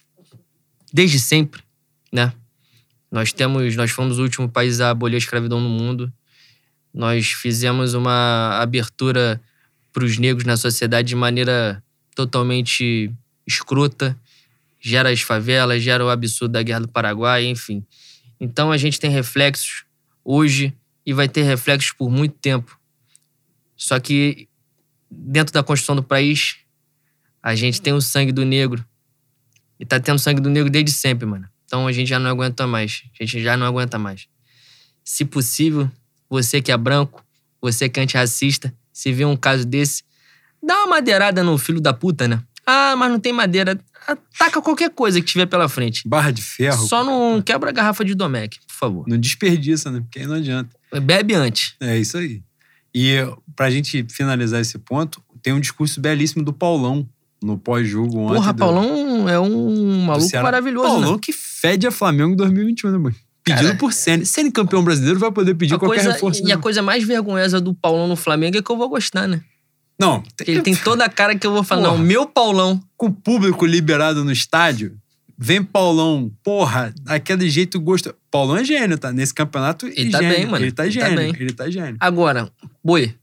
desde 0.92 1.20
sempre, 1.20 1.62
né? 2.12 2.34
Nós 3.12 3.32
temos, 3.32 3.76
nós 3.76 3.92
fomos 3.92 4.18
o 4.18 4.24
último 4.24 4.50
país 4.50 4.82
a 4.82 4.90
abolir 4.90 5.16
a 5.16 5.20
escravidão 5.20 5.62
no 5.62 5.70
mundo. 5.70 6.12
Nós 6.92 7.28
fizemos 7.28 7.94
uma 7.94 8.58
abertura 8.60 9.40
para 9.94 10.04
os 10.04 10.18
negros 10.18 10.44
na 10.44 10.58
sociedade 10.58 11.10
de 11.10 11.16
maneira 11.16 11.84
totalmente 12.16 13.12
escrota. 13.46 14.18
Gera 14.82 15.10
as 15.12 15.22
favelas, 15.22 15.84
gera 15.84 16.04
o 16.04 16.10
absurdo 16.10 16.54
da 16.54 16.64
Guerra 16.64 16.82
do 16.82 16.88
Paraguai, 16.88 17.46
enfim. 17.46 17.86
Então 18.40 18.72
a 18.72 18.78
gente 18.78 19.00
tem 19.00 19.10
reflexos 19.10 19.86
hoje 20.24 20.76
e 21.06 21.14
vai 21.14 21.28
ter 21.28 21.44
reflexos 21.44 21.92
por 21.92 22.10
muito 22.10 22.36
tempo. 22.40 22.80
Só 23.76 24.00
que 24.00 24.48
dentro 25.10 25.54
da 25.54 25.64
construção 25.64 25.96
do 25.96 26.04
país, 26.04 26.58
a 27.42 27.56
gente 27.56 27.82
tem 27.82 27.94
o 27.94 28.02
sangue 28.02 28.32
do 28.32 28.44
negro. 28.44 28.86
E 29.80 29.86
tá 29.86 30.00
tendo 30.00 30.20
sangue 30.20 30.42
do 30.42 30.50
negro 30.50 30.70
desde 30.70 30.92
sempre, 30.92 31.26
mano. 31.26 31.48
Então 31.66 31.88
a 31.88 31.92
gente 31.92 32.08
já 32.08 32.20
não 32.20 32.30
aguenta 32.30 32.66
mais. 32.66 33.04
A 33.20 33.24
gente 33.24 33.42
já 33.42 33.58
não 33.58 33.68
aguenta 33.68 34.00
mais. 34.00 34.28
Se 35.04 35.26
possível, 35.26 35.92
você 36.30 36.62
que 36.62 36.72
é 36.72 36.78
branco, 36.78 37.24
você 37.62 37.90
que 37.90 38.00
é 38.00 38.04
antirracista, 38.04 38.74
se 38.92 39.12
vê 39.12 39.26
um 39.26 39.36
caso 39.36 39.66
desse, 39.66 40.04
dá 40.64 40.78
uma 40.80 40.88
madeirada 40.88 41.44
no 41.44 41.58
filho 41.58 41.82
da 41.82 41.94
puta, 41.94 42.28
né? 42.28 42.42
Ah, 42.66 42.96
mas 42.96 43.12
não 43.12 43.20
tem 43.20 43.34
madeira. 43.34 43.80
Ataca 44.08 44.62
qualquer 44.62 44.90
coisa 44.92 45.20
que 45.20 45.26
tiver 45.26 45.46
pela 45.46 45.68
frente. 45.68 46.08
Barra 46.08 46.32
de 46.32 46.42
ferro. 46.42 46.88
Só 46.88 47.04
não 47.04 47.42
quebra 47.42 47.70
a 47.70 47.74
garrafa 47.74 48.06
de 48.06 48.14
Domec, 48.14 48.60
por 48.68 48.76
favor. 48.76 49.06
Não 49.08 49.18
desperdiça, 49.18 49.90
né? 49.90 50.02
Porque 50.02 50.20
aí 50.20 50.28
não 50.28 50.36
adianta. 50.36 50.70
Bebe 51.02 51.34
antes. 51.34 51.76
É 51.80 51.98
isso 51.98 52.18
aí. 52.18 52.42
E 52.94 53.18
pra 53.56 53.70
gente 53.70 54.06
finalizar 54.10 54.62
esse 54.62 54.78
ponto, 54.78 55.22
tem 55.42 55.54
um 55.54 55.60
discurso 55.60 56.00
belíssimo 56.00 56.44
do 56.44 56.54
Paulão 56.54 57.08
no 57.44 57.58
pós-jogo 57.58 58.18
ontem. 58.20 58.36
Porra, 58.36 58.54
do... 58.54 58.60
Paulão 58.60 59.30
é 59.30 59.40
um 59.40 60.06
maluco 60.06 60.36
maravilhoso. 60.38 60.88
Paulão 60.88 61.14
né? 61.14 61.20
que 61.22 61.34
fede 61.34 61.86
a 61.86 61.92
Flamengo 61.92 62.34
em 62.34 62.36
2021, 62.36 62.92
né, 62.92 62.98
mãe? 62.98 63.16
Pedido 63.44 63.64
Cara, 63.64 63.78
por 63.78 63.94
Ceni. 63.94 64.26
Ceni 64.26 64.52
campeão 64.52 64.84
brasileiro 64.84 65.20
vai 65.20 65.32
poder 65.32 65.54
pedir 65.54 65.78
qualquer 65.78 65.98
coisa, 65.98 66.14
reforço. 66.14 66.42
e 66.42 66.52
a 66.52 66.56
né? 66.56 66.62
coisa 66.62 66.82
mais 66.82 67.04
vergonhosa 67.04 67.62
do 67.62 67.76
Paulão 67.76 68.08
no 68.08 68.16
Flamengo 68.16 68.58
é 68.58 68.62
que 68.62 68.72
eu 68.72 68.76
vou 68.76 68.90
gostar, 68.90 69.28
né? 69.28 69.42
Não, 70.00 70.22
Ele 70.46 70.62
tem 70.62 70.76
toda 70.76 71.06
a 71.06 71.10
cara 71.10 71.36
que 71.38 71.48
eu 71.48 71.52
vou 71.54 71.64
falar, 71.64 71.84
Porra. 71.90 71.98
não, 71.98 72.04
meu 72.04 72.26
Paulão. 72.26 72.82
com 72.98 73.08
o 73.08 73.12
público 73.14 73.66
liberado 73.66 74.26
no 74.26 74.32
estádio, 74.32 74.98
vem 75.38 75.64
Paulão, 75.64 76.30
porra, 76.44 76.94
daquele 77.02 77.50
jeito 77.50 77.80
gosto. 77.80 78.14
Paulão 78.30 78.58
é 78.58 78.64
gênio, 78.66 78.98
tá? 78.98 79.12
Nesse 79.14 79.34
campeonato, 79.34 79.88
Ele 79.88 80.10
tá 80.12 80.20
gênio. 80.22 80.36
bem, 80.38 80.46
mano. 80.46 80.66
Ele 80.66 80.72
tá 80.72 80.86
Ele 80.86 81.00
tá 81.00 81.08
gênio, 81.10 81.18
bem. 81.18 81.34
ele 81.40 81.54
tá 81.54 81.70
gênio. 81.70 81.96
Agora, 82.00 82.50
boi, 82.84 83.16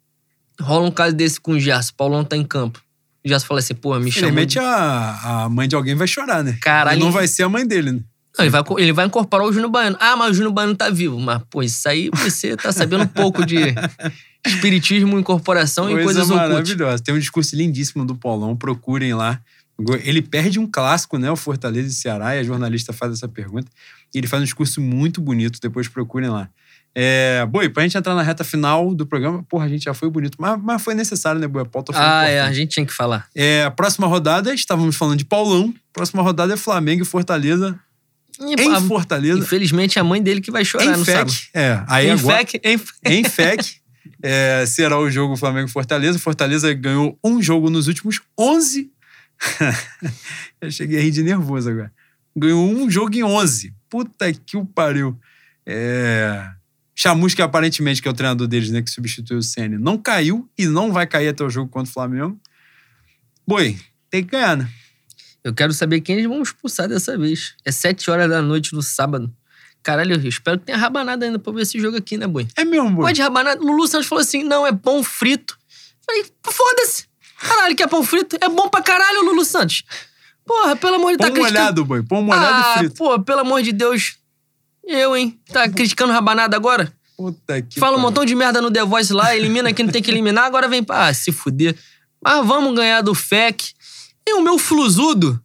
rola 0.60 0.86
um 0.86 0.90
caso 0.90 1.14
desse 1.14 1.38
com 1.40 1.52
o 1.52 1.60
Gerson, 1.60 1.92
Paulão 1.96 2.24
tá 2.24 2.36
em 2.36 2.44
campo. 2.44 2.82
O 3.24 3.28
Gerson 3.28 3.46
fala 3.46 3.60
assim, 3.60 3.74
pô, 3.74 3.90
me 3.98 4.10
chamou. 4.10 4.30
Infelizmente, 4.30 4.58
a, 4.58 5.44
a 5.44 5.48
mãe 5.50 5.68
de 5.68 5.74
alguém 5.76 5.94
vai 5.94 6.06
chorar, 6.08 6.42
né? 6.42 6.56
Caralho. 6.60 6.98
E 6.98 7.00
não 7.00 7.12
vai 7.12 7.28
ser 7.28 7.42
a 7.42 7.48
mãe 7.48 7.66
dele, 7.66 7.92
né? 7.92 8.00
Não, 8.38 8.44
ele 8.46 8.50
vai, 8.50 8.62
ele 8.78 8.92
vai 8.94 9.04
incorporar 9.06 9.46
o 9.46 9.52
Júnior 9.52 9.70
Baiano. 9.70 9.96
Ah, 10.00 10.16
mas 10.16 10.30
o 10.30 10.34
Júnior 10.34 10.52
Baiano 10.54 10.74
tá 10.74 10.88
vivo. 10.88 11.20
Mas, 11.20 11.42
pô, 11.50 11.62
isso 11.62 11.86
aí 11.86 12.08
você 12.14 12.56
tá 12.56 12.72
sabendo 12.72 13.04
um 13.04 13.06
pouco 13.06 13.44
de 13.44 13.58
espiritismo, 14.46 15.18
incorporação 15.18 15.88
e 15.90 16.02
coisas 16.02 16.28
ocultas. 16.28 16.48
maravilhosa. 16.50 17.02
Tem 17.02 17.14
um 17.14 17.18
discurso 17.18 17.54
lindíssimo 17.56 18.04
do 18.04 18.14
Paulão, 18.14 18.56
procurem 18.56 19.14
lá. 19.14 19.40
Ele 20.04 20.20
perde 20.22 20.58
um 20.58 20.66
clássico, 20.70 21.18
né? 21.18 21.30
O 21.30 21.36
Fortaleza 21.36 21.88
e 21.88 21.92
Ceará, 21.92 22.36
e 22.36 22.40
a 22.40 22.42
jornalista 22.44 22.92
faz 22.92 23.12
essa 23.12 23.26
pergunta. 23.28 23.70
E 24.14 24.18
ele 24.18 24.26
faz 24.26 24.40
um 24.42 24.44
discurso 24.44 24.80
muito 24.80 25.20
bonito, 25.20 25.58
depois 25.60 25.88
procurem 25.88 26.28
lá. 26.28 26.48
É, 26.94 27.46
Boi, 27.46 27.70
pra 27.70 27.82
gente 27.84 27.96
entrar 27.96 28.14
na 28.14 28.22
reta 28.22 28.44
final 28.44 28.94
do 28.94 29.06
programa, 29.06 29.42
porra, 29.44 29.64
a 29.64 29.68
gente 29.68 29.84
já 29.84 29.94
foi 29.94 30.10
bonito, 30.10 30.36
mas, 30.38 30.60
mas 30.62 30.82
foi 30.82 30.94
necessário, 30.94 31.40
né, 31.40 31.48
Boi? 31.48 31.62
A 31.62 31.64
pauta 31.64 31.90
foi 31.92 32.02
Ah, 32.02 32.24
é, 32.24 32.32
a 32.32 32.32
importante. 32.42 32.54
gente 32.56 32.68
tinha 32.70 32.84
que 32.86 32.92
falar. 32.92 33.26
É, 33.34 33.64
a 33.64 33.70
próxima 33.70 34.06
rodada, 34.06 34.52
estávamos 34.52 34.94
falando 34.94 35.18
de 35.18 35.24
Paulão. 35.24 35.72
Próxima 35.92 36.22
rodada 36.22 36.52
é 36.52 36.56
Flamengo 36.56 37.02
e 37.02 37.06
Fortaleza. 37.06 37.78
E, 38.38 38.60
Em 38.62 38.74
a- 38.74 38.80
Fortaleza. 38.82 39.38
Infelizmente, 39.38 39.98
é 39.98 40.02
a 40.02 40.04
mãe 40.04 40.22
dele 40.22 40.40
que 40.42 40.50
vai 40.50 40.64
chorar 40.66 40.84
Em 40.94 40.98
no 40.98 41.04
sábado. 41.04 41.32
FEC. 41.32 41.48
É, 41.54 41.82
aí 41.88 42.08
em 42.08 42.10
agora, 42.10 42.38
FEC, 42.46 42.60
em 42.62 42.78
em 43.20 43.24
FEC 43.24 43.76
é, 44.22 44.64
será 44.66 44.98
o 44.98 45.10
jogo 45.10 45.36
Flamengo 45.36 45.68
e 45.68 45.72
Fortaleza. 45.72 46.18
Fortaleza 46.18 46.72
ganhou 46.72 47.18
um 47.22 47.42
jogo 47.42 47.70
nos 47.70 47.88
últimos 47.88 48.20
11. 48.38 48.90
Eu 50.60 50.70
cheguei 50.70 50.98
a 50.98 51.02
rir 51.02 51.10
de 51.10 51.22
nervoso 51.22 51.70
agora. 51.70 51.92
Ganhou 52.36 52.68
um 52.68 52.90
jogo 52.90 53.14
em 53.14 53.22
11. 53.22 53.74
Puta 53.88 54.32
que 54.32 54.56
o 54.56 54.64
pariu. 54.64 55.18
É... 55.66 56.50
Chamusca, 56.94 57.44
aparentemente, 57.44 58.02
que 58.02 58.08
é 58.08 58.10
o 58.10 58.14
treinador 58.14 58.46
deles, 58.46 58.70
né, 58.70 58.82
que 58.82 58.90
substituiu 58.90 59.38
o 59.38 59.42
Senna, 59.42 59.78
não 59.78 59.96
caiu 59.96 60.48
e 60.58 60.66
não 60.66 60.92
vai 60.92 61.06
cair 61.06 61.28
até 61.28 61.42
o 61.42 61.50
jogo 61.50 61.70
contra 61.70 61.90
o 61.90 61.92
Flamengo. 61.92 62.38
Boi, 63.46 63.78
tem 64.10 64.22
que 64.22 64.30
ganhar, 64.30 64.56
né? 64.56 64.68
Eu 65.42 65.52
quero 65.52 65.72
saber 65.72 66.00
quem 66.00 66.16
eles 66.16 66.28
vão 66.28 66.42
expulsar 66.42 66.88
dessa 66.88 67.18
vez. 67.18 67.54
É 67.64 67.72
sete 67.72 68.10
horas 68.10 68.28
da 68.28 68.40
noite 68.40 68.74
no 68.74 68.82
sábado. 68.82 69.34
Caralho, 69.82 70.14
eu 70.14 70.28
espero 70.28 70.58
que 70.58 70.66
tenha 70.66 70.78
rabanada 70.78 71.26
ainda 71.26 71.38
pra 71.38 71.52
ver 71.52 71.62
esse 71.62 71.80
jogo 71.80 71.96
aqui, 71.96 72.16
né, 72.16 72.26
boi? 72.26 72.46
É 72.56 72.64
mesmo, 72.64 72.90
Boi. 72.90 73.06
Pode 73.06 73.20
rabanada. 73.20 73.60
Lulu 73.60 73.86
Santos 73.88 74.06
falou 74.06 74.22
assim: 74.22 74.44
não, 74.44 74.66
é 74.66 74.72
pão 74.72 75.02
frito. 75.02 75.58
Falei, 76.06 76.24
foda-se. 76.44 77.06
Caralho, 77.40 77.74
que 77.74 77.82
é 77.82 77.86
pão 77.88 78.04
frito? 78.04 78.36
É 78.40 78.48
bom 78.48 78.68
pra 78.68 78.80
caralho, 78.80 79.24
Lulu 79.24 79.44
Santos. 79.44 79.82
Porra, 80.46 80.76
pelo 80.76 80.96
amor 80.96 81.12
de 81.12 81.18
Deus, 81.18 81.30
Pão 81.30 81.42
molhado, 81.42 81.84
Boi. 81.84 82.02
Pão 82.02 82.22
molhado 82.22 82.54
ah, 82.54 82.74
e 82.74 82.78
frito. 82.78 82.94
pô, 82.96 83.20
pelo 83.20 83.40
amor 83.40 83.62
de 83.62 83.72
Deus. 83.72 84.16
Eu, 84.84 85.16
hein? 85.16 85.40
Tá 85.52 85.68
criticando 85.68 86.12
rabanada 86.12 86.56
agora? 86.56 86.92
Puta 87.16 87.62
que 87.62 87.78
Fala 87.78 87.96
um 87.96 88.00
montão 88.00 88.24
de 88.24 88.34
merda 88.34 88.60
no 88.60 88.70
The 88.70 88.84
Voice 88.84 89.12
lá, 89.12 89.34
elimina 89.36 89.72
quem 89.72 89.84
não 89.84 89.92
tem 89.92 90.02
que 90.02 90.10
eliminar, 90.10 90.44
agora 90.44 90.68
vem 90.68 90.82
pra 90.82 91.06
ah, 91.06 91.14
se 91.14 91.30
fuder. 91.30 91.76
Mas 92.22 92.46
vamos 92.46 92.74
ganhar 92.74 93.00
do 93.00 93.14
FEC. 93.14 93.72
E 94.26 94.34
o 94.34 94.40
meu 94.40 94.58
fluzudo, 94.58 95.41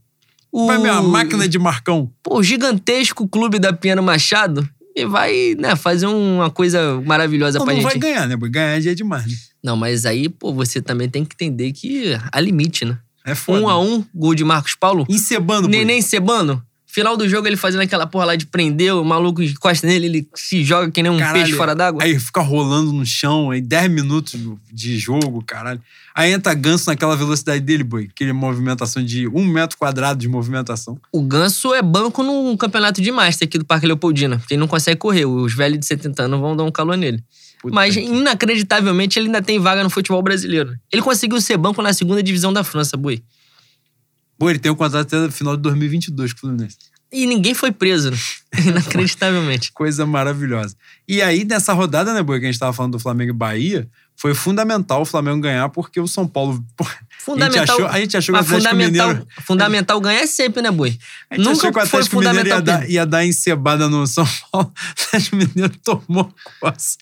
o, 0.57 0.65
Vai 0.67 0.79
minha 0.79 1.01
máquina 1.01 1.47
de 1.47 1.59
Marcão. 1.59 2.11
pô, 2.23 2.39
o 2.39 2.43
gigantesco 2.43 3.27
clube 3.27 3.59
da 3.59 3.71
Piano 3.71 4.01
Machado, 4.01 4.67
e 4.95 5.05
vai, 5.05 5.55
né, 5.59 5.75
fazer 5.75 6.07
uma 6.07 6.49
coisa 6.49 6.99
maravilhosa 7.05 7.59
Não, 7.59 7.65
pra 7.65 7.75
não 7.75 7.81
gente. 7.81 7.91
vai 7.91 7.99
ganhar, 7.99 8.27
né? 8.27 8.35
Ganhar 8.35 8.81
já 8.81 8.91
é 8.91 8.95
demais, 8.95 9.27
né? 9.27 9.33
Não, 9.63 9.77
mas 9.77 10.05
aí, 10.07 10.27
pô, 10.27 10.51
você 10.51 10.81
também 10.81 11.07
tem 11.07 11.23
que 11.23 11.35
entender 11.35 11.71
que 11.71 12.17
há 12.31 12.39
limite, 12.39 12.83
né? 12.83 12.97
É 13.23 13.35
foda. 13.35 13.61
Um 13.61 13.69
a 13.69 13.79
um, 13.79 14.03
gol 14.15 14.33
de 14.33 14.43
Marcos 14.43 14.73
Paulo. 14.73 15.05
Encebando. 15.07 15.67
Neném 15.67 16.01
Cebano. 16.01 16.63
Final 16.97 17.15
do 17.15 17.29
jogo, 17.29 17.45
ele 17.47 17.55
fazendo 17.55 17.81
aquela 17.81 18.07
porra 18.07 18.25
lá 18.25 18.35
de 18.35 18.47
prender, 18.47 18.91
o 18.95 19.05
maluco 19.05 19.39
encosta 19.43 19.85
nele, 19.85 20.07
ele 20.07 20.27
se 20.33 20.63
joga 20.63 20.89
que 20.89 21.03
nem 21.03 21.11
um 21.11 21.19
Caralho, 21.19 21.43
peixe 21.43 21.55
fora 21.55 21.75
d'água. 21.75 22.01
Aí 22.03 22.19
fica 22.19 22.41
rolando 22.41 22.91
no 22.91 23.05
chão, 23.05 23.51
aí 23.51 23.61
10 23.61 23.91
minutos 23.91 24.39
de 24.73 24.97
jogo, 24.97 25.43
caralho. 25.45 25.79
Aí 26.15 26.31
entra 26.31 26.55
Ganso 26.55 26.89
naquela 26.89 27.15
velocidade 27.15 27.59
dele, 27.59 27.83
boi. 27.83 28.07
Aquele 28.11 28.33
movimentação 28.33 29.05
de 29.05 29.27
um 29.27 29.45
metro 29.45 29.77
quadrado 29.77 30.19
de 30.19 30.27
movimentação. 30.27 30.99
O 31.11 31.21
Ganso 31.21 31.71
é 31.71 31.83
banco 31.83 32.23
no 32.23 32.57
campeonato 32.57 32.99
de 32.99 33.11
Master 33.11 33.47
aqui 33.47 33.59
do 33.59 33.65
Parque 33.65 33.85
Leopoldina, 33.85 34.39
porque 34.39 34.55
ele 34.55 34.59
não 34.59 34.67
consegue 34.67 34.97
correr. 34.97 35.25
Os 35.25 35.53
velhos 35.53 35.77
de 35.77 35.85
70 35.85 36.23
anos 36.23 36.39
vão 36.39 36.55
dar 36.55 36.63
um 36.63 36.71
calor 36.71 36.97
nele. 36.97 37.23
Puta 37.61 37.75
Mas, 37.75 37.93
que- 37.93 38.01
inacreditavelmente, 38.01 39.19
ele 39.19 39.27
ainda 39.27 39.41
tem 39.43 39.59
vaga 39.59 39.83
no 39.83 39.89
futebol 39.91 40.23
brasileiro. 40.23 40.73
Ele 40.91 41.03
conseguiu 41.03 41.39
ser 41.39 41.57
banco 41.57 41.79
na 41.79 41.93
segunda 41.93 42.23
divisão 42.23 42.51
da 42.51 42.63
França, 42.63 42.97
boi. 42.97 43.21
Boi, 44.39 44.51
ele 44.53 44.59
tem 44.59 44.71
um 44.71 44.75
contrato 44.75 45.07
até 45.07 45.25
o 45.25 45.31
final 45.31 45.55
de 45.55 45.63
2022 45.63 46.33
com 46.33 46.37
o 46.37 46.39
Fluminense. 46.41 46.77
E 47.11 47.25
ninguém 47.25 47.53
foi 47.53 47.71
preso, 47.71 48.11
né? 48.11 48.17
Inacreditavelmente. 48.65 49.71
Coisa 49.71 50.05
maravilhosa. 50.05 50.75
E 51.07 51.21
aí, 51.21 51.45
nessa 51.45 51.73
rodada, 51.73 52.13
né, 52.13 52.21
Boi, 52.21 52.39
que 52.39 52.45
a 52.45 52.51
gente 52.51 52.59
tava 52.59 52.73
falando 52.73 52.93
do 52.93 52.99
Flamengo 52.99 53.31
e 53.31 53.33
Bahia, 53.33 53.89
foi 54.15 54.33
fundamental 54.33 55.01
o 55.01 55.05
Flamengo 55.05 55.39
ganhar, 55.39 55.69
porque 55.69 55.99
o 55.99 56.07
São 56.07 56.27
Paulo. 56.27 56.63
pô, 56.75 56.85
Fundamental. 57.19 57.61
A 57.61 57.65
gente 57.65 57.71
achou, 57.71 57.87
a 57.87 57.99
gente 57.99 58.17
achou 58.17 58.33
que 58.33 58.39
o 58.39 58.43
Atlético 58.43 58.69
fundamental, 58.69 59.07
Mineiro. 59.07 59.27
fundamental 59.45 60.01
ganhar 60.01 60.27
sempre, 60.27 60.61
né, 60.61 60.71
boi? 60.71 60.97
A 61.29 61.35
gente 61.35 61.45
Nunca 61.45 61.57
achou 61.57 61.71
que 61.71 61.77
o 61.77 61.81
Atlético 61.81 62.19
Mineiro 62.19 62.47
ia 62.47 62.61
dar, 62.61 62.89
ia 62.89 63.05
dar 63.05 63.25
encebada 63.25 63.87
no 63.87 64.05
São 64.07 64.27
Paulo. 64.51 64.73
O 64.75 65.05
Atlético 65.07 65.35
Mineiro 65.35 65.73
tomou 65.83 66.33
coça. 66.59 66.97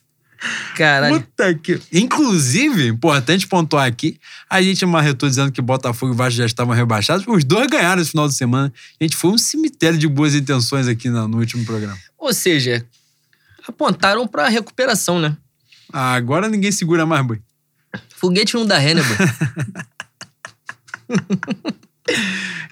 Caralho. 0.75 1.21
Puta 1.21 1.53
que. 1.55 1.81
Inclusive, 1.91 2.87
importante 2.87 3.47
pontuar 3.47 3.87
aqui, 3.87 4.19
a 4.49 4.61
gente 4.61 4.85
marretou 4.85 5.27
dizendo 5.27 5.51
que 5.51 5.61
Botafogo 5.61 6.13
e 6.13 6.15
Vasco 6.15 6.37
já 6.37 6.45
estavam 6.45 6.75
rebaixados. 6.75 7.25
Os 7.27 7.43
dois 7.43 7.67
ganharam 7.67 8.01
esse 8.01 8.11
final 8.11 8.27
de 8.27 8.35
semana. 8.35 8.71
Gente, 9.01 9.15
foi 9.15 9.31
um 9.31 9.37
cemitério 9.37 9.97
de 9.97 10.07
boas 10.07 10.35
intenções 10.35 10.87
aqui 10.87 11.09
no, 11.09 11.27
no 11.27 11.37
último 11.39 11.65
programa. 11.65 11.97
Ou 12.17 12.33
seja, 12.33 12.85
apontaram 13.67 14.27
pra 14.27 14.47
recuperação, 14.49 15.19
né? 15.19 15.35
Ah, 15.91 16.13
agora 16.13 16.49
ninguém 16.49 16.71
segura 16.71 17.05
mais, 17.05 17.25
boi. 17.25 17.41
Foguete 18.15 18.55
não 18.55 18.65
dá 18.65 18.77
ré, 18.77 18.93
né, 18.93 19.01
boi? 19.03 19.17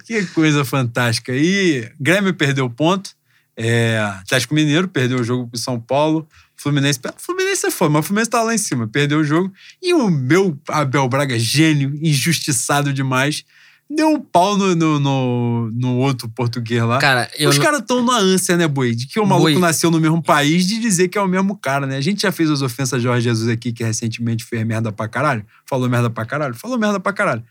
Que 0.05 0.25
coisa 0.27 0.63
fantástica. 0.65 1.33
E 1.33 1.91
Grêmio 1.99 2.33
perdeu 2.33 2.69
ponto. 2.69 3.11
É, 3.55 3.99
Atlético 4.21 4.53
Mineiro 4.53 4.87
perdeu 4.87 5.19
o 5.19 5.23
jogo 5.23 5.47
pro 5.47 5.59
São 5.59 5.79
Paulo. 5.79 6.27
Fluminense. 6.63 6.99
Fluminense 7.17 7.65
é 7.67 7.71
foda, 7.71 7.91
mas 7.91 8.05
o 8.05 8.07
Fluminense 8.07 8.29
tá 8.31 8.41
lá 8.41 8.53
em 8.55 8.57
cima. 8.57 8.87
Perdeu 8.87 9.19
o 9.19 9.23
jogo. 9.23 9.51
E 9.81 9.93
o 9.93 10.09
meu 10.09 10.57
Abel 10.69 11.07
Braga, 11.09 11.37
gênio, 11.37 11.93
injustiçado 12.01 12.93
demais, 12.93 13.43
deu 13.89 14.07
um 14.09 14.19
pau 14.19 14.57
no, 14.57 14.73
no, 14.73 14.99
no, 14.99 15.69
no 15.71 15.97
outro 15.97 16.29
português 16.29 16.81
lá. 16.83 16.99
Cara, 16.99 17.29
eu 17.37 17.49
Os 17.49 17.57
não- 17.57 17.63
caras 17.65 17.81
estão 17.81 18.03
na 18.03 18.17
ânsia, 18.17 18.55
né, 18.57 18.67
Boi? 18.67 18.95
De 18.95 19.05
que 19.07 19.19
o 19.19 19.25
maluco 19.25 19.51
Boi. 19.51 19.59
nasceu 19.59 19.91
no 19.91 19.99
mesmo 19.99 20.23
país, 20.23 20.65
de 20.65 20.79
dizer 20.79 21.09
que 21.09 21.17
é 21.17 21.21
o 21.21 21.27
mesmo 21.27 21.57
cara, 21.57 21.85
né? 21.85 21.97
A 21.97 22.01
gente 22.01 22.21
já 22.21 22.31
fez 22.31 22.49
as 22.49 22.61
ofensas 22.61 22.93
a 22.93 22.99
Jorge 22.99 23.25
Jesus 23.25 23.49
aqui, 23.49 23.71
que 23.73 23.83
recentemente 23.83 24.43
fez 24.45 24.65
merda 24.65 24.91
pra 24.91 25.07
caralho. 25.07 25.45
Falou 25.67 25.89
merda 25.89 26.09
pra 26.09 26.25
caralho? 26.25 26.55
Falou 26.55 26.77
merda 26.79 26.99
pra 26.99 27.11
caralho. 27.13 27.43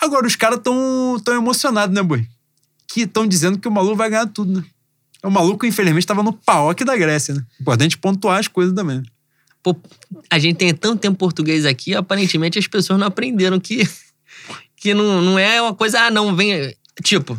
Agora, 0.00 0.26
os 0.26 0.34
caras 0.34 0.58
tão, 0.64 1.20
tão 1.22 1.34
emocionados, 1.34 1.94
né, 1.94 2.02
Boi? 2.02 2.26
Que 2.88 3.02
estão 3.02 3.26
dizendo 3.26 3.58
que 3.58 3.68
o 3.68 3.70
maluco 3.70 3.96
vai 3.96 4.08
ganhar 4.10 4.26
tudo, 4.26 4.60
né? 4.60 4.64
O 5.22 5.30
maluco, 5.30 5.66
infelizmente, 5.66 6.06
tava 6.06 6.22
no 6.22 6.32
paok 6.32 6.82
da 6.84 6.96
Grécia, 6.96 7.34
né? 7.34 7.44
Importante 7.60 7.98
pontuar 7.98 8.38
as 8.38 8.48
coisas 8.48 8.74
também. 8.74 9.02
Pô, 9.62 9.76
a 10.30 10.38
gente 10.38 10.56
tem 10.56 10.72
tanto 10.74 11.00
tempo 11.00 11.18
português 11.18 11.66
aqui, 11.66 11.94
aparentemente 11.94 12.58
as 12.58 12.66
pessoas 12.66 12.98
não 12.98 13.06
aprenderam 13.06 13.60
que, 13.60 13.86
que 14.76 14.94
não, 14.94 15.20
não 15.20 15.38
é 15.38 15.60
uma 15.60 15.74
coisa, 15.74 16.00
ah, 16.00 16.10
não, 16.10 16.34
vem. 16.34 16.74
Tipo, 17.02 17.38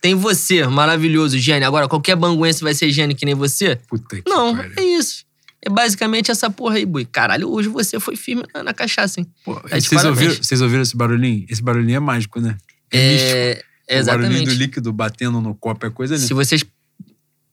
tem 0.00 0.14
você, 0.14 0.66
maravilhoso, 0.66 1.38
gênio. 1.38 1.66
Agora, 1.68 1.86
qualquer 1.88 2.16
banguense 2.16 2.62
vai 2.62 2.72
ser 2.72 2.90
gênio 2.90 3.14
que 3.16 3.26
nem 3.26 3.34
você? 3.34 3.76
Puta 3.88 4.22
que 4.22 4.30
Não, 4.30 4.56
pariu. 4.56 4.72
é 4.76 4.82
isso. 4.82 5.26
É 5.60 5.68
basicamente 5.68 6.30
essa 6.30 6.48
porra 6.48 6.76
aí, 6.76 6.86
boi. 6.86 7.04
Caralho, 7.04 7.50
hoje 7.50 7.68
você 7.68 7.98
foi 8.00 8.14
firme 8.16 8.44
na, 8.54 8.62
na 8.62 8.72
cachaça, 8.72 9.20
hein? 9.20 9.26
Pô, 9.44 9.56
Tá 9.56 9.78
vocês, 9.80 10.04
ouviram, 10.04 10.34
vocês 10.36 10.60
ouviram 10.62 10.82
esse 10.82 10.96
barulhinho? 10.96 11.44
Esse 11.50 11.60
barulhinho 11.60 11.96
é 11.96 12.00
mágico, 12.00 12.40
né? 12.40 12.56
místico. 12.94 13.30
É, 13.36 14.00
O 14.00 14.04
barulhinho 14.06 14.30
do 14.30 14.36
exatamente. 14.36 14.50
líquido 14.54 14.92
batendo 14.92 15.40
no 15.40 15.54
copo 15.54 15.84
é 15.84 15.90
coisa 15.90 16.16
Se 16.16 16.22
linda. 16.22 16.34
vocês 16.36 16.64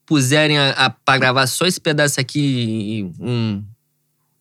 puserem 0.06 0.57
a, 0.57 0.69
a, 0.72 0.90
pra 0.90 1.18
gravar 1.18 1.48
só 1.48 1.65
esse 1.65 1.80
pedaço 1.80 2.19
aqui, 2.19 3.10
um. 3.19 3.64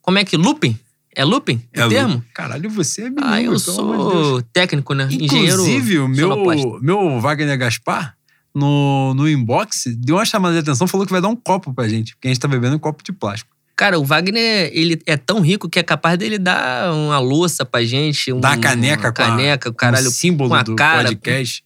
Como 0.02 0.18
é 0.18 0.24
que? 0.24 0.36
Looping? 0.36 0.78
É 1.16 1.24
looping? 1.24 1.56
o 1.76 1.80
É 1.80 1.88
termo? 1.88 2.14
louco. 2.14 2.26
Caralho, 2.34 2.68
você 2.68 3.02
é 3.02 3.06
Ah, 3.06 3.10
bilíngue, 3.10 3.44
eu 3.44 3.50
amor 3.50 3.56
de 3.56 3.60
sou 3.62 4.42
técnico, 4.52 4.94
né? 4.94 5.04
Engenheiro. 5.10 5.54
Inclusive, 5.62 5.98
o 6.00 6.08
meu, 6.08 6.80
meu 6.82 7.20
Wagner 7.20 7.56
Gaspar, 7.56 8.16
no, 8.54 9.14
no 9.14 9.28
inbox, 9.28 9.84
deu 9.96 10.16
uma 10.16 10.24
chamada 10.24 10.54
de 10.54 10.60
atenção, 10.60 10.86
falou 10.86 11.06
que 11.06 11.12
vai 11.12 11.20
dar 11.22 11.28
um 11.28 11.36
copo 11.36 11.72
pra 11.72 11.88
gente, 11.88 12.14
porque 12.14 12.28
a 12.28 12.30
gente 12.30 12.40
tá 12.40 12.48
bebendo 12.48 12.76
um 12.76 12.78
copo 12.78 13.02
de 13.02 13.12
plástico. 13.12 13.50
Cara, 13.76 13.98
o 13.98 14.04
Wagner, 14.04 14.70
ele 14.72 15.00
é 15.06 15.16
tão 15.16 15.40
rico 15.40 15.68
que 15.68 15.78
é 15.78 15.82
capaz 15.82 16.16
dele 16.18 16.38
dar 16.38 16.92
uma 16.92 17.18
louça 17.18 17.64
pra 17.64 17.82
gente. 17.84 18.32
Um, 18.32 18.38
Dá 18.40 18.56
caneca 18.56 19.08
uma 19.08 19.12
com 19.12 19.22
a- 19.22 19.26
caneca, 19.26 19.68
o 19.70 19.74
caralho, 19.74 20.08
o 20.08 20.10
símbolo 20.12 20.62
do 20.62 20.76
cara. 20.76 21.08
podcast. 21.08 21.64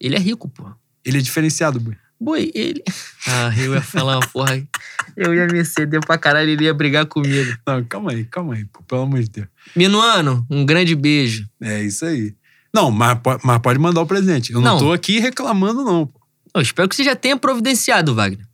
Ele 0.00 0.16
é 0.16 0.18
rico, 0.18 0.48
pô. 0.48 0.64
Ele 1.04 1.18
é 1.18 1.20
diferenciado, 1.20 1.78
Bui. 1.78 1.96
Boi, 2.20 2.50
ele. 2.54 2.82
Ah, 3.26 3.52
eu 3.56 3.74
ia 3.74 3.82
falar 3.82 4.18
uma 4.18 4.26
porra. 4.26 4.62
Eu 5.16 5.32
ia 5.32 5.46
me 5.46 5.64
ceder 5.64 6.00
pra 6.04 6.18
caralho, 6.18 6.50
ele 6.50 6.64
ia 6.64 6.74
brigar 6.74 7.06
comigo. 7.06 7.56
Não, 7.64 7.84
calma 7.84 8.10
aí, 8.10 8.24
calma 8.24 8.54
aí, 8.54 8.64
pô, 8.64 8.82
pelo 8.82 9.02
amor 9.02 9.22
de 9.22 9.30
Deus. 9.30 9.46
Minuano, 9.76 10.44
um 10.50 10.66
grande 10.66 10.96
beijo. 10.96 11.46
É 11.62 11.84
isso 11.84 12.04
aí. 12.04 12.34
Não, 12.74 12.90
mas, 12.90 13.16
mas 13.44 13.58
pode 13.60 13.78
mandar 13.78 14.00
o 14.00 14.06
presente. 14.06 14.52
Eu 14.52 14.60
não, 14.60 14.72
Não. 14.72 14.78
tô 14.80 14.92
aqui 14.92 15.20
reclamando, 15.20 15.84
não. 15.84 16.06
pô. 16.06 16.20
Eu 16.52 16.60
espero 16.60 16.88
que 16.88 16.96
você 16.96 17.04
já 17.04 17.14
tenha 17.14 17.36
providenciado, 17.36 18.12
Wagner. 18.12 18.44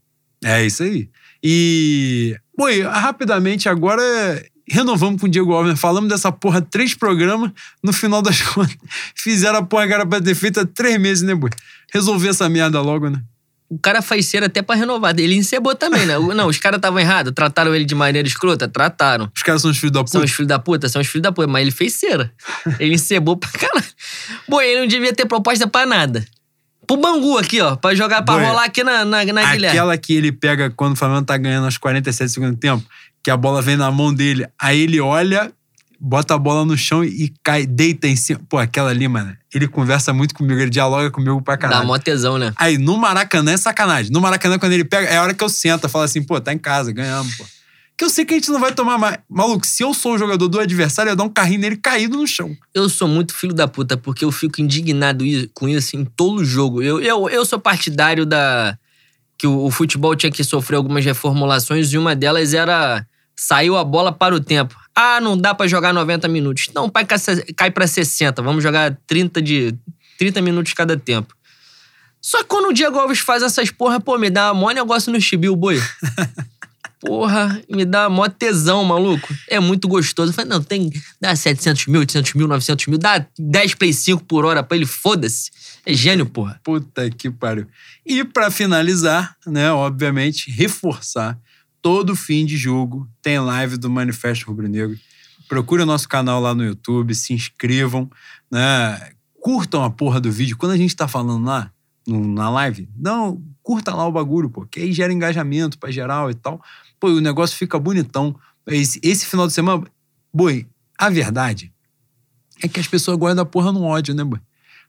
É 0.44 0.62
isso 0.66 0.82
aí. 0.82 1.08
E, 1.42 2.36
boi, 2.54 2.82
rapidamente 2.82 3.66
agora 3.66 4.02
renovamos 4.68 5.18
com 5.20 5.26
o 5.26 5.30
Diego 5.30 5.54
Alves. 5.54 5.80
Falamos 5.80 6.10
dessa 6.10 6.30
porra 6.30 6.60
três 6.60 6.94
programas. 6.94 7.52
No 7.82 7.92
final 7.92 8.20
das 8.20 8.42
contas, 8.52 8.76
fizeram 9.14 9.60
a 9.60 9.62
porra 9.62 9.86
que 9.86 9.94
era 9.94 10.04
pra 10.04 10.20
ter 10.20 10.34
feito 10.34 10.60
há 10.60 10.66
três 10.66 11.00
meses, 11.00 11.22
né, 11.22 11.34
boi? 11.34 11.48
Resolver 11.92 12.28
essa 12.28 12.48
merda 12.50 12.80
logo, 12.82 13.08
né? 13.08 13.22
O 13.70 13.78
cara 13.78 14.02
faz 14.02 14.26
cera 14.26 14.46
até 14.46 14.62
pra 14.62 14.74
renovar. 14.74 15.14
Ele 15.16 15.36
encebou 15.36 15.76
também, 15.76 16.04
né? 16.04 16.18
Não, 16.18 16.48
os 16.48 16.58
caras 16.58 16.78
estavam 16.78 16.98
errados. 16.98 17.32
Trataram 17.32 17.72
ele 17.72 17.84
de 17.84 17.94
maneira 17.94 18.26
escrota? 18.26 18.66
Trataram. 18.66 19.30
Os 19.34 19.44
caras 19.44 19.62
são 19.62 19.70
os 19.70 19.78
filhos 19.78 19.92
da 19.92 20.00
puta. 20.00 20.10
São 20.10 20.24
os 20.24 20.30
filhos 20.32 20.48
da 20.48 20.58
puta? 20.58 20.88
São 20.88 21.00
os 21.00 21.06
filhos 21.06 21.22
da 21.22 21.30
puta. 21.30 21.46
Mas 21.46 21.62
ele 21.62 21.70
fez 21.70 21.92
cera. 21.92 22.32
Ele 22.80 22.94
encebou 22.94 23.36
pra 23.36 23.48
caralho. 23.48 23.86
Boi, 24.48 24.66
ele 24.66 24.80
não 24.80 24.88
devia 24.88 25.12
ter 25.12 25.24
proposta 25.24 25.68
pra 25.68 25.86
nada. 25.86 26.26
Pro 26.84 26.96
Bangu 26.96 27.38
aqui, 27.38 27.60
ó. 27.60 27.76
Pra 27.76 27.94
jogar, 27.94 28.22
pra 28.22 28.34
rolar 28.34 28.64
aqui 28.64 28.82
na, 28.82 29.04
na, 29.04 29.24
na 29.24 29.52
Guilherme. 29.52 29.68
Aquela 29.68 29.96
que 29.96 30.14
ele 30.14 30.32
pega 30.32 30.70
quando 30.70 30.94
o 30.94 30.96
Flamengo 30.96 31.24
tá 31.24 31.36
ganhando 31.36 31.66
aos 31.66 31.78
47 31.78 32.28
do 32.28 32.32
segundo 32.32 32.56
tempo, 32.56 32.84
que 33.22 33.30
a 33.30 33.36
bola 33.36 33.62
vem 33.62 33.76
na 33.76 33.92
mão 33.92 34.12
dele, 34.12 34.48
aí 34.58 34.80
ele 34.80 35.00
olha, 35.00 35.52
bota 36.00 36.34
a 36.34 36.38
bola 36.38 36.64
no 36.64 36.76
chão 36.78 37.04
e 37.04 37.32
cai, 37.44 37.66
deita 37.66 38.08
em 38.08 38.16
cima. 38.16 38.40
Pô, 38.48 38.56
aquela 38.56 38.90
ali, 38.90 39.06
mano, 39.06 39.36
ele 39.54 39.68
conversa 39.68 40.12
muito 40.12 40.34
comigo, 40.34 40.58
ele 40.58 40.70
dialoga 40.70 41.10
comigo 41.10 41.42
pra 41.42 41.56
Dá 41.56 41.60
caralho. 41.60 41.86
mó 41.86 41.98
tesão, 41.98 42.38
né? 42.38 42.52
Aí, 42.56 42.78
no 42.78 42.96
Maracanã 42.96 43.52
é 43.52 43.56
sacanagem. 43.56 44.10
No 44.10 44.20
Maracanã, 44.20 44.58
quando 44.58 44.72
ele 44.72 44.84
pega, 44.84 45.08
é 45.08 45.18
a 45.18 45.22
hora 45.22 45.34
que 45.34 45.44
eu 45.44 45.48
sento, 45.48 45.88
falo 45.88 46.04
assim, 46.04 46.22
pô, 46.22 46.40
tá 46.40 46.52
em 46.52 46.58
casa, 46.58 46.90
ganhamos, 46.90 47.36
pô. 47.36 47.44
Que 47.98 48.04
eu 48.06 48.08
sei 48.08 48.24
que 48.24 48.32
a 48.32 48.36
gente 48.38 48.50
não 48.50 48.58
vai 48.58 48.72
tomar 48.72 48.96
mais. 48.96 49.18
Maluco, 49.28 49.66
se 49.66 49.82
eu 49.82 49.92
sou 49.92 50.14
o 50.14 50.18
jogador 50.18 50.48
do 50.48 50.58
adversário, 50.58 51.10
eu 51.10 51.12
ia 51.12 51.16
dar 51.16 51.24
um 51.24 51.28
carrinho 51.28 51.60
nele 51.60 51.76
caído 51.76 52.16
no 52.16 52.26
chão. 52.26 52.56
Eu 52.72 52.88
sou 52.88 53.06
muito 53.06 53.34
filho 53.34 53.52
da 53.52 53.68
puta, 53.68 53.94
porque 53.94 54.24
eu 54.24 54.32
fico 54.32 54.58
indignado 54.62 55.22
com 55.52 55.68
isso 55.68 55.96
em 55.96 56.06
todo 56.06 56.42
jogo. 56.42 56.82
Eu, 56.82 56.98
eu, 57.02 57.28
eu 57.28 57.44
sou 57.44 57.58
partidário 57.60 58.24
da. 58.24 58.74
que 59.36 59.46
o, 59.46 59.66
o 59.66 59.70
futebol 59.70 60.16
tinha 60.16 60.32
que 60.32 60.42
sofrer 60.42 60.76
algumas 60.76 61.04
reformulações 61.04 61.92
e 61.92 61.98
uma 61.98 62.16
delas 62.16 62.54
era. 62.54 63.06
saiu 63.36 63.76
a 63.76 63.84
bola 63.84 64.10
para 64.10 64.34
o 64.34 64.40
tempo. 64.40 64.74
Ah, 65.02 65.18
não 65.18 65.34
dá 65.34 65.54
pra 65.54 65.66
jogar 65.66 65.94
90 65.94 66.28
minutos. 66.28 66.68
Não, 66.74 66.90
pai, 66.90 67.06
cai 67.56 67.70
pra 67.70 67.86
60. 67.86 68.42
Vamos 68.42 68.62
jogar 68.62 68.94
30, 69.06 69.40
de, 69.40 69.74
30 70.18 70.42
minutos 70.42 70.74
cada 70.74 70.94
tempo. 70.94 71.34
Só 72.20 72.38
que 72.38 72.44
quando 72.44 72.68
o 72.68 72.72
Diego 72.74 72.98
Alves 72.98 73.20
faz 73.20 73.42
essas 73.42 73.70
porra, 73.70 73.98
pô, 73.98 74.18
me 74.18 74.28
dá 74.28 74.52
mó 74.52 74.70
negócio 74.72 75.10
no 75.10 75.18
chibiu, 75.18 75.56
boi. 75.56 75.80
Porra, 77.00 77.62
me 77.66 77.86
dá 77.86 78.10
mó 78.10 78.28
tesão, 78.28 78.84
maluco. 78.84 79.26
É 79.48 79.58
muito 79.58 79.88
gostoso. 79.88 80.32
Eu 80.32 80.34
falei, 80.34 80.50
não, 80.50 80.62
tem. 80.62 80.92
Dá 81.18 81.34
700 81.34 81.86
mil, 81.86 82.00
800 82.00 82.34
mil, 82.34 82.46
900 82.46 82.86
mil, 82.88 82.98
dá 82.98 83.24
10 83.38 83.74
Play 83.76 83.94
5 83.94 84.24
por 84.24 84.44
hora 84.44 84.62
pra 84.62 84.76
ele, 84.76 84.84
foda-se. 84.84 85.50
É 85.86 85.94
gênio, 85.94 86.26
porra. 86.26 86.60
Puta 86.62 87.08
que 87.08 87.30
pariu. 87.30 87.66
E 88.04 88.22
pra 88.22 88.50
finalizar, 88.50 89.34
né, 89.46 89.72
obviamente, 89.72 90.50
reforçar 90.50 91.38
todo 91.82 92.14
fim 92.16 92.44
de 92.44 92.56
jogo 92.56 93.08
tem 93.22 93.38
live 93.38 93.76
do 93.76 93.88
Manifesto 93.90 94.46
Rubro 94.46 94.68
Negro. 94.68 94.98
Procure 95.48 95.82
o 95.82 95.86
nosso 95.86 96.08
canal 96.08 96.40
lá 96.40 96.54
no 96.54 96.64
YouTube, 96.64 97.14
se 97.14 97.32
inscrevam, 97.32 98.08
né? 98.50 99.10
Curtam 99.40 99.82
a 99.82 99.90
porra 99.90 100.20
do 100.20 100.30
vídeo. 100.30 100.56
Quando 100.56 100.72
a 100.72 100.76
gente 100.76 100.94
tá 100.94 101.08
falando 101.08 101.44
lá, 101.44 101.72
no- 102.06 102.26
na 102.32 102.48
live, 102.50 102.88
não, 102.96 103.42
curta 103.62 103.94
lá 103.94 104.06
o 104.06 104.12
bagulho, 104.12 104.48
pô, 104.50 104.66
que 104.66 104.80
aí 104.80 104.92
gera 104.92 105.12
engajamento 105.12 105.78
pra 105.78 105.90
geral 105.90 106.30
e 106.30 106.34
tal. 106.34 106.62
Pô, 106.98 107.08
o 107.08 107.20
negócio 107.20 107.56
fica 107.56 107.78
bonitão. 107.78 108.34
Esse, 108.66 109.00
esse 109.02 109.26
final 109.26 109.46
de 109.46 109.52
semana, 109.52 109.82
boi, 110.32 110.66
a 110.98 111.08
verdade 111.10 111.72
é 112.62 112.68
que 112.68 112.78
as 112.78 112.86
pessoas 112.86 113.16
guardam 113.16 113.42
a 113.42 113.46
porra 113.46 113.72
no 113.72 113.82
ódio, 113.82 114.14
né, 114.14 114.22
boi? 114.22 114.38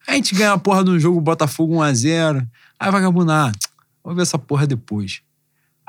A 0.07 0.13
gente 0.13 0.35
ganha 0.35 0.51
a 0.53 0.57
porra 0.57 0.83
do 0.83 0.99
jogo 0.99 1.21
Botafogo 1.21 1.75
1x0. 1.75 2.45
Aí 2.79 2.91
vagabundo, 2.91 3.31
ah, 3.31 3.51
vou 4.03 4.13
ver 4.15 4.23
essa 4.23 4.37
porra 4.37 4.65
depois. 4.67 5.21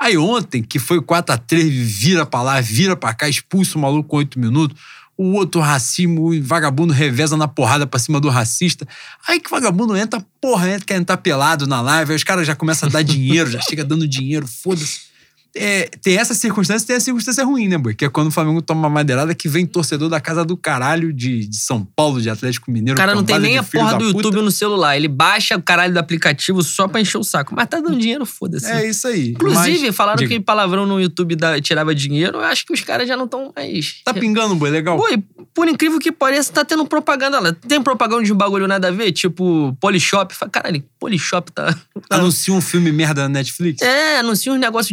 Aí 0.03 0.17
ontem, 0.17 0.61
que 0.61 0.79
foi 0.79 0.99
4x3, 0.99 1.69
vira 1.69 2.25
pra 2.25 2.41
lá, 2.41 2.59
vira 2.59 2.93
pra 2.93 3.13
cá, 3.13 3.29
expulsa 3.29 3.77
o 3.77 3.81
maluco 3.81 4.09
com 4.09 4.17
8 4.17 4.37
minutos. 4.37 4.77
O 5.15 5.31
outro 5.31 5.61
racismo, 5.61 6.29
o 6.29 6.43
vagabundo 6.43 6.91
reveza 6.91 7.37
na 7.37 7.47
porrada 7.47 7.87
pra 7.87 7.97
cima 7.97 8.19
do 8.19 8.27
racista. 8.27 8.85
Aí 9.25 9.39
que 9.39 9.49
vagabundo 9.49 9.95
entra, 9.95 10.21
porra, 10.41 10.71
entra, 10.71 10.85
quer 10.87 10.95
entrar 10.97 11.15
pelado 11.15 11.65
na 11.65 11.79
live. 11.79 12.11
Aí 12.11 12.17
os 12.17 12.23
caras 12.25 12.45
já 12.45 12.53
começam 12.53 12.89
a 12.89 12.91
dar 12.91 13.01
dinheiro, 13.01 13.49
já 13.49 13.61
chega 13.61 13.85
dando 13.85 14.05
dinheiro, 14.05 14.45
foda-se. 14.45 15.12
É, 15.55 15.89
tem 16.01 16.17
essa 16.17 16.33
circunstância 16.33 16.83
e 16.83 16.87
tem 16.87 16.95
a 16.95 16.99
circunstância 16.99 17.43
ruim, 17.45 17.67
né, 17.67 17.77
boi? 17.77 17.93
Que 17.93 18.05
é 18.05 18.09
quando 18.09 18.27
o 18.27 18.31
Flamengo 18.31 18.61
toma 18.61 18.81
uma 18.81 18.89
madeirada 18.89 19.35
que 19.35 19.47
vem 19.47 19.65
torcedor 19.67 20.09
da 20.09 20.19
casa 20.19 20.43
do 20.43 20.57
caralho 20.57 21.13
de, 21.13 21.47
de 21.47 21.57
São 21.57 21.85
Paulo, 21.95 22.19
de 22.19 22.29
Atlético 22.29 22.71
Mineiro. 22.71 22.93
O 22.95 22.97
cara 22.97 23.13
não 23.13 23.23
tem 23.23 23.37
nem 23.39 23.57
a 23.57 23.63
porra 23.63 23.97
do. 23.97 24.05
YouTube 24.05 24.41
no 24.41 24.51
celular. 24.51 24.97
Ele 24.97 25.07
baixa 25.07 25.55
o 25.55 25.61
caralho 25.61 25.93
do 25.93 25.99
aplicativo 25.99 26.63
só 26.63 26.87
pra 26.87 26.99
encher 26.99 27.17
o 27.19 27.23
saco. 27.23 27.53
Mas 27.55 27.67
tá 27.67 27.79
dando 27.79 27.97
dinheiro, 27.97 28.25
foda-se. 28.25 28.65
É 28.65 28.87
isso 28.89 29.07
aí. 29.07 29.29
Inclusive, 29.29 29.87
Mas- 29.87 29.95
falaram 29.95 30.17
Diga. 30.17 30.29
que 30.33 30.39
palavrão 30.39 30.85
no 30.87 30.99
YouTube 30.99 31.35
da- 31.35 31.61
tirava 31.61 31.93
dinheiro. 31.93 32.37
Eu 32.37 32.45
acho 32.45 32.65
que 32.65 32.73
os 32.73 32.81
caras 32.81 33.07
já 33.07 33.15
não 33.15 33.25
estão 33.25 33.51
mais. 33.55 34.01
Tá 34.03 34.13
pingando, 34.13 34.55
boi, 34.55 34.69
legal. 34.71 34.99
E 35.11 35.17
por 35.53 35.67
incrível 35.67 35.99
que 35.99 36.11
pareça, 36.11 36.51
tá 36.51 36.65
tendo 36.65 36.83
propaganda 36.85 37.39
lá. 37.39 37.53
Tem 37.53 37.81
propaganda 37.81 38.23
de 38.23 38.33
um 38.33 38.35
bagulho 38.35 38.67
nada 38.67 38.87
a 38.87 38.91
ver? 38.91 39.11
Tipo, 39.11 39.77
Polishop. 39.79 40.33
Caralho, 40.51 40.83
Polishop 40.99 41.51
tá. 41.51 41.73
tá- 42.09 42.15
Anuncia 42.17 42.53
um 42.53 42.61
filme 42.61 42.91
merda 42.91 43.21
na 43.23 43.29
Netflix. 43.29 43.81
É, 43.83 44.17
anuncia 44.17 44.51
uns 44.51 44.59
negócios 44.59 44.91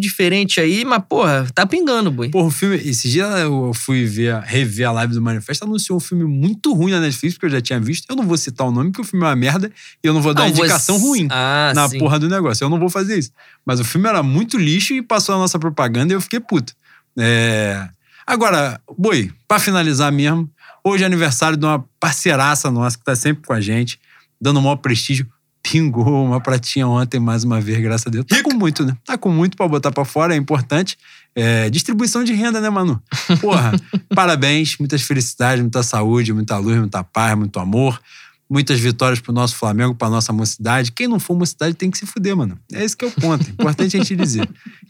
diferentes 0.50 0.58
aí, 0.58 0.84
mas, 0.84 1.02
porra, 1.08 1.46
tá 1.54 1.64
pingando, 1.66 2.10
boi. 2.10 2.28
Porra, 2.30 2.48
o 2.48 2.50
filme. 2.50 2.76
Esse 2.76 3.08
dia 3.08 3.24
eu 3.24 3.72
fui 3.74 4.04
ver, 4.04 4.40
rever 4.42 4.88
a 4.88 4.92
live 4.92 5.14
do 5.14 5.22
Manifesto, 5.22 5.64
anunciou 5.64 5.96
um 5.96 6.00
filme 6.00 6.24
muito 6.24 6.72
ruim 6.74 6.90
na 6.92 7.00
Netflix, 7.00 7.34
porque 7.34 7.46
eu 7.46 7.50
já 7.50 7.60
tinha 7.60 7.80
visto. 7.80 8.06
Eu 8.10 8.16
não 8.16 8.26
vou 8.26 8.36
citar 8.36 8.66
o 8.66 8.70
nome, 8.70 8.90
porque 8.90 9.02
o 9.02 9.04
filme 9.04 9.24
é 9.24 9.28
uma 9.28 9.36
merda 9.36 9.70
e 10.02 10.06
eu 10.06 10.12
não 10.12 10.20
vou 10.20 10.34
dar 10.34 10.42
Não, 10.42 10.48
indicação 10.50 10.98
você- 10.98 11.06
ruim 11.06 11.28
Ah, 11.30 11.72
na 11.74 11.88
sim. 11.88 11.98
porra 11.98 12.18
do 12.18 12.28
negócio. 12.28 12.64
Eu 12.64 12.68
não 12.68 12.78
vou 12.78 12.90
fazer 12.90 13.18
isso. 13.18 13.30
Mas 13.64 13.80
o 13.80 13.84
filme 13.84 14.08
era 14.08 14.22
muito 14.22 14.58
lixo 14.58 14.92
e 14.94 15.02
passou 15.02 15.34
a 15.34 15.38
nossa 15.38 15.58
propaganda 15.58 16.12
e 16.12 16.16
eu 16.16 16.20
fiquei 16.20 16.40
puto. 16.40 16.72
É... 17.18 17.88
Agora, 18.26 18.80
boi, 18.96 19.30
pra 19.48 19.58
finalizar 19.58 20.12
mesmo, 20.12 20.48
hoje 20.84 21.02
é 21.02 21.06
aniversário 21.06 21.56
de 21.56 21.64
uma 21.66 21.84
parceiraça 21.98 22.70
nossa 22.70 22.96
que 22.96 23.04
tá 23.04 23.16
sempre 23.16 23.44
com 23.46 23.52
a 23.52 23.60
gente, 23.60 23.98
dando 24.40 24.58
o 24.58 24.62
maior 24.62 24.76
prestígio. 24.76 25.26
Pingou 25.62 26.24
uma 26.24 26.40
pratinha 26.40 26.88
ontem, 26.88 27.20
mais 27.20 27.44
uma 27.44 27.60
vez, 27.60 27.80
graças 27.80 28.06
a 28.06 28.10
Deus. 28.10 28.24
Tá 28.26 28.42
com 28.42 28.54
muito, 28.54 28.84
né? 28.84 28.96
Tá 29.04 29.18
com 29.18 29.30
muito 29.30 29.56
pra 29.56 29.68
botar 29.68 29.92
pra 29.92 30.04
fora, 30.04 30.34
é 30.34 30.36
importante. 30.36 30.96
É, 31.34 31.68
distribuição 31.70 32.24
de 32.24 32.32
renda, 32.32 32.60
né, 32.60 32.70
Manu? 32.70 33.00
Porra, 33.40 33.72
parabéns, 34.14 34.76
muitas 34.78 35.02
felicidades, 35.02 35.60
muita 35.60 35.82
saúde, 35.82 36.32
muita 36.32 36.56
luz, 36.56 36.78
muita 36.78 37.04
paz, 37.04 37.36
muito 37.36 37.58
amor. 37.58 38.00
Muitas 38.48 38.80
vitórias 38.80 39.20
pro 39.20 39.32
nosso 39.32 39.54
Flamengo, 39.54 39.94
pra 39.94 40.10
nossa 40.10 40.32
mocidade. 40.32 40.90
Quem 40.90 41.06
não 41.06 41.20
for 41.20 41.36
mocidade 41.36 41.72
tem 41.74 41.88
que 41.88 41.96
se 41.96 42.04
fuder, 42.04 42.36
mano. 42.36 42.58
É 42.72 42.82
esse 42.82 42.96
que 42.96 43.04
é 43.04 43.08
o 43.08 43.12
ponto. 43.12 43.46
É 43.46 43.50
importante 43.50 43.96
a 43.96 44.00
gente 44.00 44.16
dizer. 44.16 44.48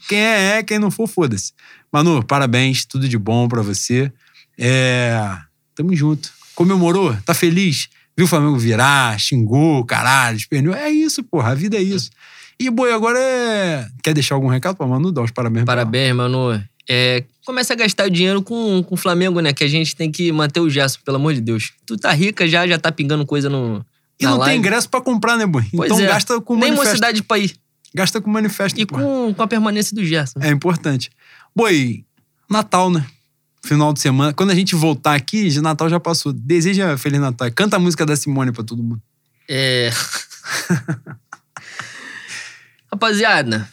Quem 0.09 0.17
é, 0.17 0.57
é. 0.57 0.63
Quem 0.63 0.79
não 0.79 0.89
for, 0.89 1.07
foda-se. 1.07 1.53
Manu, 1.93 2.23
parabéns. 2.25 2.85
Tudo 2.85 3.07
de 3.07 3.19
bom 3.19 3.47
pra 3.47 3.61
você. 3.61 4.11
É... 4.57 5.37
Tamo 5.75 5.95
junto. 5.95 6.31
Comemorou? 6.55 7.15
Tá 7.23 7.35
feliz? 7.35 7.87
Viu 8.17 8.25
o 8.25 8.29
Flamengo 8.29 8.57
virar? 8.57 9.19
Xingou, 9.19 9.83
caralho, 9.85 10.37
esperneou. 10.37 10.75
É 10.75 10.89
isso, 10.89 11.23
porra. 11.23 11.51
A 11.51 11.55
vida 11.55 11.77
é 11.77 11.81
isso. 11.81 12.09
E, 12.59 12.69
boi, 12.69 12.91
agora 12.93 13.17
é... 13.19 13.87
Quer 14.03 14.13
deixar 14.13 14.35
algum 14.35 14.47
recado 14.47 14.75
pra 14.75 14.85
Manu? 14.85 15.11
Dá 15.11 15.21
os 15.21 15.31
parabéns. 15.31 15.65
Parabéns, 15.65 16.15
mano. 16.15 16.63
É, 16.87 17.23
começa 17.45 17.73
a 17.73 17.75
gastar 17.75 18.05
o 18.07 18.09
dinheiro 18.09 18.41
com, 18.41 18.83
com 18.83 18.95
o 18.95 18.97
Flamengo, 18.97 19.39
né? 19.39 19.53
Que 19.53 19.63
a 19.63 19.67
gente 19.67 19.95
tem 19.95 20.11
que 20.11 20.31
manter 20.31 20.59
o 20.59 20.69
Gerson, 20.69 20.99
pelo 21.05 21.17
amor 21.17 21.33
de 21.33 21.41
Deus. 21.41 21.71
Tu 21.85 21.95
tá 21.97 22.11
rica 22.11 22.47
já, 22.47 22.67
já 22.67 22.77
tá 22.77 22.91
pingando 22.91 23.25
coisa 23.25 23.49
no. 23.49 23.83
E 24.19 24.25
não 24.25 24.33
tem 24.33 24.39
live. 24.39 24.57
ingresso 24.59 24.89
pra 24.89 25.01
comprar, 25.01 25.37
né, 25.37 25.45
boi? 25.47 25.63
Pois 25.75 25.91
então 25.91 26.03
é. 26.03 26.07
gasta 26.07 26.39
com 26.41 26.53
Nem 26.53 26.69
manifesto. 26.69 26.89
mocidade 26.89 27.23
pra 27.23 27.39
ir. 27.39 27.55
Gasta 27.95 28.21
com 28.21 28.29
o 28.29 28.33
manifesto, 28.33 28.79
E 28.79 28.85
porra. 28.85 29.01
com, 29.03 29.33
com 29.33 29.41
a 29.43 29.47
permanência 29.47 29.95
do 29.95 30.05
Gerson. 30.05 30.39
É 30.41 30.49
importante. 30.49 31.09
Boi, 31.55 32.03
Natal, 32.49 32.89
né? 32.91 33.05
Final 33.63 33.93
de 33.93 33.99
semana. 33.99 34.33
Quando 34.33 34.51
a 34.51 34.55
gente 34.55 34.75
voltar 34.75 35.13
aqui, 35.13 35.49
de 35.49 35.61
Natal 35.61 35.89
já 35.89 35.99
passou. 35.99 36.33
Deseja 36.33 36.97
Feliz 36.97 37.19
Natal. 37.19 37.51
Canta 37.51 37.75
a 37.75 37.79
música 37.79 38.05
da 38.05 38.15
Simone 38.15 38.51
pra 38.51 38.63
todo 38.63 38.81
mundo. 38.81 39.01
É. 39.47 39.91
Rapaziada, 42.91 43.69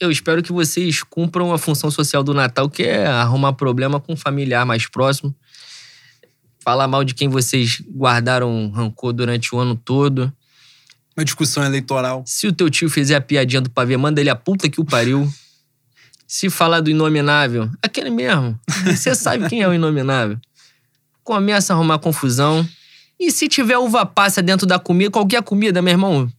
eu 0.00 0.10
espero 0.10 0.42
que 0.42 0.52
vocês 0.52 1.02
cumpram 1.02 1.52
a 1.52 1.58
função 1.58 1.90
social 1.90 2.22
do 2.22 2.34
Natal, 2.34 2.68
que 2.68 2.82
é 2.82 3.06
arrumar 3.06 3.52
problema 3.52 4.00
com 4.00 4.14
um 4.14 4.16
familiar 4.16 4.66
mais 4.66 4.86
próximo. 4.86 5.34
Falar 6.58 6.88
mal 6.88 7.04
de 7.04 7.14
quem 7.14 7.28
vocês 7.28 7.80
guardaram 7.88 8.70
rancor 8.70 9.12
durante 9.12 9.54
o 9.54 9.58
ano 9.58 9.76
todo. 9.76 10.32
Uma 11.16 11.24
discussão 11.24 11.64
eleitoral. 11.64 12.24
Se 12.26 12.46
o 12.46 12.52
teu 12.52 12.68
tio 12.68 12.90
fizer 12.90 13.14
a 13.14 13.20
piadinha 13.20 13.60
do 13.60 13.70
pavê, 13.70 13.96
manda 13.96 14.20
ele 14.20 14.28
a 14.28 14.36
puta 14.36 14.68
que 14.68 14.80
o 14.80 14.84
pariu. 14.84 15.32
Se 16.26 16.50
falar 16.50 16.80
do 16.80 16.90
inominável, 16.90 17.70
aquele 17.82 18.10
mesmo. 18.10 18.58
Você 18.84 19.14
sabe 19.16 19.48
quem 19.48 19.62
é 19.62 19.68
o 19.68 19.74
inominável. 19.74 20.38
Começa 21.22 21.72
a 21.72 21.76
arrumar 21.76 21.98
confusão. 21.98 22.66
E 23.18 23.30
se 23.30 23.48
tiver 23.48 23.78
uva 23.78 24.04
passa 24.04 24.42
dentro 24.42 24.66
da 24.66 24.78
comida, 24.78 25.10
qualquer 25.10 25.42
comida, 25.42 25.80
meu 25.80 25.92
irmão, 25.92 26.30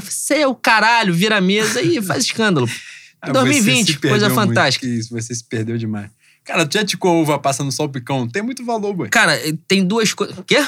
Você 0.00 0.36
é 0.36 0.46
o 0.46 0.54
caralho, 0.54 1.14
vira 1.14 1.38
a 1.38 1.40
mesa 1.40 1.80
e 1.80 2.00
faz 2.02 2.24
escândalo. 2.24 2.68
Ah, 3.18 3.32
2020, 3.32 3.86
você 3.86 3.92
se 3.92 3.98
coisa 3.98 4.28
muito, 4.28 4.34
fantástica. 4.38 4.86
que 4.86 4.92
isso, 4.92 5.08
você 5.10 5.34
se 5.34 5.42
perdeu 5.42 5.78
demais. 5.78 6.10
Cara, 6.44 6.66
tu 6.66 6.74
já 6.74 6.84
ticou 6.84 7.22
uva 7.22 7.38
passa 7.38 7.64
no 7.64 7.72
salpicão? 7.72 8.28
Tem 8.28 8.42
muito 8.42 8.64
valor, 8.64 8.94
boy. 8.94 9.08
Cara, 9.08 9.32
tem 9.66 9.84
duas 9.84 10.12
coisas. 10.12 10.36
Quê? 10.46 10.64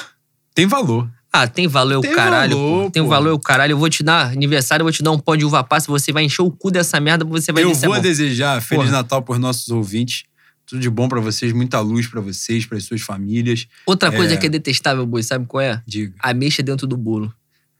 Tem 0.54 0.66
valor. 0.66 1.08
Ah, 1.32 1.46
tem 1.46 1.68
valor 1.68 1.92
é 1.92 1.98
o 1.98 2.14
caralho. 2.14 2.56
valor, 2.56 2.84
pô. 2.84 2.90
Tem 2.90 3.02
pô. 3.02 3.08
valor 3.08 3.28
é 3.30 3.32
o 3.32 3.38
caralho. 3.38 3.72
Eu 3.72 3.78
vou 3.78 3.88
te 3.90 4.02
dar 4.02 4.28
aniversário, 4.32 4.82
eu 4.82 4.86
vou 4.86 4.92
te 4.92 5.02
dar 5.02 5.10
um 5.12 5.18
pó 5.18 5.36
de 5.36 5.44
uva 5.44 5.62
passa, 5.62 5.86
você 5.90 6.10
vai 6.12 6.24
encher 6.24 6.42
o 6.42 6.50
cu 6.50 6.70
dessa 6.70 6.98
merda, 7.00 7.24
você 7.24 7.52
vai 7.52 7.62
Eu 7.64 7.70
é 7.70 7.74
vou 7.74 8.00
desejar 8.00 8.60
Feliz 8.62 8.84
Porra. 8.86 8.92
Natal 8.96 9.22
por 9.22 9.38
nossos 9.38 9.68
ouvintes. 9.68 10.24
Tudo 10.66 10.80
de 10.80 10.90
bom 10.90 11.08
pra 11.08 11.20
vocês, 11.20 11.52
muita 11.52 11.80
luz 11.80 12.06
pra 12.06 12.20
vocês, 12.20 12.66
para 12.66 12.78
suas 12.80 13.00
famílias. 13.00 13.66
Outra 13.86 14.10
coisa 14.12 14.34
É. 14.34 14.36
que 14.36 14.46
é 14.46 14.48
detestável, 14.50 15.06
boi, 15.06 15.22
sabe 15.22 15.46
qual 15.46 15.62
é? 15.62 15.82
Diga. 15.86 16.14
Ameixa 16.20 16.62
dentro 16.62 16.86
do 16.86 16.96
bolo. 16.96 17.32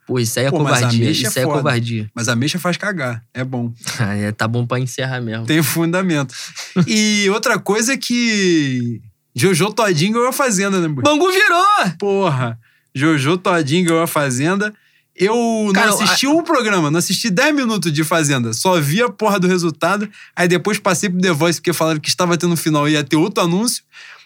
Pô, 0.07 0.19
isso 0.19 0.39
aí 0.39 0.47
é 0.47 0.51
Pô, 0.51 0.57
covardia. 0.57 1.07
é 1.07 1.11
Isso 1.11 1.27
aí 1.39 1.43
é 1.45 1.47
foda. 1.47 1.59
covardia. 1.59 2.11
Mas 2.15 2.29
a 2.29 2.35
mexa 2.37 2.59
faz 2.59 2.79
cagar. 2.79 3.23
É 3.35 3.45
bom. 3.45 3.73
Ah, 4.01 4.15
é, 4.15 4.33
tá 4.33 4.49
bom 4.49 4.67
pra 4.67 4.81
encerrar 4.81 5.21
mesmo. 5.21 5.45
Tem 5.45 5.63
fundamento. 5.63 6.35
e 6.87 7.29
outra 7.29 7.59
coisa 7.59 7.93
é 7.93 7.97
que. 7.99 9.03
Jojo 9.35 9.71
Todinho 9.73 10.15
ganhou 10.15 10.29
a 10.29 10.33
Fazenda, 10.33 10.81
né? 10.81 10.89
Bangu 10.89 11.31
virou! 11.31 11.91
Porra! 11.99 12.59
Jojo 12.99 13.39
Todinho 13.39 13.87
ganhou 13.87 14.03
a 14.03 14.07
Fazenda. 14.07 14.75
Eu 15.15 15.35
não 15.67 15.73
Cara, 15.73 15.91
assisti 15.91 16.27
um 16.27 16.43
programa, 16.43 16.91
não 16.91 16.99
assisti 16.99 17.29
10 17.29 17.55
minutos 17.55 17.93
de 17.93 18.05
Fazenda. 18.05 18.53
Só 18.53 18.81
vi 18.81 19.03
a 19.03 19.09
porra 19.09 19.39
do 19.39 19.49
resultado. 19.49 20.09
Aí 20.35 20.47
depois 20.47 20.79
passei 20.79 21.09
pro 21.09 21.21
The 21.21 21.33
Voice 21.33 21.61
porque 21.61 21.73
falaram 21.73 21.99
que 21.99 22.09
estava 22.09 22.37
tendo 22.37 22.53
um 22.53 22.57
final 22.57 22.89
e 22.89 22.93
ia 22.93 23.03
ter 23.03 23.17
outro 23.17 23.43
anúncio. 23.43 23.83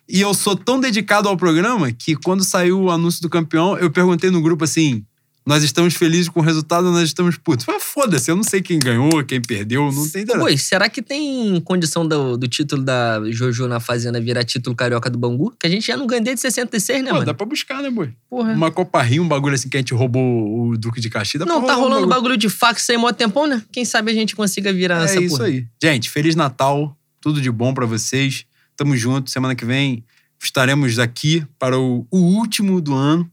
E 0.08 0.20
eu 0.20 0.34
sou 0.34 0.56
tão 0.56 0.80
dedicado 0.80 1.28
ao 1.28 1.36
programa 1.36 1.92
que 1.92 2.14
quando 2.16 2.44
saiu 2.44 2.80
o 2.80 2.90
anúncio 2.90 3.22
do 3.22 3.30
campeão, 3.30 3.78
eu 3.78 3.90
perguntei 3.90 4.30
no 4.30 4.42
grupo 4.42 4.64
assim: 4.64 5.04
nós 5.44 5.62
estamos 5.64 5.94
felizes 5.94 6.28
com 6.28 6.40
o 6.40 6.42
resultado 6.42 6.90
nós 6.90 7.04
estamos 7.04 7.36
putos? 7.36 7.66
Mas 7.66 7.82
foda-se, 7.82 8.30
eu 8.30 8.36
não 8.36 8.42
sei 8.44 8.62
quem 8.62 8.78
ganhou, 8.78 9.24
quem 9.24 9.40
perdeu, 9.40 9.90
não 9.92 10.08
tem 10.08 10.24
nada. 10.24 10.38
Pô, 10.40 10.56
será 10.58 10.88
que 10.88 11.02
tem 11.02 11.60
condição 11.62 12.06
do, 12.06 12.36
do 12.36 12.46
título 12.48 12.82
da 12.82 13.20
Jojo 13.30 13.66
na 13.66 13.80
Fazenda 13.80 14.20
virar 14.20 14.44
título 14.44 14.74
carioca 14.76 15.10
do 15.10 15.18
Bangu? 15.18 15.52
Que 15.58 15.66
a 15.66 15.70
gente 15.70 15.86
já 15.86 15.96
não 15.96 16.06
ganhou 16.06 16.24
desde 16.24 16.40
66, 16.42 17.02
né, 17.02 17.08
Pô, 17.08 17.14
mano? 17.14 17.26
dá 17.26 17.34
pra 17.34 17.44
buscar, 17.46 17.82
né, 17.82 17.90
boi? 17.90 18.12
Porra. 18.30 18.52
Uma 18.52 18.70
Copa 18.70 19.02
Rio, 19.02 19.22
um 19.22 19.28
bagulho 19.28 19.54
assim 19.54 19.68
que 19.68 19.76
a 19.76 19.80
gente 19.80 19.92
roubou 19.94 20.68
o 20.70 20.78
Duque 20.78 21.00
de 21.00 21.10
Caxias. 21.10 21.44
Não, 21.44 21.56
tá 21.56 21.60
rolar 21.60 21.76
um 21.76 21.80
rolando 21.80 21.94
bagulho. 22.06 22.08
bagulho 22.22 22.36
de 22.36 22.48
fax 22.48 22.88
aí 22.90 22.96
mó 22.96 23.12
tempão, 23.12 23.46
né? 23.46 23.62
Quem 23.72 23.84
sabe 23.84 24.10
a 24.10 24.14
gente 24.14 24.36
consiga 24.36 24.72
virar 24.72 25.04
essa 25.04 25.18
É 25.18 25.22
isso 25.22 25.36
porra. 25.36 25.48
aí. 25.48 25.66
Gente, 25.82 26.08
Feliz 26.10 26.34
Natal. 26.36 26.96
Tudo 27.20 27.40
de 27.40 27.50
bom 27.50 27.72
pra 27.74 27.86
vocês. 27.86 28.44
Tamo 28.76 28.96
junto. 28.96 29.30
Semana 29.30 29.54
que 29.54 29.64
vem 29.64 30.04
estaremos 30.42 30.98
aqui 30.98 31.44
para 31.58 31.78
o, 31.78 32.06
o 32.10 32.18
último 32.18 32.80
do 32.80 32.94
ano. 32.94 33.30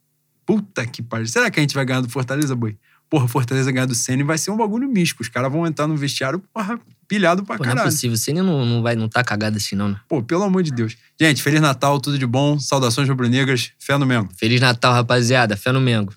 Puta 0.50 0.84
que 0.84 1.04
pariu. 1.04 1.28
Será 1.28 1.52
que 1.52 1.60
a 1.60 1.62
gente 1.62 1.76
vai 1.76 1.86
ganhar 1.86 2.02
do 2.02 2.10
Fortaleza, 2.10 2.56
boi? 2.56 2.76
Porra, 3.08 3.28
Fortaleza 3.28 3.72
ganhar 3.72 3.86
do 3.86 3.94
Senna 3.94 4.24
vai 4.24 4.36
ser 4.36 4.50
um 4.50 4.58
bagulho 4.58 4.90
místico. 4.90 5.22
Os 5.22 5.30
caras 5.30 5.52
vão 5.52 5.68
entrar 5.68 5.86
no 5.86 5.96
vestiário, 5.96 6.42
porra, 6.52 6.80
pilhado 7.08 7.44
pra 7.44 7.56
Pô, 7.56 7.64
não 7.64 7.72
é 7.72 7.76
caralho. 7.76 7.92
possível. 7.92 8.18
Você 8.18 8.34
não, 8.34 8.66
não, 8.66 8.82
vai, 8.82 8.96
não 8.96 9.08
tá 9.08 9.24
cagado 9.24 9.58
assim, 9.58 9.76
não, 9.76 9.90
né? 9.90 9.98
Pô, 10.08 10.24
pelo 10.24 10.42
amor 10.42 10.64
de 10.64 10.72
Deus. 10.72 10.98
Gente, 11.22 11.44
Feliz 11.44 11.62
Natal, 11.62 12.02
tudo 12.02 12.18
de 12.18 12.26
bom. 12.26 12.58
Saudações 12.58 13.08
rubro-negras. 13.08 13.74
Fé 13.78 13.96
no 13.96 14.08
Mengo. 14.08 14.30
Feliz 14.36 14.60
Natal, 14.60 14.92
rapaziada. 14.92 15.56
Fé 15.56 15.72
no 15.72 15.80
Mengo. 15.80 16.14